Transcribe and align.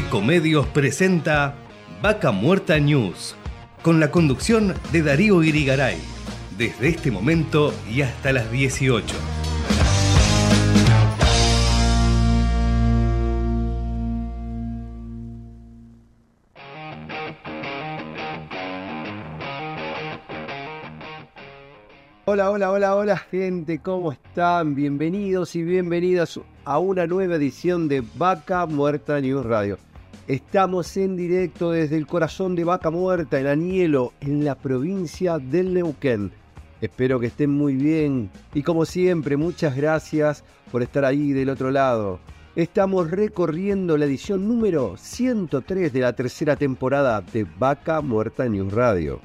Ecomedios 0.00 0.66
presenta 0.68 1.54
Vaca 2.00 2.32
Muerta 2.32 2.78
News, 2.78 3.36
con 3.82 4.00
la 4.00 4.10
conducción 4.10 4.74
de 4.92 5.02
Darío 5.02 5.42
Irigaray, 5.42 5.98
desde 6.56 6.88
este 6.88 7.10
momento 7.10 7.74
y 7.86 8.00
hasta 8.00 8.32
las 8.32 8.50
18. 8.50 9.14
Hola, 22.24 22.50
hola, 22.50 22.70
hola, 22.70 22.96
hola 22.96 23.18
gente, 23.18 23.80
¿cómo 23.80 24.12
están? 24.12 24.74
Bienvenidos 24.74 25.54
y 25.56 25.62
bienvenidas 25.62 26.40
a 26.64 26.78
una 26.78 27.06
nueva 27.06 27.34
edición 27.34 27.86
de 27.88 28.02
Vaca 28.14 28.64
Muerta 28.64 29.20
News 29.20 29.44
Radio. 29.44 29.89
Estamos 30.30 30.96
en 30.96 31.16
directo 31.16 31.72
desde 31.72 31.96
el 31.96 32.06
corazón 32.06 32.54
de 32.54 32.62
Vaca 32.62 32.88
Muerta, 32.88 33.40
en 33.40 33.48
Anielo, 33.48 34.12
en 34.20 34.44
la 34.44 34.54
provincia 34.54 35.40
del 35.40 35.74
Neuquén. 35.74 36.30
Espero 36.80 37.18
que 37.18 37.26
estén 37.26 37.50
muy 37.50 37.74
bien 37.74 38.30
y 38.54 38.62
como 38.62 38.84
siempre, 38.84 39.36
muchas 39.36 39.74
gracias 39.74 40.44
por 40.70 40.82
estar 40.82 41.04
ahí 41.04 41.32
del 41.32 41.50
otro 41.50 41.72
lado. 41.72 42.20
Estamos 42.54 43.10
recorriendo 43.10 43.96
la 43.96 44.04
edición 44.04 44.46
número 44.46 44.96
103 44.96 45.92
de 45.92 45.98
la 45.98 46.12
tercera 46.12 46.54
temporada 46.54 47.22
de 47.22 47.44
Vaca 47.58 48.00
Muerta 48.00 48.48
News 48.48 48.72
Radio. 48.72 49.18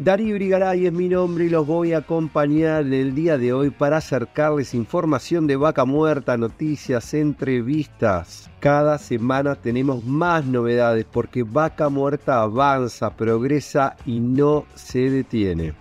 Darío 0.00 0.36
Brigaray 0.36 0.86
es 0.86 0.92
mi 0.92 1.08
nombre 1.08 1.46
y 1.46 1.48
los 1.48 1.66
voy 1.66 1.92
a 1.92 1.98
acompañar 1.98 2.82
el 2.82 3.16
día 3.16 3.36
de 3.36 3.52
hoy 3.52 3.70
para 3.70 3.96
acercarles 3.96 4.72
información 4.72 5.48
de 5.48 5.56
vaca 5.56 5.84
muerta, 5.84 6.36
noticias, 6.36 7.14
entrevistas. 7.14 8.48
Cada 8.60 8.98
semana 8.98 9.56
tenemos 9.56 10.04
más 10.04 10.44
novedades 10.44 11.04
porque 11.04 11.42
vaca 11.42 11.88
muerta 11.88 12.42
avanza, 12.42 13.16
progresa 13.16 13.96
y 14.06 14.20
no 14.20 14.66
se 14.76 15.10
detiene. 15.10 15.74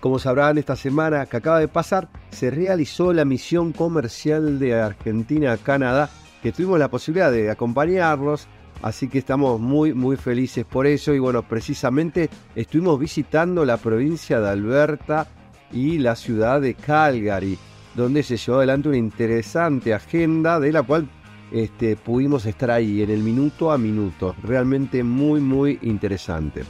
Como 0.00 0.18
sabrán, 0.18 0.56
esta 0.56 0.74
semana 0.74 1.26
que 1.26 1.36
acaba 1.36 1.60
de 1.60 1.68
pasar 1.68 2.08
se 2.30 2.50
realizó 2.50 3.12
la 3.12 3.26
misión 3.26 3.74
comercial 3.74 4.58
de 4.58 4.80
Argentina 4.80 5.52
a 5.52 5.58
Canadá, 5.58 6.08
que 6.42 6.52
tuvimos 6.52 6.78
la 6.78 6.88
posibilidad 6.88 7.30
de 7.30 7.50
acompañarlos 7.50 8.48
Así 8.82 9.08
que 9.08 9.18
estamos 9.18 9.60
muy, 9.60 9.94
muy 9.94 10.16
felices 10.16 10.64
por 10.64 10.86
eso. 10.86 11.14
Y 11.14 11.18
bueno, 11.18 11.42
precisamente 11.42 12.28
estuvimos 12.54 12.98
visitando 12.98 13.64
la 13.64 13.76
provincia 13.76 14.40
de 14.40 14.48
Alberta 14.48 15.26
y 15.72 15.98
la 15.98 16.14
ciudad 16.14 16.60
de 16.60 16.74
Calgary, 16.74 17.58
donde 17.94 18.22
se 18.22 18.36
llevó 18.36 18.58
adelante 18.58 18.88
una 18.88 18.98
interesante 18.98 19.94
agenda 19.94 20.60
de 20.60 20.72
la 20.72 20.82
cual 20.82 21.08
este, 21.50 21.96
pudimos 21.96 22.44
estar 22.46 22.70
ahí 22.70 23.02
en 23.02 23.10
el 23.10 23.22
minuto 23.22 23.70
a 23.70 23.78
minuto. 23.78 24.34
Realmente 24.42 25.02
muy, 25.02 25.40
muy 25.40 25.78
interesante. 25.82 26.64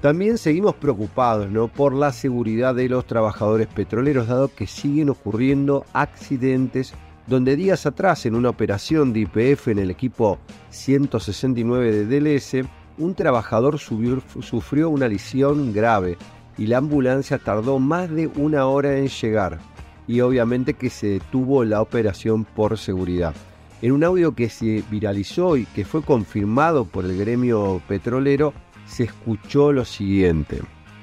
También 0.00 0.36
seguimos 0.36 0.74
preocupados 0.74 1.48
¿no? 1.48 1.68
por 1.68 1.94
la 1.94 2.12
seguridad 2.12 2.74
de 2.74 2.88
los 2.88 3.06
trabajadores 3.06 3.68
petroleros, 3.68 4.26
dado 4.26 4.48
que 4.48 4.66
siguen 4.66 5.10
ocurriendo 5.10 5.86
accidentes 5.92 6.92
donde 7.26 7.56
días 7.56 7.86
atrás 7.86 8.26
en 8.26 8.34
una 8.34 8.50
operación 8.50 9.12
de 9.12 9.20
IPF 9.20 9.68
en 9.68 9.78
el 9.78 9.90
equipo 9.90 10.38
169 10.70 12.04
de 12.04 12.20
DLS, 12.20 12.66
un 12.98 13.14
trabajador 13.14 13.78
sufrió 13.78 14.90
una 14.90 15.08
lesión 15.08 15.72
grave 15.72 16.18
y 16.58 16.66
la 16.66 16.78
ambulancia 16.78 17.38
tardó 17.38 17.78
más 17.78 18.10
de 18.10 18.26
una 18.26 18.66
hora 18.66 18.98
en 18.98 19.08
llegar 19.08 19.58
y 20.06 20.20
obviamente 20.20 20.74
que 20.74 20.90
se 20.90 21.06
detuvo 21.06 21.64
la 21.64 21.80
operación 21.80 22.44
por 22.44 22.76
seguridad. 22.76 23.34
En 23.80 23.92
un 23.92 24.04
audio 24.04 24.34
que 24.34 24.48
se 24.48 24.84
viralizó 24.90 25.56
y 25.56 25.64
que 25.66 25.84
fue 25.84 26.02
confirmado 26.02 26.84
por 26.84 27.04
el 27.04 27.16
gremio 27.16 27.80
petrolero, 27.88 28.52
se 28.86 29.04
escuchó 29.04 29.72
lo 29.72 29.84
siguiente. 29.84 30.60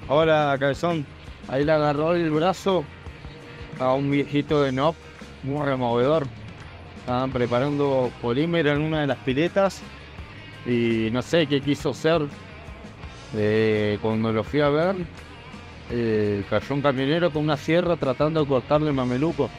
Hola, 0.07 0.55
cabezón. 0.59 1.05
Ahí 1.47 1.65
le 1.65 1.71
agarró 1.71 2.13
el 2.13 2.29
brazo 2.29 2.83
a 3.79 3.93
un 3.93 4.11
viejito 4.11 4.61
de 4.61 4.71
NOP 4.71 4.95
muy 5.43 5.65
removedor. 5.65 6.27
Estaban 6.99 7.31
preparando 7.31 8.11
polímero 8.21 8.71
en 8.71 8.81
una 8.81 9.01
de 9.01 9.07
las 9.07 9.17
piletas 9.19 9.81
y 10.65 11.09
no 11.11 11.21
sé 11.21 11.47
qué 11.47 11.61
quiso 11.61 11.91
hacer. 11.91 12.21
Eh, 13.35 13.97
cuando 14.01 14.31
lo 14.31 14.43
fui 14.43 14.61
a 14.61 14.69
ver, 14.69 14.95
eh, 15.91 16.43
cayó 16.49 16.75
un 16.75 16.81
camionero 16.81 17.31
con 17.31 17.43
una 17.43 17.57
sierra 17.57 17.95
tratando 17.95 18.41
de 18.41 18.47
cortarle 18.47 18.89
el 18.89 18.93
mameluco. 18.93 19.49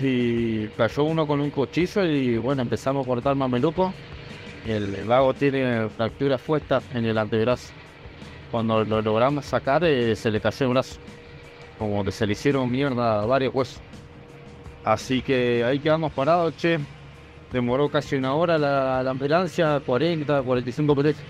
Y 0.00 0.68
cayó 0.68 1.04
uno 1.04 1.26
con 1.26 1.40
un 1.40 1.50
cuchillo 1.50 2.04
y 2.04 2.38
bueno, 2.38 2.62
empezamos 2.62 3.04
a 3.04 3.08
cortar 3.08 3.34
mameluco. 3.34 3.92
El, 4.66 5.04
vago 5.04 5.34
tiene 5.34 5.88
fracturas 5.88 6.40
fuertes 6.40 6.82
en 6.94 7.04
el 7.04 7.18
antebrazo. 7.18 7.72
Cuando 8.50 8.84
lo 8.84 9.00
logramos 9.00 9.44
sacar, 9.44 9.84
eh, 9.84 10.16
se 10.16 10.30
le 10.30 10.40
cayó 10.40 10.66
el 10.66 10.72
brazo. 10.72 10.98
Como 11.78 12.04
que 12.04 12.12
se 12.12 12.26
le 12.26 12.32
hicieron 12.32 12.70
mierda 12.70 13.24
varios 13.26 13.54
huesos. 13.54 13.80
Así 14.90 15.22
que 15.22 15.62
ahí 15.62 15.78
quedamos 15.78 16.12
parados, 16.12 16.56
che. 16.56 16.80
Demoró 17.52 17.88
casi 17.88 18.16
una 18.16 18.34
hora 18.34 18.58
la, 18.58 19.08
ambulancia, 19.08 19.80
40, 19.86 20.42
45 20.42 20.94
minutos. 20.96 21.22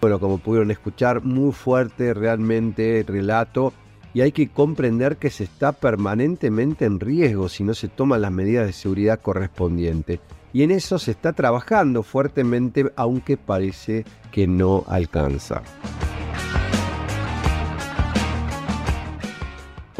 Bueno, 0.00 0.20
como 0.20 0.38
pudieron 0.38 0.70
escuchar, 0.70 1.24
muy 1.24 1.50
fuerte 1.50 2.14
realmente 2.14 3.00
el 3.00 3.06
relato 3.06 3.72
y 4.14 4.20
hay 4.20 4.30
que 4.30 4.48
comprender 4.48 5.16
que 5.16 5.30
se 5.30 5.44
está 5.44 5.72
permanentemente 5.72 6.84
en 6.84 7.00
riesgo 7.00 7.48
si 7.48 7.64
no 7.64 7.74
se 7.74 7.88
toman 7.88 8.22
las 8.22 8.30
medidas 8.30 8.66
de 8.66 8.72
seguridad 8.72 9.20
correspondientes. 9.20 10.20
Y 10.52 10.62
en 10.62 10.70
eso 10.70 11.00
se 11.00 11.10
está 11.10 11.32
trabajando 11.32 12.04
fuertemente, 12.04 12.92
aunque 12.94 13.36
parece 13.36 14.04
que 14.30 14.46
no 14.46 14.84
alcanza. 14.86 15.62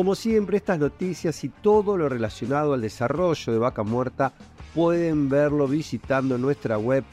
Como 0.03 0.17
siempre, 0.17 0.57
estas 0.57 0.81
noticias 0.81 1.45
y 1.45 1.49
todo 1.49 1.97
lo 1.97 2.09
relacionado 2.09 2.75
al 2.75 2.81
desarrollo 2.81 3.53
de 3.53 3.59
Vaca 3.61 3.85
Muerta 3.85 4.33
pueden 4.75 5.29
verlo 5.29 5.69
visitando 5.69 6.37
nuestra 6.39 6.77
web 6.77 7.05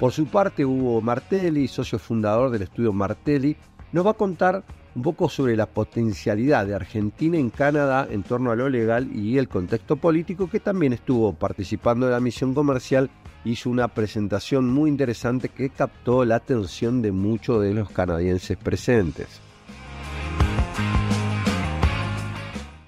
Por 0.00 0.10
su 0.10 0.26
parte, 0.26 0.64
Hugo 0.64 1.00
Martelli, 1.00 1.68
socio 1.68 2.00
fundador 2.00 2.50
del 2.50 2.62
estudio 2.62 2.92
Martelli, 2.92 3.56
nos 3.92 4.04
va 4.04 4.10
a 4.10 4.14
contar 4.14 4.64
un 4.98 5.02
poco 5.02 5.28
sobre 5.28 5.56
la 5.56 5.66
potencialidad 5.66 6.66
de 6.66 6.74
Argentina 6.74 7.38
en 7.38 7.50
Canadá 7.50 8.08
en 8.10 8.24
torno 8.24 8.50
a 8.50 8.56
lo 8.56 8.68
legal 8.68 9.08
y 9.14 9.38
el 9.38 9.48
contexto 9.48 9.94
político, 9.94 10.50
que 10.50 10.58
también 10.58 10.92
estuvo 10.92 11.32
participando 11.34 12.06
de 12.06 12.12
la 12.12 12.18
misión 12.18 12.52
comercial, 12.52 13.08
hizo 13.44 13.70
una 13.70 13.86
presentación 13.86 14.68
muy 14.68 14.90
interesante 14.90 15.50
que 15.50 15.70
captó 15.70 16.24
la 16.24 16.34
atención 16.34 17.00
de 17.00 17.12
muchos 17.12 17.62
de 17.62 17.74
los 17.74 17.90
canadienses 17.90 18.56
presentes. 18.56 19.28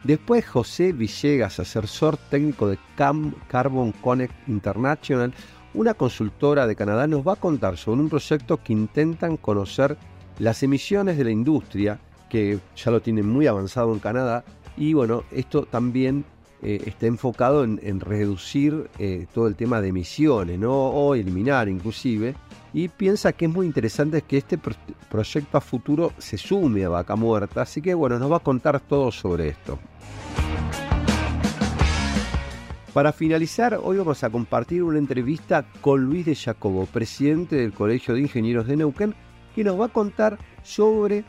Después 0.03 0.49
José 0.49 0.93
Villegas, 0.93 1.61
asesor 1.61 2.17
técnico 2.17 2.67
de 2.67 2.79
Carbon 2.97 3.93
Connect 3.93 4.49
International, 4.49 5.33
una 5.75 5.95
consultora 5.95 6.67
de 6.67 6.75
Canadá 6.75 7.07
nos 7.07 7.25
va 7.25 7.35
a 7.35 7.37
contar 7.37 7.77
sobre 7.77 8.01
un 8.01 8.09
proyecto 8.09 8.57
que 8.57 8.73
intentan 8.73 9.37
conocer 9.37 9.97
las 10.41 10.63
emisiones 10.63 11.19
de 11.19 11.25
la 11.25 11.31
industria, 11.31 12.01
que 12.29 12.59
ya 12.75 12.91
lo 12.91 13.01
tienen 13.01 13.29
muy 13.29 13.47
avanzado 13.47 13.93
en 13.93 14.01
Canadá, 14.01 14.43
y 14.77 14.95
bueno, 14.95 15.23
esto 15.31 15.67
también 15.67 16.25
eh, 16.63 16.83
está 16.87 17.07
enfocado 17.07 17.63
en, 17.63 18.01
reducir 18.01 18.89
eh, 18.99 19.27
todo 19.35 19.47
el 19.47 19.55
tema 19.55 19.83
de 19.83 19.89
emisiones, 19.89 20.59
¿no? 20.59 20.73
o 20.73 21.15
eliminar 21.15 21.69
inclusive, 21.69 22.35
y 22.73 22.89
piensa 22.89 23.33
que 23.33 23.45
es 23.45 23.51
muy 23.51 23.67
interesante 23.67 24.23
que 24.23 24.39
este 24.39 24.59
proyecto 25.11 25.59
a 25.59 25.61
futuro 25.61 26.13
se 26.17 26.39
sume 26.39 26.85
a 26.85 26.89
Vaca 26.89 27.17
Muerta, 27.17 27.63
así 27.63 27.83
que 27.83 27.93
bueno, 27.93 28.19
nos 28.19 28.33
va 28.33 28.39
a 28.39 28.41
contar 28.41 28.81
todo 28.81 29.13
sobre 29.13 29.49
esto. 29.49 29.79
Para 32.95 33.13
finalizar, 33.13 33.79
hoy 33.83 33.99
vamos 33.99 34.25
a 34.25 34.31
compartir 34.31 34.83
una 34.83 34.99
entrevista 34.99 35.67
con 35.81 36.05
Luis 36.05 36.25
de 36.25 36.35
Jacobo, 36.35 36.87
presidente 36.87 37.57
del 37.57 37.73
Colegio 37.73 38.15
de 38.15 38.23
Ingenieros 38.23 38.67
de 38.67 38.77
Neuquén, 38.77 39.15
que 39.55 39.65
nos 39.65 39.81
va 39.81 39.87
a 39.87 39.89
contar 39.89 40.39
sobre 40.63 41.25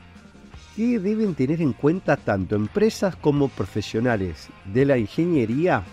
qué 0.76 1.00
deben 1.00 1.36
tener 1.36 1.62
en 1.62 1.74
cuenta 1.74 2.18
tanto 2.18 2.56
empresas 2.56 3.16
como 3.16 3.50
profesionales 3.50 4.50
de 4.66 4.86
la 4.86 4.98
ingeniería 4.98 5.84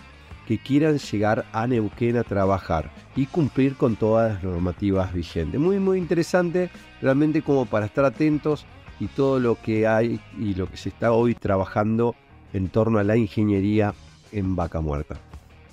que 0.47 0.57
quieran 0.57 0.97
llegar 0.97 1.45
a 1.53 1.67
Neuquén 1.67 2.17
a 2.17 2.23
trabajar 2.23 2.89
y 3.15 3.27
cumplir 3.27 3.75
con 3.75 3.95
todas 3.95 4.33
las 4.33 4.43
normativas 4.43 5.13
vigentes. 5.13 5.59
Muy, 5.59 5.79
muy 5.79 5.99
interesante, 5.99 6.71
realmente 7.01 7.43
como 7.43 7.67
para 7.67 7.85
estar 7.85 8.03
atentos 8.03 8.65
y 8.99 9.07
todo 9.07 9.39
lo 9.39 9.61
que 9.61 9.85
hay 9.85 10.19
y 10.39 10.55
lo 10.55 10.67
que 10.67 10.77
se 10.77 10.89
está 10.89 11.11
hoy 11.11 11.35
trabajando 11.35 12.15
en 12.51 12.69
torno 12.69 12.97
a 12.97 13.03
la 13.03 13.15
ingeniería 13.15 13.93
en 14.31 14.55
Vaca 14.55 14.81
Muerta. 14.81 15.17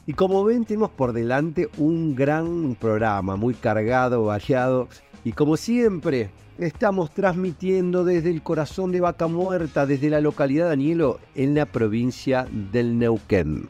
Y 0.06 0.12
como 0.12 0.44
ven, 0.44 0.64
tenemos 0.64 0.90
por 0.90 1.12
delante 1.12 1.68
un 1.78 2.14
gran 2.14 2.76
programa, 2.78 3.36
muy 3.36 3.54
cargado, 3.54 4.24
variado. 4.26 4.88
Y 5.24 5.32
como 5.32 5.56
siempre, 5.56 6.30
estamos 6.58 7.12
transmitiendo 7.12 8.04
desde 8.04 8.30
el 8.30 8.42
corazón 8.42 8.92
de 8.92 9.00
Vaca 9.00 9.26
Muerta, 9.26 9.86
desde 9.86 10.10
la 10.10 10.20
localidad 10.20 10.66
de 10.66 10.72
Anielo, 10.72 11.20
en 11.34 11.54
la 11.54 11.66
provincia 11.66 12.46
del 12.72 12.98
Neuquén. 12.98 13.68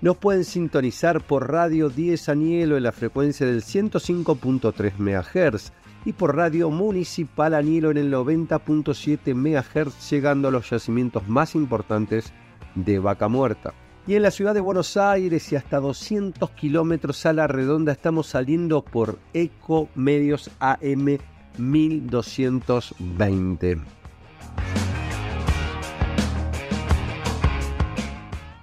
Nos 0.00 0.16
pueden 0.16 0.44
sintonizar 0.44 1.20
por 1.20 1.50
Radio 1.50 1.88
10 1.88 2.28
Anielo 2.28 2.76
en 2.76 2.84
la 2.84 2.92
frecuencia 2.92 3.46
del 3.46 3.62
105.3 3.62 4.92
MHz 4.96 5.72
y 6.04 6.12
por 6.12 6.36
Radio 6.36 6.70
Municipal 6.70 7.52
Anielo 7.52 7.90
en 7.90 7.96
el 7.96 8.12
90.7 8.12 9.34
MHz, 9.34 10.10
llegando 10.10 10.48
a 10.48 10.50
los 10.52 10.70
yacimientos 10.70 11.28
más 11.28 11.56
importantes 11.56 12.32
de 12.76 13.00
Vaca 13.00 13.26
Muerta. 13.26 13.74
Y 14.08 14.16
en 14.16 14.22
la 14.22 14.30
ciudad 14.30 14.54
de 14.54 14.62
Buenos 14.62 14.96
Aires 14.96 15.52
y 15.52 15.56
hasta 15.56 15.80
200 15.80 16.52
kilómetros 16.52 17.26
a 17.26 17.34
la 17.34 17.46
redonda 17.46 17.92
estamos 17.92 18.28
saliendo 18.28 18.82
por 18.82 19.18
Eco 19.34 19.90
Medios 19.94 20.50
AM 20.60 21.18
1220. 21.58 23.82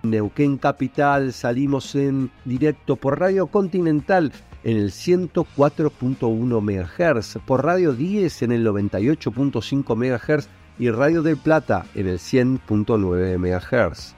Neuquén 0.01 0.57
Capital 0.57 1.31
salimos 1.31 1.93
en 1.93 2.31
directo 2.43 2.95
por 2.95 3.19
Radio 3.19 3.45
Continental 3.45 4.33
en 4.63 4.77
el 4.77 4.89
104.1 4.89 6.59
MHz, 6.59 7.37
por 7.45 7.63
Radio 7.63 7.93
10 7.93 8.41
en 8.41 8.51
el 8.51 8.65
98.5 8.65 9.95
MHz 9.95 10.47
y 10.79 10.89
Radio 10.89 11.21
del 11.21 11.37
Plata 11.37 11.85
en 11.93 12.07
el 12.07 12.17
100.9 12.17 13.37
MHz. 13.37 14.15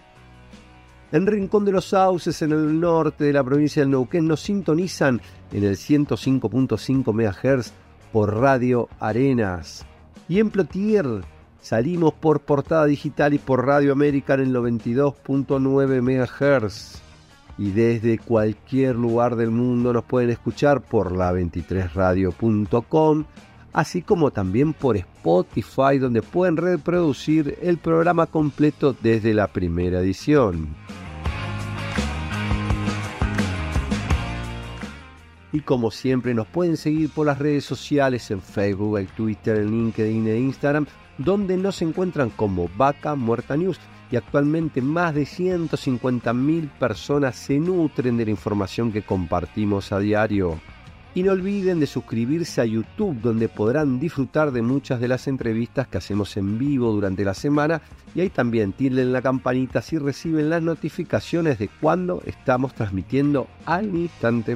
En 1.11 1.25
Rincón 1.25 1.63
de 1.63 1.71
los 1.71 1.85
Sauces, 1.85 2.41
en 2.41 2.51
el 2.51 2.79
norte 2.81 3.23
de 3.23 3.33
la 3.33 3.43
provincia 3.43 3.81
del 3.81 3.91
Neuquén, 3.91 4.27
nos 4.27 4.41
sintonizan 4.41 5.21
en 5.53 5.63
el 5.63 5.77
105.5 5.77 7.13
MHz 7.13 7.71
por 8.11 8.35
Radio 8.35 8.89
Arenas. 8.99 9.85
Y 10.27 10.39
en 10.39 10.49
Plotier 10.49 11.05
salimos 11.61 12.13
por 12.13 12.41
Portada 12.41 12.85
Digital 12.85 13.33
y 13.33 13.37
por 13.37 13.65
Radio 13.65 13.93
América 13.93 14.33
en 14.33 14.41
el 14.41 14.53
92.9 14.53 16.01
MHz. 16.01 17.01
Y 17.57 17.71
desde 17.71 18.19
cualquier 18.19 18.95
lugar 18.95 19.37
del 19.37 19.51
mundo 19.51 19.93
nos 19.93 20.03
pueden 20.03 20.29
escuchar 20.29 20.81
por 20.81 21.13
la 21.13 21.31
23radio.com 21.31 23.23
así 23.73 24.01
como 24.01 24.31
también 24.31 24.73
por 24.73 24.97
Spotify 24.97 25.99
donde 25.99 26.23
pueden 26.23 26.57
reproducir 26.57 27.59
el 27.61 27.77
programa 27.77 28.25
completo 28.25 28.95
desde 28.99 29.35
la 29.35 29.47
primera 29.47 29.99
edición. 29.99 30.75
Y 35.57 35.61
como 35.61 35.89
siempre 35.89 36.35
nos 36.35 36.45
pueden 36.45 36.77
seguir 36.77 37.09
por 37.09 37.25
las 37.25 37.39
redes 37.39 37.65
sociales 37.65 38.29
en 38.29 38.43
Facebook, 38.43 39.07
Twitter, 39.15 39.57
en 39.57 39.71
LinkedIn 39.71 40.27
e 40.27 40.37
Instagram, 40.37 40.85
donde 41.17 41.57
nos 41.57 41.81
encuentran 41.81 42.29
como 42.29 42.69
Vaca 42.77 43.15
Muerta 43.15 43.57
News. 43.57 43.79
Y 44.11 44.17
actualmente 44.17 44.83
más 44.83 45.15
de 45.15 45.23
150.000 45.23 46.69
personas 46.77 47.37
se 47.37 47.57
nutren 47.57 48.17
de 48.17 48.25
la 48.25 48.31
información 48.31 48.91
que 48.91 49.01
compartimos 49.01 49.91
a 49.91 49.97
diario. 49.97 50.59
Y 51.15 51.23
no 51.23 51.31
olviden 51.31 51.79
de 51.79 51.87
suscribirse 51.87 52.61
a 52.61 52.65
YouTube 52.65 53.19
donde 53.19 53.49
podrán 53.49 53.99
disfrutar 53.99 54.51
de 54.51 54.61
muchas 54.61 54.99
de 54.99 55.07
las 55.07 55.27
entrevistas 55.27 55.87
que 55.87 55.97
hacemos 55.97 56.37
en 56.37 56.59
vivo 56.59 56.91
durante 56.91 57.25
la 57.25 57.33
semana 57.33 57.81
y 58.13 58.21
ahí 58.21 58.29
también 58.29 58.73
tienen 58.73 59.11
la 59.11 59.23
campanita 59.23 59.81
si 59.81 59.97
reciben 59.97 60.51
las 60.51 60.61
notificaciones 60.61 61.57
de 61.57 61.67
cuando 61.81 62.21
estamos 62.27 62.75
transmitiendo 62.75 63.47
al 63.65 63.95
instante. 63.95 64.55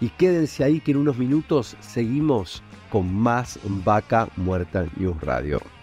Y 0.00 0.08
quédense 0.10 0.64
ahí 0.64 0.80
que 0.80 0.92
en 0.92 0.98
unos 0.98 1.16
minutos 1.18 1.76
seguimos 1.80 2.62
con 2.90 3.12
más 3.14 3.58
Vaca 3.84 4.28
Muerta 4.36 4.86
News 4.96 5.20
Radio. 5.20 5.73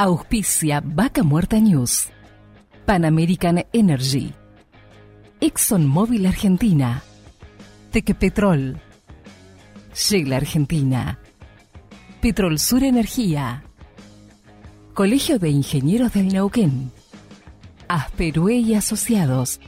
Auspicia 0.00 0.80
Vaca 0.80 1.24
Muerta 1.24 1.58
News. 1.58 2.10
Pan 2.86 3.04
American 3.04 3.66
Energy. 3.72 4.32
ExxonMobil 5.40 6.24
Argentina. 6.24 7.02
Tequepetrol. 7.90 8.80
Shell 9.92 10.32
Argentina. 10.32 11.18
Petrol 12.20 12.60
Sur 12.60 12.84
Energía. 12.84 13.64
Colegio 14.94 15.40
de 15.40 15.50
Ingenieros 15.50 16.12
del 16.12 16.28
Neuquén. 16.28 16.92
Asperue 17.88 18.54
y 18.54 18.74
Asociados. 18.74 19.58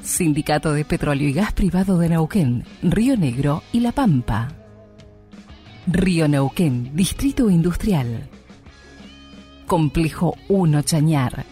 Sindicato 0.00 0.72
de 0.72 0.84
Petróleo 0.84 1.28
y 1.28 1.32
Gas 1.32 1.52
Privado 1.54 1.98
de 1.98 2.10
Neuquén, 2.10 2.64
Río 2.84 3.16
Negro 3.16 3.64
y 3.72 3.80
La 3.80 3.90
Pampa. 3.90 4.54
Río 5.88 6.28
Neuquén, 6.28 6.94
Distrito 6.94 7.50
Industrial. 7.50 8.28
Complejo 9.74 10.36
1 10.46 10.82
Chañar. 10.82 11.44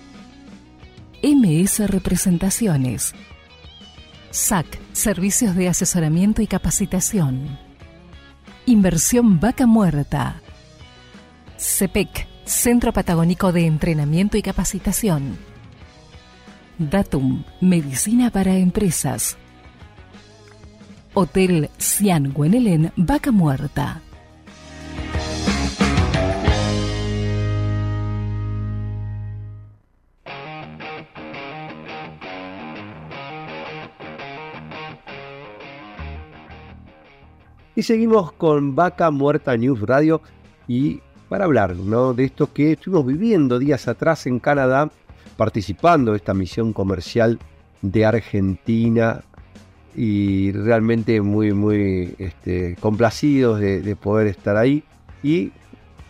MS 1.25 1.91
Representaciones. 1.91 3.17
SAC, 4.31 4.79
Servicios 4.93 5.57
de 5.57 5.69
Asesoramiento 5.69 6.41
y 6.41 6.47
Capacitación. 6.47 7.59
Inversión 8.65 9.41
Vaca 9.41 9.67
Muerta. 9.67 10.41
CEPEC, 11.59 12.29
Centro 12.45 12.93
Patagónico 12.93 13.51
de 13.51 13.67
Entrenamiento 13.67 14.37
y 14.37 14.43
Capacitación. 14.43 15.37
Datum, 16.79 17.43
Medicina 17.61 18.31
para 18.31 18.55
Empresas. 18.55 19.37
Hotel 21.13 21.71
Cian 21.77 22.33
Guenelén, 22.33 22.93
Vaca 22.95 23.33
Muerta. 23.33 24.01
Y 37.75 37.83
seguimos 37.85 38.33
con 38.33 38.75
Vaca 38.75 39.11
Muerta 39.11 39.57
News 39.57 39.81
Radio 39.81 40.21
y 40.69 41.01
para 41.31 41.47
hablar 41.47 41.75
¿no? 41.75 42.13
de 42.13 42.25
esto 42.25 42.53
que 42.53 42.73
estuvimos 42.73 43.07
viviendo 43.07 43.59
días 43.59 43.89
atrás 43.89 44.27
en 44.27 44.39
Canadá, 44.41 44.91
participando 45.39 46.11
de 46.11 46.19
esta 46.19 46.35
misión 46.35 46.75
comercial 46.75 47.39
de 47.81 48.05
Argentina 48.05 49.23
y 49.97 50.53
realmente 50.53 51.23
muy, 51.23 51.55
muy 51.55 52.15
este, 52.19 52.77
complacidos 52.79 53.59
de, 53.59 53.97
poder 53.97 54.27
estar 54.27 54.59
ahí. 54.59 54.85
Y 55.23 55.51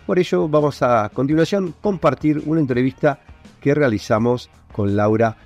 por 0.04 0.19
ello 0.19 0.49
vamos 0.49 0.83
a, 0.83 1.04
a 1.04 1.09
continuación 1.11 1.76
compartir 1.81 2.42
una 2.45 2.61
entrevista 2.61 3.21
que 3.61 3.73
realizamos 3.73 4.50
con 4.73 4.97
Laura 4.97 5.37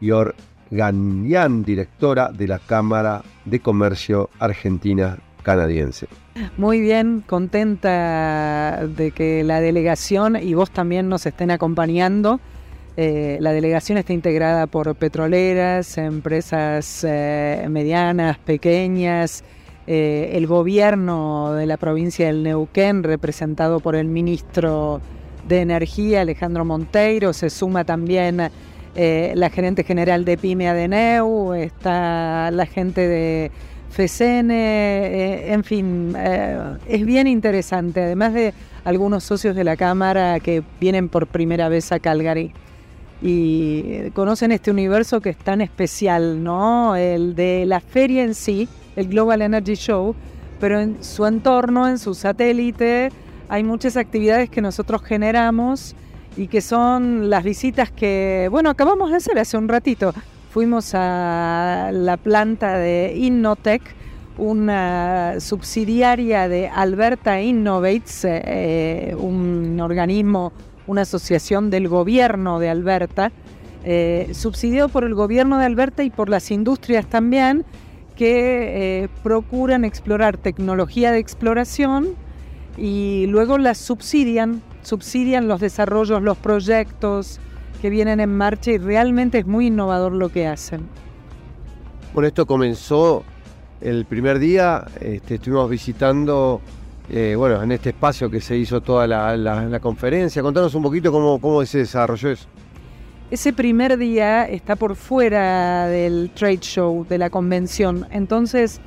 Yorganian, 0.00 1.62
directora 1.62 2.32
de 2.32 2.48
la 2.48 2.58
Cámara 2.58 3.22
de 3.44 3.60
Comercio 3.60 4.30
Argentina 4.40 5.16
canadiense. 5.42 6.06
Muy 6.56 6.80
bien, 6.80 7.22
contenta 7.26 8.86
de 8.86 9.10
que 9.10 9.44
la 9.44 9.60
delegación 9.60 10.36
y 10.36 10.54
vos 10.54 10.70
también 10.70 11.08
nos 11.08 11.26
estén 11.26 11.50
acompañando. 11.50 12.40
Eh, 12.96 13.38
la 13.40 13.52
delegación 13.52 13.98
está 13.98 14.12
integrada 14.12 14.66
por 14.66 14.94
petroleras, 14.94 15.96
empresas 15.96 17.04
eh, 17.08 17.66
medianas, 17.70 18.38
pequeñas, 18.38 19.44
eh, 19.86 20.32
el 20.34 20.46
gobierno 20.46 21.54
de 21.54 21.66
la 21.66 21.76
provincia 21.76 22.26
del 22.26 22.42
Neuquén, 22.42 23.02
representado 23.02 23.80
por 23.80 23.96
el 23.96 24.06
ministro 24.06 25.00
de 25.48 25.60
Energía, 25.60 26.20
Alejandro 26.20 26.64
Monteiro, 26.64 27.32
se 27.32 27.48
suma 27.48 27.84
también 27.84 28.50
la 28.92 29.50
gerente 29.50 29.82
general 29.84 30.24
de 30.24 30.36
PYME 30.36 30.68
Adeneu, 30.68 31.54
está 31.54 32.50
la 32.50 32.66
gente 32.66 33.06
de 33.08 33.50
FECN, 33.90 34.50
eh, 34.50 35.52
en 35.52 35.64
fin, 35.64 36.14
eh, 36.16 36.76
es 36.86 37.04
bien 37.04 37.26
interesante, 37.26 38.02
además 38.02 38.34
de 38.34 38.54
algunos 38.84 39.24
socios 39.24 39.56
de 39.56 39.64
la 39.64 39.76
Cámara 39.76 40.40
que 40.40 40.62
vienen 40.80 41.08
por 41.08 41.26
primera 41.26 41.68
vez 41.68 41.90
a 41.92 41.98
Calgary 41.98 42.52
y 43.20 44.10
conocen 44.10 44.52
este 44.52 44.70
universo 44.70 45.20
que 45.20 45.30
es 45.30 45.36
tan 45.36 45.60
especial, 45.60 46.42
¿no? 46.42 46.96
El 46.96 47.34
de 47.34 47.64
la 47.66 47.80
feria 47.80 48.22
en 48.22 48.34
sí, 48.34 48.68
el 48.96 49.08
Global 49.08 49.42
Energy 49.42 49.74
Show, 49.74 50.14
pero 50.58 50.80
en 50.80 51.02
su 51.02 51.26
entorno, 51.26 51.88
en 51.88 51.98
su 51.98 52.14
satélite, 52.14 53.10
hay 53.48 53.64
muchas 53.64 53.96
actividades 53.96 54.48
que 54.48 54.62
nosotros 54.62 55.02
generamos 55.02 55.94
y 56.36 56.46
que 56.46 56.60
son 56.60 57.28
las 57.28 57.42
visitas 57.42 57.90
que, 57.90 58.48
bueno, 58.50 58.70
acabamos 58.70 59.10
de 59.10 59.16
hacer 59.16 59.38
hace 59.38 59.58
un 59.58 59.68
ratito 59.68 60.14
fuimos 60.50 60.94
a 60.94 61.90
la 61.92 62.16
planta 62.16 62.76
de 62.76 63.14
Innotech, 63.16 63.82
una 64.36 65.38
subsidiaria 65.38 66.48
de 66.48 66.68
Alberta 66.68 67.40
Innovates, 67.40 68.24
eh, 68.24 69.14
un 69.16 69.78
organismo, 69.80 70.52
una 70.88 71.02
asociación 71.02 71.70
del 71.70 71.86
gobierno 71.88 72.58
de 72.58 72.68
Alberta, 72.68 73.30
eh, 73.84 74.30
subsidiado 74.32 74.88
por 74.88 75.04
el 75.04 75.14
gobierno 75.14 75.56
de 75.58 75.66
Alberta 75.66 76.02
y 76.02 76.10
por 76.10 76.28
las 76.28 76.50
industrias 76.50 77.06
también, 77.06 77.64
que 78.16 79.04
eh, 79.04 79.08
procuran 79.22 79.84
explorar 79.84 80.36
tecnología 80.36 81.12
de 81.12 81.18
exploración 81.18 82.08
y 82.76 83.26
luego 83.28 83.56
las 83.56 83.78
subsidian, 83.78 84.62
subsidian 84.82 85.46
los 85.46 85.60
desarrollos, 85.60 86.22
los 86.22 86.36
proyectos, 86.38 87.40
que 87.80 87.90
vienen 87.90 88.20
en 88.20 88.36
marcha 88.36 88.70
y 88.70 88.78
realmente 88.78 89.38
es 89.38 89.46
muy 89.46 89.68
innovador 89.68 90.12
lo 90.12 90.28
que 90.28 90.46
hacen. 90.46 90.82
Bueno, 92.12 92.28
esto 92.28 92.46
comenzó 92.46 93.24
el 93.80 94.04
primer 94.04 94.38
día, 94.38 94.84
este, 95.00 95.36
estuvimos 95.36 95.70
visitando, 95.70 96.60
eh, 97.08 97.34
bueno, 97.36 97.62
en 97.62 97.72
este 97.72 97.90
espacio 97.90 98.30
que 98.30 98.40
se 98.40 98.56
hizo 98.56 98.80
toda 98.80 99.06
la, 99.06 99.80
conferencia. 99.80 100.42
Contanos 100.42 100.74
un 100.74 100.82
poquito 100.82 101.10
cómo, 101.10 101.40
cómo 101.40 101.64
se 101.64 101.78
desarrolló 101.78 102.30
eso. 102.30 102.46
Ese 103.30 103.52
primer 103.52 103.96
día 103.96 104.44
está 104.44 104.74
por 104.74 104.96
fuera 104.96 105.86
del 105.86 106.30
trade 106.34 106.58
show, 106.58 107.06
de 107.08 107.16
la 107.16 107.30
convención. 107.30 108.06
Entonces, 108.10 108.80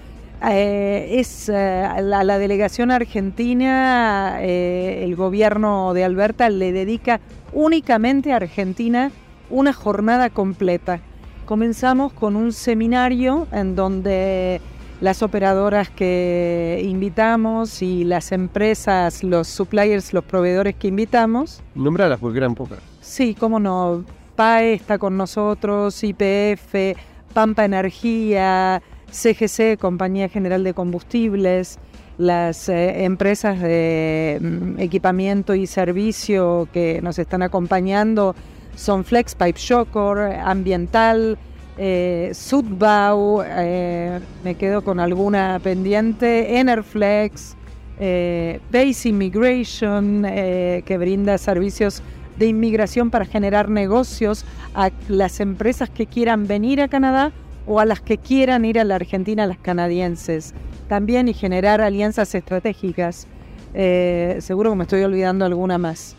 eh, 0.51 1.07
es 1.11 1.47
eh, 1.47 1.87
la, 2.01 2.25
la, 2.25 2.37
delegación 2.37 2.91
argentina, 2.91 4.41
el 4.41 5.15
gobierno 5.15 5.93
de 5.93 6.03
Alberta 6.03 6.49
le 6.49 6.73
dedica 6.73 7.21
únicamente 7.53 8.33
Argentina 8.33 9.11
una 9.49 9.73
jornada 9.73 10.29
completa. 10.29 10.99
Comenzamos 11.45 12.13
con 12.13 12.35
un 12.35 12.53
seminario 12.53 13.47
en 13.51 13.75
donde 13.75 14.61
las 15.01 15.21
operadoras 15.21 15.89
que 15.89 16.81
invitamos 16.85 17.81
y 17.81 18.05
las 18.05 18.31
empresas, 18.31 19.23
los 19.23 19.47
suppliers, 19.47 20.13
los 20.13 20.23
proveedores 20.23 20.75
que 20.75 20.87
invitamos. 20.87 21.61
Nombralas 21.75 22.19
porque 22.19 22.37
eran 22.37 22.55
pocas. 22.55 22.79
Sí, 23.01 23.35
cómo 23.37 23.59
no. 23.59 24.05
PAE 24.35 24.73
está 24.73 24.97
con 24.97 25.17
nosotros, 25.17 26.01
IPF, 26.03 26.97
Pampa 27.33 27.65
Energía, 27.65 28.81
CGC, 29.11 29.77
Compañía 29.77 30.29
General 30.29 30.63
de 30.63 30.73
Combustibles, 30.73 31.77
las 32.23 32.69
eh, 32.69 33.03
empresas 33.03 33.59
de 33.59 34.39
mm, 34.41 34.79
equipamiento 34.79 35.53
y 35.53 35.67
servicio 35.67 36.67
que 36.71 37.01
nos 37.01 37.19
están 37.19 37.41
acompañando 37.41 38.35
son 38.75 39.03
Flex 39.03 39.35
Pipe 39.35 39.59
Shocker, 39.59 40.39
Ambiental, 40.39 41.37
eh, 41.77 42.31
Sudbau, 42.33 43.43
eh, 43.45 44.19
me 44.43 44.55
quedo 44.55 44.83
con 44.83 44.99
alguna 44.99 45.59
pendiente, 45.63 46.57
Enerflex, 46.59 47.55
Base 47.99 49.09
Immigration, 49.09 50.23
que 50.23 50.97
brinda 50.99 51.37
servicios 51.37 52.01
de 52.37 52.47
inmigración 52.47 53.11
para 53.11 53.25
generar 53.25 53.69
negocios 53.69 54.45
a 54.73 54.89
las 55.07 55.39
empresas 55.39 55.89
que 55.91 56.07
quieran 56.07 56.47
venir 56.47 56.81
a 56.81 56.87
Canadá 56.87 57.31
o 57.65 57.79
a 57.79 57.85
las 57.85 58.01
que 58.01 58.17
quieran 58.17 58.65
ir 58.65 58.79
a 58.79 58.83
la 58.83 58.95
Argentina, 58.95 59.45
las 59.45 59.57
canadienses 59.57 60.53
también 60.87 61.27
y 61.27 61.33
generar 61.33 61.81
alianzas 61.81 62.35
estratégicas. 62.35 63.27
Eh, 63.73 64.37
seguro 64.39 64.71
que 64.71 64.75
me 64.75 64.83
estoy 64.83 65.03
olvidando 65.03 65.45
alguna 65.45 65.77
más. 65.77 66.15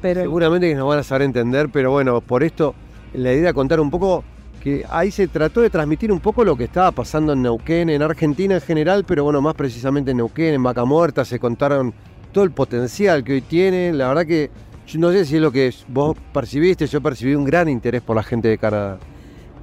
Pero... 0.00 0.20
Seguramente 0.20 0.68
que 0.68 0.74
nos 0.74 0.88
van 0.88 0.98
a 0.98 1.02
saber 1.02 1.22
entender, 1.22 1.68
pero 1.72 1.90
bueno, 1.90 2.20
por 2.20 2.42
esto 2.42 2.74
la 3.14 3.32
idea 3.32 3.48
de 3.48 3.54
contar 3.54 3.80
un 3.80 3.90
poco 3.90 4.24
que 4.62 4.84
ahí 4.90 5.10
se 5.10 5.26
trató 5.26 5.60
de 5.60 5.70
transmitir 5.70 6.12
un 6.12 6.20
poco 6.20 6.44
lo 6.44 6.56
que 6.56 6.64
estaba 6.64 6.92
pasando 6.92 7.32
en 7.32 7.42
Neuquén, 7.42 7.90
en 7.90 8.00
Argentina 8.00 8.54
en 8.54 8.60
general, 8.60 9.04
pero 9.04 9.24
bueno, 9.24 9.40
más 9.40 9.54
precisamente 9.54 10.12
en 10.12 10.18
Neuquén, 10.18 10.54
en 10.54 10.62
Vaca 10.62 10.84
Muerta, 10.84 11.24
se 11.24 11.40
contaron 11.40 11.92
todo 12.30 12.44
el 12.44 12.52
potencial 12.52 13.24
que 13.24 13.34
hoy 13.34 13.40
tiene. 13.42 13.92
La 13.92 14.08
verdad 14.08 14.24
que 14.24 14.50
yo 14.86 15.00
no 15.00 15.10
sé 15.10 15.24
si 15.24 15.36
es 15.36 15.42
lo 15.42 15.50
que 15.50 15.74
vos 15.88 16.16
percibiste, 16.32 16.86
yo 16.86 17.00
percibí 17.00 17.34
un 17.34 17.44
gran 17.44 17.68
interés 17.68 18.02
por 18.02 18.14
la 18.14 18.22
gente 18.22 18.48
de 18.48 18.58
Canadá. 18.58 18.98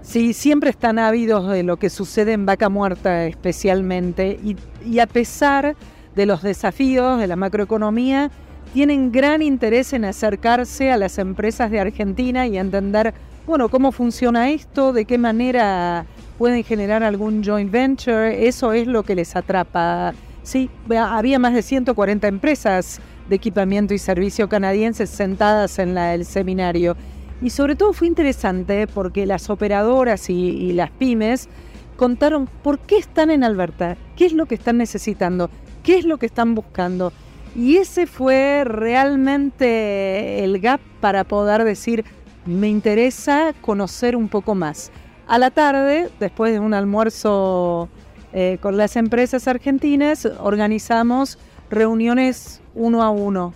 Sí, 0.10 0.34
siempre 0.34 0.72
están 0.72 0.98
ávidos 0.98 1.48
de 1.52 1.62
lo 1.62 1.78
que 1.78 1.92
sucede 1.92 2.34
en 2.34 2.48
Vaca 2.48 2.68
Muerta 2.68 3.28
especialmente 3.28 4.40
y, 4.84 4.98
a 4.98 5.06
pesar 5.06 5.76
de 6.16 6.26
los 6.26 6.42
desafíos 6.42 7.20
de 7.20 7.28
la 7.28 7.36
macroeconomía, 7.36 8.32
tienen 8.74 9.12
gran 9.12 9.44
interés 9.44 9.94
en 9.94 10.06
acercarse 10.06 10.92
a 10.92 10.98
las 10.98 11.20
empresas 11.20 11.70
de 11.70 11.80
Argentina 11.80 12.48
y 12.48 12.58
entender, 12.58 13.14
bueno, 13.46 13.70
cómo 13.70 13.92
funciona 13.92 14.50
esto, 14.50 14.94
de 14.94 15.06
qué 15.06 15.20
manera 15.20 16.08
pueden 16.40 16.64
generar 16.64 17.04
algún 17.04 17.44
joint 17.44 17.70
venture, 17.70 18.48
eso 18.48 18.74
es 18.74 18.88
lo 18.88 19.04
que 19.04 19.14
les 19.14 19.36
atrapa. 19.36 20.16
Sí, 20.42 20.72
había 20.90 21.38
más 21.38 21.54
de 21.54 21.62
140 21.62 22.28
empresas 22.28 23.00
de 23.30 23.36
equipamiento 23.36 23.94
y 23.94 24.00
servicio 24.00 24.50
canadienses 24.50 25.12
sentadas 25.12 25.78
en 25.78 25.96
el 25.96 26.26
seminario 26.26 26.98
y 27.42 27.50
sobre 27.52 27.76
todo 27.76 27.94
fue 27.94 28.08
interesante 28.08 28.88
porque 28.88 29.26
las 29.26 29.50
operadoras 29.50 30.30
y, 30.30 30.74
las 30.74 30.92
pymes 30.92 31.48
contaron 31.96 32.48
por 32.64 32.80
qué 32.80 32.98
están 32.98 33.30
en 33.30 33.44
Alberta, 33.44 33.98
qué 34.16 34.26
es 34.26 34.34
lo 34.34 34.46
que 34.46 34.56
están 34.56 34.78
necesitando, 34.78 35.50
qué 35.84 35.98
es 35.98 36.06
lo 36.06 36.18
que 36.18 36.26
están 36.26 36.56
buscando. 36.56 37.14
Y 37.56 37.78
ese 37.78 38.08
fue 38.08 38.64
realmente 38.66 40.44
el 40.44 40.60
gap 40.60 40.80
para 41.02 41.24
poder 41.24 41.64
decir, 41.64 42.06
me 42.46 42.70
interesa 42.70 43.54
conocer 43.62 44.16
un 44.16 44.30
poco 44.30 44.56
más. 44.56 44.92
A 45.28 45.38
la 45.38 45.52
tarde, 45.52 46.10
después 46.20 46.54
de 46.54 46.60
un 46.60 46.74
almuerzo 46.74 47.90
eh, 48.34 48.58
con 48.62 48.78
las 48.78 48.96
empresas 48.96 49.48
argentinas, 49.48 50.26
organizamos 50.40 51.38
reuniones 51.70 52.62
uno 52.76 53.04
a 53.04 53.10
uno, 53.10 53.54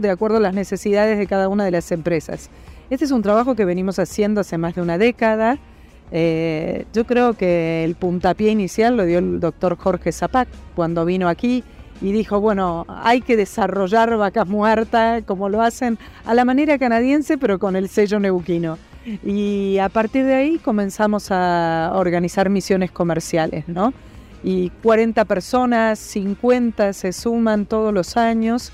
de 0.00 0.10
acuerdo 0.10 0.36
a 0.36 0.40
las 0.40 0.54
necesidades 0.54 1.18
de 1.18 1.26
cada 1.26 1.48
una 1.48 1.64
de 1.64 1.70
las 1.70 1.92
empresas. 1.92 2.50
Este 2.92 3.06
es 3.06 3.10
un 3.10 3.22
trabajo 3.22 3.54
que 3.54 3.64
venimos 3.64 3.98
haciendo 3.98 4.42
hace 4.42 4.58
más 4.58 4.74
de 4.74 4.82
una 4.82 4.98
década 4.98 5.58
Eh, 6.14 6.84
yo 6.92 7.06
creo 7.06 7.32
que 7.32 7.84
el 7.84 7.94
puntapié 7.94 8.50
inicial 8.50 8.98
lo 8.98 9.06
dio 9.06 9.18
el 9.18 9.40
doctor 9.40 9.78
Jorge 9.78 10.12
Zapac 10.12 10.46
cuando 10.76 11.06
vino 11.06 11.26
aquí 11.26 11.64
y 12.02 12.12
dijo, 12.12 12.38
bueno, 12.38 12.84
hay 12.86 13.22
que 13.22 13.34
desarrollar 13.34 14.14
vacas 14.18 14.46
muertas 14.46 15.22
como 15.24 15.48
lo 15.48 15.62
hacen 15.62 15.98
a 16.26 16.34
la 16.34 16.44
manera 16.44 16.76
canadiense, 16.76 17.38
pero 17.38 17.58
con 17.58 17.76
el 17.76 17.88
sello 17.88 18.20
neuquino. 18.20 18.76
Y 19.24 19.78
a 19.78 19.88
partir 19.88 20.26
de 20.26 20.34
ahí 20.34 20.58
comenzamos 20.58 21.28
a 21.30 21.92
organizar 21.94 22.50
misiones 22.50 22.90
comerciales, 22.90 23.66
¿no? 23.68 23.94
Y 24.44 24.68
40 24.82 25.24
personas, 25.24 25.98
50 25.98 26.92
se 26.92 27.14
suman 27.14 27.64
todos 27.64 27.94
los 27.94 28.18
años. 28.18 28.70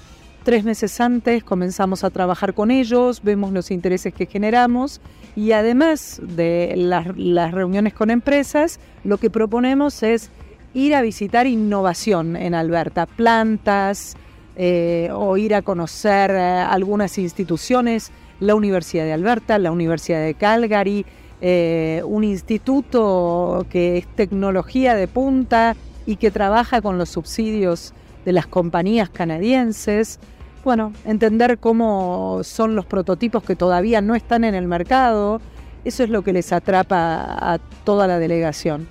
Tres 0.48 0.64
meses 0.64 0.98
antes 1.02 1.44
comenzamos 1.44 2.04
a 2.04 2.08
trabajar 2.08 2.54
con 2.54 2.70
ellos, 2.70 3.22
vemos 3.22 3.52
los 3.52 3.70
intereses 3.70 4.14
que 4.14 4.24
generamos 4.24 5.02
y 5.36 5.52
además 5.52 6.22
de 6.22 6.72
las, 6.74 7.52
reuniones 7.52 7.92
con 7.92 8.08
empresas, 8.08 8.80
lo 9.04 9.18
que 9.18 9.28
proponemos 9.28 10.02
es 10.02 10.30
ir 10.72 10.94
a 10.94 11.02
visitar 11.02 11.46
innovación 11.46 12.34
en 12.34 12.54
Alberta, 12.54 13.04
plantas 13.04 14.16
eh, 14.56 15.10
o 15.12 15.36
ir 15.36 15.54
a 15.54 15.60
conocer 15.60 16.30
eh, 16.30 16.40
algunas 16.40 17.18
instituciones, 17.18 18.10
la 18.40 18.54
Universidad 18.54 19.04
de 19.04 19.12
Alberta, 19.12 19.58
la 19.58 19.70
Universidad 19.70 20.24
de 20.24 20.32
Calgary, 20.32 21.04
eh, 21.42 22.00
un 22.06 22.24
instituto 22.24 23.66
que 23.68 23.98
es 23.98 24.06
tecnología 24.16 24.94
de 24.94 25.08
punta 25.08 25.76
y 26.06 26.16
que 26.16 26.30
trabaja 26.30 26.80
con 26.80 26.96
los 26.96 27.10
subsidios 27.10 27.92
de 28.24 28.32
las 28.32 28.46
compañías 28.46 29.10
canadienses 29.10 30.18
bueno, 30.68 30.92
entender 31.06 31.56
cómo 31.56 32.40
son 32.44 32.76
los 32.76 32.84
prototipos 32.84 33.42
que 33.42 33.56
todavía 33.56 34.02
no 34.02 34.14
están 34.14 34.44
en 34.44 34.54
el 34.54 34.68
mercado, 34.68 35.40
eso 35.86 36.04
es 36.04 36.10
lo 36.10 36.20
que 36.20 36.34
les 36.34 36.52
atrapa 36.52 37.24
a 37.40 37.58
toda 37.84 38.06
la 38.06 38.18
delegación. 38.18 38.86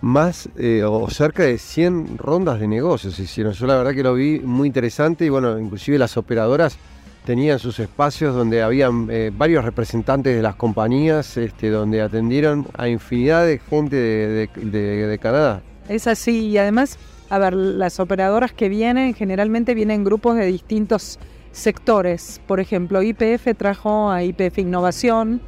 Más 0.00 0.48
eh, 0.56 0.84
o 0.84 1.10
cerca 1.10 1.42
de 1.42 1.58
100 1.58 2.18
rondas 2.18 2.60
de 2.60 2.68
negocios 2.68 3.18
hicieron. 3.18 3.52
Yo 3.52 3.66
la 3.66 3.78
verdad 3.78 3.92
que 3.92 4.04
lo 4.04 4.14
vi 4.14 4.38
muy 4.38 4.68
interesante 4.68 5.24
y 5.24 5.28
bueno, 5.28 5.58
inclusive 5.58 5.98
las 5.98 6.16
operadoras 6.16 6.78
tenían 7.26 7.58
sus 7.58 7.80
espacios 7.80 8.32
donde 8.32 8.62
habían 8.62 9.08
eh, 9.10 9.32
varios 9.36 9.64
representantes 9.64 10.36
de 10.36 10.40
las 10.40 10.54
compañías, 10.54 11.36
este, 11.36 11.68
donde 11.68 12.00
atendieron 12.00 12.64
a 12.74 12.86
infinidad 12.86 13.44
de 13.44 13.58
gente 13.58 13.96
de 13.96 15.18
Canadá. 15.20 15.62
Es 15.88 16.06
así 16.06 16.46
y 16.46 16.58
además 16.58 16.96
a 17.30 17.38
ver, 17.38 17.54
las 17.54 18.00
operadoras 18.00 18.52
que 18.52 18.68
vienen 18.68 19.14
generalmente 19.14 19.74
vienen 19.74 20.04
grupos 20.04 20.36
de 20.36 20.46
distintos 20.46 21.18
sectores. 21.52 22.40
Por 22.46 22.60
ejemplo, 22.60 23.02
IPF 23.02 23.56
trajo 23.56 24.10
a 24.10 24.22
IPF 24.22 24.58
Innovación, 24.58 25.40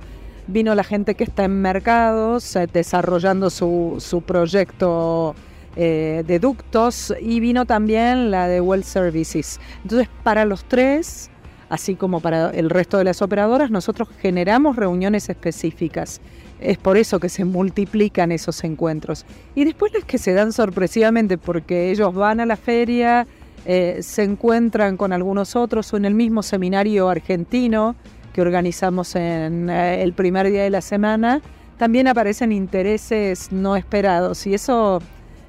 vino 0.46 0.74
la 0.74 0.84
gente 0.84 1.14
que 1.14 1.24
está 1.24 1.44
en 1.44 1.62
mercados 1.62 2.56
eh, 2.56 2.66
desarrollando 2.70 3.50
su, 3.50 4.22
proyecto 4.26 5.34
eh, 5.76 6.24
de 6.26 6.38
ductos 6.38 7.14
y 7.20 7.40
vino 7.40 7.64
también 7.64 8.30
la 8.30 8.48
de 8.48 8.60
Well 8.60 8.84
Services. 8.84 9.60
Entonces, 9.82 10.08
para 10.22 10.44
los 10.44 10.64
tres, 10.64 11.30
así 11.68 11.94
como 11.94 12.20
para 12.20 12.50
el 12.50 12.68
resto 12.68 12.98
de 12.98 13.04
las 13.04 13.22
operadoras, 13.22 13.70
nosotros 13.70 14.08
generamos 14.20 14.76
reuniones 14.76 15.28
específicas. 15.28 16.20
Es 16.60 16.78
por 16.78 16.96
eso 16.96 17.18
que 17.18 17.28
se 17.28 17.44
multiplican 17.44 18.32
esos 18.32 18.62
encuentros. 18.64 19.24
Y 19.54 19.64
después 19.64 19.92
las 19.92 20.04
que 20.04 20.18
se 20.18 20.32
dan 20.32 20.52
sorpresivamente 20.52 21.38
porque 21.38 21.90
ellos 21.90 22.14
van 22.14 22.40
a 22.40 22.46
la 22.46 22.56
feria, 22.56 23.26
eh, 23.66 23.98
se 24.02 24.22
encuentran 24.22 24.96
con 24.96 25.12
algunos 25.12 25.56
otros 25.56 25.92
o 25.92 25.96
en 25.96 26.04
el 26.04 26.14
mismo 26.14 26.42
seminario 26.42 27.08
argentino 27.08 27.94
que 28.32 28.40
organizamos 28.40 29.14
en 29.16 29.68
eh, 29.68 30.02
el 30.02 30.12
primer 30.12 30.50
día 30.50 30.62
de 30.62 30.70
la 30.70 30.80
semana, 30.80 31.40
también 31.78 32.08
aparecen 32.08 32.52
intereses 32.52 33.50
no 33.52 33.76
esperados 33.76 34.46
y 34.46 34.54
eso 34.54 35.00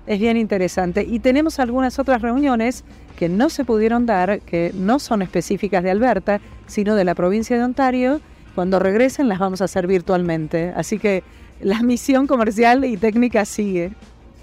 es 0.08 0.20
bien 0.20 0.38
interesante. 0.38 1.06
Y 1.08 1.20
tenemos 1.20 1.60
algunas 1.60 2.00
otras 2.00 2.22
reuniones 2.22 2.84
que 3.18 3.30
no 3.30 3.50
se 3.50 3.66
pudieron 3.66 4.06
dar, 4.06 4.40
que 4.42 4.72
no 4.74 5.00
son 5.00 5.22
específicas 5.22 5.84
de 5.84 5.92
Alberta, 5.92 6.42
sino 6.68 6.96
de 6.96 7.04
la 7.04 7.16
provincia 7.16 7.58
de 7.58 7.64
Ontario, 7.64 8.22
cuando 8.56 8.80
regresen 8.80 9.28
las 9.28 9.40
vamos 9.40 9.62
a 9.62 9.66
hacer 9.66 9.88
virtualmente. 9.88 10.74
Así 10.76 11.00
que 11.00 11.24
la 11.62 11.82
misión 11.82 12.28
comercial 12.28 12.86
y 12.86 12.98
técnica 12.98 13.46
sigue. 13.46 13.92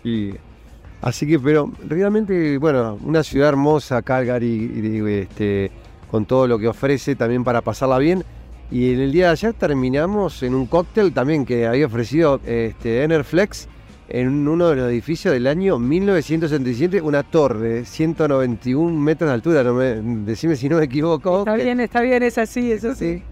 Sí. 0.02 0.34
Así 1.00 1.26
que, 1.26 1.38
pero 1.38 1.70
realmente, 1.86 2.58
bueno, 2.58 2.98
una 3.04 3.22
ciudad 3.22 3.50
hermosa, 3.50 4.02
Calgary, 4.02 5.02
este, 5.08 5.70
con 6.10 6.26
todo 6.26 6.46
lo 6.46 6.58
que 6.58 6.66
ofrece 6.66 7.14
también 7.14 7.44
para 7.44 7.60
pasarla 7.60 7.98
bien. 7.98 8.24
Y 8.70 8.92
en 8.92 9.00
el 9.00 9.12
día 9.12 9.26
de 9.26 9.32
ayer 9.32 9.54
terminamos 9.54 10.42
en 10.42 10.54
un 10.54 10.66
cóctel 10.66 11.12
también 11.12 11.46
que 11.46 11.66
había 11.66 11.86
ofrecido 11.86 12.40
este, 12.44 13.02
Enerflex 13.04 13.68
en 14.08 14.48
uno 14.48 14.70
de 14.70 14.76
los 14.76 14.90
edificios 14.90 15.34
del 15.34 15.46
año 15.46 15.78
1967, 15.78 17.00
una 17.00 17.22
torre 17.22 17.68
de 17.68 17.84
191 17.84 18.98
metros 18.98 19.28
de 19.28 19.34
altura. 19.34 19.62
No 19.62 19.74
me, 19.74 19.94
decime 20.24 20.56
si 20.56 20.68
no 20.68 20.78
me 20.78 20.84
equivoco. 20.84 21.40
Está 21.40 21.54
bien, 21.54 21.80
está 21.80 22.00
bien, 22.00 22.22
es 22.22 22.38
así, 22.38 22.72
eso 22.72 22.94
sí 22.94 23.22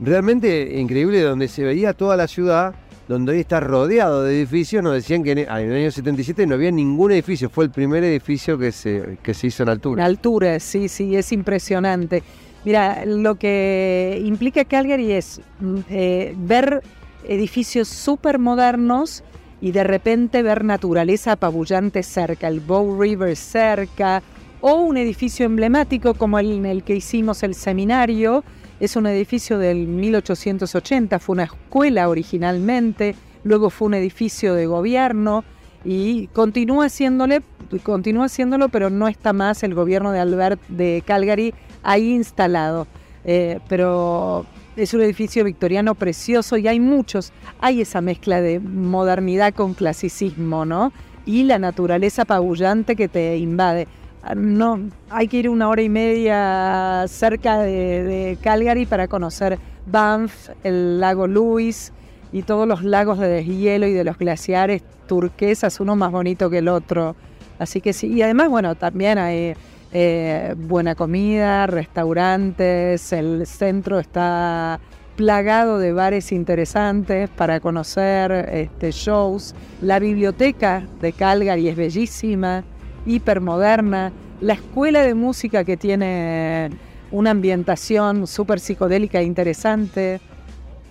realmente 0.00 0.78
increíble 0.78 1.20
donde 1.22 1.48
se 1.48 1.64
veía 1.64 1.92
toda 1.92 2.16
la 2.16 2.26
ciudad, 2.26 2.74
donde 3.08 3.32
hoy 3.32 3.40
está 3.40 3.60
rodeado 3.60 4.24
de 4.24 4.36
edificios, 4.36 4.82
nos 4.82 4.94
decían 4.94 5.22
que 5.22 5.32
en 5.32 5.38
el 5.38 5.48
año 5.48 5.90
77 5.90 6.46
no 6.46 6.54
había 6.54 6.70
ningún 6.70 7.12
edificio, 7.12 7.48
fue 7.48 7.64
el 7.64 7.70
primer 7.70 8.02
edificio 8.04 8.58
que 8.58 8.72
se, 8.72 9.18
que 9.22 9.32
se 9.32 9.46
hizo 9.46 9.62
en 9.62 9.68
altura. 9.68 10.02
En 10.02 10.06
altura, 10.06 10.58
sí, 10.58 10.88
sí, 10.88 11.14
es 11.16 11.32
impresionante. 11.32 12.22
Mira, 12.64 13.04
lo 13.06 13.36
que 13.36 14.20
implica 14.24 14.64
Calgary 14.64 15.12
es 15.12 15.40
mm, 15.60 15.78
eh, 15.88 16.34
ver 16.36 16.82
edificios 17.28 17.88
súper 17.88 18.38
modernos 18.40 19.22
y 19.60 19.70
de 19.70 19.84
repente 19.84 20.42
ver 20.42 20.64
naturaleza 20.64 21.32
apabullante 21.32 22.02
cerca, 22.02 22.48
el 22.48 22.60
Bow 22.60 23.00
River 23.00 23.36
cerca, 23.36 24.22
o 24.60 24.74
un 24.74 24.96
edificio 24.96 25.46
emblemático 25.46 26.14
como 26.14 26.38
el 26.38 26.50
en 26.50 26.66
el 26.66 26.82
que 26.82 26.96
hicimos 26.96 27.42
el 27.42 27.54
seminario, 27.54 28.42
es 28.80 28.96
un 28.96 29.06
edificio 29.06 29.58
del 29.58 29.86
1880, 29.86 31.18
fue 31.18 31.34
una 31.34 31.44
escuela 31.44 32.08
originalmente, 32.08 33.14
luego 33.44 33.70
fue 33.70 33.86
un 33.86 33.94
edificio 33.94 34.54
de 34.54 34.66
gobierno 34.66 35.44
y 35.84 36.26
continúa 36.28 36.86
haciéndole, 36.86 37.42
continúa 37.82 38.26
haciéndolo, 38.26 38.68
pero 38.68 38.90
no 38.90 39.08
está 39.08 39.32
más 39.32 39.62
el 39.62 39.74
gobierno 39.74 40.12
de 40.12 40.20
Albert 40.20 40.60
de 40.68 41.02
Calgary 41.06 41.54
ahí 41.82 42.12
instalado. 42.12 42.86
Eh, 43.28 43.58
pero 43.68 44.46
es 44.76 44.94
un 44.94 45.00
edificio 45.00 45.42
victoriano 45.42 45.94
precioso 45.94 46.56
y 46.56 46.68
hay 46.68 46.78
muchos, 46.78 47.32
hay 47.60 47.80
esa 47.80 48.00
mezcla 48.00 48.40
de 48.40 48.60
modernidad 48.60 49.54
con 49.54 49.74
clasicismo, 49.74 50.64
¿no? 50.64 50.92
Y 51.24 51.42
la 51.42 51.58
naturaleza 51.58 52.22
apabullante 52.22 52.94
que 52.94 53.08
te 53.08 53.36
invade 53.38 53.88
no 54.34 54.80
hay 55.10 55.28
que 55.28 55.38
ir 55.38 55.48
una 55.48 55.68
hora 55.68 55.82
y 55.82 55.88
media 55.88 57.04
cerca 57.08 57.60
de, 57.60 58.38
Calgary 58.42 58.86
para 58.86 59.08
conocer 59.08 59.58
Banff, 59.86 60.50
el 60.64 61.00
lago 61.00 61.26
Lewis 61.26 61.92
y 62.32 62.42
todos 62.42 62.66
los 62.66 62.82
lagos 62.82 63.18
de 63.18 63.28
deshielo 63.28 63.86
y 63.86 63.92
de 63.92 64.04
los 64.04 64.18
glaciares 64.18 64.82
turquesas, 65.06 65.78
uno 65.80 65.94
más 65.94 66.10
bonito 66.10 66.50
que 66.50 66.58
el 66.58 66.68
otro. 66.68 67.14
Así 67.58 67.80
que 67.80 67.92
sí, 67.92 68.08
y 68.08 68.22
además, 68.22 68.48
bueno, 68.48 68.74
también 68.74 69.18
hay 69.18 69.54
eh, 69.92 70.54
buena 70.56 70.94
comida, 70.94 71.66
restaurantes, 71.66 73.12
el 73.12 73.46
centro 73.46 73.98
está 73.98 74.80
plagado 75.16 75.78
de 75.78 75.92
bares 75.92 76.32
interesantes 76.32 77.30
para 77.30 77.60
conocer 77.60 78.32
este, 78.52 78.90
shows. 78.90 79.54
La 79.80 79.98
biblioteca 79.98 80.86
de 81.00 81.12
Calgary 81.12 81.68
es 81.68 81.76
bellísima 81.76 82.64
hipermoderna, 83.06 84.12
la 84.40 84.52
escuela 84.54 85.02
de 85.02 85.14
música 85.14 85.64
que 85.64 85.76
tiene 85.76 86.70
una 87.10 87.30
ambientación 87.30 88.26
súper 88.26 88.60
psicodélica 88.60 89.20
e 89.20 89.24
interesante. 89.24 90.20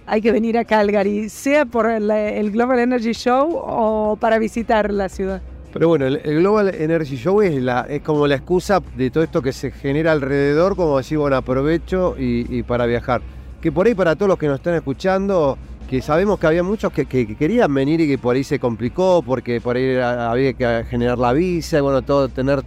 Hay 0.08 0.22
que 0.22 0.32
venir 0.32 0.58
a 0.58 0.66
Calgary, 0.66 1.30
sea 1.30 1.66
por 1.66 1.90
el, 1.90 2.52
Global 2.52 2.80
Energy 2.80 3.14
Show 3.14 3.50
o 3.54 4.18
para 4.20 4.40
visitar 4.40 4.92
la 4.92 5.10
ciudad. 5.10 5.42
Pero 5.74 5.90
bueno, 5.90 6.06
el, 6.06 6.22
Global 6.40 6.74
Energy 6.74 7.18
Show 7.18 7.42
es, 7.42 8.02
como 8.02 8.28
la 8.28 8.36
excusa 8.36 8.82
de 8.96 9.10
todo 9.10 9.24
esto 9.24 9.42
que 9.42 9.52
se 9.52 9.72
genera 9.72 10.14
alrededor, 10.14 10.76
como 10.76 10.98
decir, 10.98 11.18
bueno, 11.18 11.36
aprovecho 11.36 12.16
y 12.18 12.64
para 12.64 12.86
viajar. 12.86 13.22
Que 13.62 13.72
por 13.72 13.88
ahí 13.88 13.96
para 13.96 14.16
todos 14.16 14.30
los 14.30 14.38
que 14.38 14.48
nos 14.48 14.58
están 14.60 14.76
escuchando, 14.76 15.58
que 15.90 16.02
sabemos 16.02 16.40
que 16.40 16.48
había 16.48 16.64
muchos 16.64 16.92
que, 16.92 17.06
querían 17.06 17.74
venir 17.74 18.02
y 18.02 18.08
que 18.08 18.18
por 18.18 18.36
ahí 18.36 18.44
se 18.44 18.60
complicó 18.60 19.22
porque 19.26 19.62
por 19.62 19.76
ahí 19.76 19.98
había 19.98 20.54
que 20.54 20.86
generar 20.90 21.18
la 21.18 21.34
visa 21.34 21.78
y 21.78 21.82
bueno, 21.82 22.02
todo 22.02 22.28
tener... 22.30 22.64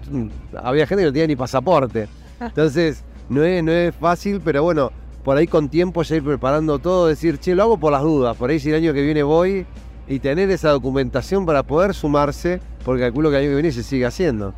Había 0.62 0.86
gente 0.86 1.02
que 1.02 1.06
no 1.06 1.12
tenía 1.12 1.26
ni 1.26 1.36
pasaporte. 1.36 2.08
Entonces, 2.40 3.04
no 3.28 3.42
es, 3.42 3.62
no 3.62 3.72
es 3.72 3.94
fácil, 3.94 4.40
pero 4.44 4.62
bueno, 4.62 4.92
por 5.24 5.36
ahí 5.36 5.46
con 5.46 5.68
tiempo 5.68 6.02
ya 6.02 6.16
ir 6.16 6.24
preparando 6.24 6.78
todo, 6.78 7.08
decir, 7.08 7.38
che, 7.38 7.54
lo 7.54 7.64
hago 7.64 7.78
por 7.78 7.92
las 7.92 8.02
dudas, 8.02 8.36
por 8.36 8.50
ahí 8.50 8.60
si 8.60 8.70
el 8.70 8.76
año 8.76 8.92
que 8.92 9.02
viene 9.02 9.22
voy 9.22 9.66
y 10.06 10.20
tener 10.20 10.50
esa 10.50 10.70
documentación 10.70 11.44
para 11.44 11.62
poder 11.62 11.94
sumarse, 11.94 12.60
porque 12.84 13.02
calculo 13.02 13.30
que 13.30 13.36
el 13.36 13.42
año 13.42 13.50
que 13.50 13.56
viene 13.56 13.72
se 13.72 13.82
sigue 13.82 14.06
haciendo. 14.06 14.54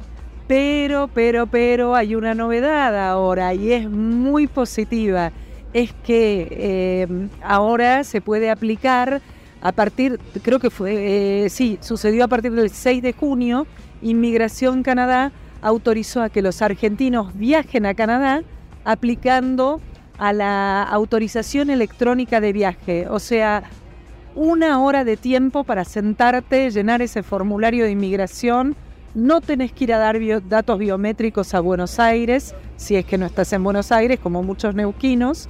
Pero, 0.47 1.09
pero, 1.13 1.47
pero 1.47 1.95
hay 1.95 2.15
una 2.15 2.35
novedad 2.35 3.09
ahora 3.09 3.55
y 3.55 3.73
es 3.73 3.89
muy 3.89 4.47
positiva 4.47 5.33
es 5.73 5.93
que 6.05 7.05
em, 7.09 7.29
ahora 7.43 8.05
se 8.05 8.21
puede 8.21 8.51
aplicar 8.51 9.21
A 9.63 9.73
partir, 9.73 10.19
creo 10.43 10.59
que 10.59 10.71
fue, 10.71 11.45
eh, 11.45 11.51
sí, 11.51 11.79
sucedió 11.83 12.25
a 12.25 12.29
partir 12.29 12.53
del 12.53 12.71
6 12.71 13.03
de 13.03 13.13
junio, 13.13 13.67
Inmigración 14.01 14.83
Canadá 14.83 15.33
autorizó 15.61 16.23
a 16.23 16.31
que 16.31 16.41
los 16.41 16.63
argentinos 16.63 17.37
viajen 17.37 17.85
a 17.85 17.93
Canadá 17.93 18.43
aplicando 18.85 19.83
a 20.17 20.33
la 20.33 20.83
autorización 20.83 21.69
electrónica 21.69 22.41
de 22.41 22.55
viaje, 22.55 23.07
o 23.09 23.19
sea, 23.19 23.65
una 24.35 24.81
hora 24.81 25.05
de 25.05 25.19
tiempo 25.19 25.65
para 25.65 25.85
sentarte, 25.85 26.71
llenar 26.71 27.03
ese 27.03 27.23
formulario 27.23 27.85
de 27.85 27.91
inmigración, 27.91 28.77
no 29.15 29.41
tenés 29.41 29.73
que 29.73 29.85
ir 29.85 29.93
a 29.93 29.99
dar 29.99 30.19
datos 30.49 30.79
biométricos 30.79 31.55
a 31.55 31.61
Buenos 31.61 31.99
Aires, 31.99 32.55
si 32.77 32.97
es 32.97 33.05
que 33.05 33.19
no 33.19 33.27
estás 33.27 33.53
en 33.53 33.65
Buenos 33.65 33.93
Aires, 33.93 34.19
como 34.21 34.43
muchos 34.43 34.75
neuquinos, 34.75 35.49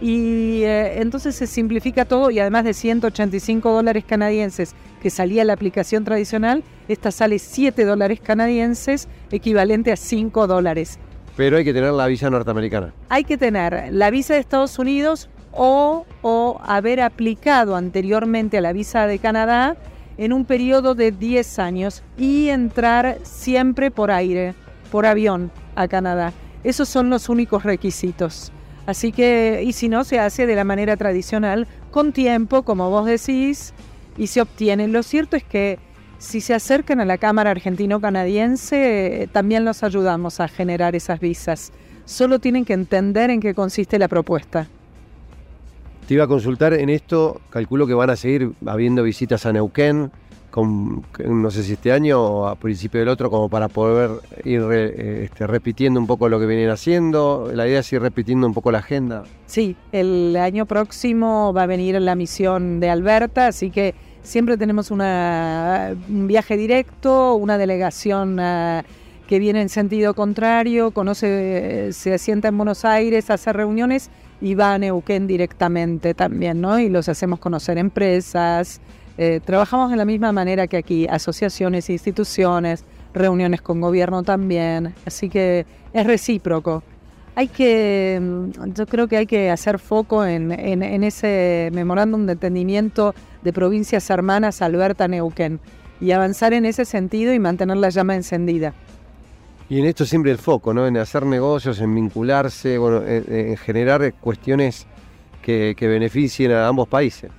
y 0.00 0.62
eh, 0.62 1.00
entonces 1.00 1.34
se 1.34 1.46
simplifica 1.46 2.06
todo 2.06 2.30
y 2.30 2.38
además 2.38 2.64
de 2.64 2.72
185 2.72 3.70
dólares 3.70 4.04
canadienses 4.06 4.74
que 5.02 5.10
salía 5.10 5.44
la 5.44 5.52
aplicación 5.52 6.04
tradicional, 6.04 6.62
esta 6.88 7.10
sale 7.10 7.38
7 7.38 7.84
dólares 7.84 8.20
canadienses, 8.20 9.08
equivalente 9.30 9.92
a 9.92 9.96
5 9.96 10.46
dólares. 10.46 10.98
Pero 11.36 11.56
hay 11.56 11.64
que 11.64 11.72
tener 11.72 11.92
la 11.92 12.06
visa 12.06 12.30
norteamericana. 12.30 12.92
Hay 13.08 13.24
que 13.24 13.38
tener 13.38 13.92
la 13.92 14.10
visa 14.10 14.34
de 14.34 14.40
Estados 14.40 14.78
Unidos 14.78 15.28
o, 15.52 16.06
o 16.22 16.60
haber 16.64 17.00
aplicado 17.00 17.76
anteriormente 17.76 18.58
a 18.58 18.60
la 18.60 18.72
visa 18.72 19.06
de 19.06 19.18
Canadá 19.18 19.76
en 20.18 20.32
un 20.32 20.44
periodo 20.44 20.94
de 20.94 21.12
10 21.12 21.58
años 21.58 22.02
y 22.18 22.48
entrar 22.48 23.18
siempre 23.22 23.90
por 23.90 24.10
aire, 24.10 24.54
por 24.90 25.06
avión 25.06 25.50
a 25.76 25.88
Canadá. 25.88 26.32
Esos 26.64 26.88
son 26.88 27.10
los 27.10 27.28
únicos 27.28 27.62
requisitos. 27.62 28.52
Así 28.86 29.12
que, 29.12 29.62
y 29.64 29.72
si 29.72 29.88
no, 29.88 30.04
se 30.04 30.18
hace 30.18 30.46
de 30.46 30.56
la 30.56 30.64
manera 30.64 30.96
tradicional, 30.96 31.66
con 31.90 32.12
tiempo, 32.12 32.62
como 32.62 32.90
vos 32.90 33.06
decís, 33.06 33.72
y 34.16 34.26
se 34.26 34.40
obtiene. 34.40 34.88
Lo 34.88 35.02
cierto 35.02 35.36
es 35.36 35.44
que 35.44 35.78
si 36.18 36.40
se 36.40 36.54
acercan 36.54 37.00
a 37.00 37.04
la 37.04 37.16
Cámara 37.16 37.50
Argentino-Canadiense, 37.50 39.28
también 39.32 39.64
los 39.64 39.82
ayudamos 39.82 40.40
a 40.40 40.48
generar 40.48 40.94
esas 40.94 41.20
visas. 41.20 41.72
Solo 42.04 42.38
tienen 42.40 42.64
que 42.64 42.74
entender 42.74 43.30
en 43.30 43.40
qué 43.40 43.54
consiste 43.54 43.98
la 43.98 44.08
propuesta. 44.08 44.68
Te 46.10 46.14
iba 46.14 46.24
a 46.24 46.26
consultar 46.26 46.74
en 46.74 46.90
esto, 46.90 47.40
calculo 47.50 47.86
que 47.86 47.94
van 47.94 48.10
a 48.10 48.16
seguir 48.16 48.50
habiendo 48.66 49.04
visitas 49.04 49.46
a 49.46 49.52
Neuquén, 49.52 50.10
con, 50.50 51.04
no 51.24 51.50
sé 51.52 51.62
si 51.62 51.74
este 51.74 51.92
año 51.92 52.20
o 52.20 52.48
a 52.48 52.56
principio 52.56 52.98
del 52.98 53.08
otro, 53.08 53.30
como 53.30 53.48
para 53.48 53.68
poder 53.68 54.10
ir 54.44 54.60
eh, 54.72 55.26
este, 55.26 55.46
repitiendo 55.46 56.00
un 56.00 56.08
poco 56.08 56.28
lo 56.28 56.40
que 56.40 56.46
vienen 56.46 56.68
haciendo. 56.68 57.52
La 57.54 57.68
idea 57.68 57.78
es 57.78 57.92
ir 57.92 58.02
repitiendo 58.02 58.48
un 58.48 58.54
poco 58.54 58.72
la 58.72 58.78
agenda. 58.78 59.22
Sí, 59.46 59.76
el 59.92 60.34
año 60.34 60.66
próximo 60.66 61.52
va 61.52 61.62
a 61.62 61.66
venir 61.66 61.94
la 62.00 62.16
misión 62.16 62.80
de 62.80 62.90
Alberta, 62.90 63.46
así 63.46 63.70
que 63.70 63.94
siempre 64.24 64.56
tenemos 64.56 64.90
un 64.90 66.26
viaje 66.26 66.56
directo, 66.56 67.36
una 67.36 67.56
delegación 67.56 68.40
uh, 68.40 68.82
que 69.28 69.38
viene 69.38 69.62
en 69.62 69.68
sentido 69.68 70.14
contrario, 70.14 70.90
conoce, 70.90 71.92
se 71.92 72.14
asienta 72.14 72.48
en 72.48 72.56
Buenos 72.56 72.84
Aires, 72.84 73.30
hace 73.30 73.52
reuniones 73.52 74.10
y 74.40 74.54
va 74.54 74.74
a 74.74 74.78
Neuquén 74.78 75.26
directamente 75.26 76.14
también, 76.14 76.60
¿no? 76.60 76.78
Y 76.78 76.88
los 76.88 77.08
hacemos 77.08 77.38
conocer 77.38 77.78
empresas, 77.78 78.80
eh, 79.18 79.40
trabajamos 79.44 79.90
de 79.90 79.96
la 79.96 80.04
misma 80.04 80.32
manera 80.32 80.66
que 80.66 80.78
aquí, 80.78 81.06
asociaciones, 81.06 81.90
instituciones, 81.90 82.84
reuniones 83.12 83.60
con 83.60 83.80
gobierno 83.80 84.22
también, 84.22 84.94
así 85.04 85.28
que 85.28 85.66
es 85.92 86.06
recíproco. 86.06 86.82
Hay 87.34 87.48
que, 87.48 88.18
mm, 88.20 88.72
yo 88.72 88.86
creo 88.86 89.08
que 89.08 89.18
hay 89.18 89.26
que 89.26 89.50
hacer 89.50 89.78
foco 89.78 90.24
en, 90.24 90.52
ese 90.52 91.70
memorándum 91.72 92.26
de 92.26 92.32
entendimiento 92.32 93.14
de 93.42 93.52
provincias 93.52 94.08
hermanas 94.10 94.62
Alberta 94.62 95.06
Neuquén 95.06 95.60
y 96.00 96.12
avanzar 96.12 96.54
en 96.54 96.64
ese 96.64 96.84
sentido 96.84 97.34
y 97.34 97.38
mantener 97.38 97.76
la 97.76 97.90
llama 97.90 98.14
encendida. 98.14 98.74
Y 99.70 99.78
en 99.78 99.86
esto 99.86 100.04
siempre 100.04 100.32
el 100.32 100.38
foco, 100.38 100.74
¿no? 100.74 100.86
En 100.86 100.98
hacer 100.98 101.24
negocios, 101.24 101.80
en 101.80 101.94
vincularse, 101.94 102.76
bueno, 102.76 103.02
en, 103.06 103.56
generar 103.56 104.12
cuestiones 104.14 104.86
que 105.40 105.74
beneficien 105.80 106.52
a 106.52 106.68
ambos 106.68 106.86
países. 106.86 107.30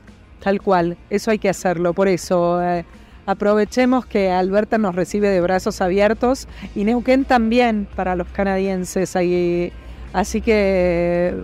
Tal 0.42 0.60
cual, 0.60 0.98
eso 1.10 1.32
hay 1.32 1.38
que 1.38 1.50
hacerlo. 1.50 1.94
Por 1.94 2.08
eso 2.08 2.62
eh, 2.62 2.84
aprovechemos 3.28 4.06
que 4.08 4.32
Alberta 4.32 4.80
nos 4.80 4.96
recibe 4.96 5.30
de 5.30 5.40
brazos 5.40 5.82
abiertos 5.82 6.48
y 6.76 6.84
Neuquén 6.84 7.26
también 7.26 7.88
para 7.96 8.16
los 8.16 8.28
canadienses. 8.28 9.16
Ahí. 9.16 9.72
Así 10.14 10.42
que 10.42 11.36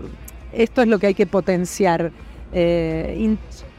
esto 0.52 0.82
es 0.82 0.88
lo 0.88 0.98
que 0.98 1.08
hay 1.08 1.14
que 1.14 1.28
potenciar. 1.28 2.12
Eh, 2.54 3.38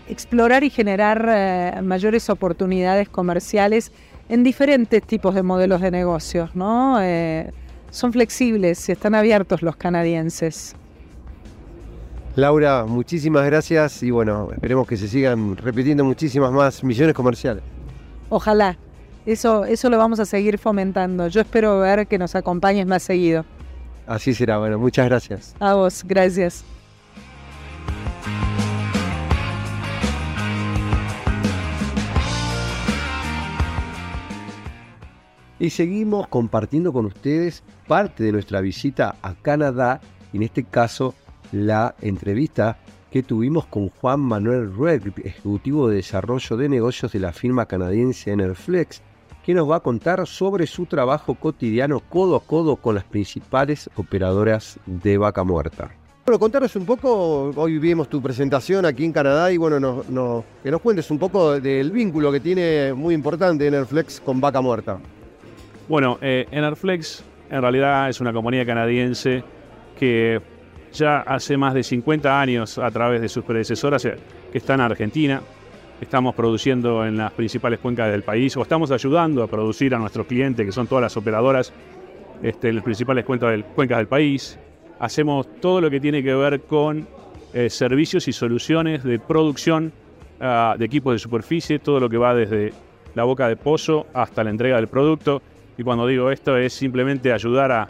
explorar 0.08 0.62
y 0.62 0.70
generar 0.70 1.26
eh, 1.28 1.82
mayores 1.82 2.30
oportunidades 2.30 3.08
comerciales 3.08 3.92
en 4.28 4.44
diferentes 4.44 5.02
tipos 5.02 5.34
de 5.34 5.42
modelos 5.42 5.80
de 5.80 5.90
negocios, 5.90 6.54
¿no? 6.54 6.98
son 7.90 8.12
flexibles 8.12 8.88
y 8.88 8.92
están 8.92 9.14
abiertos 9.14 9.62
los 9.62 9.76
canadienses. 9.76 10.76
Laura, 12.36 12.84
muchísimas 12.86 13.44
gracias 13.46 14.02
y 14.02 14.10
bueno, 14.10 14.50
esperemos 14.52 14.86
que 14.86 14.96
se 14.96 15.08
sigan 15.08 15.56
repitiendo 15.56 16.04
muchísimas 16.04 16.52
más 16.52 16.84
misiones 16.84 17.14
comerciales. 17.14 17.64
Ojalá, 18.28 18.76
eso, 19.26 19.64
eso 19.64 19.90
lo 19.90 19.98
vamos 19.98 20.20
a 20.20 20.24
seguir 20.24 20.58
fomentando. 20.58 21.26
Yo 21.28 21.40
espero 21.40 21.80
ver 21.80 22.06
que 22.06 22.16
nos 22.16 22.34
acompañes 22.36 22.86
más 22.86 23.02
seguido. 23.02 23.44
Así 24.06 24.34
será, 24.34 24.58
bueno, 24.58 24.78
muchas 24.78 25.06
gracias. 25.06 25.54
A 25.58 25.74
vos, 25.74 26.04
gracias. 26.06 26.64
Y 35.60 35.70
seguimos 35.70 36.28
compartiendo 36.28 36.92
con 36.92 37.06
ustedes 37.06 37.64
parte 37.88 38.22
de 38.22 38.32
nuestra 38.32 38.60
visita 38.60 39.16
a 39.22 39.34
Canadá, 39.34 40.00
en 40.32 40.44
este 40.44 40.62
caso 40.62 41.14
la 41.50 41.96
entrevista 42.00 42.78
que 43.10 43.24
tuvimos 43.24 43.66
con 43.66 43.88
Juan 43.88 44.20
Manuel 44.20 44.72
Rued, 44.72 45.02
ejecutivo 45.24 45.88
de 45.88 45.96
desarrollo 45.96 46.56
de 46.56 46.68
negocios 46.68 47.10
de 47.10 47.18
la 47.18 47.32
firma 47.32 47.66
canadiense 47.66 48.30
Enerflex, 48.30 49.02
que 49.44 49.54
nos 49.54 49.68
va 49.68 49.76
a 49.76 49.80
contar 49.80 50.26
sobre 50.26 50.66
su 50.66 50.86
trabajo 50.86 51.34
cotidiano 51.34 52.00
codo 52.00 52.36
a 52.36 52.40
codo 52.40 52.76
con 52.76 52.94
las 52.94 53.04
principales 53.04 53.90
operadoras 53.96 54.78
de 54.86 55.18
vaca 55.18 55.42
muerta. 55.42 55.90
Bueno, 56.26 56.38
contanos 56.38 56.76
un 56.76 56.84
poco, 56.84 57.50
hoy 57.56 57.78
vimos 57.78 58.08
tu 58.08 58.20
presentación 58.20 58.84
aquí 58.84 59.06
en 59.06 59.12
Canadá 59.12 59.50
y 59.50 59.56
bueno, 59.56 59.80
no, 59.80 60.44
que 60.62 60.70
nos 60.70 60.82
cuentes 60.82 61.10
un 61.10 61.18
poco 61.18 61.58
del 61.58 61.90
vínculo 61.90 62.30
que 62.30 62.40
tiene 62.40 62.92
muy 62.92 63.14
importante 63.14 63.66
Enerflex 63.66 64.20
con 64.20 64.38
vaca 64.38 64.60
muerta. 64.60 65.00
Bueno, 65.88 66.18
eh, 66.20 66.46
Enerflex 66.50 67.24
en 67.50 67.62
realidad 67.62 68.10
es 68.10 68.20
una 68.20 68.30
compañía 68.30 68.66
canadiense 68.66 69.42
que 69.98 70.38
ya 70.92 71.20
hace 71.20 71.56
más 71.56 71.72
de 71.72 71.82
50 71.82 72.40
años 72.40 72.76
a 72.76 72.90
través 72.90 73.22
de 73.22 73.28
sus 73.30 73.42
predecesoras 73.42 74.04
eh, 74.04 74.16
que 74.52 74.58
están 74.58 74.80
en 74.80 74.86
Argentina. 74.86 75.40
Estamos 75.98 76.34
produciendo 76.34 77.06
en 77.06 77.16
las 77.16 77.32
principales 77.32 77.78
cuencas 77.78 78.10
del 78.10 78.22
país 78.22 78.54
o 78.58 78.62
estamos 78.62 78.90
ayudando 78.90 79.42
a 79.42 79.46
producir 79.46 79.94
a 79.94 79.98
nuestros 79.98 80.26
clientes, 80.26 80.66
que 80.66 80.72
son 80.72 80.86
todas 80.86 81.00
las 81.00 81.16
operadoras, 81.16 81.72
este, 82.42 82.68
en 82.68 82.76
las 82.76 82.84
principales 82.84 83.24
cuencas 83.24 83.50
del, 83.52 83.64
cuencas 83.64 83.96
del 83.96 84.08
país. 84.08 84.58
Hacemos 84.98 85.48
todo 85.58 85.80
lo 85.80 85.88
que 85.90 86.00
tiene 86.00 86.22
que 86.22 86.34
ver 86.34 86.60
con 86.60 87.08
eh, 87.54 87.70
servicios 87.70 88.28
y 88.28 88.32
soluciones 88.32 89.04
de 89.04 89.18
producción 89.18 89.90
ah, 90.38 90.76
de 90.78 90.84
equipos 90.84 91.14
de 91.14 91.18
superficie, 91.18 91.78
todo 91.78 91.98
lo 91.98 92.10
que 92.10 92.18
va 92.18 92.34
desde 92.34 92.74
la 93.14 93.24
boca 93.24 93.48
de 93.48 93.56
pozo 93.56 94.06
hasta 94.12 94.44
la 94.44 94.50
entrega 94.50 94.76
del 94.76 94.88
producto. 94.88 95.40
Y 95.78 95.84
cuando 95.84 96.06
digo 96.08 96.30
esto 96.32 96.56
es 96.56 96.72
simplemente 96.72 97.32
ayudar 97.32 97.70
a 97.70 97.88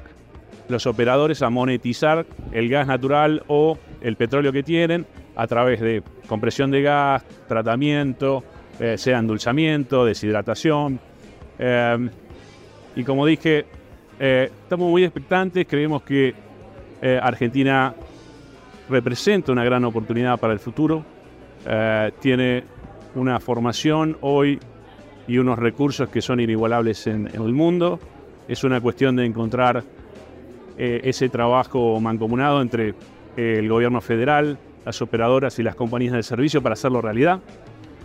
los 0.68 0.86
operadores 0.86 1.40
a 1.40 1.48
monetizar 1.48 2.26
el 2.52 2.68
gas 2.68 2.86
natural 2.86 3.42
o 3.48 3.78
el 4.02 4.16
petróleo 4.16 4.52
que 4.52 4.62
tienen 4.62 5.06
a 5.34 5.46
través 5.46 5.80
de 5.80 6.02
compresión 6.28 6.70
de 6.70 6.82
gas, 6.82 7.24
tratamiento, 7.48 8.44
eh, 8.78 8.98
sea 8.98 9.18
endulzamiento, 9.18 10.04
deshidratación. 10.04 11.00
Em, 11.58 12.10
y 12.94 13.04
como 13.04 13.24
dije, 13.24 13.64
eh, 14.20 14.50
estamos 14.62 14.90
muy 14.90 15.04
expectantes, 15.04 15.66
creemos 15.66 16.02
que 16.02 16.34
eh, 17.00 17.20
Argentina 17.22 17.94
representa 18.90 19.50
una 19.50 19.64
gran 19.64 19.84
oportunidad 19.86 20.38
para 20.38 20.52
el 20.52 20.58
futuro, 20.58 21.04
tiene 22.20 22.64
una 23.14 23.40
formación 23.40 24.16
hoy 24.22 24.58
y 25.28 25.38
unos 25.38 25.58
recursos 25.58 26.08
que 26.08 26.22
son 26.22 26.40
inigualables 26.40 27.06
en 27.06 27.28
el 27.28 27.52
mundo. 27.52 28.00
Es 28.48 28.64
una 28.64 28.80
cuestión 28.80 29.14
de 29.14 29.26
encontrar 29.26 29.84
eh, 30.78 31.02
ese 31.04 31.28
trabajo 31.28 32.00
mancomunado 32.00 32.62
entre 32.62 32.94
eh, 33.36 33.56
el 33.58 33.68
gobierno 33.68 34.00
federal, 34.00 34.58
las 34.86 35.00
operadoras 35.02 35.58
y 35.58 35.62
las 35.62 35.74
compañías 35.74 36.14
de 36.14 36.22
servicio 36.22 36.62
para 36.62 36.72
hacerlo 36.72 37.02
realidad. 37.02 37.40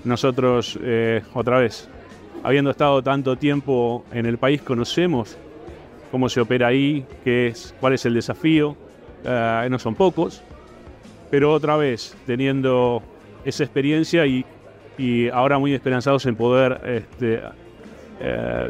Nosotros, 0.03 0.77
eh, 0.83 1.21
otra 1.33 1.59
vez, 1.59 1.87
habiendo 2.43 2.71
estado 2.71 3.01
tanto 3.01 3.37
tiempo 3.37 4.03
en 4.11 4.25
el 4.25 4.37
país, 4.37 4.61
conocemos 4.61 5.37
cómo 6.11 6.27
se 6.27 6.41
opera 6.41 6.67
ahí, 6.67 7.05
qué 7.23 7.47
es, 7.47 7.73
cuál 7.79 7.93
es 7.93 8.05
el 8.05 8.13
desafío. 8.13 8.75
no 9.23 9.79
son 9.79 9.95
pocos, 9.95 10.43
pero 11.31 11.53
otra 11.53 11.77
vez, 11.77 12.17
teniendo 12.25 13.01
esa 13.45 13.63
experiencia 13.63 14.25
y 14.25 14.45
y 14.97 15.29
ahora 15.29 15.57
muy 15.59 15.73
esperanzados 15.73 16.25
en 16.25 16.35
poder 16.35 16.81
este, 16.85 17.41
eh, 18.19 18.69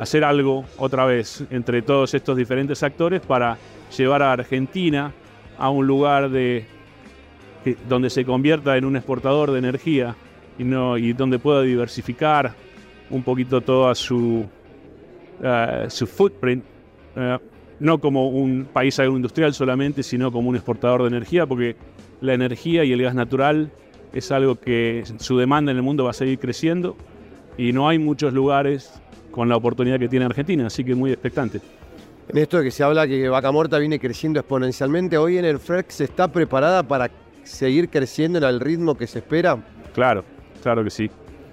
hacer 0.00 0.24
algo 0.24 0.64
otra 0.76 1.04
vez 1.04 1.44
entre 1.50 1.82
todos 1.82 2.14
estos 2.14 2.36
diferentes 2.36 2.82
actores 2.82 3.20
para 3.20 3.58
llevar 3.96 4.22
a 4.22 4.32
Argentina 4.32 5.12
a 5.58 5.70
un 5.70 5.86
lugar 5.86 6.30
de, 6.30 6.66
donde 7.88 8.10
se 8.10 8.24
convierta 8.24 8.76
en 8.76 8.84
un 8.84 8.96
exportador 8.96 9.50
de 9.50 9.58
energía 9.58 10.14
y, 10.58 10.64
no, 10.64 10.96
y 10.96 11.12
donde 11.12 11.38
pueda 11.38 11.62
diversificar 11.62 12.54
un 13.10 13.22
poquito 13.22 13.60
toda 13.60 13.94
su, 13.94 14.46
eh, 15.42 15.86
su 15.88 16.06
footprint, 16.06 16.64
eh, 17.16 17.38
no 17.80 17.98
como 17.98 18.28
un 18.28 18.68
país 18.72 18.98
agroindustrial 18.98 19.54
solamente, 19.54 20.02
sino 20.02 20.30
como 20.30 20.48
un 20.48 20.56
exportador 20.56 21.02
de 21.02 21.08
energía, 21.08 21.46
porque 21.46 21.76
la 22.20 22.34
energía 22.34 22.84
y 22.84 22.92
el 22.92 23.02
gas 23.02 23.14
natural 23.14 23.70
es 24.12 24.30
algo 24.32 24.56
que 24.56 25.04
su 25.18 25.38
demanda 25.38 25.70
en 25.70 25.76
el 25.76 25.82
mundo 25.82 26.04
va 26.04 26.10
a 26.10 26.14
seguir 26.14 26.38
creciendo 26.38 26.96
y 27.56 27.72
no 27.72 27.88
hay 27.88 27.98
muchos 27.98 28.32
lugares 28.32 28.92
con 29.30 29.48
la 29.48 29.56
oportunidad 29.56 29.98
que 29.98 30.08
tiene 30.08 30.24
Argentina, 30.24 30.66
así 30.66 30.84
que 30.84 30.94
muy 30.94 31.12
expectante. 31.12 31.60
En 32.28 32.38
esto 32.38 32.58
de 32.58 32.64
que 32.64 32.70
se 32.70 32.82
habla 32.82 33.06
que 33.06 33.28
Vaca 33.28 33.50
Muerta 33.52 33.78
viene 33.78 33.98
creciendo 33.98 34.40
exponencialmente, 34.40 35.16
hoy 35.16 35.38
en 35.38 35.44
el 35.44 35.58
FREX 35.58 36.02
está 36.02 36.28
preparada 36.28 36.82
para 36.82 37.10
seguir 37.42 37.88
creciendo 37.88 38.38
en 38.38 38.44
el 38.44 38.60
ritmo 38.60 38.94
que 38.94 39.06
se 39.06 39.20
espera. 39.20 39.58
Claro, 39.94 40.24
claro 40.62 40.84
que 40.84 40.90
sí. 40.90 41.10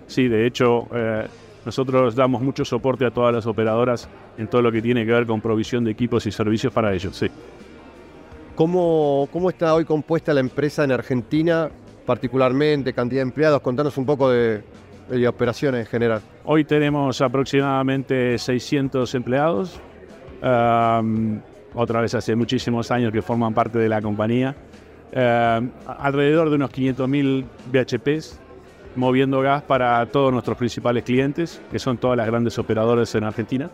Sí, 0.07 0.27
de 0.27 0.45
hecho, 0.45 0.87
eh, 0.93 1.27
nosotros 1.65 2.15
damos 2.15 2.41
mucho 2.41 2.65
soporte 2.65 3.05
a 3.05 3.11
todas 3.11 3.33
las 3.33 3.45
operadoras 3.45 4.09
en 4.37 4.47
todo 4.47 4.61
lo 4.61 4.71
que 4.71 4.81
tiene 4.81 5.05
que 5.05 5.11
ver 5.11 5.25
con 5.25 5.41
provisión 5.41 5.83
de 5.83 5.91
equipos 5.91 6.25
y 6.27 6.31
servicios 6.31 6.73
para 6.73 6.93
ellos, 6.93 7.15
sí. 7.15 7.27
¿Cómo, 8.55 9.27
cómo 9.31 9.49
está 9.49 9.73
hoy 9.73 9.85
compuesta 9.85 10.33
la 10.33 10.39
empresa 10.39 10.83
en 10.83 10.91
Argentina, 10.91 11.69
particularmente, 12.05 12.93
cantidad 12.93 13.19
de 13.19 13.29
empleados? 13.29 13.61
Contanos 13.61 13.97
un 13.97 14.05
poco 14.05 14.29
de, 14.29 14.63
operaciones 15.27 15.81
en 15.81 15.87
general. 15.87 16.21
Hoy 16.45 16.63
tenemos 16.63 17.21
aproximadamente 17.21 18.37
600 18.37 19.13
empleados, 19.15 19.79
otra 21.73 22.01
vez 22.01 22.15
hace 22.15 22.35
muchísimos 22.35 22.89
años 22.91 23.11
que 23.11 23.21
forman 23.21 23.53
parte 23.53 23.77
de 23.77 23.89
la 23.89 24.01
compañía, 24.01 24.55
alrededor 25.13 26.49
de 26.49 26.55
unos 26.55 26.71
500.000 26.71 27.45
BHPs 27.71 28.39
moviendo 28.95 29.41
gas 29.41 29.61
para 29.63 30.05
todos 30.07 30.31
nuestros 30.31 30.57
principales 30.57 31.03
clientes, 31.03 31.61
que 31.71 31.79
son 31.79 31.97
todas 31.97 32.17
las 32.17 32.27
grandes 32.27 32.57
operadoras 32.57 33.13
en 33.15 33.23
Argentina. 33.23 33.69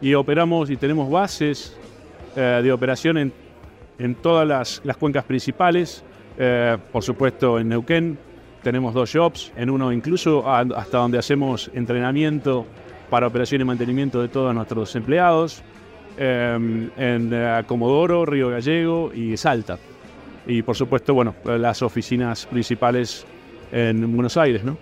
y 0.00 0.14
operamos 0.14 0.70
y 0.70 0.76
tenemos 0.76 1.10
bases 1.10 1.76
eh, 2.34 2.60
de 2.62 2.72
operación 2.72 3.18
en, 3.18 3.32
en 3.98 4.14
todas 4.14 4.46
las, 4.46 4.80
las, 4.84 4.96
cuencas 4.96 5.24
principales, 5.24 6.02
eh, 6.38 6.76
por 6.92 7.02
supuesto 7.02 7.58
en 7.58 7.68
Neuquén, 7.68 8.18
tenemos 8.62 8.94
dos 8.94 9.10
shops, 9.10 9.52
en 9.56 9.70
uno 9.70 9.92
incluso 9.92 10.48
hasta 10.48 10.98
donde 10.98 11.18
hacemos 11.18 11.70
entrenamiento 11.74 12.64
para 13.10 13.26
operación 13.26 13.60
y 13.60 13.64
mantenimiento 13.64 14.22
de 14.22 14.28
todos 14.28 14.54
nuestros 14.54 14.94
empleados, 14.96 15.62
em, 16.16 16.90
en 16.96 17.30
eh, 17.32 17.62
Comodoro, 17.66 18.24
Río 18.24 18.50
Gallego 18.50 19.12
y 19.12 19.36
Salta. 19.36 19.78
Y 20.46 20.62
por 20.62 20.76
supuesto, 20.76 21.14
bueno, 21.14 21.34
las 21.44 21.82
oficinas 21.82 22.46
principales 22.46 23.26
en 23.70 24.12
Buenos 24.12 24.36
Aires, 24.36 24.64
¿no? 24.64 24.76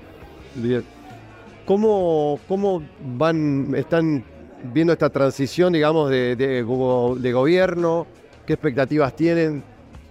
¿Cómo, 1.67 2.41
cómo 2.49 2.83
van, 3.17 3.75
están 3.77 4.25
viendo 4.73 4.93
esta 4.93 5.11
transición, 5.11 5.73
digamos, 5.73 6.11
de, 6.11 6.35
de, 6.35 6.65
de 6.65 7.33
gobierno? 7.33 8.07
¿Qué 8.51 8.55
expectativas 8.55 9.15
tienen 9.15 9.63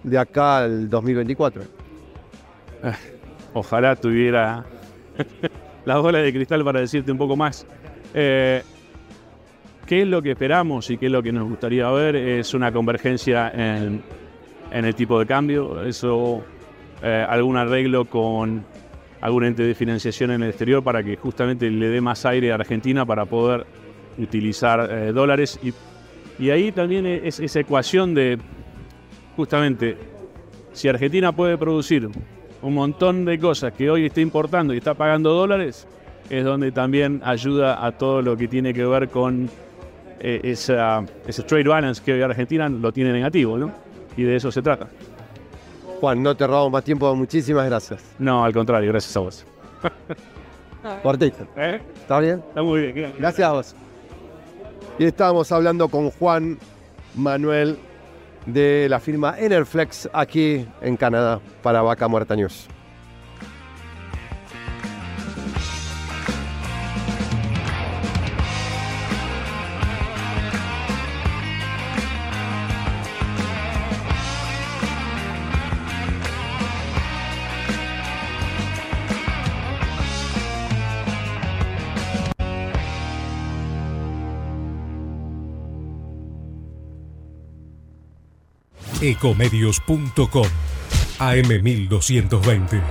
de 0.01 0.17
acá 0.17 0.59
al 0.59 0.89
2024? 0.89 1.61
Ojalá 3.53 3.97
tuviera 3.97 4.63
la 5.85 5.97
bola 5.97 6.19
de 6.19 6.31
cristal 6.31 6.63
para 6.63 6.79
decirte 6.79 7.11
un 7.11 7.17
poco 7.17 7.35
más. 7.35 7.67
Eh, 8.13 8.63
¿Qué 9.85 10.03
es 10.03 10.07
lo 10.07 10.21
que 10.21 10.31
esperamos 10.31 10.89
y 10.89 10.97
qué 10.97 11.07
es 11.07 11.11
lo 11.11 11.21
que 11.21 11.33
nos 11.33 11.49
gustaría 11.49 11.91
ver? 11.91 12.15
Es 12.15 12.53
una 12.53 12.71
convergencia 12.71 13.51
en, 13.53 14.01
el 14.71 14.95
tipo 14.95 15.19
de 15.19 15.25
cambio, 15.25 15.83
eso, 15.83 16.41
eh, 17.03 17.25
algún 17.27 17.57
arreglo 17.57 18.05
con 18.05 18.63
algún 19.19 19.43
ente 19.43 19.63
de 19.63 19.75
financiación 19.75 20.31
en 20.31 20.43
el 20.43 20.51
exterior 20.51 20.81
para 20.81 21.03
que 21.03 21.17
justamente 21.17 21.69
le 21.69 21.89
dé 21.89 21.99
más 21.99 22.25
aire 22.25 22.53
a 22.53 22.55
Argentina 22.55 23.05
para 23.05 23.25
poder 23.25 23.65
utilizar 24.17 24.89
eh, 24.89 25.11
dólares. 25.11 25.59
Y, 25.61 25.73
y 26.39 26.49
ahí 26.51 26.71
también 26.71 27.05
es 27.05 27.39
esa 27.39 27.59
ecuación 27.59 28.13
de, 28.13 28.39
justamente, 29.35 29.97
si 30.71 30.87
Argentina 30.87 31.31
puede 31.31 31.57
producir 31.57 32.09
un 32.61 32.73
montón 32.73 33.25
de 33.25 33.37
cosas 33.37 33.73
que 33.73 33.89
hoy 33.89 34.05
está 34.05 34.21
importando 34.21 34.73
y 34.73 34.77
está 34.77 34.93
pagando 34.93 35.33
dólares, 35.33 35.87
es 36.29 36.45
donde 36.45 36.71
también 36.71 37.21
ayuda 37.23 37.85
a 37.85 37.91
todo 37.91 38.21
lo 38.21 38.37
que 38.37 38.47
tiene 38.47 38.73
que 38.73 38.85
ver 38.85 39.09
con 39.09 39.49
eh, 40.19 40.39
esa, 40.43 41.03
ese 41.27 41.43
trade 41.43 41.67
balance 41.67 42.01
que 42.03 42.13
hoy 42.13 42.21
Argentina 42.21 42.69
lo 42.69 42.91
tiene 42.91 43.11
negativo, 43.11 43.57
¿no? 43.57 43.71
Y 44.15 44.23
de 44.23 44.35
eso 44.35 44.51
se 44.51 44.61
trata. 44.61 44.87
Juan, 45.99 46.23
no 46.23 46.35
te 46.35 46.47
robamos 46.47 46.71
más 46.71 46.83
tiempo, 46.83 47.13
muchísimas 47.15 47.65
gracias. 47.65 48.03
No, 48.19 48.45
al 48.45 48.53
contrario, 48.53 48.89
gracias 48.91 49.15
a 49.17 49.19
vos. 49.19 49.45
Cortito. 51.03 51.45
¿Eh? 51.57 51.81
¿Está 51.95 52.19
bien? 52.19 52.41
Está 52.47 52.61
muy 52.61 52.91
bien. 52.93 53.13
Gracias 53.17 53.47
a 53.47 53.51
vos. 53.51 53.75
Y 54.99 55.05
estábamos 55.05 55.49
hablando 55.53 55.87
con 55.87 56.11
Juan 56.11 56.59
Manuel 57.15 57.79
de 58.45 58.87
la 58.89 58.99
firma 58.99 59.39
Enerflex 59.39 60.09
aquí 60.11 60.67
en 60.81 60.97
Canadá 60.97 61.39
para 61.63 61.81
Vaca 61.81 62.09
Muerta 62.09 62.35
News. 62.35 62.67
ecomedios.com 89.09 90.47
AM1220. 91.19 92.81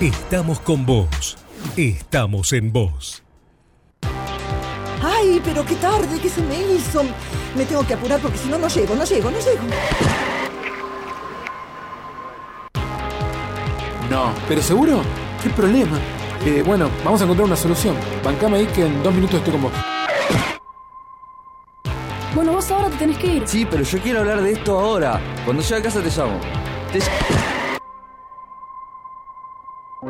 Estamos 0.00 0.60
con 0.60 0.84
vos. 0.84 1.38
Estamos 1.76 2.52
en 2.52 2.72
vos. 2.72 3.22
¡Ay, 5.02 5.40
pero 5.44 5.64
qué 5.64 5.76
tarde! 5.76 6.18
¿Qué 6.20 6.28
se 6.28 6.42
me 6.42 6.60
hizo? 6.74 7.02
Me 7.56 7.64
tengo 7.64 7.86
que 7.86 7.94
apurar 7.94 8.20
porque 8.20 8.38
si 8.38 8.48
no, 8.48 8.58
no 8.58 8.68
llego, 8.68 8.94
no 8.94 9.04
llego, 9.04 9.30
no 9.30 9.38
llego. 9.38 9.62
No, 14.10 14.32
pero 14.48 14.62
seguro, 14.62 15.02
¿qué 15.42 15.50
problema? 15.50 15.98
Eh, 16.44 16.62
bueno, 16.64 16.90
vamos 17.04 17.20
a 17.20 17.24
encontrar 17.24 17.46
una 17.46 17.56
solución. 17.56 17.96
Bancame 18.24 18.58
ahí 18.58 18.66
que 18.66 18.86
en 18.86 19.02
dos 19.02 19.14
minutos 19.14 19.36
estoy 19.36 19.52
con 19.52 19.62
vos. 19.62 19.72
Bueno, 22.34 22.52
vos 22.52 22.70
ahora 22.70 22.90
te 22.90 22.96
tenés 22.96 23.18
que 23.18 23.26
ir. 23.26 23.42
Sí, 23.46 23.66
pero 23.68 23.82
yo 23.82 23.98
quiero 24.00 24.20
hablar 24.20 24.42
de 24.42 24.52
esto 24.52 24.78
ahora. 24.78 25.20
Cuando 25.44 25.62
llegue 25.62 25.76
a 25.76 25.82
casa 25.82 26.00
te 26.02 26.10
llamo. 26.10 26.38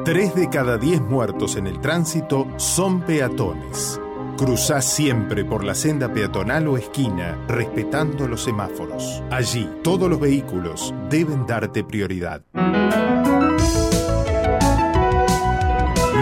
Tres 0.04 0.34
de 0.34 0.48
cada 0.50 0.76
diez 0.76 1.00
muertos 1.00 1.56
en 1.56 1.66
el 1.66 1.80
tránsito 1.80 2.46
son 2.56 3.00
peatones. 3.00 4.00
Cruzá 4.36 4.80
siempre 4.80 5.44
por 5.44 5.64
la 5.64 5.74
senda 5.74 6.12
peatonal 6.12 6.68
o 6.68 6.76
esquina, 6.76 7.38
respetando 7.48 8.28
los 8.28 8.44
semáforos. 8.44 9.22
Allí, 9.30 9.68
todos 9.82 10.08
los 10.08 10.20
vehículos 10.20 10.94
deben 11.08 11.46
darte 11.46 11.82
prioridad. 11.82 12.42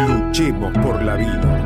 Luchemos 0.09 0.73
por 0.79 1.03
la 1.03 1.17
vida. 1.17 1.66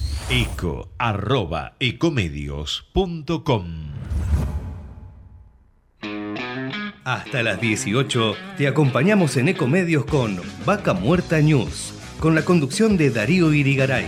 eco 0.33 0.87
arroba 0.97 1.73
ecomedios.com 1.81 3.65
Hasta 7.03 7.43
las 7.43 7.59
18 7.59 8.35
te 8.57 8.69
acompañamos 8.69 9.35
en 9.35 9.49
Ecomedios 9.49 10.05
con 10.05 10.39
Vaca 10.65 10.93
Muerta 10.93 11.41
News, 11.41 11.93
con 12.21 12.33
la 12.33 12.45
conducción 12.45 12.95
de 12.95 13.09
Darío 13.09 13.53
Irigaray. 13.53 14.05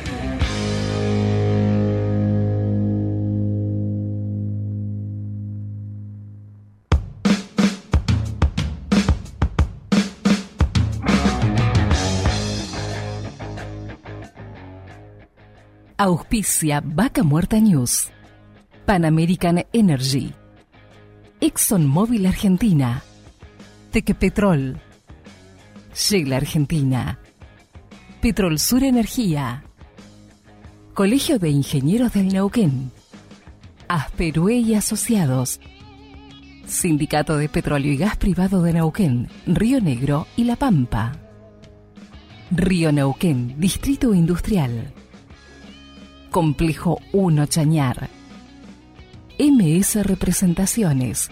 Auspicia 16.06 16.84
Vaca 16.84 17.24
Muerta 17.24 17.62
News. 17.62 18.10
Pan 18.86 19.06
American 19.06 19.66
Energy. 19.72 20.34
ExxonMobil 21.40 22.26
Argentina. 22.26 23.02
Tequepetrol. 23.90 24.82
Shell 25.96 26.34
Argentina. 26.34 27.20
Petrol 28.20 28.60
Sur 28.60 28.84
Energía. 28.84 29.64
Colegio 30.94 31.40
de 31.40 31.52
Ingenieros 31.52 32.12
del 32.12 32.34
Neuquén. 32.34 32.92
Asperue 33.88 34.56
y 34.56 34.76
Asociados. 34.76 35.62
Sindicato 36.66 37.38
de 37.38 37.48
Petróleo 37.48 37.94
y 37.94 37.96
Gas 37.96 38.18
Privado 38.18 38.62
de 38.62 38.74
Neuquén, 38.74 39.30
Río 39.46 39.80
Negro 39.80 40.28
y 40.36 40.44
La 40.44 40.58
Pampa. 40.58 41.14
Río 42.52 42.92
Neuquén, 42.92 43.58
Distrito 43.58 44.14
Industrial. 44.14 44.93
Complejo 46.34 47.00
1 47.12 47.46
Chañar. 47.46 48.10
MS 49.38 50.04
Representaciones. 50.04 51.30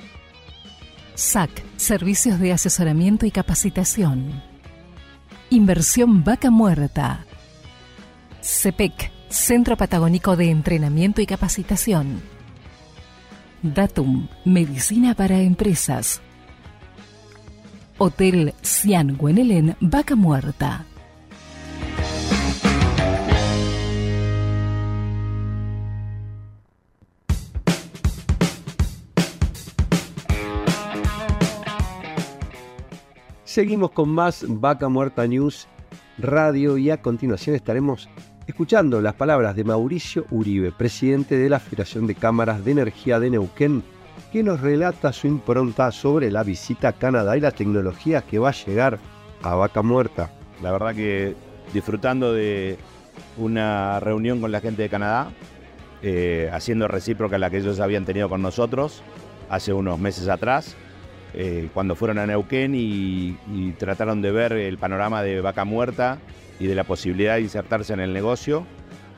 SAC, 1.15 1.49
Servicios 1.75 2.39
de 2.39 2.53
Asesoramiento 2.53 3.25
y 3.25 3.31
Capacitación. 3.31 4.43
Inversión 5.49 6.23
Vaca 6.23 6.51
Muerta. 6.51 7.25
CEPEC, 8.43 9.11
Centro 9.29 9.75
Patagónico 9.75 10.35
de 10.35 10.51
Entrenamiento 10.51 11.19
y 11.19 11.25
Capacitación. 11.25 12.21
Datum, 13.63 14.27
Medicina 14.45 15.15
para 15.15 15.39
Empresas. 15.39 16.21
Hotel 17.97 18.53
Cian 18.61 19.17
Guenelén, 19.17 19.75
Vaca 19.79 20.15
Muerta. 20.15 20.85
Seguimos 33.51 33.91
con 33.91 34.07
más 34.07 34.45
Vaca 34.47 34.87
Muerta 34.87 35.27
News 35.27 35.67
Radio 36.17 36.77
y 36.77 36.89
a 36.89 37.01
continuación 37.01 37.53
estaremos 37.53 38.07
escuchando 38.47 39.01
las 39.01 39.15
palabras 39.15 39.57
de 39.57 39.65
Mauricio 39.65 40.25
Uribe, 40.31 40.71
presidente 40.71 41.37
de 41.37 41.49
la 41.49 41.59
Federación 41.59 42.07
de 42.07 42.15
Cámaras 42.15 42.63
de 42.63 42.71
Energía 42.71 43.19
de 43.19 43.29
Neuquén, 43.29 43.83
que 44.31 44.41
nos 44.41 44.61
relata 44.61 45.11
su 45.11 45.27
impronta 45.27 45.91
sobre 45.91 46.31
la 46.31 46.43
visita 46.43 46.87
a 46.87 46.93
Canadá 46.93 47.35
y 47.35 47.41
la 47.41 47.51
tecnología 47.51 48.21
que 48.21 48.39
va 48.39 48.51
a 48.51 48.53
llegar 48.53 48.99
a 49.43 49.53
Vaca 49.53 49.81
Muerta. 49.81 50.31
La 50.63 50.71
verdad 50.71 50.95
que 50.95 51.35
disfrutando 51.73 52.31
de 52.31 52.77
una 53.35 53.99
reunión 53.99 54.39
con 54.39 54.53
la 54.53 54.61
gente 54.61 54.83
de 54.83 54.89
Canadá, 54.89 55.29
eh, 56.01 56.49
haciendo 56.53 56.87
recíproca 56.87 57.37
la 57.37 57.49
que 57.49 57.57
ellos 57.57 57.81
habían 57.81 58.05
tenido 58.05 58.29
con 58.29 58.41
nosotros 58.41 59.03
hace 59.49 59.73
unos 59.73 59.99
meses 59.99 60.29
atrás 60.29 60.77
eh, 61.33 61.69
cuando 61.73 61.95
fueron 61.95 62.17
a 62.17 62.27
Neuquén 62.27 62.73
y, 62.75 63.37
trataron 63.77 64.21
de 64.21 64.31
ver 64.31 64.53
el 64.53 64.77
panorama 64.77 65.23
de 65.23 65.41
vaca 65.41 65.65
muerta 65.65 66.19
y 66.59 66.67
de 66.67 66.75
la 66.75 66.83
posibilidad 66.83 67.35
de 67.35 67.41
insertarse 67.41 67.93
en 67.93 67.99
el 67.99 68.13
negocio 68.13 68.65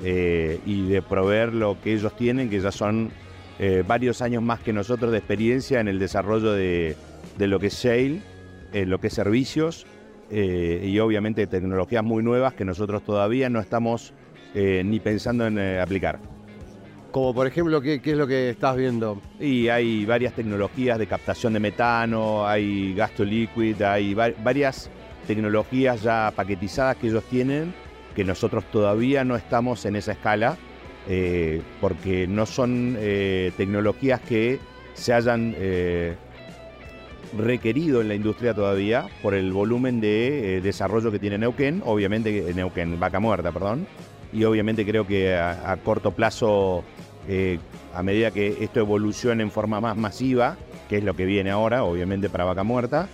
eh, 0.04 0.60
y 0.66 0.88
de 0.88 1.02
proveer 1.02 1.54
lo 1.54 1.80
que 1.82 1.94
ellos 1.94 2.16
tienen, 2.16 2.50
que 2.50 2.60
ya 2.60 2.72
son 2.72 3.12
eh, 3.60 3.84
varios 3.86 4.22
años 4.22 4.44
más 4.44 4.60
que 4.60 4.74
nosotros 4.74 5.12
de 5.12 5.18
experiencia 5.18 5.80
en 5.80 5.88
el 5.88 6.00
desarrollo 6.00 6.54
de, 6.54 6.96
lo 7.40 7.60
que 7.60 7.68
es 7.68 7.74
Shale, 7.74 8.22
lo 8.74 9.00
que 9.00 9.08
es 9.08 9.14
servicios 9.14 9.86
y 10.32 10.98
obviamente 10.98 11.46
tecnologías 11.46 12.04
muy 12.04 12.24
nuevas 12.24 12.54
que 12.54 12.66
nosotros 12.66 13.04
todavía 13.04 13.50
no 13.50 13.60
estamos 13.60 14.14
ni 14.56 15.00
pensando 15.00 15.46
en 15.46 15.60
aplicar. 15.80 16.33
Como 17.14 17.32
por 17.32 17.46
ejemplo, 17.46 17.80
¿qué, 17.80 18.02
es 18.04 18.18
lo 18.18 18.26
que 18.26 18.50
estás 18.50 18.76
viendo? 18.76 19.22
Y 19.40 19.68
hay 19.68 20.04
varias 20.04 20.34
tecnologías 20.34 20.98
de 20.98 21.06
captación 21.06 21.54
de 21.54 21.60
metano, 21.60 22.48
hay 22.48 22.96
gasto 22.96 23.24
líquido, 23.24 23.88
hay 23.88 24.16
varias 24.16 24.90
tecnologías 25.28 26.02
ya 26.02 26.34
paquetizadas 26.36 26.98
que 26.98 27.10
ellos 27.10 27.24
tienen, 27.30 27.72
que 28.16 28.24
nosotros 28.24 28.64
todavía 28.72 29.24
no 29.24 29.36
estamos 29.36 29.86
en 29.86 29.96
esa 29.96 30.14
escala, 30.14 30.58
eh, 31.08 31.62
porque 31.80 32.26
no 32.26 32.48
son 32.48 32.98
eh, 32.98 33.52
tecnologías 33.58 34.20
que 34.22 34.58
se 34.96 35.14
hayan 35.14 35.54
eh, 35.56 36.16
requerido 37.38 38.02
en 38.02 38.08
la 38.08 38.16
industria 38.16 38.56
todavía 38.56 39.06
por 39.22 39.36
el 39.36 39.54
volumen 39.54 40.02
de 40.02 40.62
desarrollo 40.64 41.12
que 41.12 41.20
tiene 41.20 41.38
Neuquén, 41.38 41.84
obviamente 41.86 42.52
Neuquén, 42.56 43.00
Vaca 43.00 43.20
Muerta, 43.20 43.52
perdón, 43.52 43.86
y 44.32 44.46
obviamente 44.46 44.84
creo 44.84 45.06
que 45.06 45.36
a 45.36 45.78
corto 45.84 46.10
plazo 46.10 46.84
eh, 47.28 47.60
a 47.94 48.04
medida 48.04 48.32
que 48.32 48.64
esto 48.64 48.80
evolucione 48.80 49.44
en 49.44 49.52
forma 49.52 49.80
más 49.80 49.96
masiva, 49.96 50.58
que 50.90 50.98
es 50.98 51.04
lo 51.04 51.16
que 51.16 51.26
viene 51.26 51.52
ahora, 51.52 51.84
obviamente 51.84 52.30
para 52.30 52.44
Vaca 52.44 52.64
Muerta, 52.64 53.08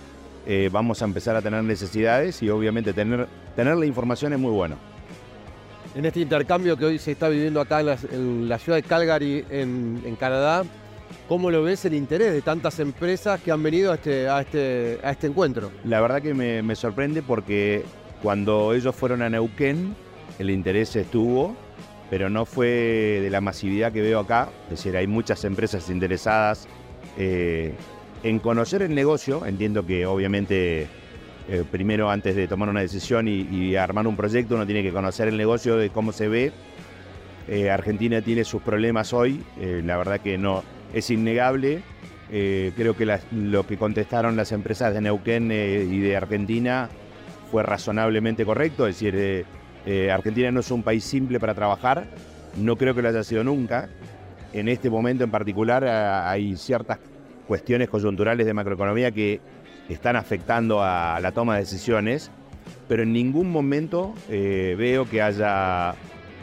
eh, 0.46 0.68
vamos 0.72 1.02
a 1.02 1.04
empezar 1.04 1.36
a 1.36 1.42
tener 1.42 1.62
necesidades 1.62 2.42
y 2.42 2.50
obviamente 2.50 2.92
tener, 2.92 3.28
tener 3.54 3.76
la 3.76 3.86
información 3.86 4.32
es 4.32 4.38
muy 4.38 4.50
bueno. 4.50 4.76
En 5.94 6.04
este 6.06 6.20
intercambio 6.20 6.76
que 6.76 6.84
hoy 6.84 6.98
se 6.98 7.12
está 7.12 7.28
viviendo 7.28 7.60
acá 7.60 7.80
en 7.80 8.48
la, 8.48 8.58
ciudad 8.58 8.78
de 8.78 8.82
Calgary, 8.82 9.44
en, 9.50 10.16
Canadá, 10.18 10.62
¿cómo 11.28 11.50
lo 11.50 11.62
ves 11.62 11.84
el 11.84 11.94
interés 11.94 12.32
de 12.32 12.42
tantas 12.42 12.78
empresas 12.78 13.40
que 13.40 13.50
han 13.50 13.62
venido 13.62 13.90
a 13.90 13.96
este, 13.96 14.28
a 14.28 14.40
este, 14.40 15.00
a 15.02 15.10
este 15.10 15.26
encuentro? 15.26 15.70
La 15.84 16.00
verdad 16.00 16.22
que 16.22 16.32
me, 16.32 16.62
me 16.62 16.76
sorprende 16.76 17.22
porque 17.22 17.84
cuando 18.22 18.72
ellos 18.72 18.94
fueron 18.94 19.22
a 19.22 19.28
Neuquén, 19.28 19.96
el 20.38 20.50
interés 20.50 20.94
estuvo, 20.94 21.56
pero 22.10 22.28
no 22.28 22.44
fue 22.44 23.20
de 23.22 23.30
la 23.30 23.40
masividad 23.40 23.92
que 23.92 24.02
veo 24.02 24.18
acá. 24.18 24.50
Es 24.64 24.70
decir, 24.70 24.96
hay 24.96 25.06
muchas 25.06 25.44
empresas 25.44 25.88
interesadas 25.88 26.66
eh, 27.16 27.72
en 28.24 28.40
conocer 28.40 28.82
el 28.82 28.94
negocio. 28.94 29.46
Entiendo 29.46 29.86
que 29.86 30.04
obviamente 30.04 30.88
eh, 31.48 31.64
primero 31.70 32.10
antes 32.10 32.34
de 32.34 32.48
tomar 32.48 32.68
una 32.68 32.80
decisión 32.80 33.28
y, 33.28 33.76
armar 33.76 34.08
un 34.08 34.16
proyecto 34.16 34.56
uno 34.56 34.66
tiene 34.66 34.82
que 34.82 34.92
conocer 34.92 35.28
el 35.28 35.36
negocio 35.36 35.76
de 35.76 35.90
cómo 35.90 36.10
se 36.10 36.28
ve. 36.28 36.52
Eh, 37.48 37.70
Argentina 37.70 38.20
tiene 38.20 38.44
sus 38.44 38.60
problemas 38.60 39.12
hoy, 39.12 39.42
la 39.58 39.96
verdad 39.96 40.20
que 40.20 40.36
no 40.36 40.62
es 40.92 41.10
innegable. 41.10 41.82
creo 42.28 42.96
que 42.96 43.18
lo 43.32 43.66
que 43.66 43.76
contestaron 43.76 44.36
las 44.36 44.52
empresas 44.52 44.94
de 44.94 45.00
Neuquén 45.00 45.50
y 45.50 45.98
de 46.00 46.16
Argentina 46.16 46.88
fue 47.50 47.62
razonablemente 47.62 48.44
correcto, 48.44 48.86
es 48.86 49.00
decir, 49.00 49.46
eh, 49.86 50.10
Argentina 50.10 50.50
no 50.50 50.60
es 50.60 50.70
un 50.70 50.82
país 50.82 51.04
simple 51.04 51.40
para 51.40 51.54
trabajar, 51.54 52.06
no 52.56 52.76
creo 52.76 52.94
que 52.94 53.02
lo 53.02 53.08
haya 53.08 53.24
sido 53.24 53.44
nunca. 53.44 53.88
En 54.52 54.68
este 54.68 54.90
momento 54.90 55.24
en 55.24 55.30
particular 55.30 55.84
eh, 55.84 55.90
hay 55.90 56.56
ciertas 56.56 56.98
cuestiones 57.46 57.88
coyunturales 57.88 58.46
de 58.46 58.54
macroeconomía 58.54 59.10
que 59.10 59.40
están 59.88 60.16
afectando 60.16 60.82
a 60.82 61.18
la 61.20 61.32
toma 61.32 61.54
de 61.54 61.60
decisiones, 61.60 62.30
pero 62.88 63.02
en 63.02 63.12
ningún 63.12 63.50
momento 63.50 64.14
eh, 64.28 64.74
veo 64.78 65.08
que 65.08 65.22
haya 65.22 65.94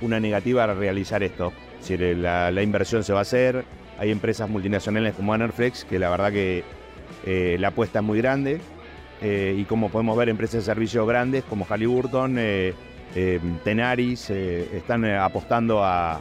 una 0.01 0.19
negativa 0.19 0.63
a 0.63 0.73
realizar 0.73 1.23
esto. 1.23 1.53
La, 1.89 2.61
inversión 2.61 3.03
se 3.03 3.13
va 3.13 3.19
a 3.19 3.21
hacer, 3.21 3.63
hay 3.97 4.11
empresas 4.11 4.49
multinacionales 4.49 5.13
como 5.13 5.33
Anerflex 5.33 5.85
que 5.85 5.99
la 5.99 6.09
verdad 6.09 6.33
que 6.33 6.65
la 7.57 7.69
apuesta 7.69 7.99
es 7.99 8.05
muy 8.05 8.17
grande, 8.17 8.59
y 9.21 9.63
como 9.65 9.89
podemos 9.89 10.17
ver 10.17 10.27
empresas 10.27 10.61
de 10.61 10.65
servicios 10.65 11.07
grandes 11.07 11.45
como 11.45 11.65
Halliburton, 11.65 12.37
eh, 13.15 13.39
Tenaris 13.63 14.29
eh, 14.29 14.69
están 14.77 15.05
eh, 15.05 15.17
apostando 15.17 15.83
a, 15.83 16.19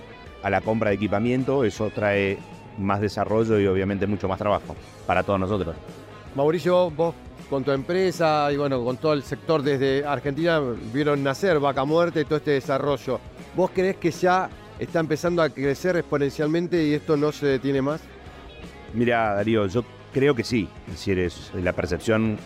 la 0.48 0.60
compra 0.60 0.90
de 0.90 0.96
equipamiento, 0.96 1.64
eso 1.64 1.90
trae 1.92 2.38
más 2.78 3.00
desarrollo 3.00 3.58
y 3.58 3.66
obviamente 3.66 4.06
mucho 4.06 4.28
más 4.28 4.38
trabajo 4.38 4.76
para 5.04 5.24
todos 5.24 5.40
nosotros. 5.40 5.74
Mauricio, 6.36 6.88
vos 6.90 7.16
con 7.50 7.64
tu 7.64 7.72
empresa 7.72 8.48
y 8.52 8.56
bueno, 8.56 8.84
con 8.84 8.96
todo 8.96 9.12
el 9.12 9.24
sector 9.24 9.62
desde 9.62 10.06
Argentina 10.06 10.60
vieron 10.92 11.24
nacer 11.24 11.58
Vaca 11.58 11.84
Muerte 11.84 12.20
y 12.20 12.24
todo 12.24 12.36
este 12.36 12.52
desarrollo. 12.52 13.18
¿Vos 13.56 13.72
crees 13.74 13.96
que 13.96 14.12
ya 14.12 14.48
está 14.78 15.00
empezando 15.00 15.42
a 15.42 15.50
crecer 15.50 15.96
exponencialmente 15.96 16.80
y 16.84 16.94
esto 16.94 17.16
no 17.16 17.32
se 17.32 17.46
detiene 17.46 17.82
más? 17.82 18.00
Mira, 18.94 19.34
Darío, 19.34 19.66
yo 19.66 19.84
creo 20.12 20.36
que 20.36 20.44
sí. 20.44 20.68
Es 20.86 20.92
decir, 20.92 21.18
es 21.18 21.50
la 21.54 21.72
percepción, 21.72 22.38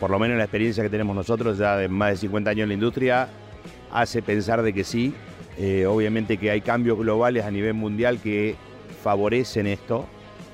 por 0.00 0.10
lo 0.10 0.18
menos 0.18 0.38
la 0.38 0.44
experiencia 0.44 0.82
que 0.82 0.90
tenemos 0.90 1.14
nosotros 1.14 1.56
ya 1.58 1.76
de 1.76 1.88
más 1.88 2.10
de 2.10 2.16
50 2.16 2.50
años 2.50 2.62
en 2.64 2.68
la 2.68 2.74
industria, 2.74 3.28
hace 3.92 4.22
pensar 4.22 4.62
de 4.62 4.72
que 4.72 4.84
sí. 4.84 5.14
Eh, 5.58 5.86
obviamente 5.86 6.38
que 6.38 6.50
hay 6.50 6.62
cambios 6.62 6.98
globales 6.98 7.44
a 7.44 7.50
nivel 7.50 7.74
mundial 7.74 8.18
que 8.20 8.56
favorecen 9.02 9.66
esto. 9.66 10.06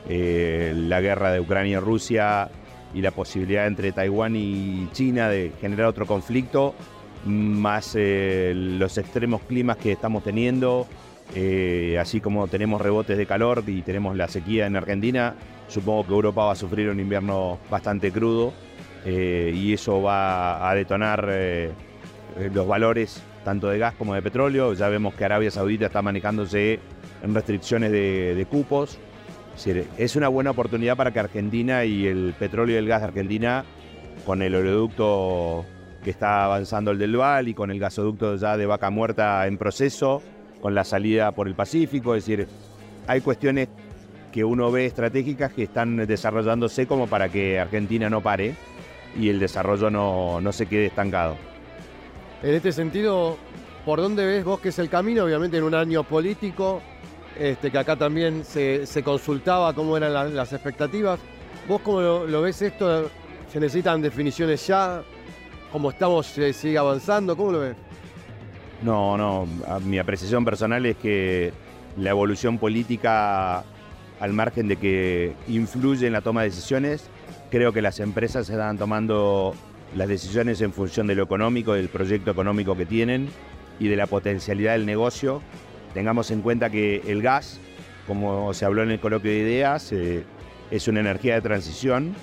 Eh, 0.09 0.73
la 0.75 1.01
guerra 1.01 1.33
de 1.33 1.41
Ucrania 1.41 1.79
y 1.79 1.81
Rusia 1.81 2.51
y 2.95 3.03
la 3.03 3.11
posibilidad 3.11 3.67
entre 3.67 3.93
Taiwán 3.93 4.35
y 4.37 4.89
China 4.93 5.29
de 5.29 5.53
generar 5.61 5.87
otro 5.87 6.07
conflicto 6.07 6.75
más 7.27 7.95
eh, 7.95 8.53
los 8.55 8.97
extremos 8.97 9.43
climas 9.43 9.77
que 9.77 9.93
estamos 9.93 10.23
teniendo, 10.25 10.87
así 12.01 12.21
como 12.21 12.47
tenemos 12.49 12.81
rebotes 12.81 13.19
de 13.19 13.27
calor 13.27 13.65
y 13.67 13.83
tenemos 13.83 14.17
la 14.17 14.29
sequía 14.29 14.67
en 14.67 14.77
Argentina, 14.77 15.35
supongo 15.67 16.07
que 16.07 16.13
Europa 16.13 16.47
va 16.47 16.53
a 16.53 16.57
sufrir 16.57 16.89
un 16.89 17.01
invierno 17.01 17.59
bastante 17.69 18.13
crudo 18.13 18.55
y 19.05 19.73
eso 19.73 20.01
va 20.01 20.71
a 20.71 20.75
detonar 20.75 21.29
los 22.53 22.67
valores 22.67 23.23
tanto 23.45 23.69
de 23.69 23.79
gas 23.79 23.95
como 23.95 24.15
de 24.15 24.23
petróleo. 24.23 24.75
Ya 24.75 24.89
vemos 24.89 25.15
que 25.15 25.25
Arabia 25.25 25.51
Saudita 25.51 25.87
está 25.87 26.03
manejándose 26.03 26.81
en 27.23 27.35
restricciones 27.35 27.93
de, 27.93 28.35
de 28.35 28.47
cupos. 28.47 28.99
Es 29.97 30.15
una 30.15 30.29
buena 30.29 30.53
oportunidad 30.53 30.97
para 30.97 31.13
que 31.13 31.19
Argentina 31.19 31.85
y 31.85 32.07
el 32.07 32.35
petróleo 32.39 32.77
y 32.77 32.79
el 32.79 32.87
gas 32.87 33.01
de 33.01 33.09
Argentina, 33.09 33.65
con 34.25 34.43
el 34.43 34.55
oleoducto 34.55 35.65
que 36.05 36.11
está 36.11 36.45
avanzando 36.45 36.93
el 36.93 36.99
del 36.99 37.17
Val 37.17 37.49
y 37.49 37.55
con 37.55 37.71
el 37.71 37.81
gasoducto 37.81 38.37
ya 38.37 38.57
de 38.57 38.67
Vaca 38.67 38.91
Muerta 38.91 39.47
en 39.47 39.59
proceso, 39.59 40.23
con 40.61 40.75
la 40.75 40.85
salida 40.85 41.33
por 41.33 41.49
el 41.49 41.55
Pacífico, 41.55 42.15
es 42.15 42.25
decir, 42.25 42.47
hay 43.07 43.21
cuestiones 43.21 43.69
que 44.33 44.45
uno 44.45 44.71
ve 44.71 44.87
estratégicas 44.87 45.53
que 45.53 45.65
están 45.65 45.97
desarrollándose 45.97 46.87
como 46.87 47.07
para 47.07 47.29
que 47.29 47.59
Argentina 47.59 48.09
no 48.11 48.21
pare 48.21 48.55
y 49.19 49.29
el 49.29 49.41
desarrollo 49.41 49.91
no, 49.91 50.41
no 50.41 50.53
se 50.53 50.67
quede 50.67 50.87
estancado. 50.87 51.37
En 52.43 52.55
este 52.55 52.71
sentido, 52.71 53.37
¿por 53.85 54.01
dónde 54.01 54.25
ves 54.25 54.45
vos 54.45 54.61
que 54.61 54.69
es 54.69 54.79
el 54.79 54.89
camino? 54.89 55.25
Obviamente 55.25 55.57
en 55.57 55.65
un 55.65 55.75
año 55.75 56.05
político, 56.05 56.81
este, 57.37 57.71
que 57.71 57.79
acá 57.79 57.97
también 57.97 58.45
se, 58.45 58.87
consultaba 59.05 59.75
cómo 59.75 59.97
eran 59.97 60.35
las 60.35 60.53
expectativas. 60.53 61.19
¿Vos 61.67 61.81
cómo 61.83 62.01
lo, 62.01 62.43
ves 62.43 62.63
esto? 62.63 63.11
¿Se 63.53 63.59
necesitan 63.59 64.01
definiciones 64.01 64.65
ya? 64.67 65.03
¿Cómo 65.73 65.91
estamos? 65.91 66.27
¿Se 66.27 66.53
sigue 66.53 66.79
avanzando? 66.79 67.37
¿Cómo 67.37 67.53
lo 67.53 67.61
ves? 67.61 67.77
No, 68.83 69.19
no. 69.19 69.47
mi 69.85 69.99
apreciación 69.99 70.45
personal 70.45 70.87
es 70.87 70.97
que 70.97 71.53
la 71.97 72.11
evolución 72.11 72.59
política, 72.59 73.65
al 74.21 74.33
margen 74.33 74.69
de 74.69 74.77
que 74.77 75.35
influye 75.49 76.07
en 76.07 76.13
la 76.13 76.21
toma 76.21 76.43
de 76.43 76.51
decisiones, 76.51 77.11
creo 77.51 77.73
que 77.73 77.83
las 77.83 77.99
empresas 77.99 78.47
se 78.47 78.53
están 78.53 78.79
tomando 78.79 79.55
las 79.95 80.09
decisiones 80.09 80.61
en 80.61 80.73
función 80.73 81.07
de 81.07 81.15
lo 81.15 81.25
económico, 81.25 81.73
del 81.73 81.89
proyecto 81.89 82.31
económico 82.31 82.77
que 82.77 82.87
tienen 82.87 83.29
y 83.81 83.89
de 83.89 83.97
la 83.97 84.07
potencialidad 84.07 84.73
del 84.73 84.87
negocio. 84.87 85.43
Tengamos 85.95 86.31
en 86.31 86.43
cuenta 86.43 86.71
que 86.71 87.03
el 87.07 87.23
gas, 87.23 87.61
como 88.07 88.53
se 88.55 88.65
habló 88.65 88.83
en 88.83 88.91
el 88.91 89.01
coloquio 89.01 89.31
de 89.31 89.39
ideas, 89.39 89.93
eh, 89.93 90.25
es 90.71 90.89
una 90.89 91.01
energía 91.01 91.35
de 91.35 91.41
transición 91.41 92.15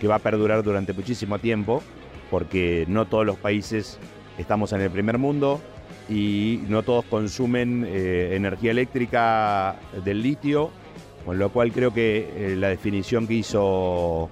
que 0.00 0.08
va 0.08 0.16
a 0.16 0.18
perdurar 0.18 0.62
durante 0.62 0.92
muchísimo 0.92 1.38
tiempo, 1.38 1.82
porque 2.30 2.86
no 2.88 3.06
todos 3.06 3.26
los 3.26 3.36
países 3.36 3.98
estamos 4.38 4.72
en 4.72 4.80
el 4.80 4.90
primer 4.90 5.18
mundo 5.18 5.60
y 6.08 6.60
no 6.68 6.82
todos 6.82 7.04
consumen 7.04 7.84
eh, 7.86 8.30
energía 8.34 8.70
eléctrica 8.70 9.76
del 10.04 10.22
litio, 10.22 10.70
con 11.24 11.38
lo 11.38 11.50
cual 11.50 11.72
creo 11.72 11.92
que 11.92 12.30
eh, 12.34 12.56
la 12.56 12.68
definición 12.68 13.26
que 13.26 13.34
hizo 13.34 14.28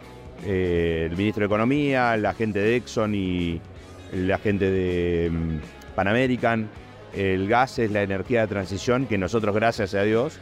el 0.47 1.17
ministro 1.17 1.43
de 1.43 1.47
Economía, 1.47 2.17
la 2.17 2.35
gente 2.35 2.59
de 2.59 2.77
Exxon 2.77 3.15
y 3.15 3.61
la 4.13 4.39
gente 4.39 4.71
de 4.71 5.31
mm, 5.31 5.95
Pan 5.95 6.09
American, 6.09 6.69
el 7.15 7.49
gas 7.49 7.79
es 7.79 7.91
la 7.91 8.03
energía 8.03 8.43
de 8.43 8.47
transición 8.47 9.07
que 9.07 9.19
nosotros, 9.19 9.55
gracias 9.55 9.95
a 9.95 10.03
Dios, 10.03 10.39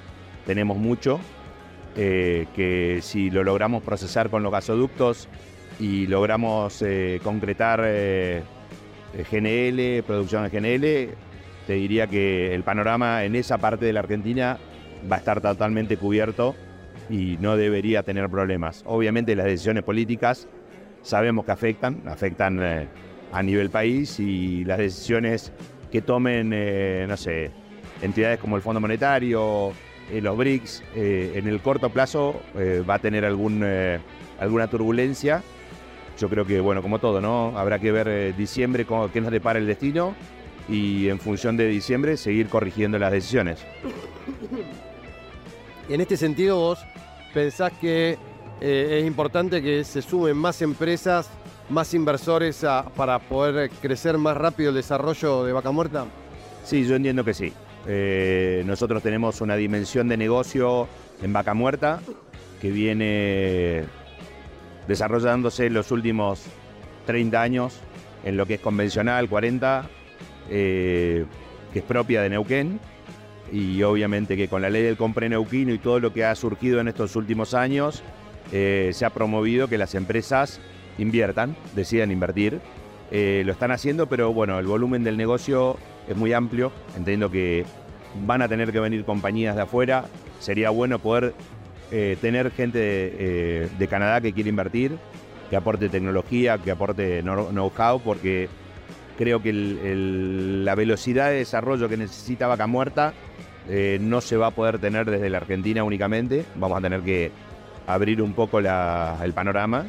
tenemos 0.46 0.78
mucho, 0.78 1.20
eh, 1.96 2.46
que 2.54 3.00
si 3.02 3.30
lo 3.30 3.42
logramos 3.44 3.82
procesar 3.82 4.30
con 4.30 4.42
los 4.42 4.52
gasoductos 4.52 5.28
y 5.80 6.06
logramos 6.06 6.82
eh, 6.82 7.20
concretar 7.22 7.82
eh, 7.84 8.42
GNL, 9.30 10.02
producción 10.04 10.48
de 10.48 10.50
GNL, 10.50 11.14
te 11.66 11.72
diría 11.74 12.06
que 12.06 12.54
el 12.54 12.62
panorama 12.62 13.24
en 13.24 13.36
esa 13.36 13.58
parte 13.58 13.84
de 13.84 13.92
la 13.92 14.00
Argentina 14.00 14.58
va 15.10 15.16
a 15.16 15.18
estar 15.18 15.40
totalmente 15.40 15.96
cubierto 15.96 16.54
y 17.08 17.36
no 17.40 17.56
debería 17.56 18.02
tener 18.02 18.28
problemas. 18.28 18.82
Obviamente 18.86 19.34
las 19.36 19.46
decisiones 19.46 19.84
políticas 19.84 20.48
sabemos 21.02 21.44
que 21.44 21.52
afectan, 21.52 22.02
afectan 22.06 22.88
a 23.32 23.42
nivel 23.42 23.70
país 23.70 24.18
y 24.20 24.64
las 24.64 24.78
decisiones 24.78 25.52
que 25.90 26.02
tomen, 26.02 26.52
eh, 26.54 27.06
no 27.08 27.16
sé, 27.16 27.50
entidades 28.02 28.38
como 28.38 28.56
el 28.56 28.62
Fondo 28.62 28.80
Monetario, 28.80 29.72
eh, 30.10 30.20
los 30.20 30.36
BRICS, 30.36 30.82
eh, 30.94 31.32
en 31.36 31.48
el 31.48 31.60
corto 31.60 31.90
plazo 31.90 32.40
va 32.88 32.94
a 32.94 32.98
tener 32.98 33.24
algún, 33.24 33.64
alguna 34.38 34.68
turbulencia. 34.68 35.42
Yo 36.18 36.28
creo 36.28 36.44
que, 36.44 36.60
bueno, 36.60 36.82
como 36.82 36.98
todo, 36.98 37.20
¿no? 37.20 37.56
Habrá 37.56 37.78
que 37.78 37.92
ver 37.92 38.34
diciembre 38.36 38.84
cómo, 38.84 39.10
qué 39.12 39.20
nos 39.20 39.30
depara 39.30 39.58
el 39.58 39.66
destino 39.66 40.14
y 40.68 41.08
en 41.08 41.20
función 41.20 41.56
de 41.56 41.68
diciembre 41.68 42.16
seguir 42.16 42.48
corrigiendo 42.48 42.98
las 42.98 43.12
decisiones. 43.12 43.64
En 45.88 46.00
este 46.00 46.16
sentido, 46.16 46.56
vos 46.56 46.84
pensás 47.32 47.72
que 47.80 48.18
es 48.60 49.06
importante 49.06 49.62
que 49.62 49.84
se 49.84 50.02
sumen 50.02 50.36
más 50.36 50.60
empresas 50.62 51.30
más 51.68 51.92
inversores 51.94 52.64
para 52.96 53.18
poder 53.18 53.70
crecer 53.82 54.16
más 54.18 54.36
rápido 54.36 54.70
el 54.70 54.76
desarrollo 54.76 55.44
de 55.44 55.52
Vaca 55.52 55.70
Muerta? 55.70 56.06
Sí, 56.64 56.86
yo 56.86 56.96
entiendo 56.96 57.24
que 57.24 57.34
sí. 57.34 57.52
Eh, 57.86 58.62
nosotros 58.66 59.02
tenemos 59.02 59.40
una 59.40 59.56
dimensión 59.56 60.08
de 60.08 60.16
negocio 60.16 60.88
en 61.22 61.32
Vaca 61.32 61.54
Muerta 61.54 62.00
que 62.60 62.70
viene 62.70 63.84
desarrollándose 64.86 65.70
los 65.70 65.90
últimos 65.92 66.44
30 67.06 67.40
años 67.40 67.78
en 68.24 68.36
lo 68.36 68.46
que 68.46 68.54
es 68.54 68.60
convencional, 68.60 69.28
40, 69.28 69.88
eh, 70.50 71.24
que 71.72 71.78
es 71.78 71.84
propia 71.84 72.22
de 72.22 72.30
Neuquén. 72.30 72.80
Y 73.52 73.82
obviamente 73.82 74.36
que 74.36 74.48
con 74.48 74.62
la 74.62 74.70
ley 74.70 74.82
del 74.82 74.96
compre 74.96 75.28
neuquino 75.28 75.72
y 75.72 75.78
todo 75.78 76.00
lo 76.00 76.12
que 76.12 76.24
ha 76.24 76.34
surgido 76.34 76.80
en 76.80 76.88
estos 76.88 77.16
últimos 77.16 77.54
años, 77.54 78.02
eh, 78.52 78.90
se 78.92 79.04
ha 79.04 79.10
promovido 79.10 79.68
que 79.68 79.78
las 79.78 79.94
empresas 79.94 80.60
inviertan, 80.98 81.56
decidan 81.74 82.10
invertir. 82.10 82.60
Eh, 83.10 83.42
lo 83.46 83.52
están 83.52 83.70
haciendo, 83.70 84.06
pero 84.06 84.32
bueno, 84.32 84.58
el 84.58 84.66
volumen 84.66 85.04
del 85.04 85.16
negocio 85.16 85.76
es 86.08 86.16
muy 86.16 86.32
amplio. 86.32 86.72
Entiendo 86.96 87.30
que 87.30 87.64
van 88.26 88.42
a 88.42 88.48
tener 88.48 88.72
que 88.72 88.80
venir 88.80 89.04
compañías 89.04 89.56
de 89.56 89.62
afuera. 89.62 90.04
Sería 90.40 90.70
bueno 90.70 90.98
poder 90.98 91.34
eh, 91.90 92.16
tener 92.20 92.50
gente 92.50 92.78
de, 92.78 93.88
Canadá 93.88 94.20
que 94.20 94.32
quiere 94.34 94.50
invertir, 94.50 94.98
que 95.48 95.56
aporte 95.56 95.88
tecnología, 95.88 96.58
que 96.58 96.70
aporte 96.70 97.22
know-how, 97.22 98.00
porque 98.00 98.48
creo 99.16 99.42
que 99.42 99.52
la 99.52 100.74
velocidad 100.74 101.30
de 101.30 101.38
desarrollo 101.38 101.88
que 101.88 101.96
necesita 101.96 102.46
Vaca 102.46 102.66
Muerta 102.66 103.14
no 104.00 104.20
se 104.20 104.36
va 104.36 104.48
a 104.48 104.50
poder 104.50 104.78
tener 104.78 105.10
desde 105.10 105.28
la 105.30 105.38
Argentina 105.38 105.84
únicamente. 105.84 106.44
Vamos 106.56 106.78
a 106.78 106.80
tener 106.80 107.02
que 107.02 107.30
abrir 107.86 108.22
un 108.22 108.32
poco 108.32 108.58
el 108.58 109.32
panorama 109.34 109.86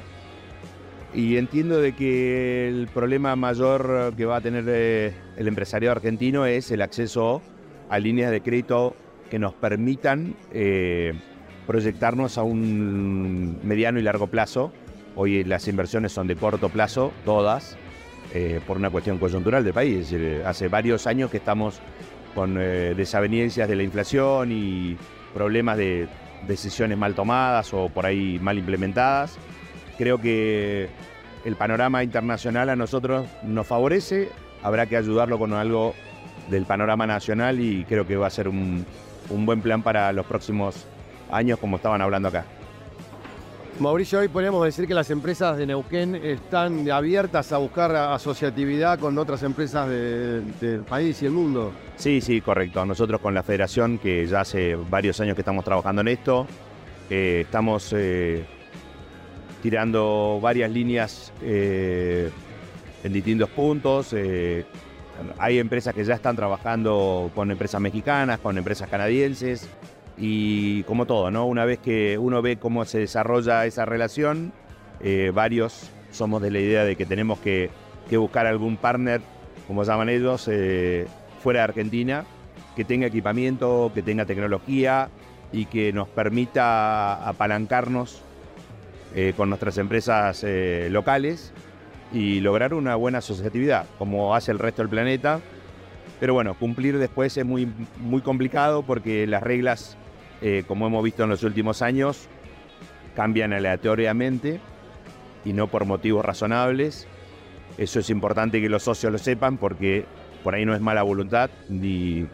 y 1.14 1.38
entiendo 1.38 1.82
de 1.82 1.94
que 1.94 2.68
el 2.68 2.88
problema 2.88 3.36
mayor 3.36 4.14
que 4.16 4.26
va 4.26 4.38
a 4.38 4.42
tener 4.42 4.66
eh, 4.68 5.14
el 5.38 5.48
empresario 5.48 5.92
argentino 5.92 6.46
es 6.46 6.70
el 6.72 6.82
acceso 6.82 7.42
a 7.90 7.98
líneas 7.98 8.32
de 8.32 8.42
crédito 8.42 8.96
que 9.30 9.40
nos 9.40 9.54
permitan 9.54 10.36
eh, 10.54 11.14
proyectarnos 11.66 12.38
a 12.38 12.44
un 12.44 13.60
mediano 13.64 14.00
y 14.00 14.04
largo 14.04 14.28
plazo. 14.28 14.72
Hoy 15.16 15.44
las 15.44 15.68
inversiones 15.68 16.12
son 16.12 16.28
de 16.28 16.36
corto 16.36 16.70
plazo, 16.70 17.12
todas, 17.26 17.76
eh, 18.34 18.62
por 18.68 18.78
una 18.78 18.92
cuestión 18.92 19.18
coyuntural 19.18 19.64
del 19.64 19.74
país. 19.74 20.14
hace 20.46 20.68
varios 20.68 21.08
años 21.08 21.32
que 21.32 21.38
estamos 21.38 21.80
con 22.36 22.56
desavenencias 22.56 23.68
de 23.68 23.76
la 23.76 23.84
inflación 23.84 24.52
y 24.52 24.98
problemas 25.34 25.78
de 25.78 26.08
decisiones 26.48 26.98
mal 26.98 27.16
tomadas 27.16 27.74
o 27.74 27.90
por 27.90 28.06
ahí 28.06 28.40
mal 28.42 28.58
implementadas 28.58 29.38
Creo 30.00 30.18
que 30.18 30.88
el 31.44 31.58
panorama 31.58 32.06
internacional 32.06 32.70
a 32.70 32.78
nosotros 32.78 33.28
nos 33.44 33.68
favorece, 33.68 34.30
habrá 34.64 34.86
que 34.86 34.96
ayudarlo 34.96 35.38
con 35.38 35.52
algo 35.52 35.94
del 36.50 36.66
panorama 36.66 37.06
nacional 37.06 37.60
y 37.60 37.84
creo 37.84 38.08
que 38.08 38.16
va 38.16 38.28
a 38.28 38.30
ser 38.30 38.48
un, 38.48 38.86
buen 39.30 39.60
plan 39.60 39.84
para 39.84 40.14
los 40.14 40.26
próximos 40.26 40.86
años 41.30 41.60
como 41.60 41.76
estaban 41.76 42.02
hablando 42.02 42.30
acá. 42.30 42.46
Mauricio, 43.80 44.20
hoy 44.20 44.28
podemos 44.28 44.66
decir 44.66 44.88
que 44.88 44.94
las 44.94 45.10
empresas 45.10 45.56
de 45.56 45.66
Neuquén 45.66 46.16
están 46.16 46.92
abiertas 46.92 47.54
a 47.54 47.58
buscar 47.60 47.96
asociatividad 47.96 49.00
con 49.00 49.18
otras 49.18 49.42
empresas 49.44 49.88
del 49.88 50.84
país 50.88 51.22
y 51.22 51.26
el 51.26 51.32
mundo. 51.32 51.72
Sí, 51.96 52.20
sí, 52.20 52.42
correcto. 52.42 52.86
Nosotros 52.86 53.22
con 53.22 53.34
la 53.34 53.42
federación, 53.42 53.98
que 53.98 54.28
ya 54.28 54.42
hace 54.42 54.76
varios 54.76 55.22
años 55.22 55.36
que 55.36 55.42
estamos 55.42 55.64
trabajando 55.64 56.02
en 56.02 56.10
esto, 56.10 56.46
eh, 57.10 57.44
estamos 57.46 57.94
eh, 57.96 58.44
tirando 59.64 60.40
varias 60.42 60.70
líneas 60.70 61.32
eh, 61.42 62.30
en 63.02 63.14
distintos 63.14 63.50
puntos. 63.50 64.14
Hay 65.38 65.58
empresas 65.58 65.96
que 65.96 66.04
ya 66.04 66.16
están 66.16 66.36
trabajando 66.36 67.32
con 67.34 67.50
empresas 67.50 67.80
mexicanas, 67.80 68.40
con 68.40 68.58
empresas 68.58 68.90
canadienses 68.90 69.70
y 70.20 70.84
como 70.84 71.06
todo, 71.06 71.32
¿no? 71.32 71.46
Una 71.46 71.66
vez 71.66 71.80
que 71.80 72.18
uno 72.18 72.42
ve 72.42 72.58
cómo 72.58 72.86
se 72.86 73.00
desarrolla 73.00 73.66
esa 73.66 73.86
relación, 73.86 74.52
eh, 75.00 75.32
varios 75.34 75.90
somos 76.12 76.42
de 76.42 76.52
la 76.52 76.60
idea 76.60 76.84
de 76.84 76.96
que 76.96 77.06
tenemos 77.06 77.40
que, 77.40 77.70
buscar 78.12 78.48
algún 78.48 78.76
partner 78.76 79.22
como 79.68 79.84
llaman 79.84 80.10
ellos, 80.10 80.48
eh, 80.52 81.06
fuera 81.44 81.60
de 81.60 81.64
Argentina, 81.66 82.26
que 82.76 82.84
tenga 82.84 83.06
equipamiento, 83.06 83.92
que 83.94 84.02
tenga 84.02 84.26
tecnología 84.26 85.10
y 85.54 85.66
que 85.66 85.94
nos 85.94 86.08
permita 86.10 87.28
apalancarnos 87.28 88.24
eh, 89.16 89.34
con 89.38 89.50
nuestras 89.50 89.78
empresas 89.78 90.44
locales 90.90 91.54
y 92.12 92.40
lograr 92.40 92.74
una 92.74 92.96
buena 92.96 93.20
asociatividad, 93.20 93.86
como 93.98 94.36
hace 94.36 94.52
el 94.52 94.60
resto 94.60 94.82
del 94.82 94.90
planeta. 94.90 95.40
Pero 96.20 96.34
bueno, 96.34 96.54
cumplir 96.56 96.98
después 96.98 97.38
es 97.38 97.46
muy, 97.46 97.72
muy 98.00 98.22
complicado 98.22 98.84
porque 98.84 99.26
las 99.28 99.42
reglas, 99.42 99.98
eh, 100.42 100.64
como 100.68 100.88
hemos 100.88 101.04
visto 101.04 101.24
en 101.24 101.30
los 101.30 101.44
últimos 101.44 101.82
años, 101.82 102.28
cambian 103.16 103.54
aleatoriamente 103.54 104.60
y 105.44 105.54
no 105.54 105.68
por 105.68 105.86
motivos 105.86 106.24
razonables. 106.24 107.08
Eso 107.78 108.00
es 108.00 108.10
importante 108.10 108.62
que 108.62 108.70
los 108.70 108.84
socios 108.84 109.12
lo 109.12 109.18
sepan 109.18 109.58
porque 109.58 110.06
por 110.44 110.56
ahí 110.56 110.66
no 110.66 110.74
es 110.74 110.82
mala 110.82 111.04
voluntad 111.04 111.50
ni, 111.68 112.26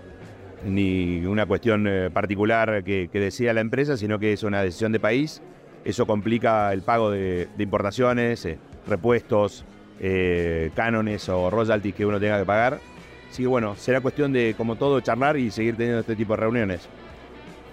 ni 0.64 1.26
una 1.26 1.46
cuestión 1.46 1.88
eh, 1.88 2.10
particular 2.12 2.84
que, 2.84 3.10
decida 3.12 3.54
la 3.54 3.62
empresa, 3.62 3.98
sino 3.98 4.20
que 4.20 4.34
es 4.34 4.44
una 4.44 4.62
decisión 4.62 4.92
de 4.92 5.00
país. 5.00 5.42
Eso 5.84 6.06
complica 6.06 6.74
el 6.74 6.82
pago 6.82 7.12
de, 7.12 7.48
importaciones, 7.60 8.46
eh, 8.46 8.58
repuestos, 8.88 9.66
cánones 10.76 11.30
o 11.30 11.50
royalties 11.50 11.96
que 11.96 12.06
uno 12.06 12.20
tenga 12.20 12.40
que 12.40 12.46
pagar. 12.46 12.80
Así 13.30 13.44
que 13.44 13.48
bueno, 13.48 13.76
será 13.76 14.02
cuestión 14.02 14.32
de, 14.32 14.54
como 14.58 14.76
todo, 14.76 15.00
charlar 15.02 15.38
y 15.38 15.52
seguir 15.52 15.76
teniendo 15.76 16.02
este 16.02 16.16
tipo 16.16 16.34
de 16.34 16.38
reuniones. 16.38 16.88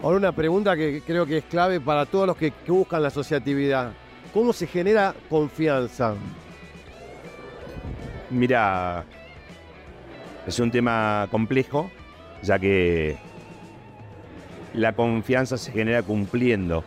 Ahora 0.03 0.17
una 0.17 0.33
pregunta 0.33 0.75
que 0.77 1.01
creo 1.07 1.25
que 1.27 1.39
es 1.39 1.45
clave 1.45 1.81
para 1.81 2.07
todos 2.07 2.27
los 2.27 2.37
que, 2.37 2.53
buscan 2.67 3.03
la 3.03 3.09
asociatividad. 3.09 3.93
¿Cómo 4.35 4.53
se 4.53 4.67
genera 4.67 5.15
confianza? 5.31 6.17
Mira, 8.29 9.05
es 10.45 10.59
un 10.59 10.73
tema 10.73 11.29
complejo, 11.31 11.89
ya 12.43 12.59
que 12.59 13.17
la 14.75 14.93
confianza 14.93 15.57
se 15.57 15.71
genera 15.71 16.03
cumpliendo. 16.03 16.83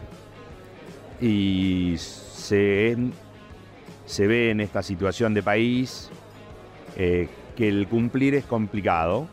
Y 1.21 1.95
se, 1.97 2.97
se 4.05 4.27
ve 4.27 4.51
en 4.51 4.59
esta 4.59 4.83
situación 4.83 5.33
de 5.33 5.41
país 5.41 6.09
eh, 6.97 7.29
que 7.55 7.69
el 7.69 7.87
cumplir 7.87 8.35
es 8.35 8.43
complicado. 8.43 9.29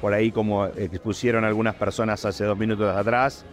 Por 0.00 0.12
ahí, 0.12 0.30
como 0.30 0.66
expusieron 0.66 1.44
algunas 1.44 1.74
personas 1.74 2.24
hace 2.24 2.44
dos 2.44 2.58
minutos 2.58 2.94
atrás, 2.94 3.44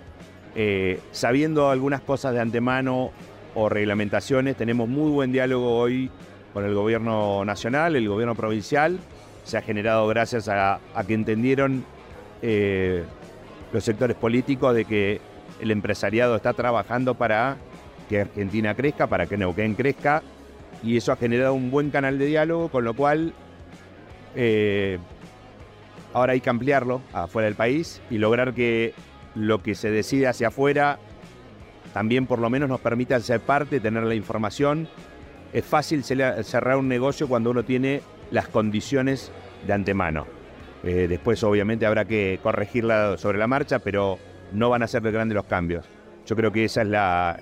eh, 0.56 1.00
sabiendo 1.12 1.70
algunas 1.70 2.02
cosas 2.02 2.34
de 2.34 2.42
antemano 2.42 3.12
o 3.56 3.70
reglamentaciones, 3.70 4.56
tenemos 4.56 4.88
muy 4.90 5.12
buen 5.12 5.32
diálogo 5.32 5.78
hoy 5.78 6.12
con 6.54 6.66
el 6.66 6.76
gobierno 6.76 7.44
nacional, 7.46 7.96
el 7.96 8.08
gobierno 8.08 8.36
provincial. 8.36 9.00
Se 9.44 9.58
ha 9.58 9.62
generado 9.62 10.08
gracias 10.08 10.48
a, 10.48 10.80
que 11.08 11.14
entendieron 11.14 11.86
eh, 12.42 13.04
los 13.72 13.84
sectores 13.84 14.16
políticos 14.16 14.76
de 14.76 14.86
que 14.86 15.22
el 15.60 15.72
empresariado 15.72 16.36
está 16.36 16.54
trabajando 16.54 17.16
para 17.16 17.58
que 18.10 18.22
Argentina 18.22 18.76
crezca, 18.76 19.08
para 19.08 19.26
que 19.26 19.38
Neuquén 19.38 19.76
crezca, 19.76 20.22
y 20.84 20.98
eso 20.98 21.12
ha 21.12 21.16
generado 21.16 21.54
un 21.54 21.72
buen 21.72 21.90
canal 21.90 22.20
de 22.20 22.26
diálogo, 22.26 22.70
con 22.70 22.84
lo 22.84 22.94
cual 22.94 23.34
eh, 24.36 25.00
ahora 26.14 26.34
hay 26.34 26.42
que 26.42 26.50
ampliarlo 26.50 27.02
afuera 27.12 27.48
del 27.48 27.56
país 27.56 28.02
y 28.10 28.18
lograr 28.18 28.54
que 28.54 28.94
lo 29.36 29.64
que 29.64 29.76
se 29.76 29.90
decide 29.90 30.28
hacia 30.28 30.50
afuera 30.50 31.00
también 31.94 32.26
por 32.26 32.40
lo 32.40 32.50
menos 32.50 32.68
nos 32.68 32.82
permita 32.82 33.20
ser 33.20 33.40
parte, 33.40 33.80
tener 33.80 34.04
la 34.04 34.16
información. 34.16 34.88
Es 35.54 35.64
fácil 35.64 36.04
cerrar 36.04 36.78
un 36.78 36.88
negocio 36.88 37.28
cuando 37.28 37.52
uno 37.52 37.64
tiene 37.64 38.02
las 38.32 38.48
condiciones 38.48 39.32
de 39.66 39.74
antemano. 39.74 40.26
Eh, 40.84 41.08
después 41.08 41.42
obviamente 41.44 41.86
habrá 41.86 42.06
que 42.06 42.40
corregirla 42.42 43.18
sobre 43.18 43.38
la 43.38 43.48
marcha, 43.48 43.80
pero 43.80 44.18
no 44.52 44.70
van 44.70 44.82
a 44.82 44.88
ser 44.88 45.04
de 45.04 45.12
grandes 45.12 45.36
los 45.36 45.46
cambios. 45.46 45.86
Yo 46.26 46.36
creo 46.36 46.52
que 46.52 46.66
esa 46.66 46.82
es 46.82 46.88
la, 46.88 47.40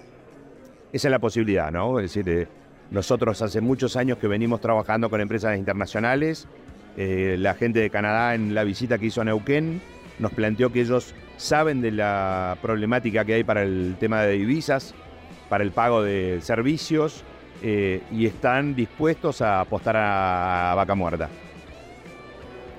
esa 0.92 1.08
es 1.08 1.12
la 1.12 1.20
posibilidad, 1.20 1.72
¿no? 1.72 2.00
Es 2.00 2.14
decir, 2.14 2.30
eh, 2.30 2.48
nosotros 2.92 3.42
hace 3.42 3.62
muchos 3.62 3.96
años 3.96 4.18
que 4.18 4.28
venimos 4.28 4.60
trabajando 4.60 5.10
con 5.10 5.22
empresas 5.22 5.58
internacionales. 5.58 6.48
Eh, 6.98 7.36
la 7.39 7.54
gente 7.54 7.80
de 7.80 7.89
Canadá 7.89 8.36
en 8.36 8.54
la 8.54 8.64
visita 8.64 8.98
que 8.98 9.06
hizo 9.06 9.22
a 9.22 9.26
Neuquén 9.26 9.82
nos 10.20 10.32
planteó 10.34 10.72
que 10.72 10.82
ellos 10.82 11.16
saben 11.38 11.82
de 11.82 11.92
la 11.92 12.58
problemática 12.62 13.26
que 13.26 13.34
hay 13.36 13.44
para 13.44 13.64
el 13.64 13.96
tema 14.00 14.22
de 14.22 14.34
divisas, 14.34 14.94
para 15.50 15.64
el 15.64 15.72
pago 15.72 16.04
de 16.04 16.39
servicios 16.42 17.24
eh, 17.64 18.02
y 18.12 18.26
están 18.26 18.76
dispuestos 18.76 19.42
a 19.42 19.62
apostar 19.62 19.96
a, 19.98 20.74
vaca 20.76 20.96
muerta. 20.96 21.30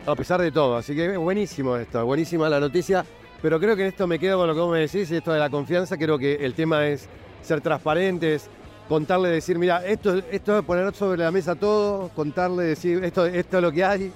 A 0.07 0.15
pesar 0.15 0.41
de 0.41 0.51
todo, 0.51 0.77
así 0.77 0.95
que 0.95 1.17
buenísimo 1.17 1.77
esto, 1.77 2.05
buenísima 2.05 2.49
la 2.49 2.61
noticia, 2.61 3.05
pero 3.41 3.59
creo 3.61 3.77
que 3.77 3.83
en 3.83 3.89
esto 3.89 4.07
me 4.07 4.19
quedo 4.19 4.39
con 4.39 4.49
lo 4.49 4.55
que 4.55 4.61
vos 4.61 4.73
me 4.73 4.81
decís, 4.81 5.11
esto 5.11 5.33
de 5.33 5.39
la 5.39 5.51
confianza, 5.51 5.97
creo 5.97 6.19
que 6.19 6.45
el 6.45 6.55
tema 6.55 6.87
es 6.87 7.09
ser 7.41 7.61
transparentes, 7.61 8.51
contarle, 8.89 9.29
decir, 9.29 9.59
mira, 9.59 9.85
esto, 9.87 10.23
esto 10.31 10.59
es 10.59 10.65
poner 10.65 10.95
sobre 10.95 11.23
la 11.23 11.31
mesa 11.31 11.55
todo, 11.55 12.09
contarle, 12.15 12.65
decir, 12.65 13.03
esto, 13.05 13.27
esto 13.27 13.57
es 13.59 13.63
lo 13.63 13.73
que 13.73 13.85
hay. 13.85 14.13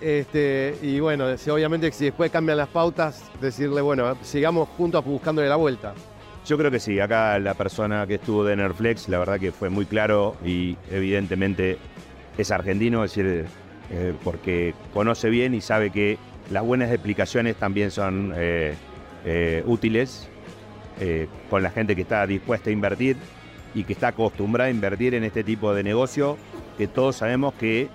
Este, 0.00 0.76
y 0.82 0.98
bueno, 0.98 1.26
obviamente 1.26 1.92
si 1.92 2.06
después 2.06 2.30
cambian 2.30 2.56
las 2.56 2.68
pautas, 2.68 3.22
decirle, 3.40 3.82
bueno, 3.82 4.16
sigamos 4.22 4.68
juntos 4.70 5.04
buscándole 5.04 5.48
la 5.48 5.56
vuelta. 5.56 5.94
Yo 6.46 6.56
creo 6.56 6.70
que 6.70 6.80
sí, 6.80 6.98
acá 6.98 7.38
la 7.38 7.54
persona 7.54 8.06
que 8.06 8.14
estuvo 8.14 8.44
de 8.44 8.56
Nerflex, 8.56 9.08
la 9.08 9.18
verdad 9.18 9.38
que 9.38 9.52
fue 9.52 9.68
muy 9.68 9.84
claro 9.84 10.36
y 10.44 10.76
evidentemente 10.90 11.78
es 12.38 12.50
argentino, 12.50 13.04
es 13.04 13.14
decir, 13.14 13.46
eh, 13.90 14.14
porque 14.24 14.74
conoce 14.94 15.28
bien 15.28 15.52
y 15.52 15.60
sabe 15.60 15.90
que 15.90 16.16
las 16.50 16.64
buenas 16.64 16.90
explicaciones 16.90 17.56
también 17.56 17.90
son 17.90 18.32
eh, 18.36 18.74
eh, 19.24 19.62
útiles 19.66 20.28
con 21.48 21.62
la 21.62 21.70
gente 21.70 21.96
que 21.96 22.02
está 22.02 22.26
dispuesta 22.26 22.68
a 22.68 22.74
invertir 22.74 23.16
y 23.74 23.84
que 23.84 23.92
está 23.92 24.08
acostumbrada 24.08 24.68
a 24.68 24.70
invertir 24.70 25.14
en 25.14 25.24
este 25.24 25.44
tipo 25.44 25.72
de 25.74 25.82
negocio, 25.82 26.36
que 26.76 26.88
todos 26.88 27.16
sabemos 27.16 27.54
que 27.54 27.88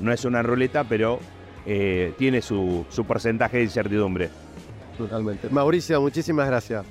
no 0.00 0.12
es 0.12 0.24
una 0.24 0.42
ruleta, 0.42 0.84
pero 0.84 1.20
eh, 1.66 2.14
tiene 2.18 2.42
su, 2.42 2.84
su 2.88 3.04
porcentaje 3.04 3.58
de 3.58 3.64
incertidumbre. 3.64 4.30
Totalmente. 4.96 5.48
Mauricio, 5.50 6.00
muchísimas 6.00 6.46
gracias. 6.46 6.84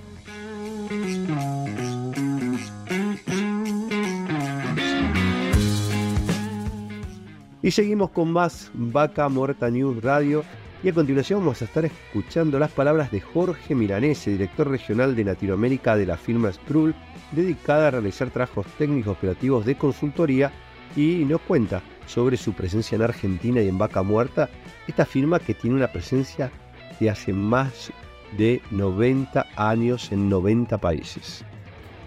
Y 7.62 7.72
seguimos 7.72 8.10
con 8.12 8.32
más 8.32 8.72
Vaca 8.74 9.28
Muerta 9.30 9.70
News 9.70 10.02
Radio. 10.02 10.44
Y 10.82 10.88
a 10.88 10.94
continuación 10.94 11.42
vamos 11.42 11.62
a 11.62 11.66
estar 11.66 11.84
escuchando 11.84 12.58
las 12.58 12.72
palabras 12.72 13.12
de 13.12 13.20
Jorge 13.20 13.76
Milanese, 13.76 14.32
director 14.32 14.70
regional 14.70 15.14
de 15.14 15.26
Latinoamérica 15.26 15.98
de 15.98 16.06
la 16.06 16.16
firma 16.16 16.54
Sproul, 16.54 16.96
dedicada 17.34 17.90
a 17.90 17.92
realizar 17.92 18.30
trabajos 18.30 18.66
técnicos 18.78 19.18
operativos 19.18 19.66
de 19.66 19.76
consultoría 19.76 20.54
y 20.96 21.26
nos 21.26 21.42
cuenta 21.42 21.82
sobre 22.06 22.38
su 22.38 22.54
presencia 22.54 22.96
en 22.96 23.02
Argentina 23.02 23.62
y 23.62 23.68
en 23.68 23.78
Vaca 23.78 24.04
Muerta, 24.04 24.50
esta 24.88 25.06
firma 25.06 25.40
que 25.40 25.54
tiene 25.54 25.76
una 25.76 25.92
presencia 25.92 26.50
de 26.98 27.10
hace 27.10 27.34
más 27.34 27.92
de 28.38 28.62
90 28.72 29.48
años 29.58 30.14
en 30.14 30.30
90 30.30 30.78
países. 30.78 31.44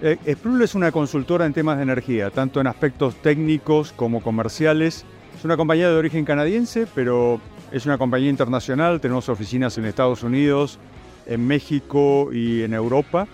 Eh, 0.01 0.17
Sproul 0.33 0.63
es 0.63 0.75
una 0.75 0.93
consultora 0.93 1.45
en 1.45 1.53
temas 1.53 1.77
de 1.77 1.83
energía, 1.83 2.31
tanto 2.31 2.59
en 2.59 2.67
aspectos 2.67 3.17
técnicos 3.17 3.93
como 3.93 4.23
comerciales. 4.23 5.05
Es 5.37 5.45
una 5.45 5.59
compañía 5.59 5.91
de 5.91 5.97
origen 5.97 6.25
canadiense, 6.25 6.87
pero 6.95 7.39
es 7.73 7.87
una 7.87 7.97
compañía 7.97 8.29
internacional, 8.29 9.01
tenemos 9.01 9.29
oficinas 9.29 9.79
en 9.79 9.87
Estados 9.87 10.23
Unidos, 10.23 10.79
en 11.27 11.47
México 11.47 12.31
y 12.33 12.63
en 12.63 12.75
Europa. 12.75 13.27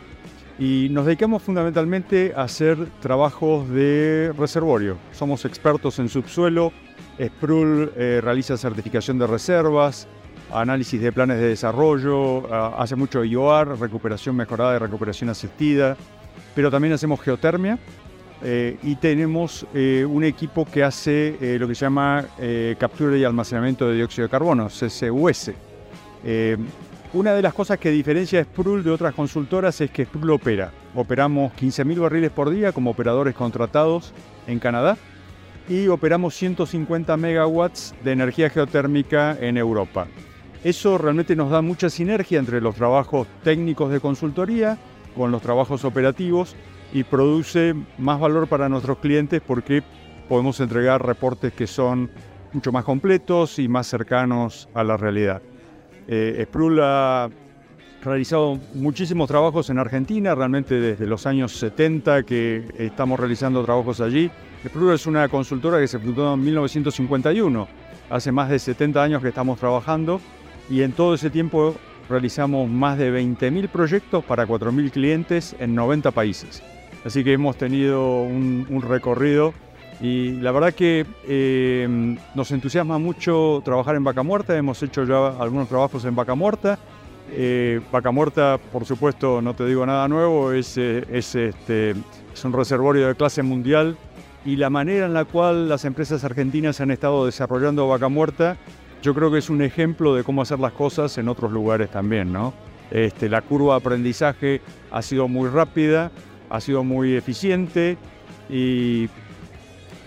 Y 0.58 0.88
nos 0.90 1.06
dedicamos 1.06 1.42
fundamentalmente 1.42 2.32
a 2.36 2.42
hacer 2.42 2.78
trabajos 3.00 3.68
de 3.68 4.32
reservorio. 4.36 4.96
Somos 5.12 5.44
expertos 5.44 5.98
en 5.98 6.08
subsuelo. 6.08 6.72
Sproul 7.20 7.92
eh, 7.96 8.20
realiza 8.22 8.56
certificación 8.56 9.18
de 9.18 9.26
reservas, 9.26 10.06
análisis 10.52 11.00
de 11.00 11.12
planes 11.12 11.38
de 11.38 11.48
desarrollo, 11.48 12.38
uh, 12.38 12.74
hace 12.78 12.94
mucho 12.94 13.24
IOR, 13.24 13.78
recuperación 13.78 14.36
mejorada 14.36 14.76
y 14.76 14.78
recuperación 14.78 15.30
asistida, 15.30 15.96
pero 16.54 16.70
también 16.70 16.94
hacemos 16.94 17.20
geotermia 17.20 17.78
eh, 18.42 18.78
y 18.84 18.94
tenemos 18.96 19.66
eh, 19.74 20.06
un 20.08 20.22
equipo 20.22 20.64
que 20.64 20.84
hace 20.84 21.36
eh, 21.40 21.58
lo 21.58 21.66
que 21.66 21.74
se 21.74 21.84
llama 21.84 22.24
captura 22.78 23.16
y 23.16 23.24
almacenamiento 23.24 23.88
de 23.88 23.96
dióxido 23.96 24.26
de 24.26 24.30
carbono, 24.30 24.68
CCUS. 24.68 25.50
una 27.14 27.32
de 27.32 27.42
las 27.42 27.54
cosas 27.54 27.78
que 27.78 27.90
diferencia 27.90 28.40
a 28.40 28.44
Sproul 28.44 28.84
de 28.84 28.90
otras 28.90 29.14
consultoras 29.14 29.80
es 29.80 29.90
que 29.90 30.04
Sproul 30.04 30.30
opera. 30.30 30.72
Operamos 30.94 31.52
15.000 31.54 32.00
barriles 32.00 32.30
por 32.30 32.50
día 32.50 32.72
como 32.72 32.90
operadores 32.90 33.34
contratados 33.34 34.12
en 34.46 34.58
Canadá 34.58 34.96
y 35.68 35.88
operamos 35.88 36.34
150 36.34 37.16
megawatts 37.16 37.94
de 38.04 38.12
energía 38.12 38.50
geotérmica 38.50 39.36
en 39.40 39.56
Europa. 39.56 40.06
Eso 40.64 40.98
realmente 40.98 41.36
nos 41.36 41.50
da 41.50 41.60
mucha 41.60 41.90
sinergia 41.90 42.38
entre 42.38 42.60
los 42.60 42.74
trabajos 42.74 43.26
técnicos 43.42 43.90
de 43.90 44.00
consultoría 44.00 44.78
con 45.16 45.30
los 45.30 45.42
trabajos 45.42 45.84
operativos 45.84 46.56
y 46.92 47.04
produce 47.04 47.74
más 47.98 48.18
valor 48.18 48.48
para 48.48 48.68
nuestros 48.68 48.98
clientes 48.98 49.42
porque 49.46 49.82
podemos 50.28 50.60
entregar 50.60 51.04
reportes 51.04 51.52
que 51.52 51.66
son 51.66 52.10
mucho 52.52 52.72
más 52.72 52.84
completos 52.84 53.58
y 53.58 53.68
más 53.68 53.86
cercanos 53.86 54.68
a 54.74 54.84
la 54.84 54.96
realidad. 54.96 55.42
Eh, 56.06 56.44
Sprul 56.46 56.80
ha 56.82 57.28
realizado 58.02 58.58
muchísimos 58.74 59.28
trabajos 59.28 59.68
en 59.70 59.78
Argentina, 59.78 60.34
realmente 60.34 60.80
desde 60.80 61.06
los 61.06 61.26
años 61.26 61.52
70 61.52 62.22
que 62.22 62.64
estamos 62.78 63.18
realizando 63.18 63.64
trabajos 63.64 64.00
allí. 64.00 64.30
Sprul 64.66 64.94
es 64.94 65.06
una 65.06 65.28
consultora 65.28 65.78
que 65.78 65.88
se 65.88 65.98
fundó 65.98 66.34
en 66.34 66.42
1951, 66.42 67.68
hace 68.10 68.32
más 68.32 68.48
de 68.48 68.58
70 68.58 69.02
años 69.02 69.22
que 69.22 69.28
estamos 69.28 69.58
trabajando 69.58 70.20
y 70.70 70.82
en 70.82 70.92
todo 70.92 71.14
ese 71.14 71.30
tiempo 71.30 71.74
realizamos 72.08 72.68
más 72.68 72.96
de 72.98 73.12
20.000 73.12 73.68
proyectos 73.68 74.24
para 74.24 74.46
4.000 74.46 74.90
clientes 74.90 75.54
en 75.58 75.74
90 75.74 76.10
países. 76.10 76.62
Así 77.04 77.24
que 77.24 77.32
hemos 77.32 77.56
tenido 77.56 78.22
un, 78.22 78.82
recorrido 78.86 79.54
y 80.00 80.32
la 80.32 80.52
verdad 80.52 80.74
que 80.74 81.06
eh, 81.26 82.16
nos 82.34 82.50
entusiasma 82.50 82.98
mucho 82.98 83.62
trabajar 83.64 83.96
en 83.96 84.04
Vaca 84.04 84.22
Muerta. 84.22 84.56
Hemos 84.56 84.82
hecho 84.82 85.04
ya 85.04 85.28
algunos 85.40 85.68
trabajos 85.68 86.04
en 86.04 86.14
Vaca 86.14 86.34
Muerta. 86.34 86.78
Eh, 87.30 87.80
Vaca 87.92 88.10
Muerta, 88.10 88.58
por 88.72 88.84
supuesto, 88.84 89.42
no 89.42 89.54
te 89.54 89.66
digo 89.66 89.84
nada 89.84 90.08
nuevo, 90.08 90.52
es, 90.52 90.78
eh, 90.78 91.04
es, 91.10 91.34
este, 91.34 91.90
es 91.90 92.44
un 92.44 92.52
reservorio 92.52 93.06
de 93.06 93.14
clase 93.14 93.42
mundial 93.42 93.96
y 94.44 94.56
la 94.56 94.70
manera 94.70 95.06
en 95.06 95.14
la 95.14 95.24
cual 95.26 95.68
las 95.68 95.84
empresas 95.84 96.24
argentinas 96.24 96.80
han 96.80 96.90
estado 96.90 97.26
desarrollando 97.26 97.86
Vaca 97.86 98.08
Muerta, 98.08 98.56
yo 99.02 99.14
creo 99.14 99.30
que 99.30 99.38
es 99.38 99.50
un 99.50 99.62
ejemplo 99.62 100.14
de 100.14 100.24
cómo 100.24 100.42
hacer 100.42 100.58
las 100.58 100.72
cosas 100.72 101.18
en 101.18 101.28
otros 101.28 101.52
lugares 101.52 101.90
también, 101.90 102.32
¿no? 102.32 102.54
Este, 102.90 103.28
la 103.28 103.42
curva 103.42 103.74
de 103.74 103.80
aprendizaje 103.80 104.60
ha 104.90 105.02
sido 105.02 105.28
muy 105.28 105.50
rápida, 105.50 106.10
ha 106.50 106.60
sido 106.60 106.84
muy 106.84 107.14
eficiente 107.14 107.96
y 108.48 109.08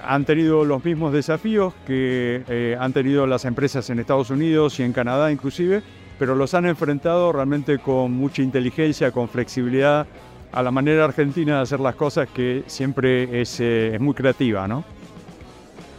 han 0.04 0.26
tenido 0.26 0.66
los 0.66 0.84
mismos 0.84 1.14
desafíos 1.14 1.74
que 1.86 2.44
eh, 2.48 2.78
han 2.80 2.94
tenido 2.94 3.28
las 3.28 3.46
empresas 3.46 3.90
en 3.90 4.00
Estados 4.00 4.30
Unidos 4.30 4.80
y 4.80 4.84
en 4.84 4.94
Canadá 4.94 5.32
inclusive, 5.32 5.84
pero 6.18 6.36
los 6.36 6.54
han 6.54 6.66
enfrentado 6.66 7.32
realmente 7.32 7.80
con 7.80 8.12
mucha 8.12 8.42
inteligencia, 8.42 9.12
con 9.12 9.30
flexibilidad, 9.30 10.08
a 10.52 10.62
la 10.62 10.72
manera 10.72 11.06
argentina 11.06 11.58
de 11.58 11.62
hacer 11.62 11.80
las 11.80 11.96
cosas 11.96 12.28
que 12.30 12.64
siempre 12.68 13.42
es, 13.42 13.58
eh, 13.60 13.98
muy 14.00 14.14
creativa, 14.14 14.68
¿no? 14.68 14.84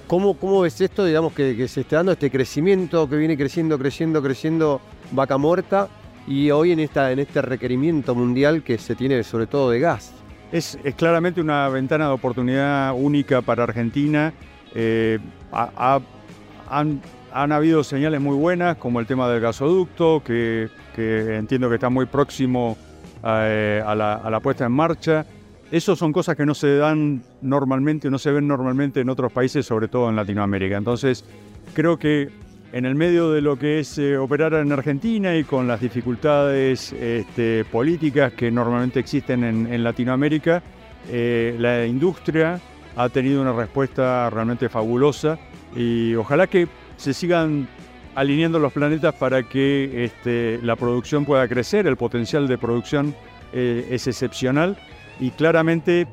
¿Cómo, 0.07 0.34
¿Cómo, 0.34 0.61
ves 0.61 0.78
esto, 0.80 1.07
digamos, 1.07 1.32
que, 1.32 1.57
que, 1.57 1.66
se 1.68 1.80
está 1.80 1.97
dando 1.97 2.12
este 2.12 2.30
crecimiento, 2.30 3.09
que 3.09 3.16
viene 3.16 3.36
creciendo, 3.36 3.78
creciendo, 3.78 4.22
creciendo 4.22 4.80
vaca 5.11 5.38
muerta 5.38 5.88
y 6.26 6.51
hoy 6.51 6.72
en, 6.72 6.80
esta, 6.80 7.12
en 7.12 7.18
este 7.18 7.40
requerimiento 7.40 8.14
mundial 8.14 8.62
que 8.62 8.76
se 8.76 8.95
tiene 8.95 9.22
sobre 9.22 9.47
todo 9.47 9.70
de 9.70 9.80
gas? 9.80 10.12
Es, 10.53 10.78
claramente 10.96 11.40
una 11.40 11.66
ventana 11.70 12.09
de 12.09 12.12
oportunidad 12.12 12.92
única 12.94 13.40
para 13.40 13.64
Argentina. 13.64 14.34
Eh, 14.74 15.18
han, 15.50 17.00
habido 17.32 17.82
señales 17.82 18.20
muy 18.20 18.36
buenas, 18.36 18.76
como 18.76 19.00
el 19.00 19.07
tema 19.07 19.30
del 19.30 19.40
gasoducto, 19.40 20.22
que, 20.22 20.68
entiendo 20.94 21.70
que 21.70 21.76
está 21.76 21.88
muy 21.88 22.05
próximo 22.05 22.76
eh, 23.24 23.82
a, 23.84 23.94
la, 23.94 24.40
puesta 24.40 24.66
en 24.66 24.72
marcha. 24.72 25.24
Esas 25.70 25.98
son 25.98 26.12
cosas 26.12 26.36
que 26.36 26.44
no 26.44 26.55
se 26.55 26.76
dan 26.76 27.22
normalmente, 27.40 28.11
no 28.11 28.18
se 28.18 28.30
ven 28.30 28.46
normalmente 28.46 29.00
en 29.00 29.09
otros 29.09 29.32
países, 29.32 29.64
sobre 29.64 29.88
todo 29.88 30.11
en 30.11 30.16
Latinoamérica. 30.16 30.76
Entonces, 30.76 31.24
creo 31.72 31.98
que 31.98 32.28
en 32.72 32.86
el 32.86 32.94
medio 32.94 33.30
de 33.30 33.42
lo 33.42 33.58
que 33.58 33.80
es 33.80 33.98
eh, 33.98 34.16
operar 34.16 34.54
en 34.54 34.72
Argentina 34.72 35.36
y 35.36 35.44
con 35.44 35.68
las 35.68 35.80
dificultades 35.80 36.92
este, 36.94 37.66
políticas 37.66 38.32
que 38.32 38.50
normalmente 38.50 38.98
existen 38.98 39.44
en, 39.44 39.84
Latinoamérica, 39.84 40.62
eh, 41.10 41.54
la 41.58 41.84
industria 41.84 42.58
ha 42.96 43.08
tenido 43.10 43.42
una 43.42 43.52
respuesta 43.52 44.30
realmente 44.30 44.70
fabulosa 44.70 45.38
y 45.76 46.14
ojalá 46.14 46.46
que 46.46 46.66
se 46.96 47.12
sigan 47.12 47.68
alineando 48.14 48.58
los 48.58 48.72
planetas 48.72 49.14
para 49.14 49.42
que 49.42 50.04
este, 50.04 50.58
la 50.62 50.76
producción 50.76 51.26
pueda 51.26 51.46
crecer, 51.48 51.86
el 51.86 51.96
potencial 51.96 52.48
de 52.48 52.56
producción 52.56 53.14
eh, 53.52 53.86
es 53.90 54.06
excepcional 54.06 54.78
y 55.20 55.30
claramente 55.30 56.06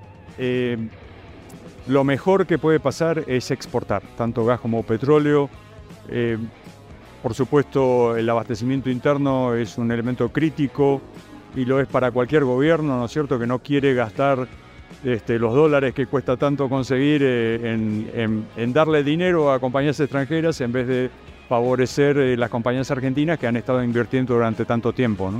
lo 1.87 2.05
mejor 2.05 2.47
que 2.47 2.57
puede 2.57 2.79
pasar 2.79 3.25
es 3.27 3.51
exportar, 3.51 4.03
tanto 4.15 4.45
gas 4.45 4.61
como 4.61 4.83
petróleo, 4.83 5.49
eh, 6.11 6.37
por 7.21 7.33
supuesto, 7.33 8.15
el 8.15 8.29
abastecimiento 8.29 8.89
interno 8.89 9.53
es 9.53 9.77
un 9.77 9.91
elemento 9.91 10.29
crítico 10.29 11.01
y 11.55 11.65
lo 11.65 11.79
es 11.79 11.87
para 11.87 12.11
cualquier 12.11 12.45
gobierno, 12.45 12.97
¿no 12.97 13.05
es 13.05 13.11
cierto?, 13.11 13.37
que 13.37 13.45
no 13.45 13.59
quiere 13.59 13.93
gastar 13.93 14.47
este, 15.03 15.37
los 15.37 15.53
dólares 15.53 15.93
que 15.93 16.07
cuesta 16.07 16.37
tanto 16.37 16.69
conseguir 16.69 17.21
eh, 17.23 17.73
en, 18.55 18.73
darle 18.73 19.03
dinero 19.03 19.51
a 19.51 19.59
compañías 19.59 19.99
extranjeras 19.99 20.59
en 20.61 20.71
vez 20.71 20.87
de 20.87 21.09
favorecer 21.47 22.17
eh, 22.17 22.37
las 22.37 22.49
compañías 22.49 22.89
argentinas 22.91 23.37
que 23.37 23.47
han 23.47 23.57
estado 23.57 23.83
invirtiendo 23.83 24.33
durante 24.33 24.65
tanto 24.65 24.93
tiempo, 24.93 25.31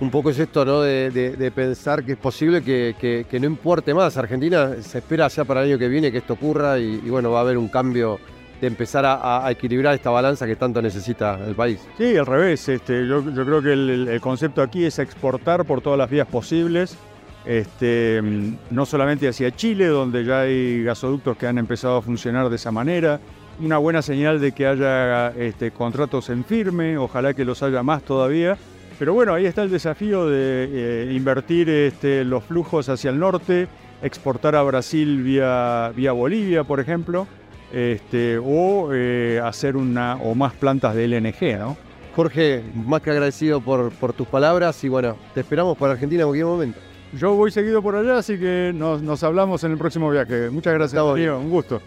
Un 0.00 0.10
poco 0.10 0.30
es 0.30 0.38
esto, 0.38 0.64
¿no? 0.64 0.80
De, 0.80 1.52
pensar 1.54 2.04
que 2.04 2.12
es 2.12 2.18
posible 2.18 2.62
que, 2.62 3.26
no 3.38 3.46
importe 3.46 3.92
más. 3.92 4.16
Argentina 4.16 4.74
se 4.80 4.98
espera 4.98 5.28
ya 5.28 5.44
para 5.44 5.62
el 5.62 5.70
año 5.70 5.78
que 5.78 5.88
viene 5.88 6.10
que 6.10 6.18
esto 6.18 6.34
ocurra 6.34 6.78
y 6.78 6.98
bueno, 7.10 7.30
va 7.30 7.38
a 7.38 7.42
haber 7.42 7.58
un 7.58 7.68
cambio 7.68 8.18
de 8.60 8.66
empezar 8.66 9.04
a, 9.06 9.50
equilibrar 9.50 9.94
esta 9.94 10.10
balanza 10.10 10.46
que 10.46 10.56
tanto 10.56 10.80
necesita 10.80 11.38
el 11.46 11.54
país. 11.54 11.80
Sí, 11.98 12.16
al 12.16 12.26
revés. 12.26 12.68
Este, 12.68 13.06
yo, 13.06 13.22
creo 13.22 13.62
que 13.62 13.72
el, 13.72 14.20
concepto 14.20 14.62
aquí 14.62 14.84
es 14.84 14.98
exportar 14.98 15.64
por 15.64 15.80
todas 15.80 15.98
las 15.98 16.10
vías 16.10 16.26
posibles, 16.26 16.96
este, 17.44 18.22
no 18.70 18.86
solamente 18.86 19.28
hacia 19.28 19.50
Chile, 19.54 19.86
donde 19.86 20.24
ya 20.24 20.40
hay 20.40 20.82
gasoductos 20.82 21.36
que 21.36 21.46
han 21.46 21.58
empezado 21.58 21.98
a 21.98 22.02
funcionar 22.02 22.48
de 22.48 22.56
esa 22.56 22.70
manera. 22.70 23.20
Una 23.60 23.78
buena 23.78 24.02
señal 24.02 24.40
de 24.40 24.52
que 24.52 24.66
haya 24.66 25.28
este, 25.30 25.70
contratos 25.70 26.30
en 26.30 26.44
firme, 26.44 26.98
ojalá 26.98 27.34
que 27.34 27.44
los 27.44 27.62
haya 27.62 27.82
más 27.82 28.02
todavía. 28.02 28.56
Pero 28.98 29.12
bueno, 29.12 29.34
ahí 29.34 29.44
está 29.44 29.62
el 29.62 29.70
desafío 29.70 30.26
de 30.28 30.68
eh, 30.70 31.12
invertir 31.12 31.68
este, 31.68 32.24
los 32.24 32.44
flujos 32.44 32.88
hacia 32.88 33.10
el 33.10 33.18
norte, 33.18 33.66
exportar 34.02 34.54
a 34.54 34.62
Brasil 34.62 35.22
vía, 35.22 35.92
vía 35.94 36.12
Bolivia, 36.12 36.64
por 36.64 36.78
ejemplo 36.80 37.26
este, 37.74 38.38
o 38.38 38.90
eh, 38.92 39.40
hacer 39.42 39.76
una 39.76 40.14
o 40.16 40.36
más 40.36 40.52
plantas 40.52 40.94
de 40.94 41.08
LNG, 41.08 41.58
¿no? 41.58 41.76
Jorge, 42.14 42.62
más 42.72 43.02
que 43.02 43.10
agradecido 43.10 43.60
por, 43.60 43.90
por 43.90 44.12
tus 44.12 44.28
palabras 44.28 44.84
y 44.84 44.88
bueno, 44.88 45.16
te 45.34 45.40
esperamos 45.40 45.76
para 45.76 45.94
Argentina 45.94 46.22
en 46.22 46.28
cualquier 46.28 46.46
momento. 46.46 46.78
Yo 47.18 47.34
voy 47.34 47.50
seguido 47.50 47.82
por 47.82 47.96
allá, 47.96 48.18
así 48.18 48.38
que 48.38 48.72
nos, 48.72 49.22
hablamos 49.24 49.64
en 49.64 49.72
el 49.72 49.78
próximo 49.78 50.08
viaje. 50.08 50.50
Muchas 50.50 50.74
gracias, 50.74 51.04
Darío. 51.04 51.40
Un 51.40 51.50
gusto. 51.50 51.82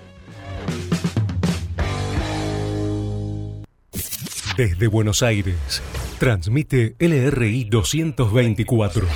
Desde 4.57 4.87
Buenos 4.87 5.23
Aires, 5.23 5.81
transmite 6.19 6.95
LRI 6.99 7.65
224, 7.65 9.07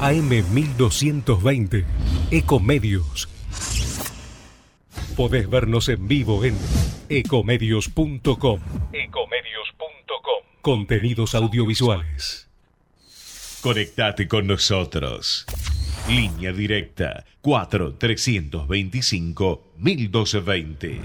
AM 0.00 0.28
1220, 0.52 1.84
Ecomedios 2.30 3.28
Podés 5.16 5.48
vernos 5.48 5.88
en 5.88 6.08
vivo 6.08 6.44
en 6.44 6.56
ecomedios.com. 7.08 8.60
Ecomedios.com. 8.92 10.42
Contenidos 10.62 11.34
audiovisuales. 11.34 12.48
Conectate 13.60 14.26
con 14.26 14.46
nosotros. 14.46 15.44
Línea 16.08 16.52
directa 16.52 17.24
4 17.42 17.94
325 17.94 19.72
1220. 19.76 21.00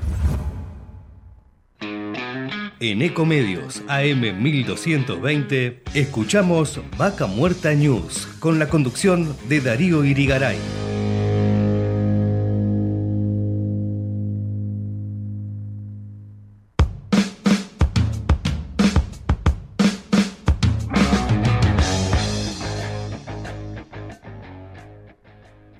En 2.79 3.01
Ecomedios 3.01 3.81
AM 3.87 4.41
1220 4.41 5.83
escuchamos 5.95 6.79
Vaca 6.95 7.25
Muerta 7.25 7.73
News 7.73 8.27
con 8.39 8.59
la 8.59 8.69
conducción 8.69 9.35
de 9.49 9.61
Darío 9.61 10.05
Irigaray. 10.05 10.86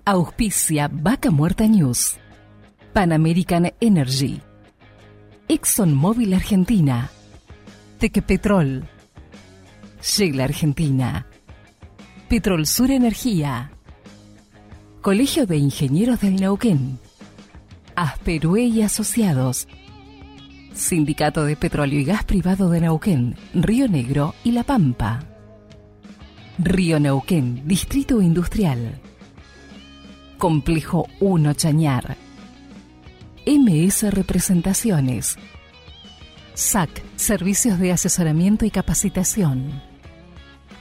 Auspicia 0.10 0.90
Vaca 0.90 1.32
Muerta 1.32 1.68
News. 1.68 2.16
Pan 2.94 3.12
American 3.12 3.74
Energy. 3.82 4.40
ExxonMobil 5.50 6.34
Argentina. 6.34 7.10
Tequepetrol. 8.00 8.88
Shell 10.02 10.40
Argentina. 10.40 11.28
Petrol 12.30 12.66
Sur 12.66 12.92
Energía. 12.92 13.70
Colegio 15.02 15.46
de 15.46 15.58
Ingenieros 15.58 16.22
del 16.22 16.38
Neuquén. 16.38 17.00
Asperue 17.98 18.62
y 18.62 18.84
Asociados. 18.84 19.68
Sindicato 20.74 21.44
de 21.44 21.58
Petróleo 21.58 22.00
y 22.00 22.06
Gas 22.06 22.24
Privado 22.24 22.70
de 22.70 22.80
Neuquén, 22.80 23.36
Río 23.54 23.90
Negro 23.90 24.36
y 24.46 24.54
La 24.54 24.64
Pampa. 24.64 25.26
Río 26.60 26.98
Neuquén, 26.98 27.68
Distrito 27.68 28.22
Industrial. 28.22 29.02
Complejo 30.38 31.08
1 31.20 31.54
Chañar. 31.56 32.16
MS 33.48 34.14
Representaciones. 34.14 35.36
SAC, 36.54 36.90
Servicios 37.16 37.80
de 37.80 37.92
Asesoramiento 37.92 38.64
y 38.64 38.70
Capacitación. 38.70 39.82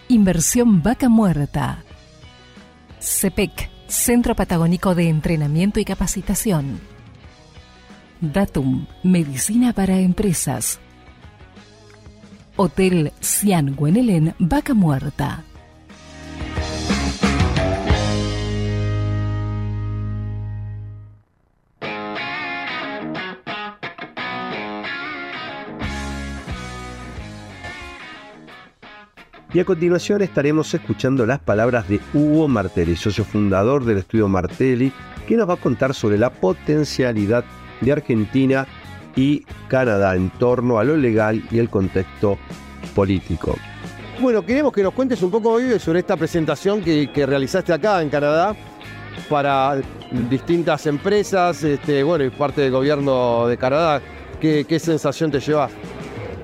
Inversión 0.08 0.82
Vaca 0.82 1.08
Muerta. 1.08 1.84
CEPEC, 3.00 3.70
Centro 3.88 4.36
Patagónico 4.36 4.94
de 4.94 5.08
Entrenamiento 5.08 5.80
y 5.80 5.86
Capacitación. 5.86 6.78
Datum, 8.20 8.86
Medicina 9.02 9.72
para 9.72 9.98
Empresas. 9.98 10.80
Hotel 12.56 13.10
Cian 13.22 13.74
Guenelén, 13.74 14.34
Vaca 14.38 14.74
Muerta. 14.74 15.45
Y 29.56 29.60
a 29.60 29.64
continuación 29.64 30.20
estaremos 30.20 30.74
escuchando 30.74 31.24
las 31.24 31.38
palabras 31.38 31.88
de 31.88 31.98
Hugo 32.12 32.46
Martelli, 32.46 32.94
socio 32.94 33.24
fundador 33.24 33.86
del 33.86 33.96
estudio 33.96 34.28
Martelli, 34.28 34.92
que 35.26 35.34
nos 35.34 35.48
va 35.48 35.54
a 35.54 35.56
contar 35.56 35.94
sobre 35.94 36.18
la 36.18 36.28
potencialidad 36.28 37.42
de 37.80 37.90
Argentina 37.90 38.66
y 39.16 39.46
Canadá 39.68 40.14
en 40.14 40.28
torno 40.28 40.78
a 40.78 40.84
lo 40.84 40.94
legal 40.94 41.42
y 41.50 41.58
el 41.58 41.70
contexto 41.70 42.36
político. 42.94 43.56
Bueno, 44.20 44.44
queremos 44.44 44.74
que 44.74 44.82
nos 44.82 44.92
cuentes 44.92 45.22
un 45.22 45.30
poco 45.30 45.52
hoy 45.52 45.78
sobre 45.78 46.00
esta 46.00 46.18
presentación 46.18 46.82
que, 46.82 47.08
realizaste 47.14 47.72
acá 47.72 48.02
en 48.02 48.10
Canadá 48.10 48.54
para 49.30 49.80
distintas 50.28 50.84
empresas, 50.84 51.64
este, 51.64 52.02
bueno, 52.02 52.26
y 52.26 52.28
parte 52.28 52.60
del 52.60 52.72
gobierno 52.72 53.46
de 53.46 53.56
Canadá. 53.56 54.02
¿Qué, 54.38 54.66
qué 54.68 54.78
sensación 54.78 55.30
te 55.30 55.40
llevas? 55.40 55.72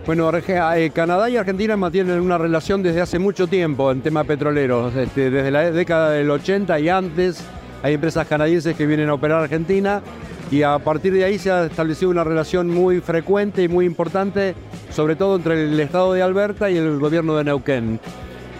Bueno, 0.05 0.33
eh, 0.37 0.91
Canadá 0.93 1.31
y 1.31 1.37
Argentina 1.37 1.77
mantienen 1.77 2.21
una 2.21 2.37
relación 2.37 2.83
desde 2.83 3.01
hace 3.01 3.21
mucho 3.21 3.47
tiempo 3.47 3.93
en 3.93 4.01
tema 4.01 4.25
petrolero, 4.25 4.89
este, 4.89 5.31
desde 5.31 5.53
la 5.53 5.71
década 5.71 6.11
del 6.11 6.29
80 6.29 6.81
y 6.81 6.89
antes. 6.89 7.45
Hay 7.85 7.95
empresas 7.95 8.27
canadienses 8.27 8.75
que 8.75 8.85
vienen 8.85 9.09
a 9.11 9.15
operar 9.15 9.39
a 9.39 9.45
Argentina 9.45 10.03
y 10.51 10.63
a 10.65 10.77
partir 10.81 11.13
de 11.13 11.25
ahí 11.25 11.39
se 11.39 11.53
ha 11.53 11.67
establecido 11.67 12.11
una 12.11 12.25
relación 12.25 12.69
muy 12.69 13.01
frecuente 13.01 13.63
y 13.63 13.69
muy 13.69 13.87
importante, 13.87 14.57
sobre 14.91 15.15
todo 15.15 15.37
entre 15.37 15.65
el 15.65 15.79
estado 15.79 16.13
de 16.15 16.23
Alberta 16.23 16.69
y 16.69 16.77
el 16.77 16.99
gobierno 16.99 17.37
de 17.37 17.45
Neuquén. 17.45 18.01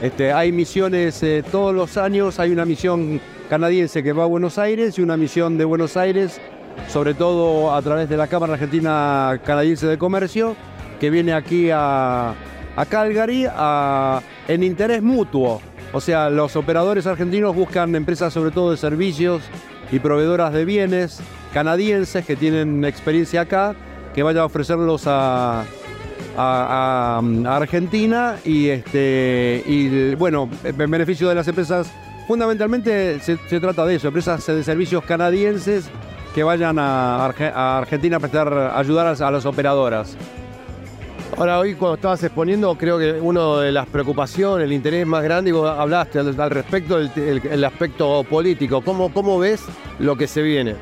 Este, 0.01 0.33
hay 0.33 0.53
misiones 0.53 1.21
eh, 1.25 1.43
todos 1.51 1.75
los 1.75 1.97
años, 1.97 2.39
hay 2.39 2.53
una 2.53 2.65
misión 2.65 3.21
canadiense 3.51 4.05
que 4.05 4.13
va 4.13 4.23
a 4.23 4.27
Buenos 4.27 4.59
Aires 4.59 4.97
y 4.97 5.03
una 5.03 5.17
misión 5.17 5.59
de 5.59 5.65
Buenos 5.65 5.97
Aires, 5.97 6.41
sobre 6.89 7.15
todo 7.15 7.75
a 7.75 7.83
través 7.83 8.09
de 8.09 8.17
la 8.17 8.29
Cámara 8.29 8.53
Argentina 8.55 9.41
Canadiense 9.45 9.89
de 9.89 9.99
Comercio, 9.99 10.55
que 11.03 11.11
viene 11.11 11.33
aquí 11.33 11.69
a, 11.75 12.33
Calgary 12.89 13.45
en 14.47 14.63
interés 14.63 15.03
mutuo. 15.03 15.61
O 15.93 16.01
sea, 16.01 16.31
los 16.31 16.55
operadores 16.55 17.09
argentinos 17.09 17.57
buscan 17.57 17.97
empresas 17.97 18.33
sobre 18.33 18.53
todo 18.53 18.71
de 18.71 18.77
servicios 18.77 19.43
y 19.91 19.99
proveedoras 19.99 20.53
de 20.53 20.65
bienes 20.65 21.19
canadienses 21.53 22.25
que 22.25 22.37
tienen 22.37 22.85
experiencia 22.85 23.41
acá, 23.41 23.75
que 24.15 24.23
vayan 24.23 24.43
a 24.43 24.45
ofrecerlos 24.45 25.03
a, 25.07 25.65
Argentina 26.37 28.37
y, 28.45 28.69
este, 28.69 29.65
y 29.67 30.15
bueno, 30.15 30.49
en 30.63 30.89
beneficio 30.89 31.29
de 31.29 31.35
las 31.35 31.49
empresas, 31.49 31.91
fundamentalmente 32.29 33.19
se, 33.19 33.37
trata 33.59 33.85
de 33.87 33.97
eso, 33.97 34.07
empresas 34.07 34.47
de 34.47 34.63
servicios 34.63 35.05
canadienses 35.05 35.91
que 36.33 36.45
vayan 36.45 36.79
a, 36.79 37.27
Argentina 37.27 38.19
a 38.19 38.21
prestar, 38.21 38.73
ayudar 38.77 39.21
a 39.21 39.31
las 39.33 39.47
operadoras. 39.47 40.17
Ahora, 41.37 41.59
hoy 41.59 41.75
cuando 41.75 41.95
estabas 41.95 42.23
exponiendo, 42.23 42.77
creo 42.77 42.99
que 42.99 43.13
una 43.13 43.61
de 43.61 43.73
las 43.73 43.89
preocupaciones, 43.89 44.67
el 44.67 44.73
interés 44.73 45.07
más 45.07 45.25
grande, 45.25 45.49
y 45.49 45.53
vos 45.53 45.69
hablaste 45.69 46.19
al, 46.19 46.51
respecto 46.51 46.99
del 46.99 47.65
aspecto 47.65 48.23
político. 48.25 48.83
¿Cómo, 48.83 49.13
¿Cómo 49.13 49.39
ves 49.39 49.65
lo 49.99 50.15
que 50.15 50.27
se 50.27 50.43
viene? 50.43 50.77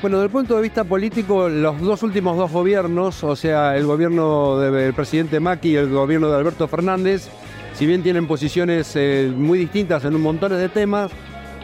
Bueno, 0.00 0.18
desde 0.18 0.26
el 0.26 0.32
punto 0.32 0.56
de 0.56 0.62
vista 0.62 0.84
político, 0.84 1.48
los 1.48 1.80
dos 1.80 2.02
últimos 2.04 2.36
dos 2.36 2.52
gobiernos, 2.52 3.24
o 3.24 3.34
sea, 3.34 3.76
el 3.76 3.86
gobierno 3.86 4.58
del 4.60 4.94
presidente 4.94 5.40
Macri 5.40 5.70
y 5.70 5.76
el 5.76 5.88
gobierno 5.88 6.30
de 6.30 6.36
Alberto 6.36 6.68
Fernández, 6.68 7.28
si 7.74 7.86
bien 7.86 8.02
tienen 8.02 8.28
posiciones 8.28 8.92
eh, 8.94 9.32
muy 9.34 9.58
distintas 9.58 10.04
en 10.04 10.14
un 10.14 10.22
montón 10.22 10.52
de 10.52 10.68
temas, 10.68 11.10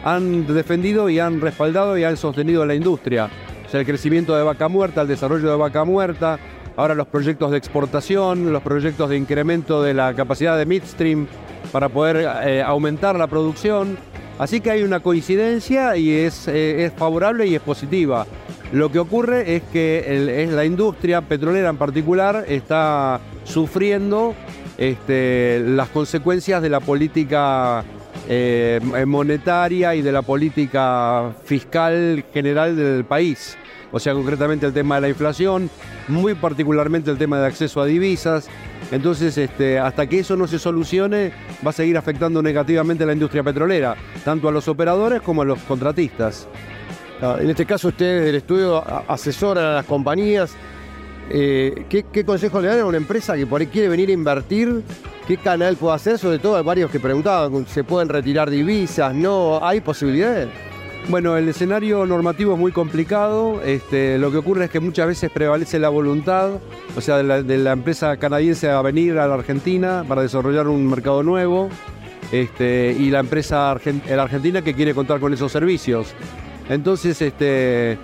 han 0.03 0.45
defendido 0.45 1.09
y 1.09 1.19
han 1.19 1.39
respaldado 1.39 1.97
y 1.97 2.03
han 2.03 2.17
sostenido 2.17 2.65
la 2.65 2.75
industria. 2.75 3.29
O 3.65 3.69
sea, 3.69 3.79
el 3.79 3.85
crecimiento 3.85 4.35
de 4.35 4.43
vaca 4.43 4.67
muerta, 4.67 5.01
el 5.03 5.07
desarrollo 5.07 5.49
de 5.49 5.55
vaca 5.55 5.85
muerta, 5.85 6.37
ahora 6.75 6.95
los 6.95 7.07
proyectos 7.07 7.51
de 7.51 7.57
exportación, 7.57 8.51
los 8.51 8.63
proyectos 8.63 9.09
de 9.09 9.17
incremento 9.17 9.83
de 9.83 9.93
la 9.93 10.13
capacidad 10.13 10.57
de 10.57 10.65
midstream 10.65 11.27
para 11.71 11.89
poder 11.89 12.27
eh, 12.45 12.61
aumentar 12.61 13.15
la 13.15 13.27
producción. 13.27 13.97
Así 14.39 14.61
que 14.61 14.71
hay 14.71 14.83
una 14.83 14.99
coincidencia 14.99 15.95
y 15.95 16.11
es, 16.11 16.47
eh, 16.47 16.85
es 16.85 16.93
favorable 16.93 17.45
y 17.45 17.55
es 17.55 17.61
positiva. 17.61 18.25
Lo 18.71 18.91
que 18.91 18.97
ocurre 18.97 19.55
es 19.55 19.63
que 19.71 20.49
la 20.51 20.65
industria 20.65 21.21
petrolera 21.21 21.69
en 21.69 21.77
particular 21.77 22.45
está 22.47 23.19
sufriendo 23.43 24.33
este, 24.79 25.61
las 25.63 25.89
consecuencias 25.89 26.63
de 26.63 26.69
la 26.69 26.79
política 26.79 27.83
eh, 28.27 28.79
monetaria 29.05 29.93
y 29.93 30.01
de 30.01 30.11
la 30.11 30.23
política 30.23 31.31
fiscal 31.45 32.25
general 32.33 32.75
del 32.75 33.05
país 33.05 33.57
o 33.93 33.99
sea, 33.99 34.13
concretamente 34.13 34.65
el 34.65 34.73
tema 34.73 34.95
de 34.95 35.01
la 35.01 35.09
inflación, 35.09 35.69
muy 36.07 36.33
particularmente 36.33 37.11
el 37.11 37.17
tema 37.19 37.39
de 37.39 37.45
acceso 37.45 37.79
a 37.79 37.85
divisas. 37.85 38.49
Entonces, 38.91 39.37
este, 39.37 39.77
hasta 39.77 40.07
que 40.07 40.19
eso 40.19 40.35
no 40.35 40.47
se 40.47 40.57
solucione, 40.57 41.31
va 41.65 41.69
a 41.69 41.73
seguir 41.73 41.95
afectando 41.95 42.41
negativamente 42.41 43.03
a 43.03 43.07
la 43.07 43.13
industria 43.13 43.43
petrolera, 43.43 43.95
tanto 44.25 44.49
a 44.49 44.51
los 44.51 44.67
operadores 44.67 45.21
como 45.21 45.43
a 45.43 45.45
los 45.45 45.59
contratistas. 45.59 46.47
Ah, 47.21 47.37
en 47.39 47.51
este 47.51 47.67
caso, 47.67 47.89
ustedes 47.89 48.25
del 48.25 48.35
estudio 48.35 48.83
asesoran 49.07 49.63
a 49.63 49.73
las 49.75 49.85
compañías. 49.85 50.55
Eh, 51.29 51.85
¿qué, 51.87 52.25
consejo 52.25 52.59
le 52.61 52.69
dan 52.69 52.79
a 52.79 52.85
una 52.85 52.97
empresa 52.97 53.35
que 53.35 53.45
por 53.45 53.61
ahí 53.61 53.67
quiere 53.67 53.89
venir 53.89 54.09
a 54.09 54.13
invertir? 54.13 54.81
¿Qué 55.27 55.37
canal 55.37 55.77
puede 55.77 55.95
hacer? 55.95 56.17
Sobre 56.17 56.39
todo 56.39 56.57
hay 56.57 56.63
varios 56.63 56.89
que 56.89 56.99
preguntaban, 56.99 57.67
¿se 57.67 57.83
pueden 57.83 58.09
retirar 58.09 58.49
divisas? 58.49 59.13
¿No? 59.13 59.63
¿Hay 59.63 59.81
posibilidades? 59.81 60.49
Bueno, 61.09 61.35
el 61.35 61.49
escenario 61.49 62.05
normativo 62.05 62.53
es 62.53 62.59
muy 62.59 62.71
complicado. 62.71 63.61
Este, 63.61 64.17
lo 64.17 64.31
que 64.31 64.37
ocurre 64.37 64.65
es 64.65 64.71
que 64.71 64.79
muchas 64.79 65.05
veces 65.07 65.29
prevalece 65.31 65.77
la 65.77 65.89
voluntad, 65.89 66.51
o 66.95 67.01
sea, 67.01 67.17
de 67.17 67.57
la, 67.57 67.71
empresa 67.73 68.15
canadiense 68.17 68.69
a 68.69 68.81
venir 68.81 69.19
a 69.19 69.27
la 69.27 69.35
Argentina 69.35 70.05
para 70.07 70.21
desarrollar 70.21 70.67
un 70.67 70.87
mercado 70.89 71.21
nuevo, 71.21 71.69
este, 72.31 72.95
y 72.97 73.09
la 73.09 73.19
empresa 73.19 73.71
argentina 73.71 74.61
que 74.61 74.73
quiere 74.73 74.93
contar 74.93 75.19
con 75.19 75.33
esos 75.33 75.51
servicios. 75.51 76.13
Entonces, 76.69 77.21
este, 77.21 77.97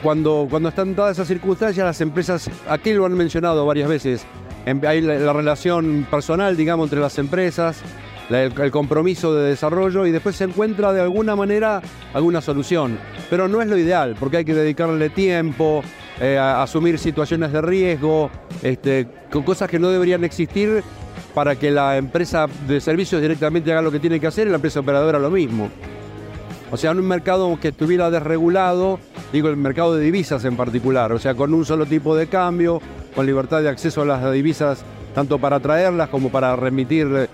cuando, 0.00 0.46
cuando 0.48 0.68
están 0.68 0.94
dadas 0.94 1.16
esas 1.16 1.26
circunstancias, 1.26 1.84
las 1.84 2.00
empresas, 2.00 2.48
aquí 2.68 2.92
lo 2.92 3.04
han 3.04 3.14
mencionado 3.14 3.66
varias 3.66 3.88
veces, 3.88 4.24
hay 4.64 5.00
la 5.00 5.32
relación 5.32 6.06
personal, 6.08 6.56
digamos, 6.56 6.86
entre 6.86 7.00
las 7.00 7.18
empresas 7.18 7.82
el, 8.30 8.70
compromiso 8.70 9.34
de 9.34 9.50
desarrollo 9.50 10.06
y 10.06 10.10
después 10.10 10.36
se 10.36 10.44
encuentra 10.44 10.92
de 10.92 11.00
alguna 11.00 11.36
manera 11.36 11.82
alguna 12.12 12.40
solución. 12.40 12.98
Pero 13.30 13.48
no 13.48 13.62
es 13.62 13.68
lo 13.68 13.76
ideal, 13.76 14.16
porque 14.18 14.38
hay 14.38 14.44
que 14.44 14.54
dedicarle 14.54 15.10
tiempo, 15.10 15.82
eh, 16.20 16.38
asumir 16.38 16.98
situaciones 16.98 17.52
de 17.52 17.62
riesgo, 17.62 18.30
este, 18.62 19.06
con 19.30 19.42
cosas 19.42 19.70
que 19.70 19.78
no 19.78 19.90
deberían 19.90 20.24
existir 20.24 20.82
para 21.34 21.56
que 21.56 21.70
la 21.70 21.96
empresa 21.96 22.46
de 22.66 22.80
servicios 22.80 23.20
directamente 23.20 23.70
haga 23.70 23.82
lo 23.82 23.92
que 23.92 24.00
tiene 24.00 24.18
que 24.18 24.26
hacer 24.26 24.46
y 24.46 24.50
la 24.50 24.56
empresa 24.56 24.80
operadora 24.80 25.18
lo 25.18 25.30
mismo. 25.30 25.68
O 26.70 26.76
sea, 26.76 26.90
en 26.90 26.98
un 26.98 27.06
mercado 27.06 27.58
que 27.60 27.68
estuviera 27.68 28.10
desregulado, 28.10 28.98
digo 29.32 29.48
el 29.48 29.56
mercado 29.56 29.94
de 29.94 30.04
divisas 30.04 30.44
en 30.44 30.56
particular, 30.56 31.12
o 31.12 31.18
sea, 31.18 31.34
con 31.34 31.54
un 31.54 31.64
solo 31.64 31.86
tipo 31.86 32.16
de 32.16 32.26
cambio, 32.26 32.80
con 33.14 33.24
libertad 33.24 33.62
de 33.62 33.68
acceso 33.68 34.02
a 34.02 34.04
las 34.04 34.32
divisas, 34.32 34.84
tanto 35.14 35.38
para 35.38 35.60
traerlas 35.60 36.08
como 36.08 36.30
para 36.30 36.56
remitir 36.56 37.28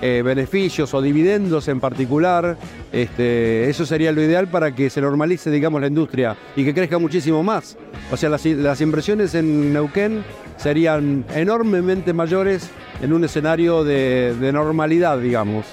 eh, 0.00 0.22
beneficios 0.24 0.94
o 0.94 1.02
dividendos 1.02 1.66
en 1.68 1.80
particular. 1.80 2.56
Este, 2.92 3.68
eso 3.68 3.84
sería 3.84 4.12
lo 4.12 4.22
ideal 4.22 4.48
para 4.48 4.74
que 4.74 4.90
se 4.90 5.00
normalice, 5.00 5.50
digamos, 5.50 5.80
la 5.80 5.88
industria 5.88 6.36
y 6.54 6.64
que 6.64 6.72
crezca 6.72 6.98
muchísimo 6.98 7.42
más. 7.42 7.76
O 8.10 8.16
sea, 8.16 8.28
las, 8.30 8.80
inversiones 8.80 9.34
en 9.34 9.72
Neuquén 9.72 10.24
serían 10.56 11.24
enormemente 11.34 12.12
mayores 12.12 12.70
en 13.02 13.12
un 13.12 13.24
escenario 13.24 13.84
de, 13.84 14.50
normalidad, 14.52 15.18
digamos. 15.18 15.66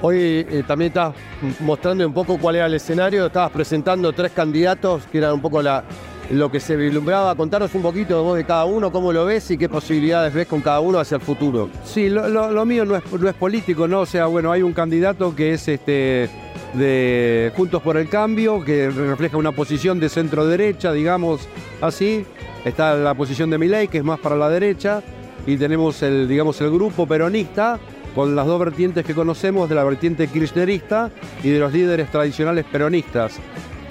Hoy 0.00 0.16
eh, 0.18 0.64
también 0.66 0.88
estás 0.88 1.14
mostrando 1.60 2.06
un 2.06 2.14
poco 2.14 2.38
cuál 2.38 2.56
era 2.56 2.66
el 2.66 2.74
escenario, 2.74 3.26
estabas 3.26 3.52
presentando 3.52 4.12
tres 4.12 4.32
candidatos 4.32 5.04
que 5.12 5.18
eran 5.18 5.34
un 5.34 5.40
poco 5.40 5.62
la, 5.62 5.84
lo 6.30 6.50
que 6.50 6.60
se 6.60 6.76
vislumbraba. 6.76 7.34
Contanos 7.34 7.74
un 7.74 7.82
poquito 7.82 8.22
vos 8.22 8.36
de 8.36 8.44
cada 8.44 8.64
uno, 8.64 8.90
cómo 8.92 9.12
lo 9.12 9.24
ves 9.24 9.50
y 9.50 9.58
qué 9.58 9.68
posibilidades 9.68 10.32
ves 10.32 10.46
con 10.46 10.60
cada 10.60 10.80
uno 10.80 10.98
hacia 10.98 11.16
el 11.16 11.20
futuro. 11.20 11.68
Sí, 11.84 12.08
lo, 12.08 12.64
mío 12.64 12.84
no 12.84 12.96
es, 12.96 13.02
no 13.12 13.28
es 13.28 13.34
político, 13.34 13.88
¿no? 13.88 14.00
O 14.00 14.06
sea, 14.06 14.26
bueno, 14.26 14.52
hay 14.52 14.62
un 14.62 14.72
candidato 14.72 15.34
que 15.34 15.52
es 15.52 15.68
este 15.68 16.30
de 16.74 17.52
Juntos 17.56 17.82
por 17.82 17.96
el 17.96 18.08
Cambio, 18.08 18.64
que 18.64 18.90
refleja 18.90 19.36
una 19.36 19.52
posición 19.52 20.00
de 20.00 20.08
centro 20.08 20.46
derecha, 20.46 20.92
digamos 20.92 21.48
así. 21.80 22.24
Está 22.64 22.94
la 22.94 23.14
posición 23.14 23.50
de 23.50 23.58
Milei, 23.58 23.88
que 23.88 23.98
es 23.98 24.04
más 24.04 24.20
para 24.20 24.36
la 24.36 24.48
derecha, 24.48 25.02
y 25.46 25.56
tenemos 25.56 26.02
el, 26.02 26.28
digamos, 26.28 26.60
el 26.60 26.70
grupo 26.70 27.06
peronista 27.06 27.80
con 28.14 28.36
las 28.36 28.46
dos 28.46 28.60
vertientes 28.60 29.04
que 29.04 29.14
conocemos, 29.14 29.68
de 29.68 29.74
la 29.74 29.84
vertiente 29.84 30.28
kirchnerista 30.28 31.10
y 31.42 31.48
de 31.48 31.58
los 31.58 31.72
líderes 31.72 32.10
tradicionales 32.10 32.64
peronistas. 32.70 33.40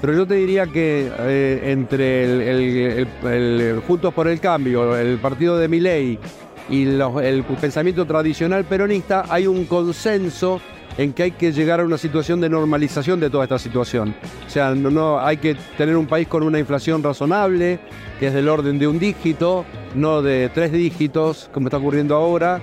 Pero 0.02 0.14
yo 0.14 0.26
te 0.26 0.34
diría 0.34 0.66
que 0.66 1.12
eh, 1.20 1.62
entre 1.72 3.06
Juntos 3.88 4.12
por 4.12 4.28
el 4.28 4.40
Cambio, 4.40 4.98
el 4.98 5.20
partido 5.20 5.60
de 5.60 5.68
Milei 5.68 6.18
y 6.70 6.86
el 6.86 7.44
pensamiento 7.62 8.06
tradicional 8.06 8.66
peronista, 8.66 9.26
hay 9.30 9.46
un 9.46 9.66
consenso 9.66 10.60
en 10.98 11.14
que 11.14 11.24
hay 11.24 11.32
que 11.32 11.52
llegar 11.52 11.80
a 11.80 11.86
una 11.86 12.00
situación 12.00 12.42
de 12.42 12.50
normalización 12.50 13.20
de 13.20 13.30
toda 13.30 13.44
esta 13.44 13.60
situación. 13.60 14.16
O 14.48 14.50
sea, 14.50 14.74
no, 14.74 15.20
hay 15.20 15.38
que 15.38 15.56
tener 15.78 15.96
un 15.96 16.08
país 16.08 16.28
con 16.28 16.42
una 16.42 16.58
inflación 16.58 17.04
razonable, 17.04 17.80
que 18.20 18.28
es 18.28 18.34
del 18.34 18.50
orden 18.50 18.80
de 18.80 18.88
un 18.88 18.98
dígito, 18.98 19.66
no 19.94 20.24
de 20.24 20.50
tres 20.50 20.72
dígitos, 20.72 21.48
como 21.54 21.68
está 21.68 21.78
ocurriendo 21.78 22.16
ahora, 22.16 22.60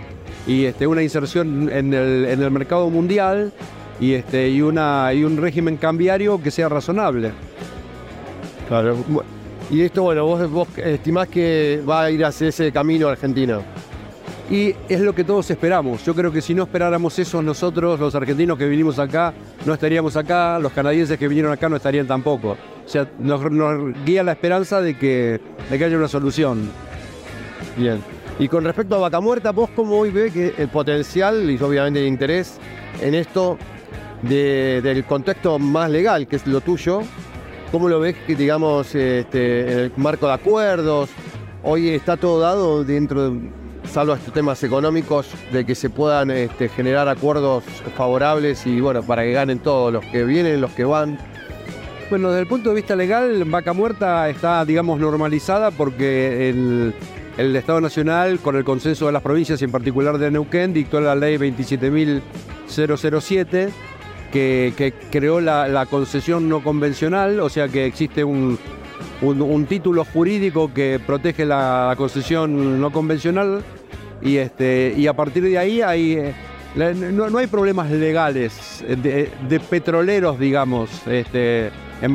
y 0.47 0.65
este, 0.65 0.87
una 0.87 1.03
inserción 1.03 1.71
en 1.73 1.95
el 1.95 2.51
mercado 2.51 2.91
mundial 2.91 3.53
y, 4.01 4.13
este, 4.13 4.49
y, 4.49 4.63
una, 4.63 5.13
y 5.13 5.25
un 5.25 5.37
régimen 5.37 5.77
cambiario 5.77 6.41
que 6.41 6.51
sea 6.51 6.69
razonable. 6.69 7.33
Claro. 8.69 8.97
Y 9.71 9.83
esto, 9.83 10.03
bueno, 10.03 10.25
vos, 10.25 10.51
vos 10.51 10.69
estimás 10.79 11.29
que 11.29 11.83
va 11.89 12.05
a 12.05 12.11
ir 12.11 12.25
hacia 12.25 12.49
ese 12.49 12.73
camino 12.73 13.09
Argentina. 13.09 13.61
Y 14.51 14.75
es 14.89 15.01
lo 15.01 15.15
que 15.15 15.25
todos 15.25 15.51
esperamos. 15.51 16.05
Yo 16.07 16.15
creo 16.15 16.33
que 16.33 16.41
si 16.41 16.55
no 16.55 16.63
esperáramos 16.63 17.19
eso, 17.19 17.43
nosotros, 17.43 18.01
los 18.01 18.15
argentinos 18.15 18.57
que 18.57 18.67
vinimos 18.67 18.99
acá, 18.99 19.35
no 19.67 19.75
estaríamos 19.75 20.17
acá, 20.17 20.59
los 20.59 20.73
canadienses 20.73 21.19
que 21.19 21.29
vinieron 21.29 21.53
acá 21.53 21.69
no 21.69 21.77
estarían 21.77 22.07
tampoco. 22.07 22.53
O 22.53 22.89
sea, 22.89 23.07
nos, 23.19 23.51
nos 23.51 23.93
guía 24.07 24.23
la 24.23 24.33
esperanza 24.33 24.81
de 24.81 24.97
que, 24.97 25.39
de 25.69 25.79
que 25.79 25.85
haya 25.85 25.99
una 25.99 26.09
solución. 26.09 26.71
Bien. 27.77 28.01
Y 28.39 28.49
con 28.49 28.65
respecto 28.65 28.95
a 28.95 28.99
Vaca 28.99 29.21
Muerta, 29.21 29.51
vos 29.51 29.69
cómo 29.77 29.99
hoy 29.99 30.11
ves 30.11 30.33
que 30.33 30.55
el 30.57 30.69
potencial 30.69 31.51
y 31.51 31.63
obviamente 31.63 32.01
el 32.01 32.07
interés 32.07 32.59
en 33.03 33.15
esto 33.15 33.59
de- 34.23 34.81
del 34.83 35.05
contexto 35.05 35.59
más 35.59 35.91
legal, 35.91 36.27
que 36.27 36.37
es 36.37 36.47
lo 36.47 36.61
tuyo, 36.61 37.01
¿cómo 37.73 37.89
lo 37.89 38.01
ves 38.01 38.17
digamos 38.27 38.95
este, 38.95 39.73
en 39.73 39.79
el 39.79 39.93
marco 39.97 40.27
de 40.27 40.33
acuerdos? 40.35 41.09
Hoy 41.63 41.89
está 41.91 42.17
todo 42.17 42.41
dado 42.41 42.85
dentro 42.85 43.31
de, 43.31 43.39
salvo 43.93 44.15
estos 44.15 44.33
temas 44.33 44.63
económicos, 44.63 45.29
de 45.53 45.65
que 45.67 45.75
se 45.75 45.91
puedan 45.91 46.31
este, 46.31 46.69
generar 46.69 47.09
acuerdos 47.09 47.65
favorables 47.97 48.65
y 48.67 48.81
bueno, 48.81 49.03
para 49.03 49.23
que 49.23 49.33
ganen 49.33 49.59
todos 49.59 49.93
los 49.93 50.05
que 50.07 50.25
vienen, 50.25 50.61
los 50.61 50.71
que 50.73 50.85
van. 50.85 51.19
Bueno, 52.11 52.29
desde 52.31 52.43
el 52.43 52.49
punto 52.49 52.71
de 52.71 52.77
vista 52.77 52.97
legal, 52.97 53.45
Vaca 53.45 53.73
Muerta 53.75 54.29
está, 54.31 54.65
digamos, 54.65 54.99
normalizada 54.99 55.71
porque 55.71 56.49
el, 56.49 56.95
el 57.37 57.55
Estado 57.55 57.83
Nacional, 57.83 58.39
con 58.39 58.57
el 58.57 58.65
consenso 58.65 59.05
de 59.07 59.13
las 59.13 59.21
provincias 59.23 59.61
y 59.61 59.67
en 59.67 59.71
particular 59.73 60.17
de 60.17 60.31
Neuquén, 60.31 60.73
dictó 60.73 61.03
la 61.03 61.15
ley 61.15 61.37
27.007 61.37 63.69
que, 64.33 64.93
creó 65.11 65.41
la, 65.41 65.87
concesión 65.91 66.49
no 66.49 66.63
convencional, 66.63 67.41
o 67.41 67.49
sea 67.49 67.69
que 67.69 67.87
existe 67.87 68.25
un, 68.25 68.59
un- 69.23 69.67
título 69.67 70.05
jurídico 70.05 70.73
que 70.73 71.01
protege 71.05 71.45
la 71.45 71.95
concesión 71.97 72.81
no 72.81 72.91
convencional 72.91 73.63
y, 74.23 74.37
este, 74.37 74.95
y 74.97 75.07
a 75.07 75.15
partir 75.15 75.45
de 75.45 75.59
ahí 75.59 75.81
hay, 75.81 76.13
eh, 76.13 76.35
no, 76.77 77.31
no 77.31 77.39
hay 77.39 77.47
problemas 77.47 77.91
legales 77.91 78.85
de, 78.87 79.31
de 79.49 79.61
petroleros, 79.61 80.39
digamos, 80.39 80.91
este, 81.07 81.71
en 82.01 82.13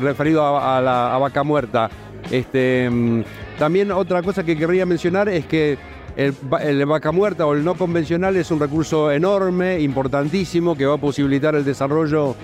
referido 0.00 0.58
a, 0.58 0.80
la, 0.80 1.16
Vaca 1.18 1.42
Muerta. 1.42 1.90
Este, 2.30 2.88
mm, 2.90 3.22
también 3.58 3.90
otra 3.92 4.22
cosa 4.22 4.44
que 4.44 4.56
querría 4.56 4.86
mencionar 4.86 5.28
es 5.28 5.46
que 5.46 5.78
el, 6.16 6.32
va- 6.52 6.62
el 6.62 6.84
vaca 6.86 7.12
muerta 7.12 7.46
o 7.46 7.54
el 7.54 7.64
no 7.64 7.74
convencional 7.74 8.36
es 8.36 8.50
un 8.50 8.60
recurso 8.60 9.10
enorme, 9.10 9.80
importantísimo, 9.80 10.76
que 10.76 10.86
va 10.86 10.94
a 10.94 10.98
posibilitar 10.98 11.54
el 11.54 11.64
desarrollo 11.64 12.34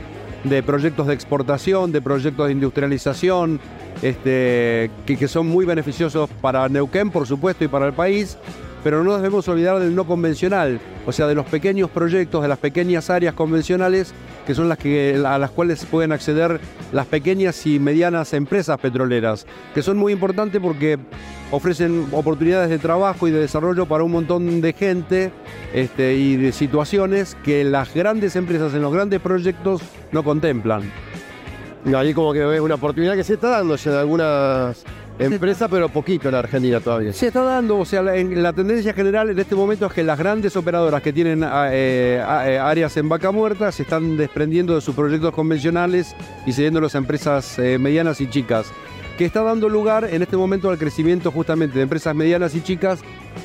de 0.44 0.62
proyectos 0.62 1.06
de 1.08 1.14
exportación, 1.14 1.90
de 1.92 2.00
proyectos 2.00 2.46
de 2.46 2.52
industrialización, 2.52 3.58
este, 4.02 4.90
que, 5.06 5.16
que 5.18 5.28
son 5.28 5.48
muy 5.48 5.64
beneficiosos 5.64 6.28
para 6.40 6.68
Neuquén, 6.68 7.10
por 7.10 7.26
supuesto, 7.26 7.64
y 7.64 7.68
para 7.68 7.86
el 7.86 7.92
país, 7.92 8.36
pero 8.86 9.02
no 9.02 9.16
debemos 9.16 9.48
olvidar 9.48 9.80
del 9.80 9.96
no 9.96 10.06
convencional, 10.06 10.78
o 11.06 11.10
sea, 11.10 11.26
de 11.26 11.34
los 11.34 11.44
pequeños 11.46 11.90
proyectos, 11.90 12.40
de 12.40 12.46
las 12.46 12.58
pequeñas 12.60 13.10
áreas 13.10 13.34
convencionales, 13.34 14.14
que 14.46 14.54
son 14.54 14.68
las 14.68 14.78
que, 14.78 15.20
a 15.26 15.38
las 15.38 15.50
cuales 15.50 15.84
pueden 15.86 16.12
acceder 16.12 16.60
las 16.92 17.06
pequeñas 17.06 17.66
y 17.66 17.80
medianas 17.80 18.32
empresas 18.32 18.78
petroleras, 18.78 19.44
que 19.74 19.82
son 19.82 19.96
muy 19.96 20.12
importantes 20.12 20.62
porque 20.62 21.00
ofrecen 21.50 22.06
oportunidades 22.12 22.70
de 22.70 22.78
trabajo 22.78 23.26
y 23.26 23.32
de 23.32 23.40
desarrollo 23.40 23.86
para 23.86 24.04
un 24.04 24.12
montón 24.12 24.60
de 24.60 24.72
gente 24.72 25.32
este, 25.74 26.14
y 26.14 26.36
de 26.36 26.52
situaciones 26.52 27.36
que 27.44 27.64
las 27.64 27.92
grandes 27.92 28.36
empresas 28.36 28.72
en 28.72 28.82
los 28.82 28.92
grandes 28.92 29.18
proyectos 29.18 29.82
no 30.12 30.22
contemplan. 30.22 30.92
Ahí 31.92 32.14
como 32.14 32.32
que 32.32 32.44
ves 32.44 32.60
una 32.60 32.76
oportunidad 32.76 33.16
que 33.16 33.24
se 33.24 33.34
está 33.34 33.48
dando 33.48 33.74
ya 33.74 33.90
en 33.90 33.96
algunas 33.96 34.84
empresas, 35.18 35.68
pero 35.70 35.88
poquito 35.88 36.28
en 36.28 36.34
Argentina 36.34 36.80
todavía. 36.80 37.12
Se 37.12 37.28
está 37.28 37.42
dando, 37.42 37.78
o 37.78 37.84
sea, 37.84 38.02
la, 38.02 38.16
en- 38.16 38.42
la 38.42 38.52
tendencia 38.52 38.92
general 38.92 39.30
en 39.30 39.38
este 39.38 39.54
momento 39.54 39.86
es 39.86 39.92
que 39.92 40.04
las 40.04 40.18
grandes 40.18 40.56
operadoras 40.56 41.02
que 41.02 41.12
tienen 41.12 41.42
ah, 41.44 41.68
eh, 41.70 42.22
ah, 42.26 42.50
eh, 42.50 42.58
áreas 42.58 42.96
en 42.96 43.08
vaca 43.08 43.30
muerta 43.30 43.72
se 43.72 43.82
están 43.84 44.16
desprendiendo 44.16 44.74
de 44.74 44.80
sus 44.80 44.94
proyectos 44.94 45.32
convencionales 45.32 46.14
y 46.46 46.52
cediéndolos 46.52 46.94
a 46.94 46.98
empresas 46.98 47.58
eh, 47.58 47.78
medianas 47.78 48.20
y 48.20 48.28
chicas, 48.28 48.66
que 49.16 49.24
está 49.24 49.42
dando 49.42 49.68
lugar 49.70 50.08
en 50.12 50.20
este 50.22 50.36
momento 50.36 50.68
al 50.68 50.76
crecimiento 50.78 51.30
justamente 51.30 51.76
de 51.76 51.82
empresas 51.82 52.14
medianas 52.14 52.54
y 52.54 52.60
chicas 52.62 53.00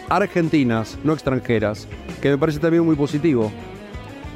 argentinas, 0.10 0.98
no 1.04 1.14
extranjeras, 1.14 1.88
que 2.22 2.30
me 2.30 2.38
parece 2.38 2.60
también 2.60 2.84
muy 2.84 2.96
positivo. 2.96 3.52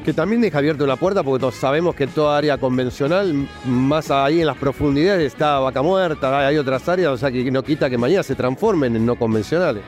Que 0.06 0.14
también 0.14 0.40
deja 0.40 0.60
abierta 0.60 0.84
una 0.84 0.98
puerta 0.98 1.24
porque 1.24 1.40
todos 1.40 1.56
sabemos 1.56 1.96
que 1.96 2.06
toda 2.06 2.38
área 2.38 2.60
convencional, 2.60 3.48
más 3.66 4.12
ahí 4.12 4.42
en 4.42 4.46
las 4.46 4.56
profundidades 4.56 5.26
está 5.26 5.58
vaca 5.58 5.82
muerta, 5.82 6.48
hay 6.48 6.58
otras 6.58 6.88
áreas, 6.88 7.12
o 7.12 7.18
sea 7.18 7.32
que 7.32 7.50
no 7.50 7.64
quita 7.64 7.90
que 7.90 7.98
mañana 7.98 8.22
se 8.22 8.36
transformen 8.36 8.96
en 8.96 9.04
no 9.04 9.16
convencionales. 9.16 9.82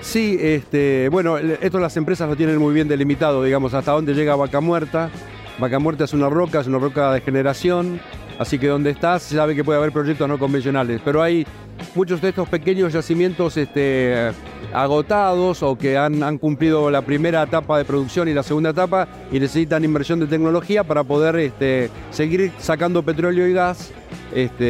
Sí, 0.00 0.38
este, 0.40 1.10
bueno, 1.10 1.36
esto 1.36 1.78
las 1.78 1.94
empresas 1.98 2.30
lo 2.30 2.34
tienen 2.34 2.56
muy 2.56 2.72
bien 2.72 2.88
delimitado, 2.88 3.44
digamos, 3.44 3.74
hasta 3.74 3.92
dónde 3.92 4.14
llega 4.14 4.34
Vaca 4.36 4.60
Muerta. 4.62 5.10
Vaca 5.58 5.78
Muerta 5.78 6.04
es 6.04 6.14
una 6.14 6.30
roca, 6.30 6.60
es 6.60 6.66
una 6.66 6.78
roca 6.78 7.12
de 7.12 7.20
generación, 7.20 8.00
así 8.40 8.58
que 8.58 8.68
donde 8.68 8.88
estás 8.88 9.22
se 9.22 9.36
sabe 9.36 9.54
que 9.54 9.62
puede 9.62 9.78
haber 9.78 9.92
proyectos 9.92 10.26
no 10.26 10.38
convencionales, 10.38 11.02
pero 11.04 11.22
hay 11.22 11.46
muchos 11.94 12.22
de 12.22 12.30
estos 12.30 12.48
pequeños 12.48 12.90
yacimientos 12.90 13.54
este, 13.58 14.32
agotados 14.72 15.62
o 15.62 15.76
que 15.76 15.98
han, 15.98 16.38
cumplido 16.38 16.90
la 16.90 17.02
primera 17.02 17.42
etapa 17.42 17.76
de 17.76 17.84
producción 17.84 18.28
y 18.28 18.32
la 18.32 18.42
segunda 18.42 18.70
etapa 18.70 19.06
y 19.30 19.38
necesitan 19.38 19.84
inversión 19.84 20.20
de 20.20 20.26
tecnología 20.26 20.84
para 20.84 21.04
poder 21.04 21.36
este, 21.36 21.90
seguir 22.10 22.50
sacando 22.58 23.02
petróleo 23.02 23.46
y 23.46 23.52
gas 23.52 23.92
este, 24.34 24.64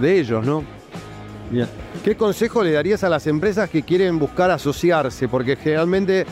de 0.00 0.18
ellos, 0.18 0.46
¿no? 0.46 0.64
¿Qué 2.02 2.16
consejo 2.16 2.62
le 2.62 2.72
darías 2.72 3.04
a 3.04 3.10
las 3.10 3.26
empresas 3.26 3.68
que 3.68 3.82
quieren 3.82 4.18
buscar 4.18 4.50
asociarse? 4.50 5.28
Porque 5.28 5.56
generalmente 5.56 6.24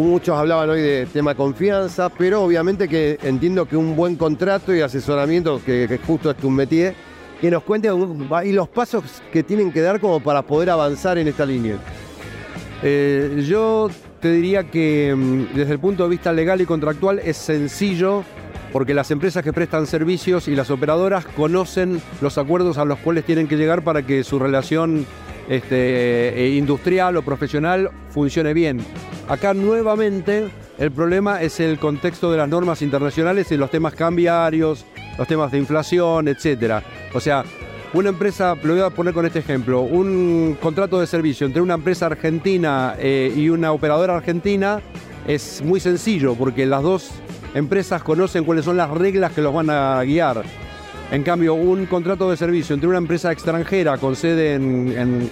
muchos 0.00 0.38
hablaban 0.38 0.70
hoy 0.70 0.80
de 0.80 1.06
tema 1.06 1.34
confianza, 1.34 2.08
pero 2.08 2.42
obviamente 2.42 2.88
que 2.88 3.18
entiendo 3.22 3.66
que 3.66 3.76
un 3.76 3.94
buen 3.94 4.16
contrato 4.16 4.74
y 4.74 4.80
asesoramiento, 4.80 5.60
que, 5.64 5.86
que 5.88 5.98
justo 5.98 6.30
es 6.30 6.36
tu 6.36 6.50
métier, 6.50 6.94
que 7.40 7.50
nos 7.50 7.64
cuente 7.64 7.88
y 8.44 8.52
los 8.52 8.68
pasos 8.68 9.04
que 9.32 9.42
tienen 9.42 9.72
que 9.72 9.80
dar 9.80 10.00
como 10.00 10.20
para 10.20 10.42
poder 10.42 10.70
avanzar 10.70 11.18
en 11.18 11.26
esta 11.26 11.44
línea. 11.44 11.76
Eh, 12.84 13.44
yo 13.48 13.90
te 14.20 14.30
diría 14.32 14.64
que 14.64 15.12
mm, 15.14 15.56
desde 15.56 15.72
el 15.72 15.78
punto 15.80 16.04
de 16.04 16.10
vista 16.10 16.32
legal 16.32 16.60
y 16.60 16.66
contractual 16.66 17.18
es 17.18 17.36
sencillo 17.36 18.24
porque 18.72 18.94
las 18.94 19.10
empresas 19.10 19.42
que 19.42 19.52
prestan 19.52 19.86
servicios 19.86 20.48
y 20.48 20.54
las 20.54 20.70
operadoras 20.70 21.26
conocen 21.26 22.00
los 22.20 22.38
acuerdos 22.38 22.78
a 22.78 22.84
los 22.84 22.98
cuales 23.00 23.24
tienen 23.24 23.48
que 23.48 23.56
llegar 23.56 23.82
para 23.82 24.02
que 24.02 24.24
su 24.24 24.38
relación 24.38 25.04
este, 25.48 26.44
eh, 26.44 26.50
industrial 26.56 27.16
o 27.16 27.22
profesional 27.22 27.90
funcione 28.10 28.54
bien. 28.54 28.80
Acá 29.28 29.54
nuevamente 29.54 30.48
el 30.78 30.90
problema 30.90 31.42
es 31.42 31.60
el 31.60 31.78
contexto 31.78 32.30
de 32.30 32.38
las 32.38 32.48
normas 32.48 32.82
internacionales 32.82 33.52
y 33.52 33.56
los 33.56 33.70
temas 33.70 33.94
cambiarios, 33.94 34.84
los 35.18 35.28
temas 35.28 35.52
de 35.52 35.58
inflación, 35.58 36.28
etcétera. 36.28 36.82
O 37.14 37.20
sea, 37.20 37.44
una 37.94 38.08
empresa, 38.08 38.56
lo 38.62 38.72
voy 38.72 38.82
a 38.82 38.90
poner 38.90 39.12
con 39.12 39.26
este 39.26 39.40
ejemplo, 39.40 39.82
un 39.82 40.56
contrato 40.60 40.98
de 40.98 41.06
servicio 41.06 41.46
entre 41.46 41.60
una 41.60 41.74
empresa 41.74 42.06
argentina 42.06 42.94
eh, 42.98 43.32
y 43.36 43.48
una 43.50 43.72
operadora 43.72 44.16
argentina 44.16 44.80
es 45.26 45.62
muy 45.62 45.78
sencillo 45.78 46.34
porque 46.34 46.64
las 46.66 46.82
dos 46.82 47.10
empresas 47.54 48.02
conocen 48.02 48.44
cuáles 48.44 48.64
son 48.64 48.76
las 48.76 48.90
reglas 48.90 49.32
que 49.32 49.42
los 49.42 49.52
van 49.52 49.70
a 49.70 50.02
guiar. 50.04 50.42
En 51.12 51.24
cambio, 51.24 51.52
un 51.52 51.84
contrato 51.84 52.30
de 52.30 52.38
servicio 52.38 52.72
entre 52.72 52.88
una 52.88 52.96
empresa 52.96 53.30
extranjera 53.30 53.98
con 53.98 54.16
sede 54.16 54.54
en, 54.54 55.30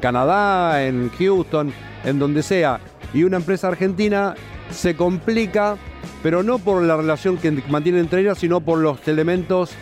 Canadá, 0.00 0.82
en 0.82 1.10
Houston, 1.10 1.70
en 2.02 2.18
donde 2.18 2.42
sea, 2.42 2.80
y 3.12 3.24
una 3.24 3.36
empresa 3.36 3.68
argentina 3.68 4.34
se 4.70 4.96
complica, 4.96 5.76
pero 6.22 6.42
no 6.42 6.58
por 6.58 6.82
la 6.82 6.96
relación 6.96 7.36
que 7.36 7.50
mantienen 7.68 8.00
entre 8.00 8.22
ellas, 8.22 8.38
sino 8.38 8.62
por 8.62 8.78
los 8.78 9.06
elementos 9.06 9.72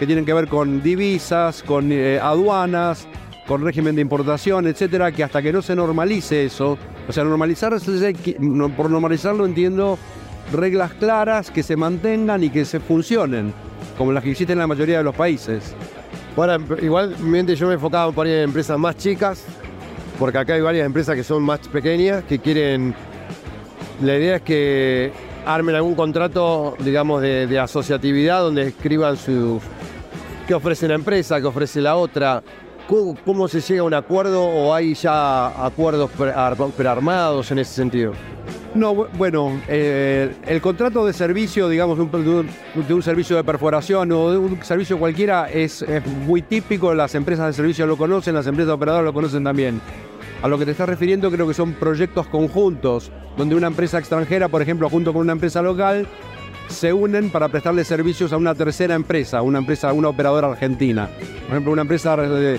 que 0.00 0.06
tienen 0.06 0.24
que 0.24 0.34
ver 0.34 0.48
con 0.48 0.82
divisas, 0.82 1.62
con 1.62 1.92
eh, 1.92 2.18
aduanas, 2.20 3.06
con 3.46 3.62
régimen 3.62 3.94
de 3.94 4.02
importación, 4.02 4.66
etcétera, 4.66 5.12
que 5.12 5.22
hasta 5.22 5.40
que 5.40 5.52
no 5.52 5.62
se 5.62 5.76
normalice 5.76 6.46
eso, 6.46 6.76
o 7.08 7.12
sea, 7.12 7.22
normalizar, 7.22 7.72
no, 8.40 8.70
por 8.70 8.90
normalizarlo 8.90 9.46
entiendo 9.46 10.00
reglas 10.52 10.92
claras 10.94 11.50
que 11.50 11.62
se 11.62 11.76
mantengan 11.76 12.42
y 12.44 12.50
que 12.50 12.64
se 12.64 12.80
funcionen, 12.80 13.52
como 13.98 14.12
las 14.12 14.22
que 14.22 14.30
existen 14.30 14.54
en 14.54 14.60
la 14.60 14.66
mayoría 14.66 14.98
de 14.98 15.04
los 15.04 15.14
países. 15.14 15.74
Bueno, 16.36 16.56
igualmente 16.82 17.56
yo 17.56 17.66
me 17.66 17.74
enfocaba 17.74 18.12
por 18.12 18.26
en 18.26 18.42
empresas 18.42 18.78
más 18.78 18.96
chicas, 18.96 19.44
porque 20.18 20.38
acá 20.38 20.54
hay 20.54 20.60
varias 20.60 20.86
empresas 20.86 21.14
que 21.14 21.24
son 21.24 21.42
más 21.42 21.60
pequeñas, 21.68 22.24
que 22.24 22.38
quieren... 22.38 22.94
La 24.02 24.14
idea 24.16 24.36
es 24.36 24.42
que 24.42 25.12
armen 25.46 25.74
algún 25.74 25.94
contrato, 25.94 26.76
digamos, 26.80 27.22
de, 27.22 27.58
asociatividad 27.58 28.40
donde 28.42 28.68
escriban 28.68 29.16
sus... 29.16 29.62
qué 30.46 30.54
ofrece 30.54 30.86
la 30.86 30.94
empresa, 30.94 31.40
qué 31.40 31.46
ofrece 31.46 31.80
la 31.80 31.96
otra, 31.96 32.42
cómo, 32.86 33.16
cómo 33.24 33.48
se 33.48 33.60
llega 33.62 33.80
a 33.80 33.84
un 33.84 33.94
acuerdo 33.94 34.44
o 34.44 34.74
hay 34.74 34.94
ya 34.94 35.64
acuerdos 35.64 36.10
pre- 36.10 36.32
ar- 36.32 36.56
prearmados 36.76 37.50
en 37.50 37.60
ese 37.60 37.72
sentido. 37.72 38.12
No, 38.76 38.94
bu- 38.94 39.08
bueno, 39.16 39.60
eh, 39.68 40.32
el 40.46 40.60
contrato 40.60 41.06
de 41.06 41.12
servicio, 41.12 41.68
digamos, 41.68 41.96
de 41.98 42.92
un, 42.94 43.02
servicio 43.02 43.36
de 43.36 43.44
perforación 43.44 44.12
o 44.12 44.30
de 44.30 44.38
un 44.38 44.62
servicio 44.62 44.98
cualquiera 44.98 45.50
es, 45.50 45.82
es 45.82 46.06
muy 46.06 46.42
típico, 46.42 46.94
las 46.94 47.14
empresas 47.14 47.46
de 47.46 47.52
servicio 47.54 47.86
lo 47.86 47.96
conocen, 47.96 48.34
las 48.34 48.46
empresas 48.46 48.72
operadoras 48.74 49.04
lo 49.04 49.12
conocen 49.14 49.44
también. 49.44 49.80
A 50.42 50.48
lo 50.48 50.58
que 50.58 50.64
te 50.66 50.72
estás 50.72 50.88
refiriendo 50.88 51.30
creo 51.30 51.48
que 51.48 51.54
son 51.54 51.72
proyectos 51.72 52.26
conjuntos, 52.26 53.10
donde 53.36 53.54
una 53.54 53.66
empresa 53.68 53.98
extranjera, 53.98 54.48
por 54.48 54.60
ejemplo, 54.62 54.88
junto 54.90 55.12
con 55.12 55.22
una 55.22 55.32
empresa 55.32 55.62
local, 55.62 56.06
se 56.68 56.92
unen 56.92 57.30
para 57.30 57.48
prestarle 57.48 57.84
servicios 57.84 58.32
a 58.32 58.36
una 58.36 58.54
tercera 58.54 58.94
empresa, 58.94 59.40
una 59.42 59.58
empresa, 59.58 59.92
una 59.92 60.08
operadora 60.08 60.48
argentina. 60.48 61.08
Por 61.46 61.50
ejemplo, 61.52 61.72
una 61.72 61.82
empresa 61.82 62.16
de, 62.16 62.58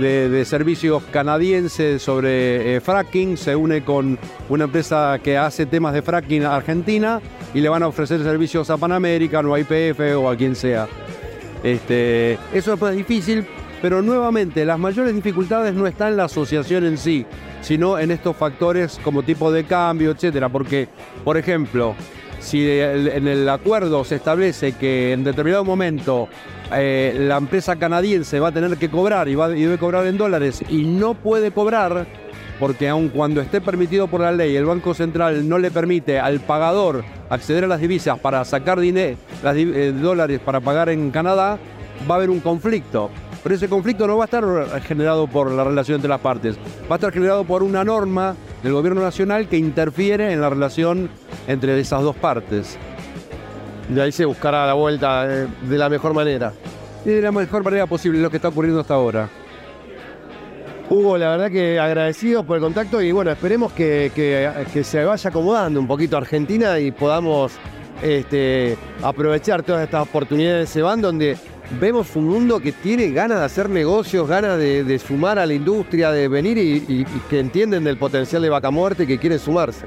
de- 0.00 0.44
servicios 0.44 1.02
canadiense 1.10 1.98
sobre 1.98 2.76
eh, 2.76 2.80
fracking 2.80 3.36
se 3.36 3.54
une 3.56 3.84
con 3.84 4.18
una 4.48 4.64
empresa 4.64 5.18
que 5.22 5.36
hace 5.38 5.66
temas 5.66 5.94
de 5.94 6.02
fracking 6.02 6.44
argentina 6.44 7.20
y 7.54 7.60
le 7.60 7.68
van 7.68 7.82
a 7.82 7.88
ofrecer 7.88 8.22
servicios 8.22 8.70
a 8.70 8.76
Pan 8.76 8.92
American 8.92 9.46
o 9.46 9.54
a 9.54 9.60
IPF 9.60 10.00
o 10.16 10.28
a 10.30 10.36
quien 10.36 10.54
sea. 10.56 10.88
Este, 11.62 12.38
eso 12.52 12.74
es 12.88 12.96
difícil, 12.96 13.46
pero 13.80 14.02
nuevamente 14.02 14.64
las 14.64 14.78
mayores 14.78 15.14
dificultades 15.14 15.74
no 15.74 15.86
están 15.86 16.08
en 16.08 16.16
la 16.16 16.24
asociación 16.24 16.84
en 16.84 16.98
sí, 16.98 17.24
sino 17.60 17.98
en 17.98 18.10
estos 18.10 18.36
factores 18.36 18.98
como 19.04 19.22
tipo 19.22 19.52
de 19.52 19.64
cambio, 19.64 20.10
etcétera. 20.10 20.48
Porque, 20.48 20.88
por 21.24 21.36
ejemplo, 21.36 21.94
si 22.40 22.68
en 22.68 23.28
el 23.28 23.48
acuerdo 23.48 24.04
se 24.04 24.16
establece 24.16 24.72
que 24.72 25.12
en 25.12 25.22
determinado 25.22 25.64
momento 25.64 26.28
eh, 26.76 27.14
la 27.18 27.36
empresa 27.36 27.76
canadiense 27.76 28.40
va 28.40 28.48
a 28.48 28.52
tener 28.52 28.76
que 28.76 28.90
cobrar 28.90 29.28
y, 29.28 29.34
debe 29.34 29.78
cobrar 29.78 30.06
en 30.06 30.16
dólares 30.16 30.62
y 30.68 30.84
no 30.84 31.14
puede 31.14 31.50
cobrar, 31.50 32.06
porque 32.58 32.88
aun 32.88 33.08
cuando 33.08 33.40
esté 33.40 33.60
permitido 33.60 34.08
por 34.08 34.20
la 34.20 34.32
ley, 34.32 34.56
el 34.56 34.64
Banco 34.64 34.94
Central 34.94 35.48
no 35.48 35.58
le 35.58 35.70
permite 35.70 36.18
al 36.18 36.40
pagador 36.40 37.04
acceder 37.30 37.64
a 37.64 37.68
las 37.68 37.80
divisas 37.80 38.18
para 38.18 38.44
sacar 38.44 38.80
dinero, 38.80 39.16
las 39.42 39.56
eh, 39.56 39.92
dólares 39.92 40.40
para 40.40 40.60
pagar 40.60 40.88
en 40.88 41.10
Canadá, 41.10 41.58
va 42.08 42.14
a 42.14 42.18
haber 42.18 42.30
un 42.30 42.40
conflicto. 42.40 43.10
Pero 43.42 43.56
ese 43.56 43.68
conflicto 43.68 44.06
no 44.06 44.16
va 44.16 44.24
a 44.24 44.26
estar 44.26 44.82
generado 44.82 45.26
por 45.26 45.50
la 45.50 45.64
relación 45.64 45.96
entre 45.96 46.08
las 46.08 46.20
partes, 46.20 46.56
va 46.88 46.94
a 46.94 46.98
estar 46.98 47.12
generado 47.12 47.42
por 47.42 47.64
una 47.64 47.82
norma 47.82 48.36
del 48.62 48.72
gobierno 48.72 49.02
nacional 49.02 49.48
que 49.48 49.56
interfiere 49.56 50.32
en 50.32 50.40
la 50.40 50.48
relación 50.48 51.10
entre 51.48 51.78
esas 51.80 52.02
dos 52.02 52.14
partes. 52.14 52.78
De 53.88 54.00
ahí 54.02 54.12
se 54.12 54.24
buscará 54.24 54.66
la 54.66 54.74
vuelta 54.74 55.26
eh, 55.28 55.46
de 55.62 55.78
la 55.78 55.88
mejor 55.88 56.14
manera. 56.14 56.52
Y 57.04 57.10
de 57.10 57.20
la 57.22 57.32
mejor 57.32 57.64
manera 57.64 57.86
posible 57.86 58.20
lo 58.20 58.30
que 58.30 58.36
está 58.36 58.48
ocurriendo 58.48 58.80
hasta 58.80 58.94
ahora. 58.94 59.28
Hugo, 60.88 61.16
la 61.16 61.30
verdad 61.30 61.50
que 61.50 61.78
agradecidos 61.80 62.44
por 62.44 62.56
el 62.56 62.62
contacto 62.62 63.00
y 63.00 63.12
bueno, 63.12 63.30
esperemos 63.30 63.72
que, 63.72 64.12
que- 64.14 64.50
que 64.72 64.84
se 64.84 65.02
vaya 65.04 65.30
acomodando 65.30 65.80
un 65.80 65.86
poquito 65.86 66.16
Argentina 66.16 66.78
y 66.78 66.90
podamos 66.90 67.52
este, 68.02 68.76
aprovechar 69.02 69.62
todas 69.62 69.84
estas 69.84 70.02
oportunidades 70.02 70.68
se 70.68 70.82
van 70.82 71.00
donde 71.00 71.36
vemos 71.80 72.14
un 72.16 72.28
mundo 72.28 72.60
que 72.60 72.72
tiene 72.72 73.10
ganas 73.10 73.38
de 73.38 73.44
hacer 73.46 73.70
negocios, 73.70 74.28
ganas 74.28 74.58
de, 74.58 74.84
de 74.84 74.98
sumar 74.98 75.38
a 75.38 75.46
la 75.46 75.54
industria, 75.54 76.10
de 76.10 76.28
venir 76.28 76.58
y, 76.58 76.84
y- 76.88 77.00
y 77.02 77.20
que 77.30 77.38
entienden 77.40 77.84
del 77.84 77.96
potencial 77.96 78.42
de 78.42 78.50
Vaca 78.50 78.70
Muerte 78.70 79.04
y 79.04 79.06
que 79.06 79.18
quieren 79.18 79.38
sumarse. 79.38 79.86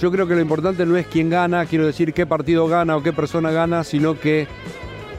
Yo 0.00 0.10
creo 0.12 0.26
que 0.28 0.34
lo 0.34 0.40
importante 0.40 0.86
no 0.86 0.96
es 0.96 1.06
quién 1.06 1.28
gana, 1.28 1.66
quiero 1.66 1.84
decir 1.86 2.12
qué 2.14 2.24
partido 2.24 2.68
gana 2.68 2.96
o 2.96 3.02
qué 3.02 3.12
persona 3.12 3.50
gana, 3.50 3.82
sino 3.82 4.18
que, 4.18 4.46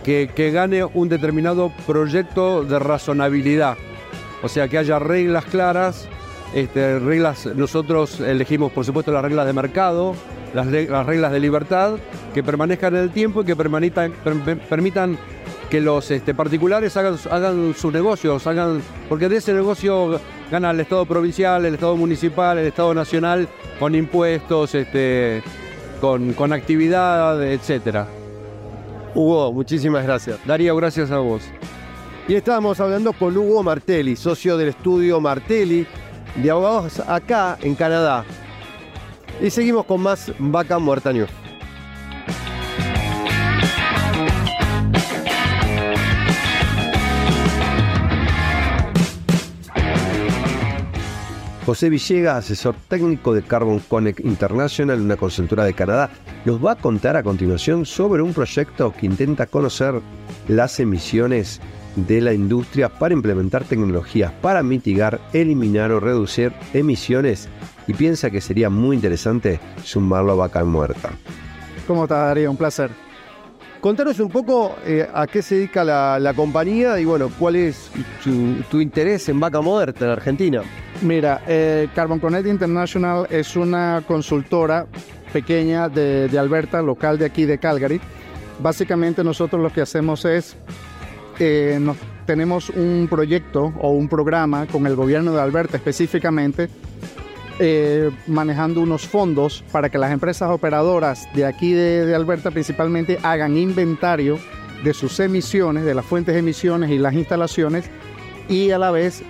que, 0.04 0.30
que 0.34 0.52
gane 0.52 0.84
un 0.86 1.10
determinado 1.10 1.72
proyecto 1.86 2.64
de 2.64 2.80
razonabilidad. 2.80 3.76
O 4.42 4.48
sea, 4.48 4.70
que 4.70 4.78
haya 4.78 4.98
reglas 5.00 5.44
claras, 5.46 6.08
este, 6.54 6.98
reglas, 7.00 7.46
nosotros 7.56 8.22
elegimos 8.22 8.72
por 8.72 8.86
supuesto 8.86 9.12
las 9.12 9.22
reglas 9.22 9.46
de 9.46 9.54
mercado, 9.54 10.16
las, 10.54 10.66
las 10.68 11.06
reglas 11.06 11.34
de 11.34 11.40
libertad, 11.42 11.98
que 12.34 12.42
permanezcan 12.42 12.96
en 12.96 13.04
el 13.04 13.10
tiempo 13.12 13.42
y 13.42 13.46
que 13.46 13.58
permanitan- 13.58 14.14
per- 14.24 14.60
permitan 14.60 15.18
que 15.70 15.82
los 15.82 16.10
este, 16.12 16.34
particulares 16.34 16.98
hagan, 16.98 17.16
hagan 17.30 17.74
sus 17.76 17.94
negocios, 17.94 18.46
hagan, 18.48 18.82
porque 19.08 19.30
de 19.30 19.38
ese 19.38 19.54
negocio 19.54 20.20
gana 20.52 20.72
el 20.72 20.80
Estado 20.80 21.06
provincial, 21.06 21.66
el 21.66 21.76
Estado 21.76 21.96
municipal, 21.96 22.58
el 22.58 22.68
Estado 22.68 22.94
nacional, 22.94 23.48
con 23.80 23.94
impuestos, 23.96 24.74
este, 24.76 25.44
con, 26.02 26.34
con 26.34 26.54
actividad, 26.54 27.44
etcétera. 27.44 28.08
Hugo, 29.14 29.54
muchísimas 29.54 30.04
gracias. 30.04 30.40
Darío, 30.46 30.76
gracias 30.76 31.12
a 31.12 31.20
vos. 31.20 31.44
Y 32.28 32.36
estábamos 32.36 32.80
hablando 32.80 33.14
con 33.14 33.36
Hugo 33.36 33.64
Martelli, 33.64 34.16
socio 34.16 34.58
del 34.58 34.70
estudio 34.70 35.20
Martelli 35.20 35.86
de 36.36 36.52
abogados 36.52 37.00
acá 37.00 37.58
en 37.62 37.76
Canadá. 37.76 38.24
Y 39.42 39.50
seguimos 39.50 39.86
con 39.86 40.02
más 40.02 40.32
Vaca 40.38 40.78
Muerta 40.80 41.12
News. 41.12 41.30
José 51.70 51.92
Villegas, 51.92 52.46
asesor 52.46 52.74
técnico 52.88 53.32
de 53.32 53.44
Carbon 53.44 53.78
Connect 53.78 54.22
International, 54.22 55.00
una 55.00 55.18
consultora 55.18 55.66
de 55.66 55.76
Canadá, 55.76 56.10
nos 56.44 56.66
va 56.66 56.72
a 56.72 56.76
contar 56.76 57.16
a 57.16 57.22
continuación 57.22 57.86
sobre 57.86 58.24
un 58.24 58.34
proyecto 58.34 58.92
que 58.92 59.06
intenta 59.06 59.46
conocer 59.46 60.02
las 60.48 60.80
emisiones 60.80 61.62
de 61.96 62.22
la 62.22 62.34
industria 62.34 62.90
para 62.90 63.14
implementar 63.14 63.66
tecnologías 63.66 64.32
para 64.42 64.64
mitigar, 64.64 65.22
eliminar 65.32 65.92
o 65.92 66.00
reducir 66.00 66.54
emisiones 66.74 67.48
y 67.86 67.94
piensa 67.94 68.32
que 68.32 68.42
sería 68.42 68.72
muy 68.72 68.96
interesante 68.96 69.60
sumarlo 69.84 70.32
a 70.32 70.36
vaca 70.38 70.66
muerta. 70.66 71.12
¿Cómo 71.86 72.06
estás, 72.06 72.30
Darío? 72.30 72.50
Un 72.50 72.58
placer. 72.58 72.90
Contanos 73.80 74.20
un 74.20 74.30
poco 74.30 74.76
eh, 74.88 75.08
a 75.14 75.28
qué 75.28 75.44
se 75.44 75.54
dedica 75.54 75.84
la, 75.84 76.18
la 76.18 76.34
compañía 76.34 77.00
y 77.00 77.06
bueno, 77.06 77.30
cuál 77.38 77.58
es 77.58 77.92
tu, 78.24 78.56
tu 78.72 78.82
interés 78.82 79.30
en 79.30 79.40
Vaca 79.40 79.62
Muerta 79.62 80.06
en 80.06 80.12
Argentina. 80.12 80.64
Mira, 81.02 81.42
eh, 81.48 81.88
Carbon 81.96 82.20
Connect 82.20 82.48
International 82.48 83.26
es 83.30 83.56
una 83.56 84.04
consultora 84.06 84.86
pequeña 85.32 85.88
de, 85.88 86.28
de 86.28 86.40
Alberta, 86.40 86.82
local 86.82 87.18
de 87.18 87.26
aquí 87.26 87.46
de 87.46 87.58
Calgary. 87.58 88.02
Básicamente 88.62 89.24
nosotros 89.24 89.62
lo 89.62 89.72
que 89.72 89.80
hacemos 89.80 90.26
es, 90.26 90.58
eh, 91.40 91.80
tenemos 92.26 92.70
un 92.70 93.08
proyecto 93.10 93.74
o 93.80 93.92
un 93.92 94.10
programa 94.10 94.68
con 94.68 94.86
el 94.88 94.96
gobierno 94.96 95.32
de 95.32 95.40
Alberta 95.42 95.78
específicamente, 95.78 96.68
eh, 97.60 98.12
manejando 98.28 98.82
unos 98.82 99.08
fondos 99.08 99.64
para 99.72 99.90
que 99.90 99.98
las 99.98 100.12
empresas 100.12 100.50
operadoras 100.52 101.30
de 101.34 101.46
aquí 101.46 101.72
de, 101.72 102.06
de 102.06 102.16
Alberta 102.16 102.52
principalmente 102.52 103.20
hagan 103.24 103.56
inventario 103.56 104.38
de 104.84 104.94
sus 104.94 105.18
emisiones, 105.22 105.86
de 105.86 105.94
las 105.94 106.06
fuentes 106.06 106.34
de 106.34 106.40
emisiones 106.40 106.90
y 106.90 106.98
las 106.98 107.14
instalaciones 107.14 107.90
y 108.50 108.72
a 108.72 108.78
la 108.78 108.92
vez 108.92 109.24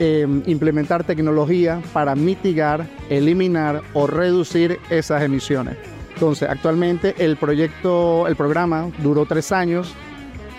eh, 0.00 0.26
implementar 0.46 1.04
tecnología 1.04 1.80
para 1.92 2.16
mitigar, 2.16 2.86
eliminar 3.10 3.82
o 3.92 4.08
reducir 4.08 4.80
esas 4.90 5.22
emisiones. 5.22 5.76
Entonces, 6.14 6.48
actualmente 6.48 7.14
el 7.18 7.36
proyecto, 7.36 8.26
el 8.26 8.34
programa 8.34 8.90
duró 8.98 9.24
tres 9.24 9.52
años, 9.52 9.94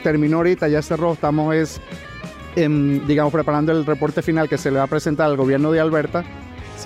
terminó 0.04 0.38
ahorita, 0.38 0.70
ya 0.70 0.82
cerró, 0.82 1.14
estamos 1.14 1.54
es, 1.54 1.82
em, 2.56 3.06
digamos, 3.08 3.34
preparando 3.34 3.74
el 3.74 3.86
reporte 3.86 4.22
final 4.22 4.48
que 4.48 4.58
se 4.58 4.72
le 4.72 4.78
va 4.78 4.84
a 4.84 4.88
presentar 4.88 5.28
al 5.28 5.36
gobierno 5.36 5.72
de 5.72 5.82
Alberta. 5.82 6.24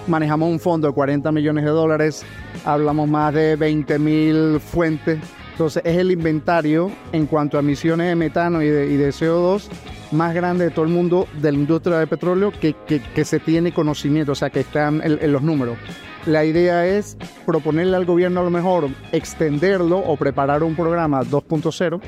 Manejamos 0.08 0.50
un 0.50 0.60
fondo 0.60 0.88
de 0.88 0.94
40 0.94 1.32
millones 1.32 1.66
de 1.66 1.72
dólares, 1.72 2.24
hablamos 2.66 3.08
más 3.08 3.34
de 3.34 3.56
20 3.56 4.00
mil 4.00 4.60
fuentes 4.60 5.20
Entonces 5.52 5.84
es 5.86 5.98
el 5.98 6.12
inventario 6.12 6.92
en 7.12 7.26
cuanto 7.26 7.58
a 7.58 7.60
emisiones 7.60 8.08
de 8.08 8.16
metano 8.16 8.62
y 8.62 8.70
de 8.70 9.10
CO2 9.10 9.70
más 10.12 10.34
grande 10.34 10.66
de 10.66 10.72
todo 10.72 10.86
el 10.86 10.92
mundo 10.92 11.28
de 11.42 11.52
la 11.52 11.58
industria 11.58 11.98
de 12.00 12.08
petróleo 12.08 12.52
que, 12.52 12.76
que- 12.88 13.26
se 13.26 13.40
tiene 13.40 13.72
conocimiento, 13.74 14.32
o 14.32 14.36
sea, 14.36 14.50
que 14.50 14.62
están 14.62 15.02
en, 15.04 15.32
los 15.32 15.42
números. 15.42 15.78
La 16.26 16.44
idea 16.46 16.86
es 16.86 17.18
proponerle 17.46 17.96
al 17.96 18.06
gobierno 18.06 18.40
a 18.42 18.44
lo 18.44 18.50
mejor 18.50 18.90
extenderlo 19.12 19.98
o 20.00 20.18
preparar 20.18 20.64
un 20.64 20.76
programa 20.76 21.22
2.0 21.22 22.02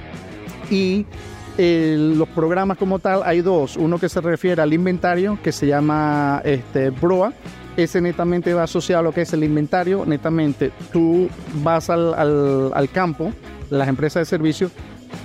y 0.69 1.05
eh, 1.57 1.95
los 2.15 2.27
programas 2.29 2.77
como 2.77 2.99
tal 2.99 3.21
hay 3.23 3.41
dos. 3.41 3.77
Uno 3.77 3.99
que 3.99 4.09
se 4.09 4.19
refiere 4.21 4.61
al 4.61 4.73
inventario, 4.73 5.37
que 5.43 5.51
se 5.51 5.67
llama 5.67 6.41
este, 6.43 6.89
BROA. 6.89 7.33
Ese 7.77 8.01
netamente 8.01 8.53
va 8.53 8.63
asociado 8.63 8.99
a 8.99 9.03
lo 9.03 9.11
que 9.13 9.21
es 9.21 9.31
el 9.33 9.43
inventario. 9.43 10.05
Netamente 10.05 10.71
tú 10.91 11.29
vas 11.63 11.89
al, 11.89 12.13
al- 12.13 12.71
al 12.73 12.89
campo, 12.89 13.31
las 13.69 13.87
empresas 13.87 14.21
de 14.21 14.25
servicio, 14.25 14.71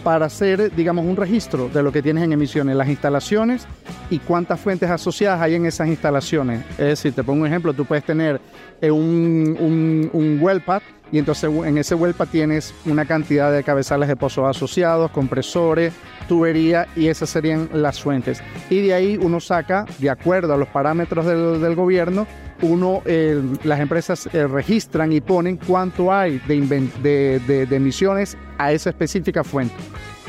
para 0.02 0.26
hacer, 0.26 0.74
digamos, 0.74 1.04
un 1.04 1.16
registro 1.16 1.68
de 1.68 1.82
lo 1.82 1.92
que 1.92 2.02
tienes 2.02 2.24
en 2.24 2.32
emisiones, 2.32 2.76
las 2.76 2.88
instalaciones 2.88 3.66
y 4.10 4.18
cuántas 4.18 4.60
fuentes 4.60 4.90
asociadas 4.90 5.40
hay 5.40 5.54
en 5.54 5.66
esas 5.66 5.88
instalaciones. 5.88 6.64
Es 6.72 6.86
decir, 6.86 7.12
te 7.12 7.24
pongo 7.24 7.42
un 7.42 7.46
ejemplo, 7.46 7.72
tú 7.72 7.84
puedes 7.84 8.04
tener 8.04 8.40
eh, 8.80 8.90
un, 8.90 9.56
un, 9.58 10.10
un 10.12 10.38
well 10.40 10.60
pad 10.60 10.82
y 11.12 11.18
entonces 11.18 11.50
en 11.64 11.78
ese 11.78 11.96
pad 11.96 12.28
tienes 12.30 12.74
una 12.84 13.04
cantidad 13.04 13.52
de 13.52 13.62
cabezales 13.62 14.08
de 14.08 14.16
pozos 14.16 14.44
asociados, 14.48 15.10
compresores, 15.12 15.92
tubería 16.28 16.86
y 16.96 17.06
esas 17.06 17.30
serían 17.30 17.68
las 17.72 18.00
fuentes. 18.00 18.42
Y 18.70 18.80
de 18.82 18.94
ahí 18.94 19.16
uno 19.20 19.38
saca, 19.40 19.86
de 19.98 20.10
acuerdo 20.10 20.54
a 20.54 20.56
los 20.56 20.68
parámetros 20.68 21.24
del, 21.26 21.60
del 21.60 21.74
gobierno, 21.76 22.26
uno, 22.62 23.02
eh, 23.04 23.40
las 23.64 23.80
empresas 23.80 24.28
eh, 24.32 24.46
registran 24.46 25.12
y 25.12 25.20
ponen 25.20 25.58
cuánto 25.58 26.12
hay 26.12 26.38
de, 26.48 26.60
de- 27.02 27.38
de- 27.40 27.66
de 27.66 27.76
emisiones 27.76 28.36
a 28.58 28.72
esa 28.72 28.90
específica 28.90 29.44
fuente. 29.44 29.74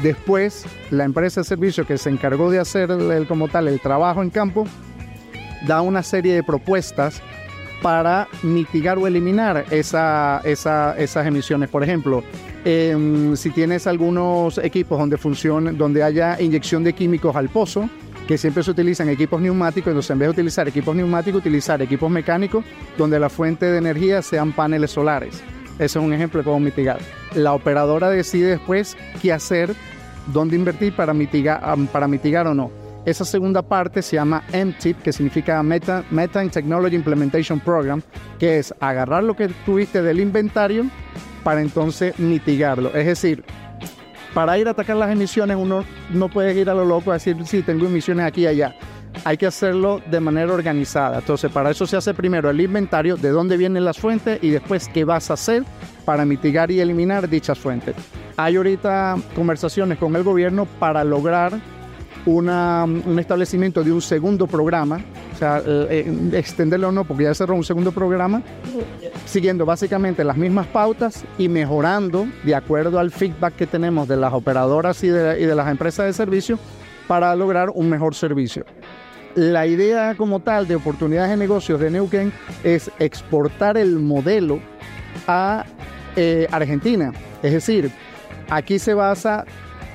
Después, 0.04 0.66
la 0.92 1.06
empresa 1.06 1.42
de 1.42 1.46
servicio 1.46 1.88
que 1.88 1.98
se 1.98 2.10
encargó 2.10 2.52
de 2.52 2.60
hacer 2.60 2.92
el- 2.92 3.26
como 3.28 3.48
tal 3.48 3.68
el 3.68 3.80
trabajo 3.80 4.22
en 4.22 4.30
campo, 4.30 4.66
da 5.66 5.82
una 5.82 6.04
serie 6.04 6.36
de 6.36 6.44
propuestas 6.44 7.22
para 7.82 8.28
mitigar 8.44 8.98
o 8.98 9.08
eliminar 9.08 9.66
esa- 9.72 10.42
esa- 10.44 10.96
esas 10.98 11.26
emisiones. 11.28 11.70
Por 11.70 11.84
ejemplo, 11.84 12.24
em, 12.66 13.36
si 13.36 13.50
tienes 13.52 13.88
algunos 13.88 14.58
equipos 14.58 14.98
donde 15.00 15.18
funcionen, 15.18 15.78
donde 15.78 16.04
haya 16.04 16.42
inyección 16.42 16.84
de 16.84 16.94
químicos 16.94 17.36
al 17.36 17.50
pozo, 17.50 17.90
que 18.28 18.38
siempre 18.38 18.62
se 18.64 18.72
utilizan 18.72 19.08
equipos 19.10 19.40
neumáticos, 19.40 19.88
entonces 19.92 20.12
en 20.12 20.20
vez 20.20 20.28
de 20.28 20.32
utilizar 20.32 20.68
equipos 20.68 20.96
neumáticos, 20.96 21.40
utilizar 21.40 21.82
equipos 21.82 22.12
mecánicos 22.12 22.66
donde 22.98 23.20
la 23.20 23.30
fuente 23.30 23.66
de 23.68 23.78
energía 23.78 24.22
sean 24.22 24.52
paneles 24.52 24.92
solares. 24.92 25.42
Ese 25.76 26.00
es 26.00 26.04
un 26.06 26.12
ejemplo 26.12 26.40
de 26.40 26.44
cómo 26.44 26.60
mitigar. 26.60 26.98
La 27.36 27.54
operadora 27.54 28.10
decide 28.10 28.48
después 28.48 28.98
qué 29.22 29.32
hacer, 29.32 29.74
dónde 30.34 30.56
invertir 30.58 30.94
para 30.94 31.14
mitigar, 31.14 31.62
para 31.94 32.08
mitigar 32.08 32.48
o 32.48 32.54
no. 32.54 32.70
Esa 33.08 33.24
segunda 33.24 33.62
parte 33.62 34.02
se 34.02 34.18
llama 34.18 34.44
MTIP, 34.52 35.02
que 35.02 35.14
significa 35.14 35.64
Meta, 35.64 36.04
Methane 36.12 36.50
Technology 36.50 36.94
Implementation 36.94 37.58
Program, 37.58 38.02
que 38.38 38.60
es 38.60 38.76
agarrar 38.82 39.24
lo 39.24 39.34
que 39.34 39.48
tuviste 39.66 40.02
del 40.02 40.20
inventario 40.20 40.88
para 41.42 41.62
entonces 41.62 42.20
mitigarlo. 42.20 42.94
Es 42.94 43.06
decir, 43.06 43.46
para 44.34 44.58
ir 44.58 44.68
a 44.68 44.72
atacar 44.72 44.98
las 44.98 45.10
emisiones 45.10 45.56
uno 45.56 45.86
no 46.12 46.28
puede 46.28 46.60
ir 46.60 46.70
a 46.70 46.74
lo 46.74 46.84
loco 46.84 47.12
a 47.12 47.14
decir, 47.14 47.38
sí, 47.46 47.62
tengo 47.62 47.86
emisiones 47.86 48.26
aquí 48.26 48.42
y 48.42 48.48
allá. 48.48 48.76
Hay 49.24 49.38
que 49.38 49.48
hacerlo 49.48 50.02
de 50.12 50.20
manera 50.20 50.52
organizada. 50.52 51.20
Entonces, 51.20 51.50
para 51.50 51.72
eso 51.72 51.88
se 51.88 51.96
hace 51.96 52.14
primero 52.14 52.50
el 52.50 52.60
inventario, 52.60 53.16
de 53.16 53.30
dónde 53.30 53.56
vienen 53.56 53.86
las 53.86 53.98
fuentes 53.98 54.38
y 54.44 54.50
después 54.50 54.90
qué 54.90 55.06
vas 55.06 55.32
a 55.32 55.36
hacer 55.36 55.64
para 56.04 56.26
mitigar 56.26 56.72
y 56.72 56.82
eliminar 56.82 57.30
dichas 57.30 57.58
fuentes. 57.58 57.96
Hay 58.36 58.58
ahorita 58.58 59.16
conversaciones 59.34 59.98
con 59.98 60.14
el 60.18 60.24
gobierno 60.24 60.66
para 60.78 61.06
lograr 61.06 61.58
una- 62.28 62.84
un 62.84 63.18
establecimiento 63.20 63.84
de 63.84 63.92
un 63.92 64.02
segundo 64.02 64.48
programa, 64.48 65.00
o 65.34 65.38
sea, 65.38 65.60
eh, 65.66 65.88
eh, 66.34 66.38
extenderlo 66.38 66.90
o 66.90 66.92
no, 66.92 67.06
porque 67.06 67.24
ya 67.24 67.34
cerró 67.34 67.56
un 67.56 67.64
segundo 67.64 67.92
programa, 67.92 68.42
siguiendo 69.26 69.66
básicamente 69.66 70.24
las 70.24 70.36
mismas 70.38 70.68
pautas 70.68 71.24
y 71.38 71.48
mejorando 71.48 72.28
de 72.44 72.54
acuerdo 72.54 73.00
al 73.00 73.12
feedback 73.12 73.56
que 73.56 73.66
tenemos 73.66 74.08
de 74.08 74.18
las 74.18 74.34
operadoras 74.34 75.04
y 75.04 75.08
de, 75.08 75.56
las 75.56 75.70
empresas 75.72 76.06
de 76.06 76.14
servicio 76.14 76.60
para 77.08 77.34
lograr 77.36 77.70
un 77.74 77.90
mejor 77.90 78.14
servicio. 78.14 78.66
La 79.36 79.66
idea 79.66 80.16
como 80.16 80.40
tal 80.42 80.68
de 80.68 80.76
oportunidades 80.76 81.30
de 81.30 81.38
negocios 81.38 81.80
de 81.80 81.92
Neuquén 81.92 82.34
es 82.64 82.92
exportar 83.00 83.78
el 83.78 84.00
modelo 84.00 84.60
a 85.28 85.64
eh, 86.16 86.48
Argentina. 86.52 87.14
Es 87.44 87.54
decir, 87.54 87.92
aquí 88.50 88.80
se 88.80 88.94
basa 88.96 89.46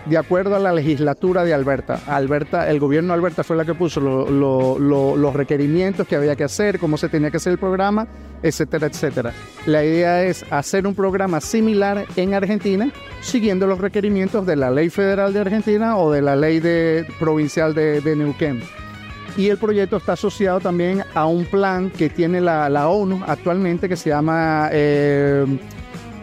de 0.06 0.18
acuerdo 0.18 0.56
a 0.56 0.58
la 0.58 0.72
legislatura 0.72 1.44
de 1.44 1.54
Alberta. 1.54 2.00
Alberta, 2.06 2.68
el 2.68 2.80
gobierno 2.80 3.08
de 3.12 3.14
Alberta 3.14 3.44
fue 3.44 3.56
la 3.56 3.64
que 3.64 3.74
puso 3.74 4.00
lo- 4.00 4.28
lo- 4.28 4.78
lo- 4.78 5.16
los 5.16 5.32
requerimientos 5.34 6.08
que 6.08 6.16
había 6.16 6.34
que 6.34 6.44
hacer, 6.44 6.78
cómo 6.80 6.96
se 6.96 7.08
tenía 7.08 7.30
que 7.30 7.36
hacer 7.36 7.52
el 7.52 7.58
programa, 7.58 8.08
etcétera, 8.42 8.88
etcétera. 8.88 9.32
La 9.66 9.84
idea 9.84 10.24
es 10.24 10.44
hacer 10.50 10.86
un 10.88 10.94
programa 10.96 11.40
similar 11.40 12.04
en 12.16 12.34
Argentina, 12.34 12.90
siguiendo 13.20 13.66
los 13.68 13.78
requerimientos 13.78 14.44
de 14.44 14.56
la 14.56 14.70
ley 14.72 14.90
federal 14.90 15.32
de 15.32 15.40
Argentina 15.40 15.96
o 15.96 16.10
de 16.10 16.20
la 16.22 16.34
ley 16.34 16.60
provincial 17.20 17.72
de, 17.72 18.02
Neuquén. 18.16 18.60
Y 19.36 19.48
el 19.48 19.56
proyecto 19.56 19.96
está 19.96 20.14
asociado 20.14 20.58
también 20.60 21.04
a 21.14 21.26
un 21.26 21.44
plan 21.46 21.90
que 21.90 22.10
tiene 22.10 22.40
la, 22.40 22.68
la 22.68 22.88
ONU 22.88 23.22
actualmente 23.26 23.88
que 23.88 23.96
se 23.96 24.10
llama, 24.10 24.68
eh, 24.72 25.46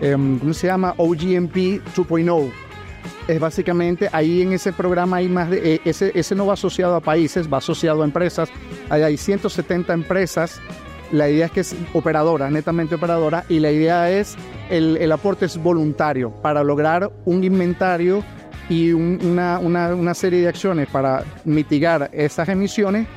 em, 0.02 0.38
¿cómo 0.38 0.54
se 0.54 0.68
llama? 0.68 0.94
OGMP 0.98 1.82
2.0 1.96 2.52
es 3.34 3.40
básicamente 3.40 4.10
ahí 4.12 4.42
en 4.42 4.54
ese 4.54 4.74
programa 4.74 5.18
hay 5.18 5.28
más 5.30 5.50
de 5.50 5.76
eh, 5.76 5.82
ese, 5.86 6.12
ese 6.16 6.36
no 6.36 6.46
va 6.46 6.54
asociado 6.54 6.96
a 6.96 7.00
países, 7.02 7.52
va 7.52 7.58
asociado 7.60 8.02
a 8.02 8.06
empresas. 8.06 8.50
Hay 8.90 9.18
170 9.18 9.94
empresas. 9.94 10.60
La 11.12 11.28
idea 11.30 11.48
es 11.48 11.52
que 11.52 11.60
es 11.62 11.76
operadora, 11.94 12.50
netamente 12.52 12.94
operadora, 12.96 13.44
y 13.50 13.60
la 13.60 13.72
idea 13.72 14.12
es 14.12 14.36
el, 14.70 14.96
el 14.98 15.12
aporte 15.12 15.46
es 15.46 15.58
voluntario 15.58 16.30
para 16.30 16.64
lograr 16.64 17.12
un 17.26 17.44
inventario 17.44 18.24
y 18.70 18.92
un- 18.92 19.20
una, 19.24 19.58
una- 19.58 19.96
una 19.96 20.14
serie 20.14 20.42
de 20.42 20.48
acciones 20.50 20.88
para 20.90 21.24
mitigar 21.46 22.12
esas 22.14 22.48
emisiones 22.50 23.08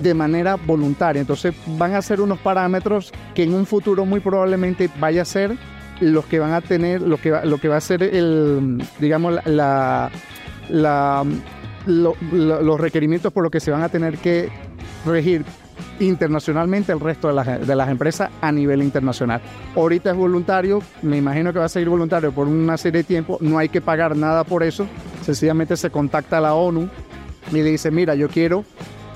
de 0.00 0.14
manera 0.14 0.56
voluntaria. 0.56 1.20
Entonces 1.20 1.54
van 1.78 1.94
a 1.94 2.00
ser 2.02 2.20
unos 2.22 2.38
parámetros 2.38 3.12
que 3.34 3.42
en 3.42 3.52
un 3.54 3.66
futuro 3.66 4.06
muy 4.06 4.20
probablemente 4.20 4.88
vaya 4.98 5.22
a 5.22 5.24
ser 5.26 5.56
los 6.00 6.24
que 6.26 6.38
van 6.38 6.52
a 6.52 6.60
tener, 6.60 7.00
lo 7.02 7.16
que 7.18 7.30
va, 7.30 7.44
lo 7.44 7.58
que 7.58 7.68
va 7.68 7.76
a 7.76 7.80
ser 7.80 8.02
el, 8.02 8.82
digamos, 8.98 9.32
la, 9.34 9.42
la- 9.46 10.10
la- 10.68 11.24
lo- 11.86 12.16
lo- 12.32 12.62
los 12.62 12.80
requerimientos 12.80 13.32
por 13.32 13.42
los 13.44 13.50
que 13.50 13.60
se 13.60 13.70
van 13.70 13.82
a 13.82 13.88
tener 13.88 14.18
que 14.18 14.48
regir 15.04 15.44
internacionalmente 16.00 16.92
el 16.92 17.00
resto 17.00 17.28
de 17.28 17.34
las, 17.34 17.66
de 17.66 17.76
las 17.76 17.88
empresas 17.88 18.30
a 18.40 18.52
nivel 18.52 18.82
internacional. 18.82 19.40
Ahorita 19.74 20.10
es 20.10 20.16
voluntario, 20.16 20.80
me 21.02 21.16
imagino 21.16 21.52
que 21.52 21.58
va 21.58 21.66
a 21.66 21.68
seguir 21.70 21.88
voluntario 21.88 22.32
por 22.32 22.46
una 22.48 22.76
serie 22.76 23.02
de 23.02 23.04
tiempo, 23.04 23.38
no 23.40 23.58
hay 23.58 23.68
que 23.68 23.80
pagar 23.80 24.16
nada 24.16 24.44
por 24.44 24.62
eso, 24.62 24.86
sencillamente 25.22 25.76
se 25.76 25.90
contacta 25.90 26.38
a 26.38 26.40
la 26.40 26.54
ONU 26.54 26.88
y 27.50 27.54
le 27.54 27.64
dice, 27.64 27.90
mira, 27.90 28.14
yo 28.14 28.28
quiero, 28.28 28.64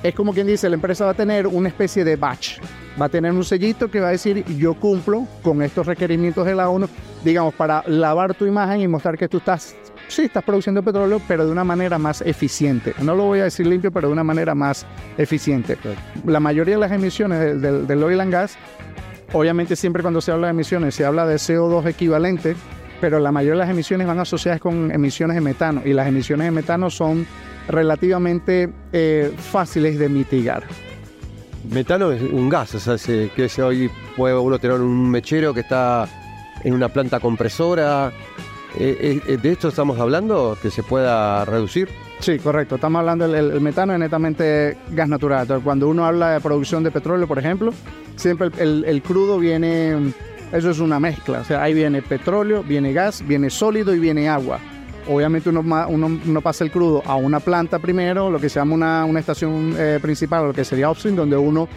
es 0.02 0.14
como 0.14 0.32
quien 0.32 0.47
dice, 0.47 0.68
la 0.68 0.77
empresa 0.77 1.05
va 1.05 1.10
a 1.10 1.14
tener 1.14 1.47
una 1.47 1.68
especie 1.68 2.05
de 2.05 2.16
batch, 2.16 2.59
va 3.01 3.06
a 3.06 3.09
tener 3.09 3.32
un 3.32 3.44
sellito 3.44 3.90
que 3.90 4.01
va 4.01 4.09
a 4.09 4.12
decir, 4.12 4.44
yo 4.56 4.74
cumplo 4.74 5.27
con 5.43 5.62
estos 5.62 5.86
requerimientos 5.86 6.47
de 6.47 6.55
la 6.55 6.68
ONU, 6.70 6.89
digamos, 7.24 7.55
para 7.55 7.82
lavar 7.86 8.35
tu 8.35 8.47
imagen 8.47 8.81
y 8.81 8.89
mostrar 8.89 9.18
que 9.18 9.28
tú 9.28 9.39
estás, 9.39 9.77
sí, 10.09 10.22
estás 10.22 10.43
produciendo 10.43 10.82
petróleo, 10.82 11.20
pero 11.28 11.44
de 11.44 11.52
una 11.52 11.64
manera 11.64 11.98
más 11.98 12.22
eficiente. 12.22 12.94
No 13.02 13.14
lo 13.14 13.24
voy 13.27 13.40
a 13.40 13.44
decir 13.44 13.66
limpio, 13.66 13.93
pero 13.93 14.09
de 14.09 14.12
una 14.14 14.24
manera 14.24 14.55
más 14.55 14.86
eficiente. 15.18 15.77
La 16.27 16.40
mayoría 16.40 16.77
de 16.77 16.81
las 16.81 16.93
emisiones 16.93 17.39
del, 17.40 17.60
del- 17.60 17.86
del 17.86 18.02
oil 18.02 18.20
and 18.20 18.32
gas, 18.32 18.56
obviamente 19.32 19.77
siempre 19.77 20.02
cuando 20.02 20.20
se 20.22 20.32
habla 20.32 20.47
de 20.47 20.52
emisiones 20.52 20.94
se 20.94 21.05
habla 21.05 21.27
de 21.27 21.36
CO2 21.36 21.86
equivalente, 21.86 22.56
pero 23.01 23.18
la 23.18 23.32
mayoría 23.32 23.52
de 23.60 23.66
las 23.66 23.70
emisiones 23.70 24.06
van 24.06 24.18
asociadas 24.18 24.60
con 24.60 24.90
emisiones 24.93 25.35
de 25.36 25.40
metano 25.40 25.82
y 25.85 25.93
las 25.93 26.06
emisiones 26.09 26.47
de 26.47 26.51
metano 26.51 26.90
son 26.90 27.27
relativamente 27.70 28.72
eh, 28.92 29.32
fáciles 29.36 29.98
de 29.98 30.09
mitigar. 30.09 30.62
Metano 31.70 32.10
es 32.10 32.22
un 32.22 32.48
gas, 32.48 32.74
o 32.74 32.80
sea, 32.80 32.97
se- 32.98 33.30
que 33.36 33.48
se 33.48 33.62
hoy 33.62 33.90
puede 34.16 34.34
uno 34.36 34.59
tener 34.59 34.80
un 34.80 35.10
mechero 35.10 35.52
que 35.55 35.60
está 35.60 36.09
en 36.64 36.74
una 36.74 36.88
planta 36.88 37.20
compresora. 37.20 38.12
Eh, 38.78 39.20
eh, 39.26 39.36
¿De 39.36 39.52
esto 39.52 39.68
estamos 39.68 39.98
hablando? 39.98 40.56
¿Que 40.62 40.70
se 40.70 40.82
pueda 40.82 41.44
reducir? 41.44 41.88
Sí, 42.20 42.38
correcto. 42.38 42.76
Estamos 42.76 43.01
hablando 43.01 43.26
del 43.28 43.51
el 43.52 43.60
metano 43.60 43.92
es 43.92 43.98
netamente 43.98 44.76
gas 44.90 45.09
natural. 45.09 45.42
Entonces, 45.42 45.64
cuando 45.64 45.88
uno 45.88 46.05
habla 46.05 46.30
de 46.32 46.40
producción 46.40 46.82
de 46.82 46.90
petróleo, 46.90 47.26
por 47.26 47.38
ejemplo, 47.38 47.72
siempre 48.16 48.48
el, 48.48 48.60
el- 48.60 48.84
el 48.86 49.02
crudo 49.02 49.38
viene, 49.38 50.12
eso 50.52 50.70
es 50.70 50.78
una 50.80 50.98
mezcla. 51.01 51.40
O 51.40 51.44
sea, 51.44 51.62
ahí 51.62 51.74
viene 51.74 52.01
petróleo, 52.02 52.62
viene 52.62 52.92
gas, 52.92 53.22
viene 53.26 53.51
sólido 53.51 53.94
y 53.94 53.98
viene 53.98 54.28
agua. 54.28 54.59
Obviamente 55.09 55.48
uno, 55.51 56.40
pasa 56.43 56.64
el 56.64 56.70
crudo 56.70 57.02
a 57.06 57.16
una 57.16 57.40
planta 57.40 57.78
primero, 57.78 58.31
lo 58.31 58.39
que 58.39 58.48
se 58.48 58.59
llama 58.60 59.05
una, 59.06 59.18
estación 59.20 59.74
eh, 59.78 59.98
principal, 60.01 60.47
lo 60.48 60.52
que 60.52 60.64
sería 60.64 60.90
upstream, 60.90 61.16
donde 61.16 61.36
uno 61.36 61.68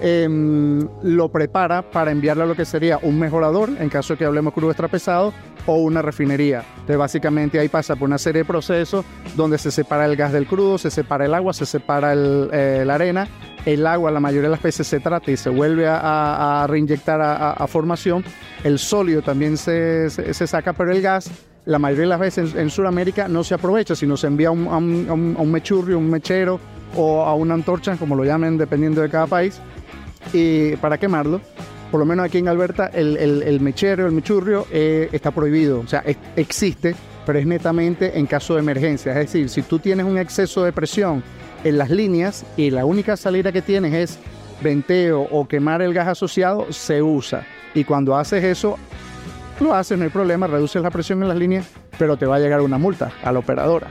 em, 0.00 0.86
lo 1.02 1.28
prepara 1.30 1.82
para 1.82 2.10
enviarlo 2.10 2.42
a 2.44 2.46
lo 2.46 2.54
que 2.56 2.64
sería 2.64 2.98
un 3.02 3.18
mejorador, 3.18 3.70
en 3.78 3.88
caso 3.88 4.14
de 4.14 4.18
que 4.18 4.24
hablemos 4.24 4.52
crudo 4.52 4.70
extra 4.70 4.88
pesado, 4.88 5.32
o 5.66 5.76
una 5.76 6.02
refinería. 6.02 6.64
Entonces, 6.74 6.96
básicamente 6.98 7.60
ahí 7.60 7.68
pasa 7.68 7.94
por 7.94 8.08
una 8.08 8.18
serie 8.18 8.40
de 8.42 8.44
procesos 8.46 9.04
donde 9.36 9.58
se 9.58 9.70
separa 9.70 10.06
el 10.06 10.16
gas 10.16 10.32
del 10.32 10.46
crudo, 10.46 10.76
se 10.76 10.90
separa 10.90 11.24
el 11.26 11.34
agua, 11.34 11.52
se 11.52 11.66
separa 11.66 12.14
eh, 12.14 12.82
la 12.84 12.94
arena. 12.96 13.28
El 13.64 13.86
agua, 13.86 14.10
la 14.10 14.18
mayoría 14.18 14.48
de 14.48 14.56
las 14.56 14.62
veces 14.62 14.88
se 14.88 14.98
trata 14.98 15.30
y 15.30 15.36
se 15.36 15.48
vuelve 15.50 15.86
a, 15.88 16.66
reinyectar 16.68 17.20
a 17.22 17.64
formación. 17.68 18.24
El 18.64 18.80
sólido 18.80 19.22
también 19.22 19.56
se, 19.56 20.10
se- 20.10 20.34
se 20.34 20.46
saca, 20.48 20.72
pero 20.72 20.90
el 20.90 21.00
gas, 21.00 21.30
la 21.64 21.78
mayoría 21.78 22.02
de 22.02 22.08
las 22.08 22.20
veces 22.20 22.54
en, 22.54 22.60
en 22.60 22.70
Sudamérica 22.70 23.28
no 23.28 23.44
se 23.44 23.54
aprovecha, 23.54 23.94
sino 23.94 24.16
se 24.16 24.26
envía 24.26 24.48
a 24.48 24.50
un, 24.50 24.66
un- 25.38 25.50
mechurrio, 25.52 25.98
un 25.98 26.10
mechero 26.10 26.58
o 26.96 27.22
a 27.22 27.34
una 27.34 27.54
antorcha, 27.54 27.96
como 27.96 28.14
lo 28.16 28.24
llamen 28.24 28.58
dependiendo 28.58 29.00
de 29.00 29.08
cada 29.08 29.26
país, 29.26 29.60
y 30.32 30.76
para 30.76 30.98
quemarlo. 30.98 31.40
Por 31.90 32.00
lo 32.00 32.06
menos 32.06 32.24
aquí 32.24 32.38
en 32.38 32.48
Alberta 32.48 32.86
el, 32.92 33.16
el, 33.18 33.60
mechero, 33.60 34.06
el 34.06 34.12
mechurrio 34.12 34.66
eh, 34.72 35.08
está 35.12 35.30
prohibido, 35.30 35.80
o 35.80 35.86
sea, 35.86 36.02
existe, 36.36 36.94
pero 37.26 37.38
es 37.38 37.46
netamente 37.46 38.18
en 38.18 38.24
caso 38.26 38.54
de 38.54 38.60
emergencia. 38.60 39.12
Es 39.12 39.18
decir, 39.32 39.48
si 39.50 39.60
tú 39.62 39.78
tienes 39.78 40.06
un 40.06 40.16
exceso 40.16 40.64
de 40.64 40.72
presión 40.72 41.22
en 41.64 41.76
las 41.78 41.90
líneas 41.90 42.46
y 42.56 42.70
la 42.70 42.86
única 42.86 43.16
salida 43.16 43.52
que 43.52 43.60
tienes 43.60 43.92
es 43.94 44.18
venteo 44.62 45.20
o 45.30 45.46
quemar 45.46 45.82
el 45.82 45.92
gas 45.92 46.08
asociado, 46.08 46.72
se 46.72 47.02
usa. 47.02 47.44
Y 47.74 47.84
cuando 47.84 48.16
haces 48.16 48.42
eso, 48.42 48.78
lo 49.60 49.74
haces, 49.74 49.96
no 49.98 50.04
hay 50.04 50.10
problema, 50.10 50.46
reduces 50.46 50.82
la 50.82 50.90
presión 50.90 51.22
en 51.22 51.28
las 51.28 51.36
líneas, 51.36 51.66
pero 51.98 52.16
te 52.16 52.26
va 52.26 52.36
a 52.36 52.38
llegar 52.38 52.60
una 52.60 52.78
multa 52.78 53.12
a 53.22 53.32
la 53.32 53.38
operadora. 53.38 53.88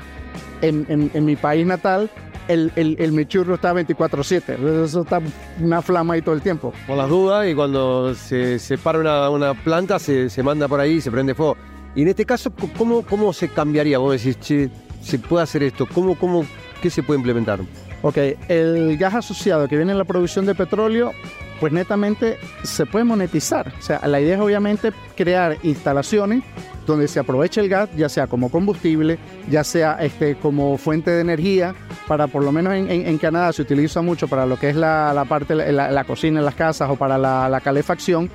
En, 0.62 0.86
en- 1.14 1.26
mi 1.26 1.36
país 1.36 1.66
natal, 1.66 2.10
el, 2.48 2.72
el, 2.76 3.12
mechurro 3.12 3.56
está 3.56 3.74
24-7, 3.74 4.84
eso 4.84 5.02
está 5.02 5.22
una 5.60 5.82
flama 5.82 6.14
ahí 6.16 6.22
todo 6.22 6.36
el 6.36 6.42
tiempo. 6.42 6.74
Por 6.86 6.98
las 6.98 7.10
dudas, 7.10 7.48
y 7.48 7.56
cuando 7.56 8.14
se, 8.14 8.60
se 8.60 8.78
para 8.78 9.00
una, 9.00 9.30
una 9.30 9.54
planta, 9.54 9.98
se, 10.00 10.30
se 10.30 10.44
manda 10.44 10.68
por 10.68 10.80
ahí 10.80 10.94
y 10.94 11.02
se 11.02 11.10
prende 11.10 11.34
fuego. 11.34 11.58
Y 11.96 12.04
en 12.04 12.10
este 12.10 12.26
caso, 12.26 12.52
¿cómo, 12.78 13.04
cómo 13.04 13.34
se 13.34 13.48
cambiaría? 13.50 13.98
Vos 13.98 14.14
decís, 14.22 14.40
che, 14.40 14.70
se 15.02 15.18
puede 15.20 15.44
hacer 15.44 15.64
esto. 15.64 15.88
¿Cómo, 15.94 16.16
cómo, 16.16 16.46
¿Qué 16.82 16.90
se 16.90 17.02
puede 17.04 17.20
implementar? 17.20 17.60
Ok, 18.04 18.18
el 18.48 18.98
gas 18.98 19.16
asociado 19.16 19.68
que 19.68 19.78
viene 19.78 19.92
en 19.92 19.98
la 19.98 20.06
producción 20.06 20.46
de 20.46 20.56
petróleo, 20.56 21.14
pues 21.60 21.72
netamente 21.72 22.40
se 22.64 22.88
puede 22.88 23.06
monetizar. 23.06 23.72
O 23.78 23.82
sea, 23.82 24.06
la 24.08 24.20
idea 24.20 24.36
es 24.36 24.42
obviamente 24.42 24.92
crear 25.16 25.58
instalaciones 25.62 26.44
donde 26.88 27.08
se 27.08 27.20
aproveche 27.20 27.62
el 27.62 27.70
gas, 27.70 27.90
ya 27.96 28.10
sea 28.10 28.26
como 28.26 28.50
combustible, 28.50 29.20
ya 29.50 29.64
sea 29.64 29.98
este, 30.02 30.36
como 30.36 30.80
fuente 30.80 31.12
de 31.12 31.22
energía, 31.22 31.76
para 32.08 32.26
por 32.26 32.44
lo 32.44 32.52
menos 32.52 32.74
en, 32.74 33.18
Canadá 33.20 33.54
se 33.54 33.62
utiliza 33.62 34.02
mucho 34.02 34.28
para 34.28 34.48
lo 34.48 34.58
que 34.58 34.70
es 34.70 34.76
la, 34.76 35.24
parte, 35.30 35.54
la, 35.54 35.92
la 35.92 36.04
cocina 36.04 36.40
en 36.40 36.46
las 36.46 36.56
casas 36.56 36.90
o 36.90 36.96
para 36.96 37.20
la 37.20 37.62
calefacción. 37.64 38.32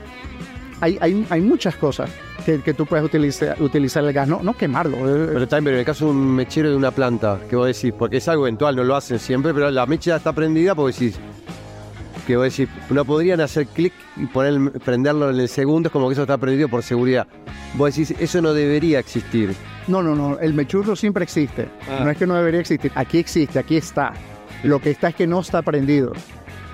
Hay, 0.80 0.98
hay, 1.00 1.26
hay 1.30 1.40
muchas 1.40 1.74
cosas 1.76 2.10
que, 2.44 2.60
que 2.60 2.74
tú 2.74 2.84
puedes 2.86 3.04
utilizar, 3.04 3.60
utilizar 3.62 4.04
el 4.04 4.12
gas, 4.12 4.28
no, 4.28 4.40
no 4.42 4.54
quemarlo. 4.56 4.96
eh, 4.98 5.30
Pero 5.32 5.48
también, 5.48 5.64
pero 5.64 5.76
en 5.76 5.80
el 5.80 5.86
caso 5.86 6.04
de 6.06 6.10
un 6.10 6.34
mechero 6.34 6.68
de 6.70 6.76
una 6.76 6.90
planta, 6.90 7.40
¿qué 7.48 7.56
vos 7.56 7.66
decís? 7.66 7.94
Porque 7.98 8.18
es 8.18 8.28
algo 8.28 8.46
eventual, 8.46 8.76
no 8.76 8.84
lo 8.84 8.94
hacen 8.94 9.18
siempre, 9.18 9.54
pero 9.54 9.70
la 9.70 9.86
mecha 9.86 10.16
está 10.16 10.32
prendida 10.32 10.74
porque 10.74 10.92
decís, 10.92 11.18
que 12.26 12.36
vos 12.36 12.44
decís, 12.44 12.68
no 12.90 13.04
podrían 13.04 13.40
hacer 13.40 13.66
clic 13.68 13.92
y 14.16 14.26
poner, 14.26 14.72
prenderlo 14.80 15.30
en 15.30 15.40
el 15.40 15.48
segundo, 15.48 15.88
es 15.88 15.92
como 15.92 16.08
que 16.08 16.12
eso 16.12 16.22
está 16.22 16.36
prendido 16.36 16.68
por 16.68 16.82
seguridad. 16.82 17.26
Vos 17.74 17.94
decís, 17.94 18.14
eso 18.18 18.42
no 18.42 18.52
debería 18.52 18.98
existir. 18.98 19.54
No, 19.88 20.02
no, 20.02 20.14
no, 20.14 20.38
el 20.40 20.52
mechurro 20.52 20.94
siempre 20.96 21.22
existe. 21.24 21.68
Ah. 21.88 22.00
No 22.04 22.10
es 22.10 22.18
que 22.18 22.26
no 22.26 22.34
debería 22.34 22.60
existir, 22.60 22.90
aquí 22.94 23.18
existe, 23.18 23.58
aquí 23.58 23.76
está. 23.76 24.12
Lo 24.62 24.80
que 24.80 24.90
está 24.90 25.08
es 25.08 25.14
que 25.14 25.26
no 25.26 25.40
está 25.40 25.62
prendido. 25.62 26.12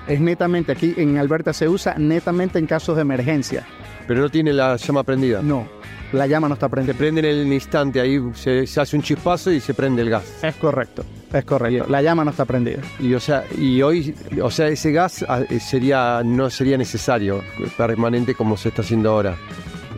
Es 0.07 0.19
netamente, 0.19 0.71
aquí 0.71 0.93
en 0.97 1.17
Alberta 1.17 1.53
se 1.53 1.67
usa 1.69 1.95
netamente 1.97 2.59
en 2.59 2.65
casos 2.67 2.95
de 2.95 3.01
emergencia. 3.03 3.65
Pero 4.07 4.21
no 4.21 4.29
tiene 4.29 4.51
la 4.53 4.75
llama 4.75 5.03
prendida. 5.03 5.41
No, 5.41 5.65
la 6.11 6.27
llama 6.27 6.47
no 6.49 6.55
está 6.55 6.67
prendida. 6.67 6.93
Se 6.93 6.99
prende 6.99 7.21
en 7.21 7.25
el 7.25 7.53
instante, 7.53 8.01
ahí 8.01 8.19
se, 8.33 8.67
se 8.67 8.81
hace 8.81 8.95
un 8.97 9.01
chispazo 9.01 9.51
y 9.51 9.59
se 9.61 9.73
prende 9.73 10.01
el 10.01 10.09
gas. 10.09 10.43
Es 10.43 10.55
correcto, 10.55 11.05
es 11.31 11.45
correcto. 11.45 11.85
La 11.89 12.01
llama 12.01 12.25
no 12.25 12.31
está 12.31 12.43
prendida. 12.45 12.79
Y 12.99 13.13
o 13.13 13.19
sea, 13.19 13.45
y 13.57 13.81
hoy, 13.81 14.13
o 14.41 14.51
sea, 14.51 14.67
ese 14.67 14.91
gas 14.91 15.25
ah, 15.27 15.41
eh, 15.49 15.59
sería, 15.59 16.21
no 16.25 16.49
sería 16.49 16.77
necesario 16.77 17.41
permanente 17.77 18.35
como 18.35 18.57
se 18.57 18.69
está 18.69 18.81
haciendo 18.81 19.11
ahora 19.11 19.37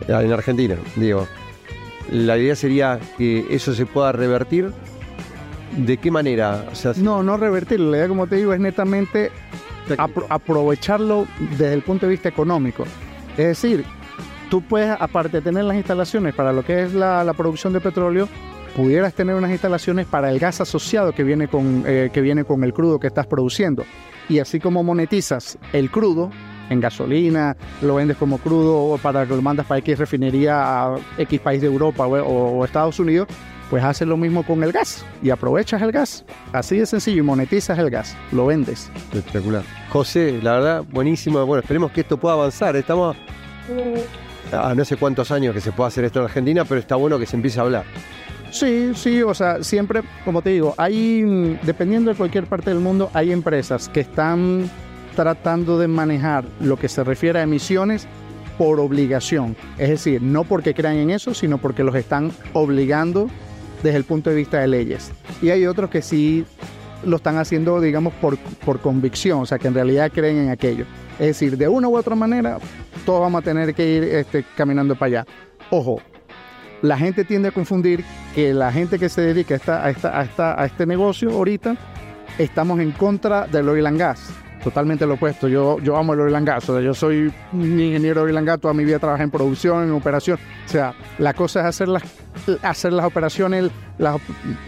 eh, 0.06 0.12
en 0.12 0.32
Argentina, 0.32 0.76
digo. 0.94 1.26
La 2.12 2.38
idea 2.38 2.54
sería 2.54 3.00
que 3.18 3.44
eso 3.50 3.74
se 3.74 3.84
pueda 3.86 4.12
revertir. 4.12 4.70
¿De 5.76 5.96
qué 5.96 6.12
manera? 6.12 6.64
O 6.70 6.74
sea, 6.76 6.92
No, 6.96 7.24
no 7.24 7.36
revertirlo. 7.36 7.90
La 7.90 7.96
idea, 7.98 8.08
como 8.08 8.28
te 8.28 8.36
digo, 8.36 8.54
es 8.54 8.60
netamente 8.60 9.32
apro- 9.94 10.26
aprovecharlo 10.28 11.26
desde 11.50 11.72
el 11.72 11.82
punto 11.82 12.06
de 12.06 12.10
vista 12.10 12.28
económico. 12.28 12.84
Es 13.36 13.46
decir, 13.46 13.84
tú 14.50 14.62
puedes, 14.62 14.96
aparte 14.98 15.38
de 15.38 15.42
tener 15.42 15.64
las 15.64 15.76
instalaciones 15.76 16.34
para 16.34 16.52
lo 16.52 16.64
que 16.64 16.82
es 16.84 16.94
la, 16.94 17.22
la 17.24 17.32
producción 17.34 17.72
de 17.72 17.80
petróleo, 17.80 18.28
pudieras 18.74 19.14
tener 19.14 19.34
unas 19.34 19.50
instalaciones 19.50 20.06
para 20.06 20.30
el 20.30 20.38
gas 20.38 20.60
asociado 20.60 21.12
que 21.12 21.22
viene, 21.24 21.48
con, 21.48 21.84
eh, 21.86 22.10
que 22.12 22.20
viene 22.20 22.44
con 22.44 22.62
el 22.64 22.72
crudo 22.72 22.98
que 23.00 23.06
estás 23.06 23.26
produciendo. 23.26 23.84
Y 24.28 24.38
así 24.38 24.60
como 24.60 24.82
monetizas 24.82 25.56
el 25.72 25.90
crudo 25.90 26.30
en 26.68 26.80
gasolina, 26.80 27.56
lo 27.80 27.94
vendes 27.94 28.16
como 28.16 28.38
crudo 28.38 28.76
o 28.76 28.98
para 28.98 29.24
que 29.24 29.36
lo 29.36 29.40
mandas 29.40 29.66
para 29.66 29.78
X 29.78 29.98
refinería 29.98 30.56
a 30.84 30.96
X 31.16 31.40
país 31.40 31.60
de 31.60 31.68
Europa 31.68 32.06
o, 32.06 32.58
o 32.58 32.64
Estados 32.64 32.98
Unidos, 32.98 33.28
pues 33.70 33.82
haces 33.82 34.06
lo 34.06 34.16
mismo 34.16 34.44
con 34.44 34.62
el 34.62 34.72
gas 34.72 35.04
y 35.22 35.30
aprovechas 35.30 35.82
el 35.82 35.92
gas. 35.92 36.24
Así 36.52 36.78
de 36.78 36.86
sencillo 36.86 37.18
y 37.18 37.22
monetizas 37.22 37.78
el 37.78 37.90
gas, 37.90 38.16
lo 38.32 38.46
vendes. 38.46 38.90
Espectacular. 38.96 39.62
José, 39.90 40.40
la 40.42 40.52
verdad, 40.52 40.84
buenísimo. 40.90 41.44
Bueno, 41.46 41.62
esperemos 41.62 41.90
que 41.92 42.02
esto 42.02 42.16
pueda 42.16 42.34
avanzar. 42.34 42.76
Estamos 42.76 43.16
a 44.52 44.74
no 44.74 44.84
sé 44.84 44.96
cuántos 44.96 45.30
años 45.30 45.54
que 45.54 45.60
se 45.60 45.72
puede 45.72 45.88
hacer 45.88 46.04
esto 46.04 46.20
en 46.20 46.26
Argentina, 46.26 46.64
pero 46.64 46.80
está 46.80 46.96
bueno 46.96 47.18
que 47.18 47.26
se 47.26 47.36
empiece 47.36 47.58
a 47.58 47.62
hablar. 47.62 47.84
Sí, 48.50 48.92
sí, 48.94 49.22
o 49.22 49.34
sea, 49.34 49.62
siempre, 49.62 50.02
como 50.24 50.40
te 50.40 50.50
digo, 50.50 50.74
hay, 50.78 51.58
dependiendo 51.62 52.10
de 52.12 52.16
cualquier 52.16 52.46
parte 52.46 52.70
del 52.70 52.78
mundo, 52.78 53.10
hay 53.12 53.32
empresas 53.32 53.88
que 53.88 54.00
están 54.00 54.70
tratando 55.16 55.78
de 55.78 55.88
manejar 55.88 56.44
lo 56.60 56.78
que 56.78 56.88
se 56.88 57.02
refiere 57.02 57.40
a 57.40 57.42
emisiones 57.42 58.06
por 58.56 58.80
obligación. 58.80 59.56
Es 59.78 59.90
decir, 59.90 60.22
no 60.22 60.44
porque 60.44 60.74
crean 60.74 60.96
en 60.96 61.10
eso, 61.10 61.34
sino 61.34 61.58
porque 61.58 61.82
los 61.84 61.94
están 61.94 62.30
obligando 62.52 63.28
desde 63.82 63.96
el 63.98 64.04
punto 64.04 64.30
de 64.30 64.36
vista 64.36 64.58
de 64.60 64.68
leyes. 64.68 65.10
Y 65.42 65.50
hay 65.50 65.66
otros 65.66 65.90
que 65.90 66.02
sí 66.02 66.44
lo 67.04 67.16
están 67.16 67.36
haciendo, 67.38 67.80
digamos, 67.80 68.12
por, 68.14 68.36
por 68.64 68.80
convicción, 68.80 69.40
o 69.40 69.46
sea, 69.46 69.58
que 69.58 69.68
en 69.68 69.74
realidad 69.74 70.10
creen 70.12 70.38
en 70.38 70.50
aquello. 70.50 70.84
Es 71.18 71.26
decir, 71.28 71.56
de 71.56 71.68
una 71.68 71.88
u 71.88 71.96
otra 71.96 72.14
manera, 72.14 72.58
todos 73.04 73.20
vamos 73.20 73.40
a 73.40 73.44
tener 73.44 73.74
que 73.74 73.86
ir 73.88 74.02
este, 74.04 74.44
caminando 74.56 74.94
para 74.96 75.06
allá. 75.20 75.26
Ojo, 75.70 76.00
la 76.82 76.96
gente 76.98 77.24
tiende 77.24 77.48
a 77.48 77.52
confundir 77.52 78.04
que 78.34 78.52
la 78.52 78.70
gente 78.72 78.98
que 78.98 79.08
se 79.08 79.20
dedica 79.20 79.54
a, 79.54 79.56
esta- 79.56 79.84
a, 79.84 79.90
esta- 79.90 80.20
a 80.20 80.24
esta- 80.24 80.60
a 80.62 80.66
este 80.66 80.86
negocio 80.86 81.30
ahorita 81.30 81.76
estamos 82.38 82.80
en 82.80 82.92
contra 82.92 83.46
del 83.46 83.68
oil 83.68 83.86
and 83.86 83.98
gas. 83.98 84.30
Totalmente 84.66 85.06
lo 85.06 85.14
opuesto. 85.14 85.46
Yo, 85.46 85.78
yo 85.78 85.96
amo 85.96 86.14
el 86.14 86.20
oil 86.22 86.34
and 86.34 86.44
gas. 86.44 86.68
O 86.68 86.72
sea, 86.74 86.82
yo 86.84 86.92
soy 86.92 87.32
un 87.52 87.78
ingeniero 87.80 88.22
de 88.22 88.26
oil 88.30 88.36
and 88.36 88.48
gas. 88.48 88.58
Toda 88.58 88.74
mi 88.74 88.84
vida 88.84 88.98
trabajé 88.98 89.22
en 89.22 89.30
producción, 89.30 89.84
en 89.84 89.92
operación. 89.92 90.40
O 90.66 90.68
sea, 90.68 90.92
la 91.18 91.34
cosa 91.34 91.60
es 91.60 91.66
hacer 91.66 91.86
las, 91.86 92.02
hacer 92.62 92.92
las 92.92 93.06
operaciones 93.06 93.70
las- 93.98 94.20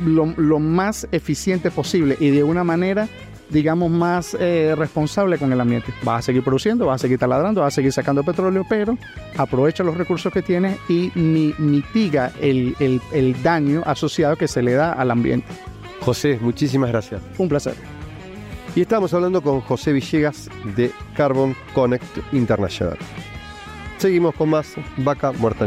lo, 0.06 0.26
lo 0.36 0.60
más 0.60 1.08
eficiente 1.10 1.72
posible 1.72 2.16
y 2.20 2.30
de 2.30 2.44
una 2.44 2.62
manera 2.62 3.08
digamos, 3.50 3.90
más 3.90 4.36
eh, 4.38 4.74
responsable 4.78 5.36
con 5.38 5.50
el 5.52 5.60
ambiente. 5.60 5.90
Vas 6.04 6.18
a 6.18 6.22
seguir 6.22 6.44
produciendo, 6.44 6.84
vas 6.86 6.96
a 6.96 7.02
seguir 7.02 7.18
taladrando, 7.18 7.62
vas 7.62 7.72
a 7.72 7.76
seguir 7.76 7.90
sacando 7.92 8.22
petróleo, 8.22 8.64
pero 8.68 8.96
aprovecha 9.38 9.82
los 9.82 9.96
recursos 9.96 10.30
que 10.32 10.42
tienes 10.42 10.78
y 10.88 11.10
mi- 11.14 11.54
mitiga 11.58 12.30
el, 12.42 12.76
el- 12.78 13.00
el 13.10 13.42
daño 13.42 13.82
asociado 13.86 14.36
que 14.36 14.46
se 14.48 14.60
le 14.62 14.74
da 14.74 14.92
al 14.92 15.10
ambiente. 15.10 15.48
José, 16.02 16.38
muchísimas 16.42 16.90
gracias. 16.90 17.22
Un 17.38 17.48
placer. 17.48 17.74
Y 18.78 18.82
estamos 18.82 19.12
hablando 19.12 19.42
con 19.42 19.60
José 19.60 19.92
Villegas 19.92 20.48
de 20.76 20.92
Carbon 21.16 21.56
Connect 21.74 22.32
International. 22.32 22.96
Seguimos 23.96 24.36
con 24.36 24.50
más 24.50 24.76
Vaca 24.98 25.32
Muerta. 25.32 25.66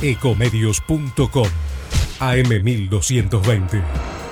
Ecomedios.com 0.00 1.48
AM1220. 2.20 3.82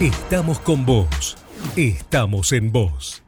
Estamos 0.01 0.61
con 0.61 0.87
vos. 0.87 1.37
Estamos 1.77 2.53
en 2.53 2.73
vos. 2.73 3.28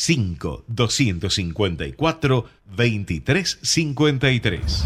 5 0.00 0.64
254 0.66 2.46
2353. 2.74 4.84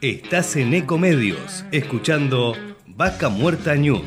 Estás 0.00 0.54
en 0.54 0.74
Ecomedios, 0.74 1.64
escuchando 1.72 2.54
Vaca 2.86 3.28
Muerta 3.28 3.74
News. 3.74 4.04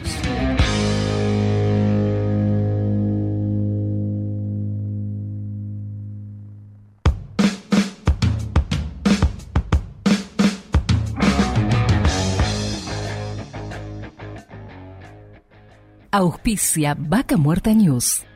Auspicia 16.12 16.96
Vaca 16.98 17.36
Muerta 17.36 17.74
News. 17.74 18.27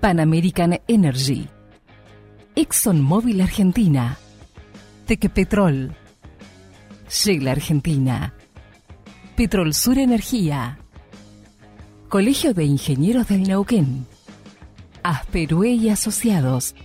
Pan 0.00 0.20
American 0.20 0.80
Energy. 0.86 1.48
ExxonMobil 2.54 3.40
Argentina. 3.40 4.16
Tequepetrol. 5.06 5.92
Shell 7.10 7.48
Argentina. 7.48 8.32
Petrol 9.34 9.74
Sur 9.74 9.98
Energía. 9.98 10.78
Colegio 12.08 12.54
de 12.54 12.64
Ingenieros 12.64 13.26
del 13.26 13.42
Neuquén. 13.42 14.06
Asperue 15.02 15.70
y 15.70 15.88
Asociados. 15.88 16.76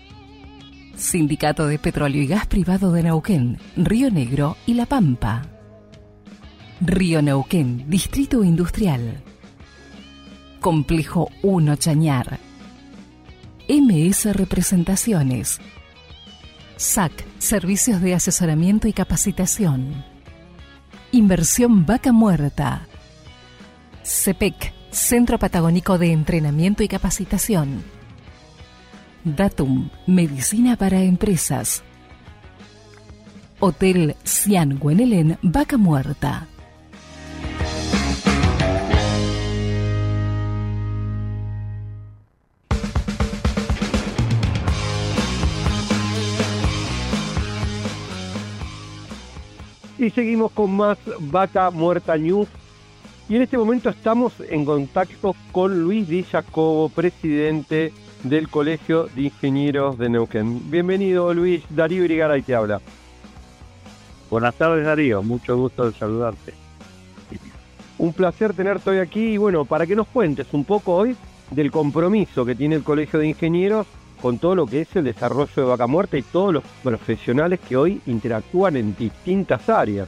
Sindicato 0.96 1.68
de 1.68 1.78
Petróleo 1.78 2.24
y 2.24 2.26
Gas 2.26 2.48
Privado 2.48 2.92
de 2.92 3.04
Neuquén, 3.04 3.60
Río 3.76 4.10
Negro 4.10 4.58
y 4.66 4.74
La 4.74 4.88
Pampa. 4.88 5.44
Río 6.82 7.22
Neuquén, 7.22 7.88
Distrito 7.88 8.44
Industrial. 8.44 9.22
Complejo 10.60 11.30
1 11.44 11.76
Chañar. 11.76 12.53
MS 13.70 14.36
Representaciones. 14.36 15.60
SAC, 16.76 17.14
Servicios 17.40 18.02
de 18.02 18.14
Asesoramiento 18.14 18.90
y 18.90 18.94
Capacitación. 18.94 20.04
Inversión 21.12 21.86
Vaca 21.86 22.12
Muerta. 22.12 22.88
CEPEC, 24.04 24.74
Centro 24.92 25.40
Patagónico 25.40 25.98
de 25.98 26.12
Entrenamiento 26.12 26.84
y 26.84 26.90
Capacitación. 26.90 27.84
Datum, 29.24 29.90
Medicina 30.08 30.76
para 30.76 31.02
Empresas. 31.02 31.84
Hotel 33.62 34.18
Cian 34.26 34.78
Guenelén, 34.78 35.38
Vaca 35.42 35.78
Muerta. 35.78 36.50
Y 50.04 50.10
seguimos 50.10 50.52
con 50.52 50.76
más 50.76 50.98
Vaca 51.18 51.72
Muerta 51.72 52.18
News. 52.18 52.50
Y 53.30 53.38
en 53.38 53.42
este 53.42 53.58
momento 53.58 53.90
estamos 53.90 54.34
en 54.50 54.66
contacto 54.66 55.34
con 55.54 55.82
Luis 55.82 56.10
Di 56.10 56.24
Jacobo, 56.24 56.90
presidente 56.90 57.94
del 58.24 58.50
Colegio 58.50 59.08
de 59.16 59.22
Ingenieros 59.22 59.98
de 59.98 60.10
Neuquén. 60.10 60.70
Bienvenido 60.70 61.34
Luis, 61.34 61.64
Darío 61.70 62.04
Irigaray 62.04 62.42
te 62.42 62.54
habla. 62.54 62.82
Buenas 64.30 64.56
tardes 64.56 64.86
Darío, 64.86 65.24
mucho 65.24 65.56
gusto 65.56 65.90
de 65.90 65.98
saludarte. 65.98 66.54
Un 67.98 68.12
placer 68.12 68.54
tenerte 68.54 68.90
hoy 68.90 68.98
aquí 68.98 69.22
y 69.22 69.38
bueno, 69.38 69.64
para 69.64 69.88
que 69.88 69.96
nos 69.96 70.08
cuentes 70.08 70.48
un 70.52 70.66
poco 70.66 70.98
hoy 70.98 71.16
del 71.50 71.72
compromiso 71.72 72.44
que 72.44 72.56
tiene 72.56 72.76
el 72.76 72.84
Colegio 72.84 73.20
de 73.20 73.30
Ingenieros 73.30 73.88
con 74.24 74.38
todo 74.38 74.56
lo 74.56 74.66
que 74.66 74.80
es 74.80 74.96
el 74.96 75.04
desarrollo 75.04 75.52
de 75.54 75.64
Vaca 75.64 75.86
Muerta 75.86 76.18
y 76.18 76.22
todos 76.22 76.54
los 76.54 76.64
profesionales 76.82 77.60
que 77.60 77.76
hoy 77.76 78.02
interactúan 78.06 78.78
en 78.78 78.96
distintas 78.96 79.68
áreas. 79.68 80.08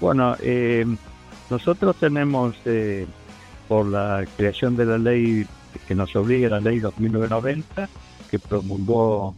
Bueno, 0.00 0.34
eh, 0.40 0.84
nosotros 1.48 1.94
tenemos, 1.94 2.56
eh, 2.64 3.06
por 3.68 3.86
la 3.86 4.24
creación 4.36 4.74
de 4.74 4.84
la 4.84 4.98
ley 4.98 5.46
que 5.86 5.94
nos 5.94 6.16
obliga, 6.16 6.48
la 6.48 6.58
ley 6.58 6.80
2990, 6.80 7.88
que 8.28 8.38
promulgó 8.40 9.36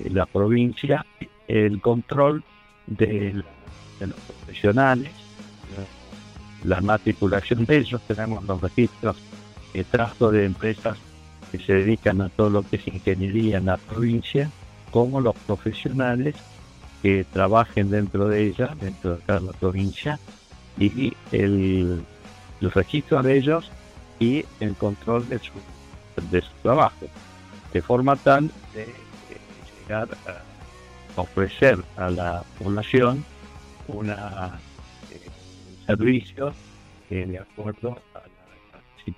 eh, 0.00 0.08
la 0.08 0.24
provincia, 0.24 1.04
el 1.46 1.78
control 1.82 2.42
de, 2.86 3.34
de 4.00 4.06
los 4.06 4.18
profesionales, 4.20 5.10
la 6.64 6.80
matriculación 6.80 7.66
de 7.66 7.76
ellos, 7.76 8.00
tenemos 8.08 8.44
los 8.44 8.62
registros 8.62 9.18
de 9.74 9.84
trato 9.84 10.30
de 10.30 10.46
empresas 10.46 10.96
que 11.50 11.58
se 11.58 11.74
dedican 11.74 12.20
a 12.20 12.28
todo 12.28 12.50
lo 12.50 12.62
que 12.62 12.76
es 12.76 12.86
ingeniería 12.88 13.58
en 13.58 13.66
la 13.66 13.76
provincia, 13.76 14.50
como 14.90 15.20
los 15.20 15.34
profesionales 15.46 16.34
que 17.02 17.24
trabajen 17.32 17.90
dentro 17.90 18.28
de 18.28 18.46
ella, 18.46 18.74
dentro 18.80 19.16
de 19.16 19.22
cada 19.22 19.52
provincia, 19.52 20.18
y 20.78 21.12
el, 21.32 22.02
los 22.60 22.74
registros 22.74 23.24
de 23.24 23.36
ellos 23.36 23.70
y 24.20 24.44
el 24.60 24.74
control 24.74 25.28
de 25.28 25.38
su, 25.38 25.52
de 26.30 26.40
su 26.40 26.52
trabajo, 26.62 27.06
de 27.72 27.82
forma 27.82 28.16
tal 28.16 28.50
de, 28.74 28.86
llegar 29.80 30.08
a 30.26 31.20
ofrecer 31.20 31.78
a 31.96 32.10
la 32.10 32.42
población 32.58 33.24
una 33.88 34.58
eh, 35.10 35.20
servicio 35.86 36.52
eh, 37.10 37.26
de 37.26 37.38
acuerdo 37.38 37.98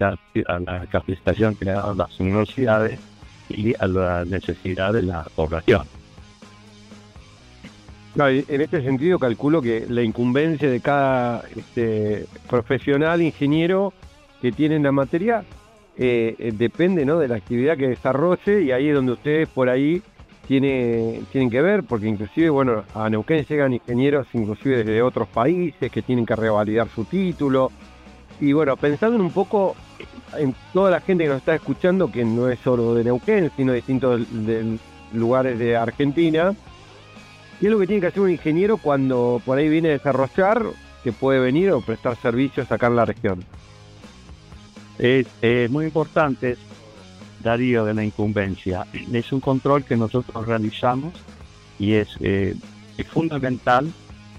a 0.01 0.59
la, 0.59 0.87
capacitación 0.87 1.55
que 1.55 1.67
le 1.67 1.73
dan 1.73 1.99
las 1.99 2.19
universidades 2.21 2.99
y 3.49 3.75
a 3.79 3.87
la 3.87 4.25
necesidad 4.25 4.93
de 4.93 5.03
la 5.03 5.25
población. 5.35 5.83
En 8.17 8.61
este 8.61 8.83
sentido 8.83 9.19
calculo 9.19 9.63
que 9.63 9.87
la 9.89 10.03
incumbencia 10.03 10.69
de 10.69 10.81
cada 10.81 11.45
este, 11.55 12.27
profesional, 12.49 13.23
ingeniero 13.23 13.93
que 14.43 14.51
tiene 14.51 14.77
en 14.77 14.83
la 14.83 14.93
materia, 14.93 15.45
eh, 15.97 16.35
eh, 16.39 16.53
depende 16.53 17.05
¿no? 17.05 17.19
de 17.19 17.29
la 17.29 17.37
actividad 17.37 17.77
que 17.77 17.89
desarrolle 17.89 18.63
y 18.63 18.73
ahí 18.73 18.89
es 18.89 18.95
donde 18.95 19.13
ustedes 19.13 19.49
por 19.49 19.69
ahí 19.69 20.03
tiene, 20.49 21.21
tienen 21.31 21.49
que 21.49 21.63
ver, 21.63 21.85
porque 21.85 22.09
inclusive, 22.09 22.51
bueno, 22.51 22.83
a 22.95 23.09
Neuquén 23.09 23.45
llegan 23.45 23.75
ingenieros 23.75 24.27
inclusive 24.33 24.79
desde 24.79 25.01
otros 25.01 25.29
países 25.29 25.93
que 25.93 26.03
tienen 26.03 26.27
que 26.27 26.35
revalidar 26.35 26.89
su 26.89 27.05
título. 27.05 27.71
Y 28.41 28.53
bueno, 28.53 28.77
pensando 28.77 29.17
en 29.17 29.23
un 29.23 29.31
poco 29.31 29.77
en 30.37 30.55
toda 30.73 30.91
la 30.91 31.01
gente 31.01 31.25
que 31.25 31.31
nos 31.31 31.39
está 31.39 31.55
escuchando, 31.55 32.11
que 32.11 32.25
no 32.25 32.49
es 32.49 32.59
solo 32.61 32.95
de 32.95 33.05
Neuquén, 33.05 33.51
sino 33.57 33.73
de 33.73 33.77
distintos 33.77 34.23
lugares 35.13 35.59
de 35.59 35.77
Argentina, 35.77 36.55
¿qué 37.59 37.67
es 37.67 37.73
lo 37.73 37.79
que 37.79 37.87
tiene 37.87 38.01
que 38.01 38.07
hacer 38.07 38.23
un 38.23 38.31
ingeniero 38.31 38.79
cuando 38.79 39.43
por 39.45 39.59
ahí 39.59 39.69
viene 39.69 39.91
a 39.91 39.93
desarrollar, 39.93 40.65
que 41.05 41.13
puede 41.13 41.41
venir 41.41 41.71
o 41.73 41.81
prestar 41.81 42.17
servicios 42.17 42.71
acá 42.73 42.87
en 42.87 42.97
la 42.97 43.05
región? 43.05 43.45
Es 44.99 45.27
muy 45.71 45.87
importante, 45.87 46.57
Darío, 47.43 47.85
de 47.85 47.95
la 47.95 48.05
incumbencia. 48.05 48.87
Es 49.13 49.33
un 49.33 49.41
control 49.41 49.85
que 49.85 49.97
nosotros 49.97 50.47
realizamos 50.47 51.15
y 51.79 51.95
es, 51.95 52.09
eh, 52.21 52.55
es 52.97 53.07
fundamental 53.07 53.91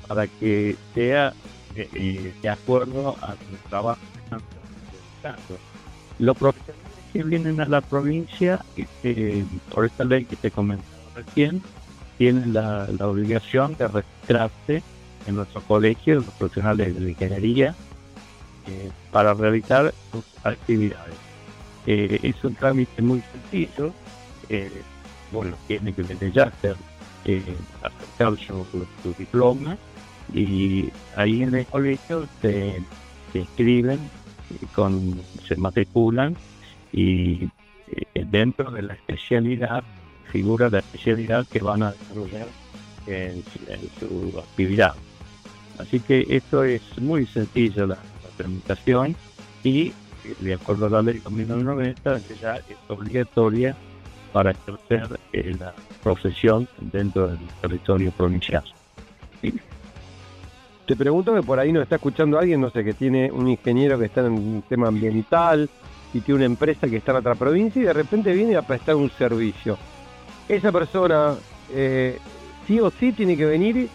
para 0.07 0.27
que 0.27 0.75
sea 0.93 1.33
de 1.75 2.49
acuerdo 2.49 3.15
trabajo 3.69 4.01
que 4.13 4.19
están 4.19 4.41
realizando. 5.23 5.59
Los 6.19 6.37
profesionales 6.37 6.91
que 7.13 7.23
vienen 7.23 7.61
a 7.61 7.65
la 7.65 7.81
provincia, 7.81 8.63
eh, 9.03 9.45
por 9.73 9.85
esta 9.85 10.03
ley 10.03 10.25
que 10.25 10.35
te 10.35 10.51
comentaba 10.51 10.89
recién, 11.15 11.61
tienen 12.17 12.53
la, 12.53 12.87
obligación 12.99 13.75
de 13.77 13.87
registrarse 13.87 14.83
en 15.27 15.35
nuestro 15.35 15.61
colegio, 15.61 16.15
los 16.15 16.25
profesionales 16.25 16.99
de 16.99 17.09
ingeniería, 17.09 17.75
eh, 18.67 18.91
para 19.11 19.33
realizar 19.33 19.93
sus 20.11 20.23
actividades. 20.43 21.15
Eh, 21.87 22.19
es 22.21 22.43
un 22.43 22.55
trámite 22.55 23.01
muy 23.01 23.23
sencillo. 23.31 23.93
Eh, 24.49 24.71
bueno, 25.31 25.55
tiene 25.67 25.93
que 25.93 26.03
desde 26.03 26.31
ya 26.31 26.43
hacer, 26.43 26.75
eh, 27.25 27.41
acercar 27.81 28.37
su, 28.37 28.65
su 29.01 29.13
diploma 29.17 29.77
y 30.33 30.89
ahí 31.15 31.43
en 31.43 31.55
el 31.55 31.65
colegio 31.65 32.27
se 32.41 32.81
inscriben, 33.33 33.99
y 34.61 34.65
con, 34.67 35.21
se 35.47 35.55
matriculan 35.55 36.35
y 36.91 37.49
eh, 37.87 38.25
dentro 38.25 38.71
de 38.71 38.81
la 38.81 38.93
especialidad 38.93 39.83
figura 40.31 40.69
la 40.69 40.79
especialidad 40.79 41.45
que 41.47 41.59
van 41.59 41.83
a 41.83 41.91
desarrollar 41.91 42.47
en, 43.07 43.43
su 43.99 44.37
actividad. 44.39 44.93
Así 45.77 45.99
que 45.99 46.25
esto 46.29 46.63
es 46.63 46.81
muy 46.99 47.25
sencillo 47.25 47.87
la, 47.87 47.95
la 47.95 48.29
tramitación 48.37 49.15
y 49.63 49.91
de 50.39 50.53
acuerdo 50.53 50.85
a 50.85 50.89
la 50.89 51.01
ley 51.01 51.19
2090 51.19 52.19
que 52.21 52.35
ya 52.35 52.55
es 52.55 52.77
obligatoria 52.87 53.75
para 54.31 54.51
ejercer 54.51 55.19
eh, 55.33 55.55
la 55.59 55.73
profesión 56.01 56.67
dentro 56.79 57.27
del 57.27 57.39
territorio 57.61 58.11
provincial. 58.11 58.63
Te 60.85 60.95
pregunto 60.95 61.33
que 61.33 61.43
por 61.43 61.59
ahí 61.59 61.71
nos 61.71 61.83
está 61.83 61.95
escuchando 61.95 62.37
alguien, 62.37 62.59
no 62.59 62.69
sé, 62.69 62.83
que 62.83 62.93
tiene 62.93 63.31
un 63.31 63.47
ingeniero 63.47 63.97
que 63.99 64.05
está 64.05 64.21
en 64.21 64.33
un 64.33 64.63
tema 64.67 64.87
ambiental 64.87 65.69
y 66.13 66.21
tiene 66.21 66.37
una 66.37 66.45
empresa 66.45 66.87
que 66.87 66.97
está 66.97 67.11
en 67.11 67.17
otra 67.17 67.35
provincia 67.35 67.81
y 67.81 67.85
de 67.85 67.93
repente 67.93 68.33
viene 68.33 68.55
a 68.55 68.61
prestar 68.61 68.95
un 68.95 69.09
servicio. 69.11 69.77
Esa 70.49 70.71
persona 70.71 71.35
eh, 71.73 72.19
sí 72.67 72.79
o 72.79 72.89
sí 72.91 73.13
tiene 73.13 73.37
que 73.37 73.45
venir 73.45 73.89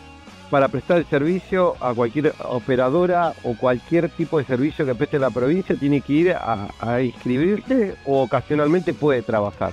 para 0.51 0.69
prestar 0.69 0.99
el 0.99 1.07
servicio 1.07 1.75
a 1.81 1.93
cualquier 1.93 2.33
operadora 2.45 3.35
o 3.43 3.57
cualquier 3.57 4.09
tipo 4.11 4.39
de 4.39 4.45
servicio 4.45 4.87
que 4.87 4.95
preste 4.95 5.19
la 5.19 5.31
provincia, 5.31 5.75
tiene 5.75 6.01
que 6.01 6.13
ir 6.13 6.33
a, 6.33 6.69
a 6.79 7.03
inscribirse 7.03 7.97
o 8.07 8.23
ocasionalmente 8.23 8.95
puede 8.95 9.23
trabajar. 9.23 9.73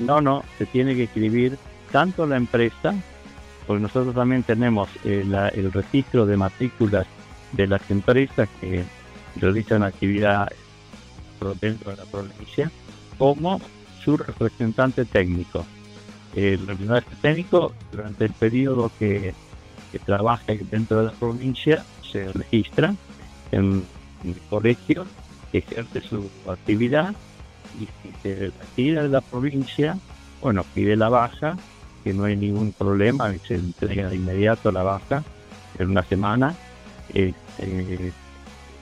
No, 0.00 0.20
no, 0.20 0.42
se 0.58 0.66
tiene 0.66 0.96
que 0.96 1.04
escribir 1.04 1.56
tanto 1.92 2.26
la 2.26 2.36
empresa, 2.36 2.94
porque 3.66 3.82
nosotros 3.82 4.14
también 4.14 4.42
tenemos 4.42 4.88
eh, 5.04 5.24
el 5.54 5.72
registro 5.72 6.26
de 6.26 6.36
matrículas 6.36 7.06
de 7.52 7.66
las 7.66 7.90
empresas 7.90 8.48
que 8.60 8.84
realizan 9.36 9.82
actividad 9.82 10.48
dentro 11.60 11.90
de 11.90 11.96
la 11.96 12.04
provincia, 12.04 12.70
como 13.18 13.60
su 14.02 14.16
representante 14.16 15.04
técnico. 15.04 15.64
El 16.34 16.66
representante 16.66 17.16
técnico, 17.20 17.72
durante 17.90 18.24
el 18.26 18.32
periodo 18.32 18.90
que, 18.98 19.34
trabaje 20.04 20.60
dentro 20.70 20.98
de 20.98 21.06
la 21.06 21.12
provincia, 21.12 21.84
se 22.12 22.32
registra 22.32 22.94
en, 23.50 23.84
en 24.22 24.30
el 24.30 24.40
colegio, 24.48 25.04
ejerce 25.52 26.00
su 26.00 26.30
actividad 26.48 27.14
y 27.80 27.86
si 27.86 28.14
se 28.22 28.52
retira 28.58 29.02
de 29.02 29.08
la 29.08 29.20
provincia, 29.20 29.98
bueno, 30.40 30.64
pide 30.74 30.96
la 30.96 31.08
baja, 31.08 31.56
que 32.02 32.12
no 32.12 32.24
hay 32.24 32.36
ningún 32.36 32.72
problema, 32.72 33.32
se 33.46 33.54
entrega 33.54 34.08
de 34.08 34.16
inmediato 34.16 34.72
la 34.72 34.82
baja 34.82 35.22
en 35.78 35.90
una 35.90 36.02
semana, 36.02 36.54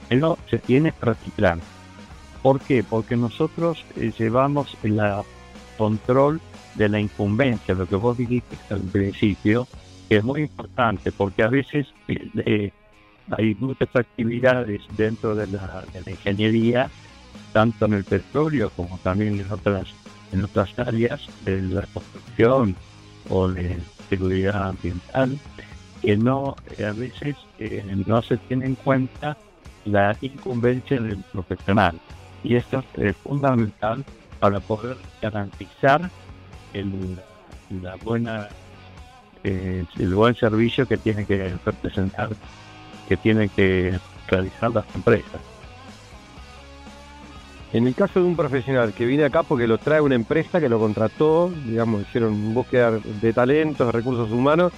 pero 0.09 0.37
se 0.49 0.59
tiene 0.59 0.93
reciclar. 1.01 1.59
¿Por 2.41 2.61
qué? 2.61 2.83
Porque 2.83 3.15
nosotros 3.15 3.83
eh, 3.97 4.11
llevamos 4.17 4.77
el 4.83 4.99
control 5.77 6.39
de 6.75 6.89
la 6.89 6.99
incumbencia, 6.99 7.73
lo 7.73 7.85
que 7.85 7.95
vos 7.95 8.17
dijiste 8.17 8.55
al 8.69 8.81
principio, 8.81 9.67
que 10.07 10.17
es 10.17 10.23
muy 10.23 10.41
importante, 10.41 11.11
porque 11.11 11.43
a 11.43 11.49
veces 11.49 11.87
eh, 12.07 12.29
eh, 12.37 12.71
hay 13.31 13.55
muchas 13.55 13.93
actividades 13.93 14.81
dentro 14.95 15.35
de 15.35 15.47
la, 15.47 15.83
de 15.93 16.01
la 16.01 16.11
ingeniería, 16.11 16.89
tanto 17.51 17.85
en 17.85 17.93
el 17.93 18.03
petróleo 18.05 18.71
como 18.75 18.97
también 19.03 19.39
en 19.39 19.51
otras 19.51 19.87
en 20.31 20.43
otras 20.43 20.77
áreas 20.77 21.21
de 21.43 21.61
la 21.61 21.81
construcción 21.87 22.75
o 23.29 23.47
de 23.47 23.77
seguridad 24.09 24.69
ambiental, 24.69 25.37
que 26.01 26.15
no 26.17 26.55
eh, 26.77 26.85
a 26.85 26.93
veces 26.93 27.35
eh, 27.59 27.83
no 28.05 28.21
se 28.21 28.37
tiene 28.37 28.67
en 28.67 28.75
cuenta 28.75 29.37
la 29.85 30.15
incumbencia 30.21 30.99
del 30.99 31.23
profesional. 31.31 31.99
Y 32.43 32.55
esto 32.55 32.83
es 32.95 33.15
fundamental 33.17 34.03
para 34.39 34.59
poder 34.59 34.97
garantizar 35.21 36.09
el, 36.73 37.17
la 37.81 37.95
buena 37.97 38.47
eh, 39.43 39.85
el 39.97 40.15
buen 40.15 40.35
servicio 40.35 40.85
que 40.85 40.97
tiene 40.97 41.25
que 41.25 41.53
representar, 41.65 42.29
que 43.07 43.15
tienen 43.17 43.49
que 43.49 43.97
realizar 44.27 44.71
las 44.71 44.85
empresas. 44.93 45.41
En 47.71 47.85
el 47.87 47.93
caso 47.93 48.19
de 48.19 48.25
un 48.25 48.35
profesional 48.35 48.93
que 48.93 49.05
viene 49.05 49.25
acá 49.25 49.43
porque 49.43 49.67
lo 49.67 49.77
trae 49.77 50.01
una 50.01 50.15
empresa 50.15 50.59
que 50.59 50.69
lo 50.69 50.79
contrató, 50.79 51.51
digamos, 51.67 52.01
hicieron 52.01 52.53
búsqueda 52.53 52.91
de 53.21 53.33
talentos, 53.33 53.85
de 53.85 53.91
recursos 53.91 54.31
humanos, 54.31 54.73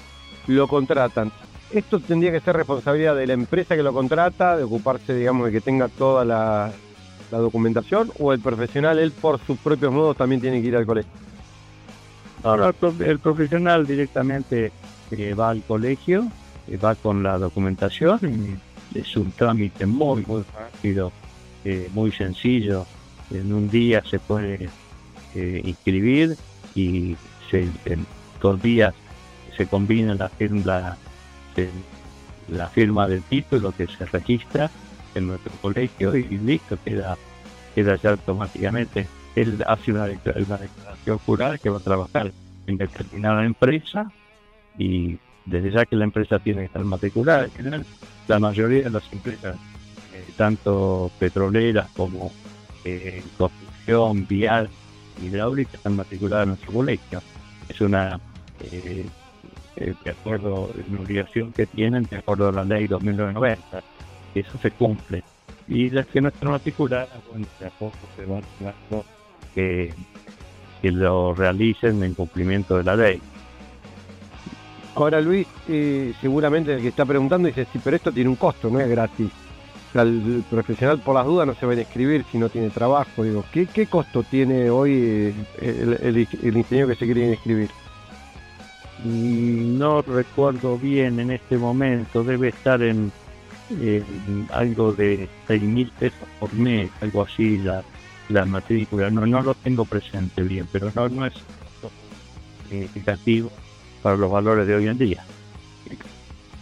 lo 0.47 0.67
contratan. 0.67 1.31
Esto 1.71 2.01
tendría 2.01 2.33
que 2.33 2.41
ser 2.41 2.57
responsabilidad 2.57 3.15
de 3.15 3.27
la 3.27 3.33
empresa 3.33 3.77
que 3.77 3.83
lo 3.83 3.93
contrata, 3.93 4.57
de 4.57 4.63
ocuparse, 4.63 5.13
digamos, 5.15 5.45
de 5.45 5.53
que 5.53 5.61
tenga 5.61 5.87
toda 5.87 6.25
la, 6.25 6.69
la 7.31 7.37
documentación, 7.37 8.11
o 8.19 8.33
el 8.33 8.41
profesional, 8.41 8.99
él 8.99 9.13
por 9.13 9.39
sus 9.45 9.57
propios 9.59 9.93
modos 9.93 10.17
también 10.17 10.41
tiene 10.41 10.61
que 10.61 10.67
ir 10.67 10.75
al 10.75 10.85
colegio. 10.85 11.11
Ahora 12.43 12.67
el, 12.67 12.73
prof- 12.73 12.99
el 13.01 13.19
profesional 13.19 13.87
directamente 13.87 14.73
eh, 15.11 15.33
va 15.33 15.51
al 15.51 15.61
colegio, 15.63 16.25
eh, 16.67 16.75
va 16.75 16.95
con 16.95 17.23
la 17.23 17.37
documentación 17.37 18.19
y 18.93 18.99
es 18.99 19.15
un 19.15 19.31
trámite 19.31 19.85
muy, 19.85 20.25
muy 20.25 20.43
rápido, 20.53 21.13
eh, 21.65 21.89
muy 21.93 22.11
sencillo. 22.11 22.85
En 23.31 23.53
un 23.53 23.69
día 23.69 24.03
se 24.09 24.19
puede 24.19 24.69
eh, 25.35 25.61
inscribir 25.63 26.35
y 26.75 27.15
se, 27.49 27.69
en 27.85 28.05
dos 28.41 28.61
días 28.61 28.93
se 29.55 29.65
combina 29.67 30.15
la 30.15 30.29
firma, 30.29 30.97
se- 31.55 31.69
la 32.49 32.67
firma 32.67 33.07
del 33.07 33.21
título 33.23 33.71
que 33.71 33.87
se 33.87 34.05
registra 34.05 34.69
en 35.15 35.27
nuestro 35.27 35.51
colegio 35.61 36.15
y 36.15 36.23
listo, 36.37 36.77
queda, 36.83 37.17
queda 37.75 37.95
ya 37.97 38.11
automáticamente. 38.11 39.07
Él 39.35 39.63
hace 39.65 39.91
una, 39.91 40.05
una 40.05 40.57
declaración 40.57 41.17
jurada 41.19 41.57
que 41.57 41.69
va 41.69 41.77
a 41.77 41.81
trabajar 41.81 42.31
en 42.67 42.77
determinada 42.77 43.45
empresa 43.45 44.11
y 44.77 45.17
desde 45.45 45.71
ya 45.71 45.85
que 45.85 45.95
la 45.95 46.03
empresa 46.05 46.37
tiene 46.39 46.61
que 46.61 46.65
estar 46.65 46.83
matriculada, 46.83 47.45
en 47.45 47.51
general, 47.51 47.85
la 48.27 48.39
mayoría 48.39 48.83
de 48.83 48.89
las 48.89 49.03
empresas, 49.11 49.55
eh, 50.13 50.25
tanto 50.37 51.11
petroleras 51.19 51.89
como 51.95 52.31
eh, 52.83 53.23
construcción, 53.37 54.27
vial, 54.27 54.69
hidráulica, 55.21 55.77
están 55.77 55.95
matriculadas 55.95 56.43
en 56.43 56.49
nuestro 56.49 56.73
colegio. 56.73 57.21
Es 57.69 57.81
una, 57.81 58.19
eh, 58.71 59.05
eh, 59.77 59.93
de 60.03 60.11
acuerdo, 60.11 60.69
una 60.89 60.99
obligación 61.01 61.51
que 61.53 61.65
tienen 61.65 62.03
de 62.09 62.17
acuerdo 62.17 62.49
a 62.49 62.51
la 62.51 62.63
ley 62.63 62.87
2990. 62.87 63.81
y 64.35 64.39
Eso 64.39 64.57
se 64.61 64.71
cumple. 64.71 65.23
Y 65.67 65.89
las 65.89 66.05
que 66.07 66.21
no 66.21 66.29
están 66.29 66.51
matriculadas, 66.51 67.09
bueno, 67.29 67.45
de 67.59 67.67
a 67.67 67.69
poco 67.69 67.97
se 68.15 68.25
van 68.25 68.43
que, 69.55 69.93
que 70.81 70.91
lo 70.91 71.33
realicen 71.33 72.03
en 72.03 72.13
cumplimiento 72.13 72.77
de 72.77 72.83
la 72.83 72.95
ley. 72.95 73.21
Ahora 74.95 75.21
Luis, 75.21 75.47
eh, 75.69 76.13
seguramente 76.19 76.73
el 76.73 76.81
que 76.81 76.89
está 76.89 77.05
preguntando 77.05 77.47
dice, 77.47 77.65
sí, 77.71 77.79
pero 77.81 77.95
esto 77.95 78.11
tiene 78.11 78.29
un 78.29 78.35
costo, 78.35 78.69
no 78.69 78.79
es 78.79 78.89
gratis. 78.89 79.31
O 79.91 79.93
sea, 79.93 80.03
el, 80.03 80.43
profesional 80.49 80.99
por 80.99 81.15
las 81.15 81.25
dudas 81.25 81.45
no 81.47 81.53
se 81.55 81.65
va 81.65 81.73
a 81.73 81.75
inscribir 81.75 82.25
si 82.31 82.37
no 82.37 82.47
tiene 82.49 82.69
trabajo. 82.69 83.23
Digo, 83.23 83.43
¿qué, 83.51 83.65
qué 83.67 83.87
costo 83.87 84.23
tiene 84.23 84.69
hoy 84.69 84.93
eh, 84.93 85.33
el, 85.61 85.93
el- 86.01 86.27
el 86.43 86.57
ingeniero 86.57 86.87
que 86.87 86.95
se 86.95 87.05
quiere 87.05 87.31
inscribir? 87.31 87.69
Mm, 89.03 89.77
No 89.77 90.01
recuerdo 90.01 90.77
bien 90.77 91.19
en 91.19 91.31
este 91.31 91.57
momento, 91.57 92.23
debe 92.23 92.49
estar 92.49 92.81
en, 92.81 93.11
en 93.69 94.47
algo 94.51 94.93
de 94.93 95.27
6 95.47 95.61
mil 95.63 95.91
pesos 95.99 96.27
por 96.39 96.53
mes, 96.53 96.89
algo 97.01 97.23
así 97.23 97.57
la, 97.57 97.83
la 98.29 98.45
matrícula. 98.45 99.09
No, 99.09 99.25
no 99.25 99.41
lo 99.41 99.55
tengo 99.55 99.83
presente 99.85 100.41
bien, 100.43 100.67
pero 100.71 100.91
no, 100.95 101.09
no 101.09 101.25
es 101.25 101.33
significativo 102.69 103.51
para 104.01 104.15
los 104.15 104.31
valores 104.31 104.67
de 104.67 104.75
hoy 104.75 104.87
en 104.87 104.97
día. 104.97 105.23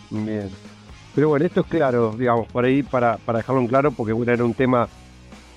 Bien. 0.09 0.49
Pero 1.15 1.29
bueno, 1.29 1.45
esto 1.45 1.61
es 1.61 1.67
claro, 1.67 2.15
digamos, 2.17 2.47
por 2.47 2.65
ahí 2.65 2.83
para, 2.83 3.17
para 3.17 3.39
dejarlo 3.39 3.61
en 3.61 3.67
claro, 3.67 3.91
porque 3.91 4.13
bueno, 4.13 4.31
era 4.31 4.43
un 4.45 4.53
tema 4.53 4.87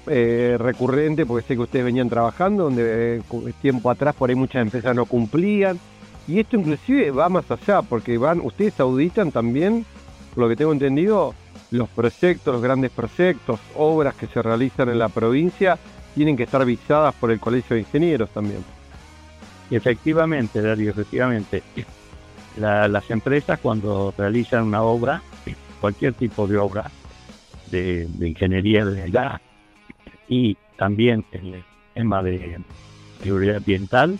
eh, 0.06 0.56
recurrente, 0.58 1.26
porque 1.26 1.46
sé 1.46 1.54
que 1.54 1.62
ustedes 1.62 1.84
venían 1.84 2.08
trabajando, 2.08 2.64
donde 2.64 3.16
eh, 3.18 3.22
tiempo 3.60 3.90
atrás 3.90 4.14
por 4.16 4.30
ahí 4.30 4.34
muchas 4.36 4.62
empresas 4.62 4.94
no 4.94 5.04
cumplían. 5.06 5.78
Y 6.26 6.38
esto 6.40 6.56
inclusive 6.56 7.10
va 7.10 7.28
más 7.28 7.48
allá, 7.50 7.82
porque 7.82 8.16
van, 8.18 8.40
ustedes 8.40 8.78
auditan 8.80 9.30
también, 9.32 9.84
por 10.34 10.44
lo 10.44 10.48
que 10.48 10.56
tengo 10.56 10.72
entendido, 10.72 11.34
los 11.70 11.88
proyectos, 11.90 12.54
los 12.54 12.62
grandes 12.62 12.90
proyectos, 12.90 13.60
obras 13.76 14.14
que 14.14 14.26
se 14.28 14.40
realizan 14.42 14.88
en 14.88 14.98
la 14.98 15.08
provincia, 15.08 15.78
tienen 16.14 16.36
que 16.36 16.44
estar 16.44 16.64
visadas 16.64 17.14
por 17.16 17.30
el 17.30 17.40
Colegio 17.40 17.74
de 17.74 17.80
Ingenieros 17.80 18.30
también. 18.30 18.64
Efectivamente, 19.70 20.60
Darío, 20.60 20.90
efectivamente. 20.90 21.62
La- 22.58 22.86
las 22.88 23.10
empresas 23.10 23.58
cuando 23.60 24.12
realizan 24.16 24.64
una 24.64 24.82
obra, 24.82 25.22
cualquier 25.82 26.14
tipo 26.14 26.46
de 26.46 26.58
obra 26.58 26.92
de, 27.72 28.08
ingeniería 28.20 28.84
de 28.84 29.10
gas 29.10 29.40
y 30.28 30.56
también 30.76 31.24
el 31.32 31.64
tema 31.92 32.22
de 32.22 32.60
seguridad 33.20 33.56
ambiental, 33.56 34.16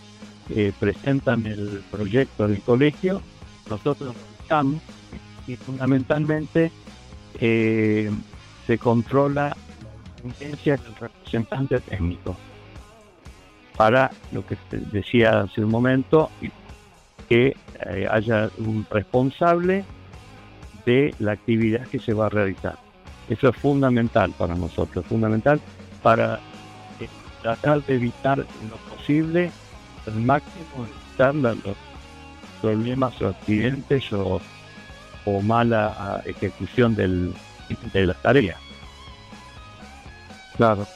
eh, 0.51 0.73
presentan 0.79 1.47
el 1.47 1.85
proyecto 1.89 2.49
del 2.49 2.61
colegio, 2.63 3.23
nosotros 3.71 4.13
revisamos 4.39 4.83
y 5.47 5.55
fundamentalmente 5.55 6.73
eh, 7.41 8.11
se 8.67 8.79
controla 8.79 9.51
la 9.51 9.57
tendencia 10.17 10.77
del 10.77 10.97
representante 10.97 11.79
técnico. 11.79 12.37
Para 13.77 14.11
lo 14.33 14.45
que 14.45 14.57
decía 14.91 15.43
hace 15.43 15.65
un 15.65 15.71
momento, 15.71 16.29
que 17.29 17.57
eh, 17.87 18.09
haya 18.11 18.51
un 18.59 18.85
responsable 18.91 19.85
de 20.87 21.15
la 21.19 21.33
actividad 21.33 21.87
que 21.87 21.99
se 21.99 22.13
va 22.13 22.27
a 22.27 22.29
realizar. 22.29 22.79
Eso 23.29 23.49
es 23.49 23.57
fundamental 23.57 24.33
para 24.37 24.55
nosotros, 24.55 25.05
fundamental 25.07 25.61
para 26.03 26.41
eh, 27.01 27.09
tratar 27.43 27.83
de 27.85 27.95
evitar 27.95 28.39
lo 28.39 28.77
posible, 28.97 29.51
al 30.07 30.15
máximo, 30.15 30.87
evitar 30.87 31.35
los 31.35 31.77
problemas 32.61 33.21
o 33.23 33.29
accidentes 33.29 34.13
o, 34.13 34.41
o 35.25 35.41
mala 35.43 35.95
ah, 35.99 36.23
ejecución 36.25 36.95
del, 36.95 37.33
de 37.93 38.07
la 38.07 38.15
tarea. 38.15 38.57
Claro. 40.57 40.87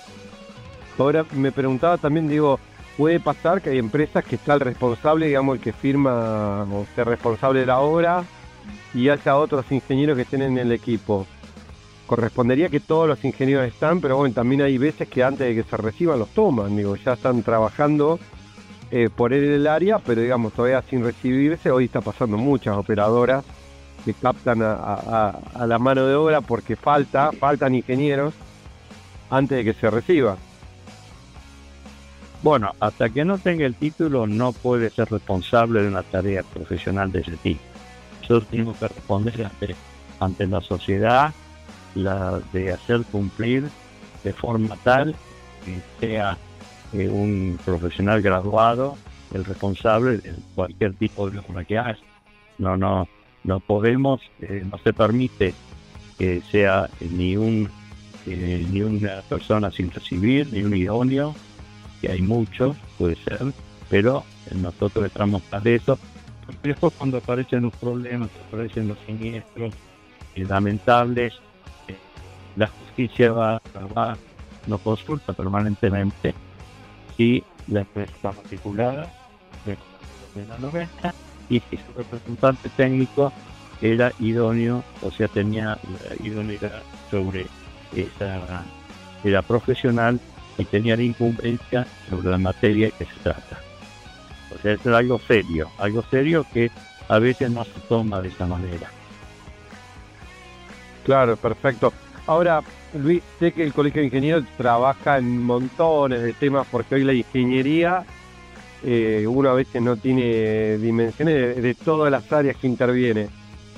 Ahora 0.98 1.24
me 1.32 1.52
preguntaba 1.52 1.98
también, 1.98 2.28
digo, 2.28 2.58
puede 2.96 3.20
pasar 3.20 3.60
que 3.60 3.70
hay 3.70 3.78
empresas 3.78 4.24
que 4.24 4.36
está 4.36 4.54
el 4.54 4.60
responsable, 4.60 5.26
digamos, 5.26 5.56
el 5.56 5.62
que 5.62 5.72
firma 5.72 6.62
o 6.64 6.86
sea 6.94 7.04
responsable 7.04 7.60
de 7.60 7.66
la 7.66 7.78
obra 7.78 8.24
y 8.94 9.08
haya 9.08 9.36
otros 9.36 9.70
ingenieros 9.70 10.16
que 10.16 10.22
estén 10.22 10.42
en 10.42 10.58
el 10.58 10.72
equipo. 10.72 11.26
Correspondería 12.06 12.68
que 12.68 12.80
todos 12.80 13.08
los 13.08 13.24
ingenieros 13.24 13.66
están, 13.66 14.00
pero 14.00 14.16
bueno, 14.16 14.34
también 14.34 14.62
hay 14.62 14.78
veces 14.78 15.08
que 15.08 15.24
antes 15.24 15.46
de 15.48 15.54
que 15.62 15.68
se 15.68 15.76
reciban 15.76 16.18
los 16.18 16.28
toman, 16.30 16.76
digo, 16.76 16.94
ya 16.96 17.14
están 17.14 17.42
trabajando 17.42 18.18
eh, 18.92 19.08
por 19.14 19.32
el 19.32 19.66
área, 19.66 19.98
pero 19.98 20.20
digamos, 20.22 20.52
todavía 20.52 20.80
sin 20.82 21.02
recibirse, 21.02 21.70
hoy 21.72 21.86
está 21.86 22.00
pasando 22.00 22.36
muchas 22.36 22.76
operadoras 22.76 23.44
que 24.04 24.14
captan 24.14 24.62
a- 24.62 25.36
a 25.52 25.66
la 25.66 25.78
mano 25.80 26.06
de 26.06 26.14
obra 26.14 26.40
porque 26.40 26.76
falta, 26.76 27.32
faltan 27.32 27.74
ingenieros 27.74 28.32
antes 29.28 29.58
de 29.58 29.64
que 29.64 29.74
se 29.74 29.90
reciba. 29.90 30.36
Bueno, 32.42 32.70
hasta 32.78 33.08
que 33.08 33.24
no 33.24 33.38
tenga 33.38 33.66
el 33.66 33.74
título 33.74 34.28
no 34.28 34.52
puede 34.52 34.90
ser 34.90 35.10
responsable 35.10 35.82
de 35.82 35.88
una 35.88 36.04
tarea 36.04 36.44
profesional 36.44 37.10
de 37.10 37.20
ese 37.22 37.36
tipo. 37.38 37.60
Yo 38.28 38.40
tengo 38.40 38.74
que 38.74 38.88
responder 38.88 39.44
ante, 39.44 39.76
ante 40.20 40.46
la 40.46 40.60
sociedad 40.60 41.32
la 41.94 42.40
de 42.52 42.72
hacer 42.72 43.02
cumplir 43.10 43.68
de 44.22 44.32
forma 44.32 44.76
tal 44.82 45.14
que 45.64 45.80
sea 46.00 46.36
eh, 46.92 47.08
un 47.08 47.58
profesional 47.64 48.20
graduado 48.20 48.96
el 49.32 49.44
responsable 49.44 50.18
de 50.18 50.34
cualquier 50.54 50.94
tipo 50.94 51.28
de 51.30 51.38
obra 51.38 51.64
que 51.64 51.78
haga. 51.78 51.98
No, 52.58 52.76
no, 52.76 53.08
no 53.44 53.60
podemos, 53.60 54.20
eh, 54.40 54.64
no 54.70 54.78
se 54.78 54.92
permite 54.92 55.54
que 56.18 56.42
sea 56.50 56.88
eh, 57.00 57.08
ni 57.10 57.36
un 57.36 57.70
ni 58.26 58.82
una 58.82 59.22
persona 59.28 59.70
sin 59.70 59.88
recibir, 59.92 60.52
ni 60.52 60.64
un 60.64 60.74
idóneo, 60.74 61.32
que 62.00 62.10
hay 62.10 62.22
muchos, 62.22 62.76
puede 62.98 63.14
ser, 63.22 63.52
pero 63.88 64.24
nosotros 64.52 65.06
estamos 65.06 65.42
para 65.42 65.70
eso. 65.70 65.96
Después 66.62 66.92
cuando 66.96 67.18
aparecen 67.18 67.62
los 67.62 67.74
problemas, 67.74 68.28
aparecen 68.48 68.88
los 68.88 68.98
siniestros 69.06 69.72
eh, 70.34 70.44
lamentables, 70.44 71.34
eh, 71.88 71.96
la 72.56 72.68
justicia 72.68 73.32
va, 73.32 73.62
va, 73.96 74.16
nos 74.66 74.80
consulta 74.80 75.32
permanentemente 75.32 76.34
si 77.16 77.42
la 77.68 77.80
empresa 77.80 78.12
está 78.14 78.32
matriculada 78.32 79.12
de 79.64 80.46
la 80.46 80.58
90 80.58 81.14
y 81.48 81.60
si 81.60 81.76
su 81.76 81.92
representante 81.96 82.68
técnico 82.70 83.32
era 83.80 84.12
idóneo, 84.20 84.82
o 85.02 85.10
sea, 85.10 85.28
tenía 85.28 85.66
la 85.76 86.26
idoneidad 86.26 86.82
sobre 87.10 87.46
esa, 87.94 88.64
era 89.24 89.42
profesional 89.42 90.18
y 90.58 90.64
tenía 90.64 90.96
la 90.96 91.02
incumbencia 91.02 91.86
sobre 92.08 92.30
la 92.30 92.38
materia 92.38 92.90
que 92.90 93.04
se 93.04 93.14
trata. 93.22 93.65
O 94.56 94.62
sea, 94.62 94.72
es 94.72 94.86
algo 94.86 95.18
serio, 95.18 95.70
algo 95.78 96.02
serio 96.10 96.44
que 96.52 96.70
a 97.08 97.18
veces 97.18 97.50
no 97.50 97.64
se 97.64 97.80
toma 97.88 98.20
de 98.20 98.28
esa 98.28 98.46
manera. 98.46 98.90
Claro, 101.04 101.36
perfecto. 101.36 101.92
Ahora, 102.26 102.62
Luis, 102.94 103.22
sé 103.38 103.52
que 103.52 103.62
el 103.62 103.72
Colegio 103.72 104.00
de 104.00 104.06
Ingenieros 104.06 104.44
trabaja 104.56 105.18
en 105.18 105.42
montones 105.42 106.22
de 106.22 106.32
temas 106.32 106.66
porque 106.70 106.96
hoy 106.96 107.04
la 107.04 107.12
ingeniería, 107.12 108.04
eh, 108.82 109.24
uno 109.28 109.50
a 109.50 109.54
veces 109.54 109.80
no 109.80 109.96
tiene 109.96 110.78
dimensiones 110.78 111.62
de, 111.62 111.74
todas 111.74 112.10
las 112.10 112.32
áreas 112.32 112.56
que 112.56 112.66
interviene. 112.66 113.28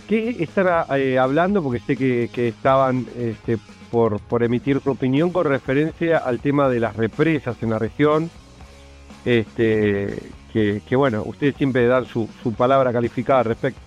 ¿Qué 0.08 0.36
están 0.38 0.86
eh, 0.96 1.18
hablando? 1.18 1.62
Porque 1.62 1.80
sé 1.80 1.96
que, 1.96 2.30
que 2.32 2.48
estaban 2.48 3.06
este, 3.18 3.58
por, 3.90 4.20
por 4.20 4.42
emitir 4.42 4.80
su 4.80 4.90
opinión 4.90 5.30
con 5.30 5.44
referencia 5.44 6.18
al 6.18 6.40
tema 6.40 6.68
de 6.70 6.80
las 6.80 6.96
represas 6.96 7.62
en 7.62 7.70
la 7.70 7.78
región. 7.78 8.30
Este, 9.26 10.16
que, 10.52 10.82
que 10.88 10.96
bueno, 10.96 11.22
ustedes 11.24 11.56
siempre 11.56 11.86
dan 11.86 12.06
su, 12.06 12.28
su 12.42 12.52
palabra 12.52 12.92
calificada 12.92 13.40
al 13.40 13.44
respecto. 13.46 13.80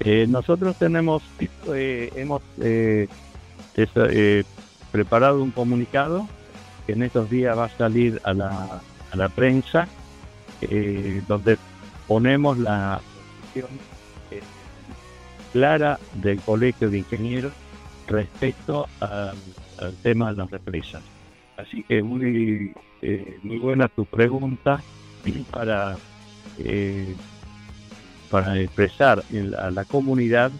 Eh, 0.00 0.26
nosotros 0.28 0.76
tenemos, 0.76 1.22
eh, 1.74 2.12
hemos 2.16 2.42
eh, 2.60 3.08
eh, 3.76 4.44
preparado 4.92 5.42
un 5.42 5.50
comunicado 5.50 6.28
que 6.86 6.92
en 6.92 7.02
estos 7.02 7.30
días 7.30 7.56
va 7.56 7.64
a 7.64 7.68
salir 7.70 8.20
a 8.24 8.34
la, 8.34 8.82
a 9.10 9.16
la 9.16 9.28
prensa, 9.28 9.88
eh, 10.60 11.22
donde 11.26 11.56
ponemos 12.06 12.58
la 12.58 13.00
posición 13.40 13.70
eh, 14.30 14.42
clara 15.52 15.98
del 16.14 16.40
Colegio 16.40 16.90
de 16.90 16.98
Ingenieros 16.98 17.52
respecto 18.06 18.86
al, 19.00 19.34
al 19.78 19.94
tema 20.02 20.30
de 20.30 20.36
las 20.36 20.50
represas. 20.50 21.02
Así 21.56 21.82
que 21.84 22.02
muy, 22.02 22.74
muy 23.42 23.58
buena 23.58 23.88
tu 23.88 24.04
pregunta 24.04 24.82
para 25.50 25.96
eh, 26.58 27.14
para 28.30 28.58
expresar 28.58 29.22
a 29.58 29.70
la 29.70 29.84
comunidad 29.84 30.50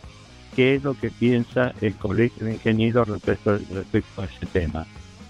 qué 0.55 0.77
es 0.77 0.85
lo 0.85 0.95
que 0.95 1.11
piensa 1.11 1.73
el 1.81 1.95
Colegio 1.97 2.47
de 2.47 2.53
Ingenieros 2.55 3.09
respecto, 3.09 3.59
respecto 3.73 4.23
a 4.23 4.27
ese 4.27 4.47
tema. 4.53 4.87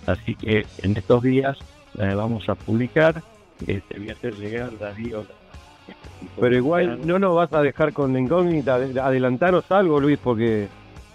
Así 0.06 0.35
que 0.35 0.66
en 0.82 0.97
estos 0.97 1.23
días 1.23 1.56
eh, 1.98 2.12
vamos 2.15 2.47
a 2.51 2.55
publicar, 2.55 3.23
este, 3.66 3.98
voy 3.98 4.11
a 4.11 4.12
hacer 4.12 4.35
llegar 4.35 4.77
Darío. 4.78 5.24
Pero 6.39 6.55
igual 6.56 7.06
no 7.06 7.19
nos 7.19 7.35
vas 7.35 7.52
a 7.55 7.62
dejar 7.62 7.93
con 7.94 8.12
la 8.12 8.20
incógnita, 8.20 8.78
de- 8.78 9.01
adelantanos 9.01 9.65
algo 9.70 10.01
Luis, 10.01 10.19
porque 10.23 10.69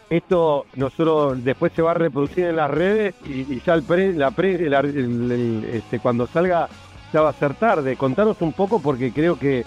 esto 0.09 0.65
nosotros 0.75 1.43
después 1.43 1.71
se 1.75 1.83
va 1.83 1.91
a 1.91 1.95
reproducir 1.95 2.45
en 2.45 2.55
las 2.55 2.71
redes 2.71 3.13
y, 3.27 3.59
ya 3.61 3.75
el 3.75 3.83
pre- 3.83 4.13
la 4.13 4.31
pre- 4.31 4.55
el- 4.55 4.73
el- 4.73 5.65
este, 5.73 5.99
cuando 5.99 6.25
salga 6.25 6.67
ya 7.13 7.21
va 7.21 7.29
a 7.29 7.33
ser 7.33 7.53
tarde. 7.55 7.95
Contanos 7.95 8.37
un 8.41 8.53
poco 8.53 8.81
porque 8.81 9.11
creo 9.11 9.37
que 9.37 9.65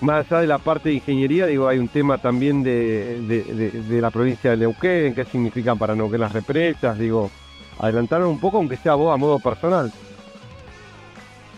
más 0.00 0.26
allá 0.30 0.40
de 0.40 0.46
la 0.46 0.58
parte 0.58 0.88
de 0.88 0.94
ingeniería, 0.96 1.46
digo, 1.46 1.68
hay 1.68 1.78
un 1.78 1.88
tema 1.88 2.16
también 2.18 2.62
de, 2.62 3.20
de- 3.22 4.00
la 4.00 4.10
provincia 4.10 4.50
de 4.52 4.56
Neuquén, 4.56 5.14
qué 5.14 5.24
significan 5.26 5.76
para 5.78 5.94
Neuquén 5.94 6.20
las 6.20 6.32
represas, 6.32 6.98
digo, 6.98 7.30
adelantaron 7.78 8.28
un 8.28 8.40
poco 8.40 8.56
aunque 8.58 8.76
sea 8.78 8.94
vos 8.94 9.12
a 9.12 9.18
modo 9.18 9.38
personal. 9.38 9.92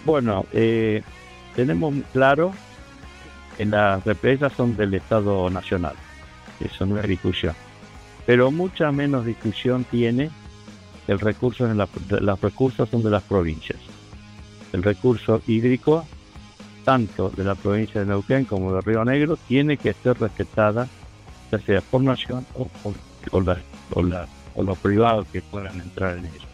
Bueno, 0.04 0.44
eh, 0.52 1.02
tenemos 1.54 1.94
claro 2.12 2.52
que 3.56 3.64
las 3.64 4.04
represas 4.04 4.52
son 4.54 4.76
del 4.76 4.94
Estado 4.94 5.48
Nacional, 5.50 5.94
eso 6.58 6.84
no 6.86 6.98
es 6.98 7.06
discusión. 7.06 7.54
Pero 8.26 8.50
mucha 8.50 8.90
menos 8.90 9.24
discusión 9.24 9.84
tiene 9.84 10.30
el 11.06 11.20
recurso 11.20 11.66
en 11.66 11.78
la- 11.78 11.88
los 12.20 12.40
recursos 12.40 12.88
son 12.88 13.02
de 13.04 13.10
las 13.10 13.22
provincias. 13.22 13.78
El 14.72 14.82
recurso 14.82 15.42
hídrico, 15.46 16.06
tanto 16.84 17.30
de 17.30 17.44
la 17.44 17.54
provincia 17.54 18.00
de 18.00 18.06
Neuquén 18.06 18.44
como 18.44 18.72
de 18.74 18.80
Río 18.80 19.04
Negro, 19.04 19.36
tiene 19.48 19.76
que 19.76 19.92
ser 19.92 20.18
respetada, 20.18 20.88
ya 21.50 21.58
sea 21.58 21.80
por 21.82 22.02
nación 22.02 22.46
o 22.54 22.66
por 22.82 22.94
los 24.64 24.78
privados 24.78 25.26
que 25.28 25.42
puedan 25.42 25.80
entrar 25.80 26.16
en 26.18 26.26
ello. 26.26 26.46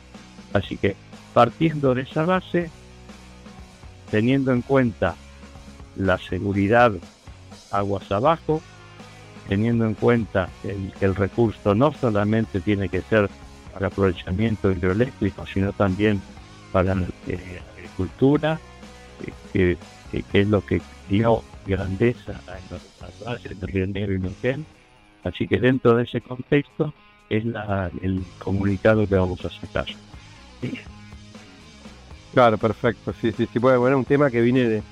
Así 0.53 0.77
que 0.77 0.97
partiendo 1.32 1.95
de 1.95 2.03
esa 2.03 2.24
base, 2.24 2.70
teniendo 4.11 4.53
en 4.53 4.62
cuenta 4.62 5.15
la 5.97 6.19
seguridad 6.19 6.93
aguas 7.70 8.11
abajo, 8.11 8.62
teniendo 9.49 9.86
en 9.86 9.95
cuenta 9.95 10.49
el- 10.65 10.93
que 10.99 11.05
el 11.07 11.15
recurso 11.15 11.74
no 11.74 11.93
solamente 11.93 12.61
tiene 12.61 12.89
que 12.89 13.03
ser 13.03 13.28
para 13.73 13.86
aprovechamiento 13.89 14.70
hidroeléctrico, 14.70 15.47
sino 15.47 15.73
también 15.73 16.20
para 16.73 16.95
eh, 17.27 17.61
agricultura, 17.99 18.61
eh, 19.55 19.77
que, 20.11 20.41
es 20.41 20.49
lo 20.49 20.65
que 20.65 20.81
dio 21.09 21.43
grandeza 21.66 22.41
a 22.47 22.61
las 22.70 23.19
valles 23.20 23.61
de 23.61 23.66
Río 23.66 23.87
Negro 23.87 24.15
y 24.15 24.19
Neuquén. 24.20 24.66
Así 25.25 25.47
que 25.47 25.59
dentro 25.59 25.97
de 25.97 26.05
ese 26.05 26.20
contexto 26.20 26.95
es 27.29 27.45
la- 27.45 27.91
el 28.01 28.25
comunicado 28.39 29.07
que 29.07 29.16
vamos 29.16 29.45
a 29.45 29.51
sacar. 29.51 29.87
Claro, 32.33 32.57
perfecto. 32.59 33.12
Sí, 33.20 33.33
sí, 33.37 33.49
sí. 33.53 33.59
Bueno, 33.59 33.81
bueno, 33.81 33.99
un 33.99 34.05
tema 34.05 34.31
que 34.31 34.41
viene 34.41 34.83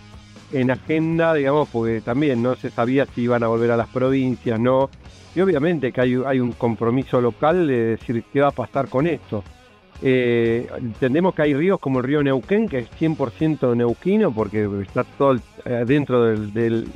en 0.52 0.70
agenda, 0.70 1.34
digamos, 1.34 1.68
porque 1.68 2.00
también 2.00 2.42
no 2.42 2.56
se 2.56 2.70
sabía 2.70 3.06
si 3.14 3.22
iban 3.22 3.42
a 3.42 3.48
volver 3.48 3.70
a 3.70 3.76
las 3.76 3.88
provincias, 3.88 4.58
no. 4.58 4.90
Y 5.34 5.40
obviamente 5.40 5.92
que 5.92 6.00
hay, 6.00 6.16
hay 6.26 6.40
un 6.40 6.52
compromiso 6.52 7.20
local 7.20 7.66
de 7.66 7.96
decir 7.96 8.24
qué 8.32 8.40
va 8.40 8.48
a 8.48 8.52
pasar 8.52 8.88
con 8.88 9.06
esto. 9.06 9.44
Eh, 10.02 10.68
entendemos 10.78 11.34
que 11.34 11.42
hay 11.42 11.54
ríos 11.54 11.80
como 11.80 12.00
el 12.00 12.04
río 12.04 12.22
Neuquén, 12.22 12.68
que 12.68 12.78
es 12.80 12.88
100% 12.98 13.74
neuquino, 13.74 14.30
porque 14.32 14.68
está 14.82 15.04
todo 15.04 15.38
eh, 15.64 15.84
dentro 15.86 16.22
del- 16.24 16.52
del- 16.52 16.88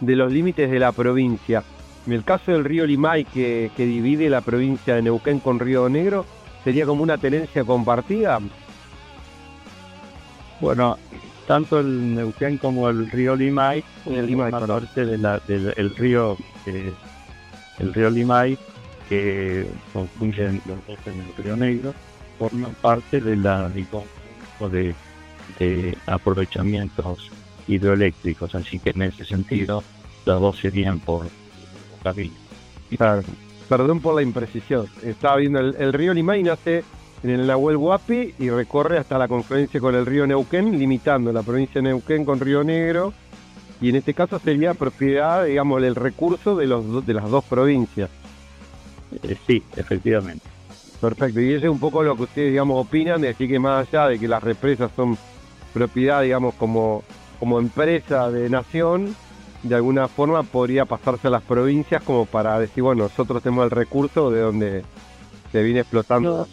de 0.00 0.16
los 0.16 0.30
límites 0.32 0.70
de 0.70 0.78
la 0.78 0.92
provincia. 0.92 1.62
En 2.06 2.12
el 2.12 2.22
caso 2.24 2.52
del 2.52 2.64
río 2.64 2.86
Limay, 2.86 3.24
que, 3.24 3.70
que 3.76 3.86
divide 3.86 4.28
la 4.28 4.42
provincia 4.42 4.94
de 4.94 5.02
Neuquén 5.02 5.40
con 5.40 5.58
Río 5.58 5.88
Negro, 5.88 6.26
sería 6.62 6.84
como 6.84 7.02
una 7.02 7.16
tenencia 7.16 7.64
compartida. 7.64 8.38
Bueno, 10.60 10.98
tanto 11.46 11.80
el 11.80 12.14
Neuquén 12.14 12.58
como 12.58 12.88
el 12.90 13.10
río 13.10 13.34
Limay, 13.36 13.82
el 14.06 14.26
Limay 14.26 14.50
parte 14.68 15.06
de 15.06 15.18
la, 15.18 15.38
del 15.46 15.72
el 15.76 15.96
río, 15.96 16.36
eh, 16.66 16.92
el 17.78 17.94
río 17.94 18.10
Limay, 18.10 18.58
que 19.08 19.66
confluyen 19.92 20.60
los 20.66 20.86
dos 20.86 20.98
en 21.06 21.20
el 21.20 21.44
río 21.44 21.56
Negro, 21.56 21.94
forman 22.38 22.74
parte 22.80 23.20
de 23.20 23.36
la 23.36 23.68
del 23.68 23.86
conjunto 23.86 24.68
de, 24.70 24.94
de 25.58 25.96
aprovechamientos 26.06 27.30
hidroeléctricos, 27.66 28.54
así 28.54 28.78
que 28.78 28.90
en 28.90 29.02
ese 29.02 29.24
sentido 29.24 29.82
las 30.26 30.40
dos 30.40 30.58
serían 30.58 31.00
por 31.00 31.26
camino. 32.02 32.34
Claro. 32.96 33.22
Perdón 33.68 34.00
por 34.00 34.14
la 34.14 34.22
imprecisión. 34.22 34.86
Estaba 35.02 35.36
viendo 35.36 35.58
el, 35.60 35.74
el 35.78 35.92
río 35.92 36.12
Limay 36.12 36.42
nace 36.42 36.84
en 37.22 37.30
el 37.30 37.46
Nahuel 37.46 37.76
Huapi 37.76 38.34
y 38.38 38.50
recorre 38.50 38.98
hasta 38.98 39.16
la 39.16 39.26
confluencia 39.26 39.80
con 39.80 39.94
el 39.94 40.04
río 40.04 40.26
Neuquén, 40.26 40.78
limitando 40.78 41.32
la 41.32 41.42
provincia 41.42 41.80
de 41.80 41.88
Neuquén 41.88 42.24
con 42.26 42.38
Río 42.38 42.62
Negro. 42.62 43.14
Y 43.80 43.88
en 43.88 43.96
este 43.96 44.12
caso 44.14 44.38
sería 44.38 44.74
propiedad, 44.74 45.44
digamos, 45.46 45.82
el 45.82 45.94
recurso 45.94 46.54
de, 46.56 46.66
los, 46.66 47.04
de 47.06 47.14
las 47.14 47.28
dos 47.30 47.44
provincias. 47.44 48.10
Eh, 49.22 49.36
sí, 49.46 49.62
efectivamente. 49.76 50.53
Perfecto. 51.04 51.40
Y 51.40 51.52
eso 51.52 51.66
es 51.66 51.70
un 51.70 51.78
poco 51.78 52.02
lo 52.02 52.16
que 52.16 52.22
ustedes, 52.22 52.50
digamos, 52.50 52.86
opinan, 52.86 53.20
de 53.20 53.28
decir 53.28 53.48
que 53.48 53.58
más 53.58 53.86
allá 53.86 54.08
de 54.08 54.18
que 54.18 54.26
las 54.26 54.42
represas 54.42 54.90
son 54.96 55.18
propiedad, 55.74 56.22
digamos, 56.22 56.54
como, 56.54 57.02
como 57.38 57.58
empresa 57.58 58.30
de 58.30 58.48
nación, 58.48 59.14
de 59.62 59.74
alguna 59.74 60.08
forma 60.08 60.42
podría 60.44 60.86
pasarse 60.86 61.26
a 61.28 61.30
las 61.30 61.42
provincias 61.42 62.02
como 62.02 62.24
para 62.24 62.58
decir, 62.58 62.82
bueno, 62.82 63.02
nosotros 63.04 63.42
tenemos 63.42 63.64
el 63.64 63.70
recurso 63.70 64.30
de 64.30 64.40
donde 64.40 64.82
se 65.52 65.62
viene 65.62 65.80
explotando. 65.80 66.48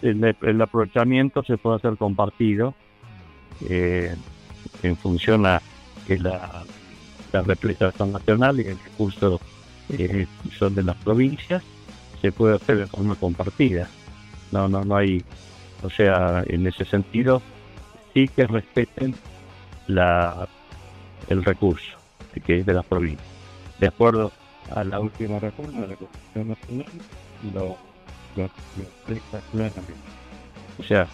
El, 0.00 0.62
aprovechamiento 0.62 1.42
se 1.42 1.58
puede 1.58 1.76
hacer 1.76 1.98
compartido 1.98 2.72
eh, 3.68 4.14
en 4.82 4.96
función 4.96 5.44
a 5.44 5.60
que 6.06 6.18
la, 6.18 6.64
las 7.32 7.46
represas 7.46 7.94
son 7.98 8.12
nacionales 8.12 8.64
y 8.64 8.68
el 8.70 8.78
recurso 8.78 9.38
eh, 9.90 10.26
son 10.58 10.74
de 10.74 10.84
las 10.84 10.96
provincias, 10.96 11.62
se 12.20 12.32
puede 12.32 12.56
hacer 12.56 12.78
de 12.78 12.86
forma 12.86 13.14
compartida. 13.14 13.88
No, 14.52 14.68
no, 14.68 14.84
no 14.84 14.96
hay, 14.96 15.24
o 15.82 15.90
sea, 15.90 16.42
en 16.46 16.66
ese 16.66 16.84
sentido, 16.84 17.40
sí 18.12 18.28
que 18.28 18.46
respeten 18.46 19.14
la, 19.86 20.48
el 21.28 21.44
recurso 21.44 22.00
que 22.44 22.60
es 22.60 22.66
de 22.66 22.74
las 22.74 22.84
provincias. 22.86 23.26
De 23.80 23.88
acuerdo 23.88 24.30
a 24.74 24.84
la 24.84 25.00
última 25.00 25.38
reforma 25.38 25.80
de 25.80 25.88
la 25.88 25.96
Constitución 25.96 26.48
Nacional, 26.48 26.86
lo, 27.54 27.76
lo, 28.36 28.44
expresa 28.44 29.40
claramente. 29.50 29.94
O 30.78 30.82
sea, 30.84 31.08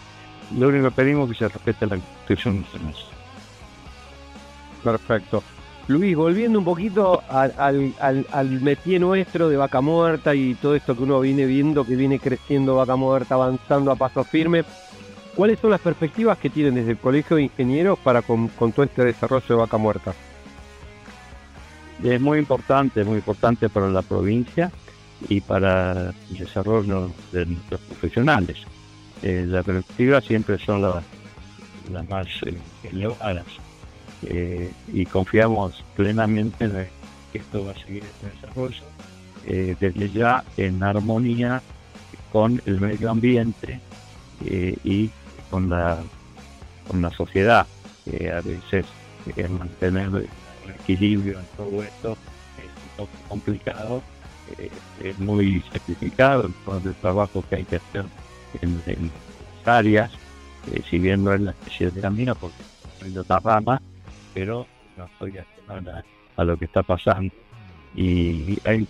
lo 0.57 0.67
único 0.67 0.89
que 0.89 0.95
pedimos 0.95 1.29
es 1.31 1.37
que 1.37 1.45
se 1.45 1.49
respete 1.49 1.87
la 1.87 1.95
Constitución 1.97 2.61
Nacional. 2.61 2.93
Perfecto. 4.83 5.43
Luis, 5.87 6.17
volviendo 6.17 6.59
un 6.59 6.65
poquito 6.65 7.23
al, 7.29 7.93
al, 7.97 8.61
métier 8.61 8.99
nuestro 8.99 9.47
de 9.47 9.55
vaca 9.55 9.79
muerta 9.79 10.35
y 10.35 10.53
todo 10.55 10.75
esto 10.75 10.97
que 10.97 11.03
uno 11.03 11.21
viene 11.21 11.45
viendo, 11.45 11.85
que 11.85 11.95
viene 11.95 12.19
creciendo 12.19 12.75
vaca 12.75 12.97
muerta, 12.97 13.35
avanzando 13.35 13.91
a 13.91 13.95
paso 13.95 14.25
firme, 14.25 14.65
¿cuáles 15.33 15.59
son 15.59 15.71
las 15.71 15.79
perspectivas 15.79 16.37
que 16.39 16.49
tienen 16.49 16.75
desde 16.75 16.91
el 16.91 16.97
Colegio 16.97 17.37
de 17.37 17.43
Ingenieros 17.43 17.97
para 17.99 18.21
con, 18.21 18.49
todo 18.49 18.83
este 18.83 19.05
desarrollo 19.05 19.45
de 19.47 19.55
vaca 19.55 19.77
muerta? 19.77 20.13
Es 22.03 22.19
muy 22.19 22.39
importante, 22.39 23.05
muy 23.05 23.15
importante 23.15 23.69
para 23.69 23.87
la 23.87 24.01
provincia 24.01 24.69
y 25.29 25.39
para 25.39 26.09
el 26.29 26.37
desarrollo 26.37 27.11
de 27.31 27.45
nuestros 27.45 27.79
profesionales. 27.79 28.57
Eh, 29.23 29.45
las 29.47 29.63
perspectivas 29.63 30.25
siempre 30.25 30.57
son 30.59 30.81
las, 30.81 31.01
las 31.89 32.09
más 32.09 32.27
eh, 32.45 32.57
elevadas 32.83 33.45
eh, 34.23 34.71
y 34.91 35.05
confiamos 35.05 35.83
plenamente 35.95 36.65
en 36.65 36.87
que 37.31 37.39
esto 37.39 37.65
va 37.65 37.71
a 37.71 37.75
seguir 37.75 38.03
este 38.03 38.29
desarrollo 38.29 38.83
eh, 39.49 39.77
desde 39.79 40.09
ya 40.09 40.43
en 40.57 40.83
armonía 40.83 41.61
con 42.33 42.61
el 42.65 42.81
medio 42.81 43.09
ambiente 43.09 43.79
eh, 44.45 44.75
y 44.83 45.09
con 45.49 45.69
la, 45.69 45.99
con 46.85 47.01
la 47.01 47.09
sociedad. 47.11 47.65
a 48.05 48.41
veces 48.41 48.85
eh, 49.37 49.47
mantener 49.47 50.07
el 50.07 50.71
equilibrio 50.81 51.39
en 51.39 51.45
todo 51.55 51.81
esto 51.81 52.17
es 52.57 52.65
un 52.65 53.05
poco 53.05 53.29
complicado, 53.29 54.01
es 55.01 55.17
muy 55.19 55.63
sacrificado 55.71 56.49
el 56.83 56.95
trabajo 56.95 57.41
que 57.49 57.55
hay 57.55 57.63
que 57.63 57.77
hacer 57.77 58.05
en, 58.61 58.81
en 58.85 59.11
áreas, 59.63 60.11
si 60.89 60.99
bien 60.99 61.23
no 61.23 61.33
es 61.33 61.39
la 61.39 61.51
especie 61.51 61.91
de 61.91 62.01
camino 62.01 62.35
porque 62.35 62.55
de 63.05 63.19
otra 63.19 63.39
rama, 63.39 63.81
pero 64.37 64.67
no 64.95 65.05
estoy 65.05 65.39
ajeno 65.39 65.91
a, 65.91 66.03
a 66.39 66.43
lo 66.43 66.57
que 66.57 66.65
está 66.65 66.83
pasando. 66.83 67.33
Y 67.95 68.59
hay, 68.65 68.87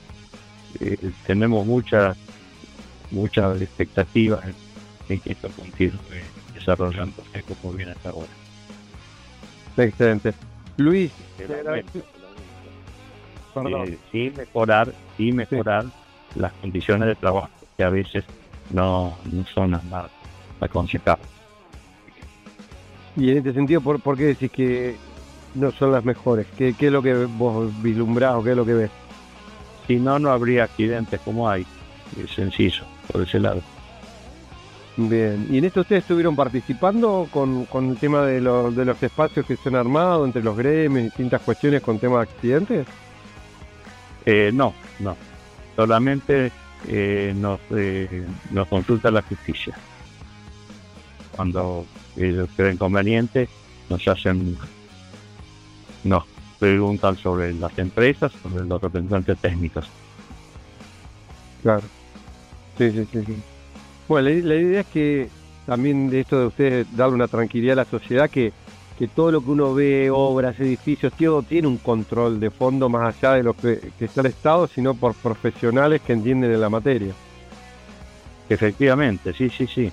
eh, 0.82 1.11
tenemos 1.26 1.65
muchas 1.65 2.18
muchas 3.11 3.61
expectativas 3.61 4.45
en, 4.45 4.53
en 5.07 5.22
que 5.22 5.32
esto 5.32 5.49
continúe 5.56 5.98
desarrollándose 6.53 7.44
como 7.44 7.74
viene 7.74 7.94
hasta 7.94 8.10
ahora. 8.10 8.28
Excelente. 9.78 10.34
Luis, 10.76 11.14
Eh, 11.40 11.86
sí 14.11 14.34
mejorar, 14.36 14.94
sí 15.15 15.32
mejorar 15.32 15.86
las 16.36 16.52
condiciones 16.53 17.07
de 17.07 17.15
trabajo, 17.15 17.49
que 17.78 17.84
a 17.86 17.90
veces 17.90 18.26
no, 18.69 19.18
no 19.32 19.45
son 19.53 19.72
las 19.72 19.84
más 19.86 20.11
aconsejables. 20.60 21.26
y 23.15 23.32
en 23.32 23.38
este 23.38 23.53
sentido, 23.53 23.80
¿por, 23.80 24.02
por 24.02 24.18
qué 24.18 24.26
decís 24.26 24.52
que 24.52 24.98
no 25.57 25.71
son 25.71 25.91
las 25.91 26.05
mejores? 26.05 26.47
¿Qué, 26.57 26.73
qué 26.73 26.88
es 26.88 26.91
lo 26.91 27.01
que 27.01 27.13
vos 27.25 27.71
vislumbrás 27.81 28.35
o 28.35 28.43
qué 28.43 28.51
es 28.51 28.57
lo 28.57 28.65
que 28.65 28.73
ves? 28.73 28.91
Si 29.88 29.97
no, 29.97 30.19
no 30.19 30.31
habría 30.31 30.65
accidentes 30.65 31.19
como 31.21 31.49
hay. 31.49 31.65
Es 32.21 32.31
sencillo, 32.31 32.84
por 33.11 33.21
ese 33.23 33.39
lado. 33.39 33.61
Bien, 34.99 35.47
¿y 35.51 35.59
en 35.59 35.65
esto 35.65 35.81
ustedes 35.81 36.03
estuvieron 36.03 36.35
participando 36.35 37.27
con, 37.31 37.65
con 37.65 37.91
el 37.91 37.97
tema 37.97 38.25
de, 38.25 38.41
los 38.41 38.75
de 38.75 38.84
los 38.84 39.01
espacios 39.03 39.45
que 39.45 39.55
se 39.55 39.69
han 39.69 39.75
armado 39.75 40.25
entre 40.25 40.41
los 40.41 40.57
gremios 40.57 41.01
y 41.01 41.03
distintas 41.05 41.41
cuestiones 41.41 41.81
con 41.81 41.99
tema 41.99 42.17
de 42.17 42.23
accidentes? 42.23 42.88
Eh, 44.25 44.49
no, 44.51 44.73
no. 44.99 45.15
Solamente 45.75 46.51
eh, 46.88 47.34
nos, 47.35 47.59
eh, 47.69 48.25
nos 48.49 48.67
consulta 48.67 49.11
la 49.11 49.21
justicia. 49.21 49.77
Cuando 51.35 51.85
ellos 52.15 52.49
creen 52.55 52.77
conveniente, 52.77 53.47
nos 53.89 54.07
hacen, 54.07 54.57
nos 56.07 56.23
preguntan 56.59 57.17
sobre 57.17 57.53
las 57.53 57.77
empresas, 57.77 58.31
sobre 58.41 58.65
los 58.65 58.81
representantes 58.81 59.38
técnicos. 59.38 59.88
Claro. 61.61 61.84
Sí, 62.77 62.91
sí, 62.91 63.07
sí. 63.11 63.23
sí. 63.25 63.35
Bueno, 64.07 64.29
la, 64.29 64.35
la 64.35 64.55
idea 64.55 64.81
es 64.81 64.88
que 64.88 65.29
también 65.65 66.09
de 66.09 66.21
esto 66.21 66.39
de 66.39 66.45
ustedes 66.47 66.95
darle 66.95 67.15
una 67.15 67.27
tranquilidad 67.27 67.73
a 67.73 67.84
la 67.84 67.85
sociedad, 67.85 68.29
que, 68.29 68.53
que 68.97 69.07
todo 69.07 69.31
lo 69.31 69.43
que 69.43 69.51
uno 69.51 69.73
ve, 69.73 70.09
obras, 70.09 70.59
edificios, 70.59 71.13
todo 71.13 71.43
tiene 71.43 71.67
un 71.67 71.77
control 71.77 72.39
de 72.39 72.49
fondo 72.49 72.88
más 72.88 73.15
allá 73.15 73.34
de 73.34 73.43
lo 73.43 73.53
que, 73.53 73.91
que 73.99 74.05
está 74.05 74.21
el 74.21 74.27
Estado, 74.27 74.67
sino 74.67 74.93
por 74.93 75.13
profesionales 75.13 76.01
que 76.01 76.13
entienden 76.13 76.51
de 76.51 76.57
la 76.57 76.69
materia. 76.69 77.13
Efectivamente, 78.49 79.34
sí, 79.34 79.49
sí, 79.49 79.67
sí. 79.67 79.91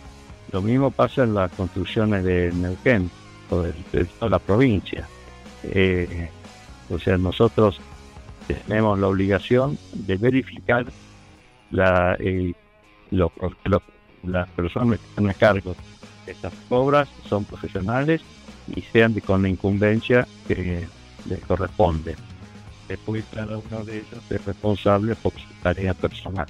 Lo 0.52 0.62
mismo 0.62 0.92
pasa 0.92 1.24
en 1.24 1.34
las 1.34 1.50
construcciones 1.50 2.22
de 2.22 2.52
Neuquén 2.54 3.10
o 3.50 3.62
de, 3.62 3.74
de 3.92 4.04
toda 4.04 4.30
la 4.30 4.38
provincia. 4.38 5.08
Eh, 5.72 6.30
o 6.90 6.98
sea, 6.98 7.16
nosotros 7.16 7.80
tenemos 8.46 8.98
la 8.98 9.08
obligación 9.08 9.78
de 9.92 10.16
verificar 10.16 10.84
la, 11.70 12.16
eh, 12.20 12.52
lo- 13.10 13.32
lo- 13.64 13.82
las 14.24 14.48
personas 14.50 15.00
que 15.00 15.06
están 15.06 15.28
a 15.30 15.34
cargo 15.34 15.74
de 16.26 16.32
estas 16.32 16.52
obras 16.68 17.08
son 17.28 17.44
profesionales 17.44 18.22
y 18.66 18.82
sean 18.92 19.14
de, 19.14 19.22
con 19.22 19.42
la 19.42 19.48
incumbencia 19.48 20.26
que 20.46 20.88
les 21.26 21.40
corresponde. 21.46 22.16
Después 22.88 23.24
cada 23.32 23.58
uno 23.58 23.84
de 23.84 23.98
ellos 23.98 24.22
es 24.30 24.44
responsable 24.44 25.14
por 25.16 25.32
su 25.40 25.54
tarea 25.62 25.94
personal. 25.94 26.46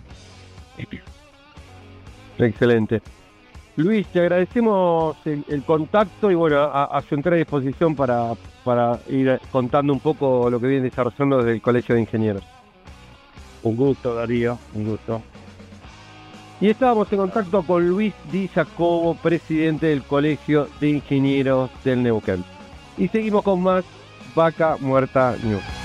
Excelente. 2.38 3.00
Luis, 3.76 4.06
te 4.06 4.20
agradecemos 4.20 5.16
el, 5.24 5.44
el 5.48 5.64
contacto 5.64 6.30
y 6.30 6.34
bueno, 6.34 6.60
a, 6.60 6.84
a 6.84 7.02
su 7.02 7.16
entera 7.16 7.36
disposición 7.36 7.96
para, 7.96 8.32
para 8.62 9.00
ir 9.08 9.40
contando 9.50 9.92
un 9.92 10.00
poco 10.00 10.48
lo 10.48 10.60
que 10.60 10.68
viene 10.68 10.84
desarrollando 10.84 11.38
desde 11.38 11.52
el 11.52 11.62
Colegio 11.62 11.96
de 11.96 12.02
Ingenieros. 12.02 12.44
Un 13.64 13.76
gusto, 13.76 14.14
Darío, 14.14 14.58
un 14.74 14.90
gusto. 14.90 15.22
Y 16.60 16.68
estábamos 16.68 17.12
en 17.12 17.18
contacto 17.18 17.62
con 17.64 17.88
Luis 17.88 18.14
Di 18.30 18.46
Jacobo, 18.48 19.16
presidente 19.16 19.86
del 19.86 20.04
Colegio 20.04 20.68
de 20.80 20.90
Ingenieros 20.90 21.70
del 21.82 22.02
Neuquén. 22.02 22.44
Y 22.96 23.08
seguimos 23.08 23.42
con 23.42 23.60
más 23.60 23.84
Vaca 24.36 24.76
Muerta 24.80 25.34
News. 25.42 25.83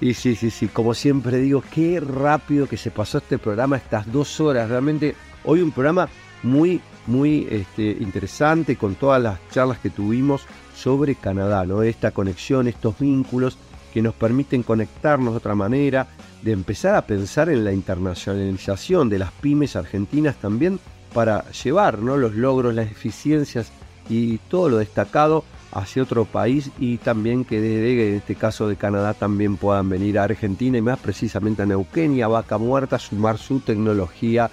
Y 0.00 0.14
sí, 0.14 0.36
sí, 0.36 0.50
sí, 0.50 0.68
como 0.68 0.92
siempre 0.92 1.38
digo, 1.38 1.62
qué 1.72 2.00
rápido 2.00 2.68
que 2.68 2.76
se 2.76 2.90
pasó 2.90 3.18
este 3.18 3.38
programa, 3.38 3.76
estas 3.76 4.10
dos 4.12 4.40
horas. 4.40 4.68
Realmente 4.68 5.14
hoy 5.44 5.62
un 5.62 5.72
programa 5.72 6.08
muy, 6.42 6.80
muy 7.06 7.46
este, 7.50 7.96
interesante 8.00 8.76
con 8.76 8.94
todas 8.94 9.22
las 9.22 9.38
charlas 9.50 9.78
que 9.78 9.90
tuvimos 9.90 10.42
sobre 10.76 11.14
Canadá, 11.14 11.64
¿no? 11.64 11.82
Esta 11.82 12.10
conexión, 12.10 12.68
estos 12.68 12.98
vínculos 12.98 13.56
que 13.94 14.02
nos 14.02 14.14
permiten 14.14 14.62
conectarnos 14.62 15.32
de 15.32 15.38
otra 15.38 15.54
manera, 15.54 16.06
de 16.42 16.52
empezar 16.52 16.94
a 16.94 17.06
pensar 17.06 17.48
en 17.48 17.64
la 17.64 17.72
internacionalización 17.72 19.08
de 19.08 19.18
las 19.18 19.32
pymes 19.32 19.74
argentinas 19.74 20.36
también 20.36 20.78
para 21.14 21.50
llevar 21.50 22.00
¿no? 22.00 22.18
los 22.18 22.34
logros, 22.34 22.74
las 22.74 22.90
eficiencias 22.90 23.72
y 24.10 24.36
todo 24.36 24.68
lo 24.68 24.76
destacado 24.76 25.44
hacia 25.76 26.02
otro 26.02 26.24
país 26.24 26.70
y 26.78 26.96
también 26.96 27.44
que 27.44 27.60
desde 27.60 28.16
este 28.16 28.34
caso 28.34 28.66
de 28.66 28.76
Canadá 28.76 29.12
también 29.12 29.56
puedan 29.58 29.88
venir 29.90 30.18
a 30.18 30.24
Argentina 30.24 30.78
y 30.78 30.82
más 30.82 30.98
precisamente 30.98 31.62
a 31.62 31.66
Neuquén 31.66 32.16
y 32.16 32.22
a 32.22 32.28
Vaca 32.28 32.56
Muerta 32.56 32.96
a 32.96 32.98
sumar 32.98 33.36
su 33.36 33.60
tecnología 33.60 34.50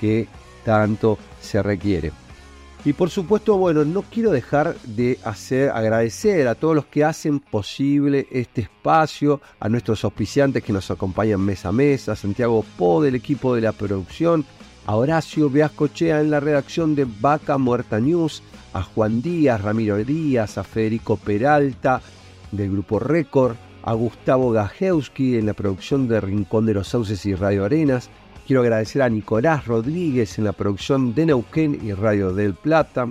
que 0.00 0.26
tanto 0.64 1.18
se 1.40 1.62
requiere. 1.62 2.12
Y 2.84 2.94
por 2.94 3.10
supuesto, 3.10 3.58
bueno, 3.58 3.84
no 3.84 4.02
quiero 4.02 4.32
dejar 4.32 4.74
de 4.82 5.18
hacer 5.24 5.70
agradecer 5.70 6.48
a 6.48 6.54
todos 6.54 6.74
los 6.74 6.86
que 6.86 7.04
hacen 7.04 7.38
posible 7.38 8.26
este 8.32 8.62
espacio, 8.62 9.40
a 9.60 9.68
nuestros 9.68 10.02
auspiciantes 10.04 10.64
que 10.64 10.72
nos 10.72 10.90
acompañan 10.90 11.40
mes 11.40 11.64
a 11.66 11.70
mes, 11.70 12.08
a 12.08 12.16
Santiago 12.16 12.64
Po 12.76 13.02
del 13.02 13.14
equipo 13.14 13.54
de 13.54 13.60
la 13.60 13.72
producción, 13.72 14.44
a 14.86 14.96
Horacio 14.96 15.48
Beascochea 15.48 16.20
en 16.20 16.30
la 16.30 16.40
redacción 16.40 16.96
de 16.96 17.06
Vaca 17.20 17.56
Muerta 17.56 18.00
News, 18.00 18.42
a 18.72 18.82
Juan 18.82 19.22
Díaz, 19.22 19.60
Ramiro 19.60 19.96
Díaz, 19.96 20.58
a 20.58 20.64
Federico 20.64 21.16
Peralta 21.16 22.00
del 22.50 22.70
Grupo 22.72 22.98
Récord, 22.98 23.56
a 23.82 23.94
Gustavo 23.94 24.52
Gajewski 24.52 25.36
en 25.36 25.46
la 25.46 25.54
producción 25.54 26.08
de 26.08 26.20
Rincón 26.20 26.66
de 26.66 26.74
los 26.74 26.88
Sauces 26.88 27.24
y 27.26 27.34
Radio 27.34 27.64
Arenas. 27.64 28.10
Quiero 28.46 28.62
agradecer 28.62 29.02
a 29.02 29.08
Nicolás 29.08 29.66
Rodríguez 29.66 30.38
en 30.38 30.44
la 30.44 30.52
producción 30.52 31.14
de 31.14 31.26
Neuquén 31.26 31.78
y 31.82 31.92
Radio 31.92 32.32
del 32.32 32.54
Plata, 32.54 33.08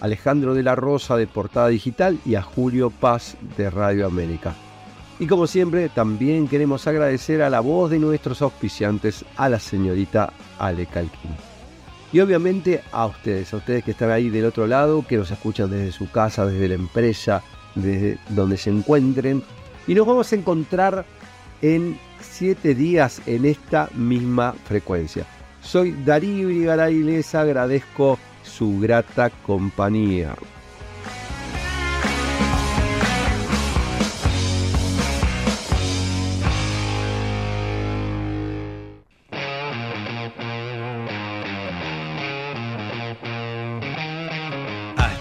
Alejandro 0.00 0.54
de 0.54 0.62
la 0.62 0.74
Rosa 0.74 1.16
de 1.16 1.26
Portada 1.26 1.68
Digital 1.68 2.18
y 2.24 2.34
a 2.34 2.42
Julio 2.42 2.90
Paz 2.90 3.36
de 3.56 3.70
Radio 3.70 4.06
América. 4.06 4.54
Y 5.18 5.26
como 5.26 5.46
siempre, 5.46 5.88
también 5.88 6.48
queremos 6.48 6.86
agradecer 6.86 7.42
a 7.42 7.50
la 7.50 7.60
voz 7.60 7.90
de 7.90 7.98
nuestros 7.98 8.42
auspiciantes, 8.42 9.24
a 9.36 9.48
la 9.48 9.60
señorita 9.60 10.32
Ale 10.58 10.86
Calquín. 10.86 11.51
Y 12.12 12.20
obviamente 12.20 12.82
a 12.92 13.06
ustedes, 13.06 13.52
a 13.54 13.56
ustedes 13.56 13.84
que 13.84 13.92
están 13.92 14.10
ahí 14.10 14.28
del 14.28 14.44
otro 14.44 14.66
lado, 14.66 15.04
que 15.06 15.16
nos 15.16 15.30
escuchan 15.30 15.70
desde 15.70 15.92
su 15.92 16.10
casa, 16.10 16.44
desde 16.44 16.68
la 16.68 16.74
empresa, 16.74 17.42
desde 17.74 18.18
donde 18.28 18.58
se 18.58 18.70
encuentren. 18.70 19.42
Y 19.86 19.94
nos 19.94 20.06
vamos 20.06 20.30
a 20.30 20.36
encontrar 20.36 21.06
en 21.62 21.98
siete 22.20 22.74
días 22.74 23.22
en 23.26 23.46
esta 23.46 23.88
misma 23.94 24.54
frecuencia. 24.64 25.24
Soy 25.62 25.92
Darío 26.04 26.50
Irigaray 26.50 26.96
y 26.96 27.02
les 27.02 27.34
agradezco 27.34 28.18
su 28.42 28.78
grata 28.80 29.30
compañía. 29.30 30.34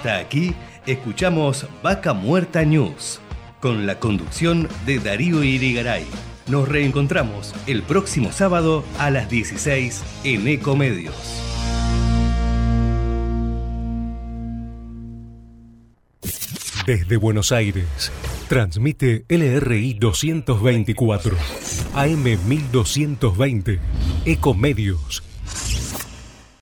Hasta 0.01 0.17
aquí 0.17 0.55
escuchamos 0.87 1.67
Vaca 1.83 2.13
Muerta 2.13 2.65
News 2.65 3.19
con 3.59 3.85
la 3.85 3.99
conducción 3.99 4.67
de 4.83 4.97
Darío 4.97 5.43
Irigaray. 5.43 6.07
Nos 6.47 6.67
reencontramos 6.67 7.53
el 7.67 7.83
próximo 7.83 8.31
sábado 8.31 8.83
a 8.97 9.11
las 9.11 9.29
16 9.29 10.01
en 10.23 10.47
Ecomedios. 10.47 11.13
Desde 16.87 17.17
Buenos 17.17 17.51
Aires, 17.51 18.11
transmite 18.49 19.25
LRI 19.29 19.93
224, 19.93 21.37
AM 21.93 22.23
1220, 22.23 23.79
Ecomedios 24.25 25.21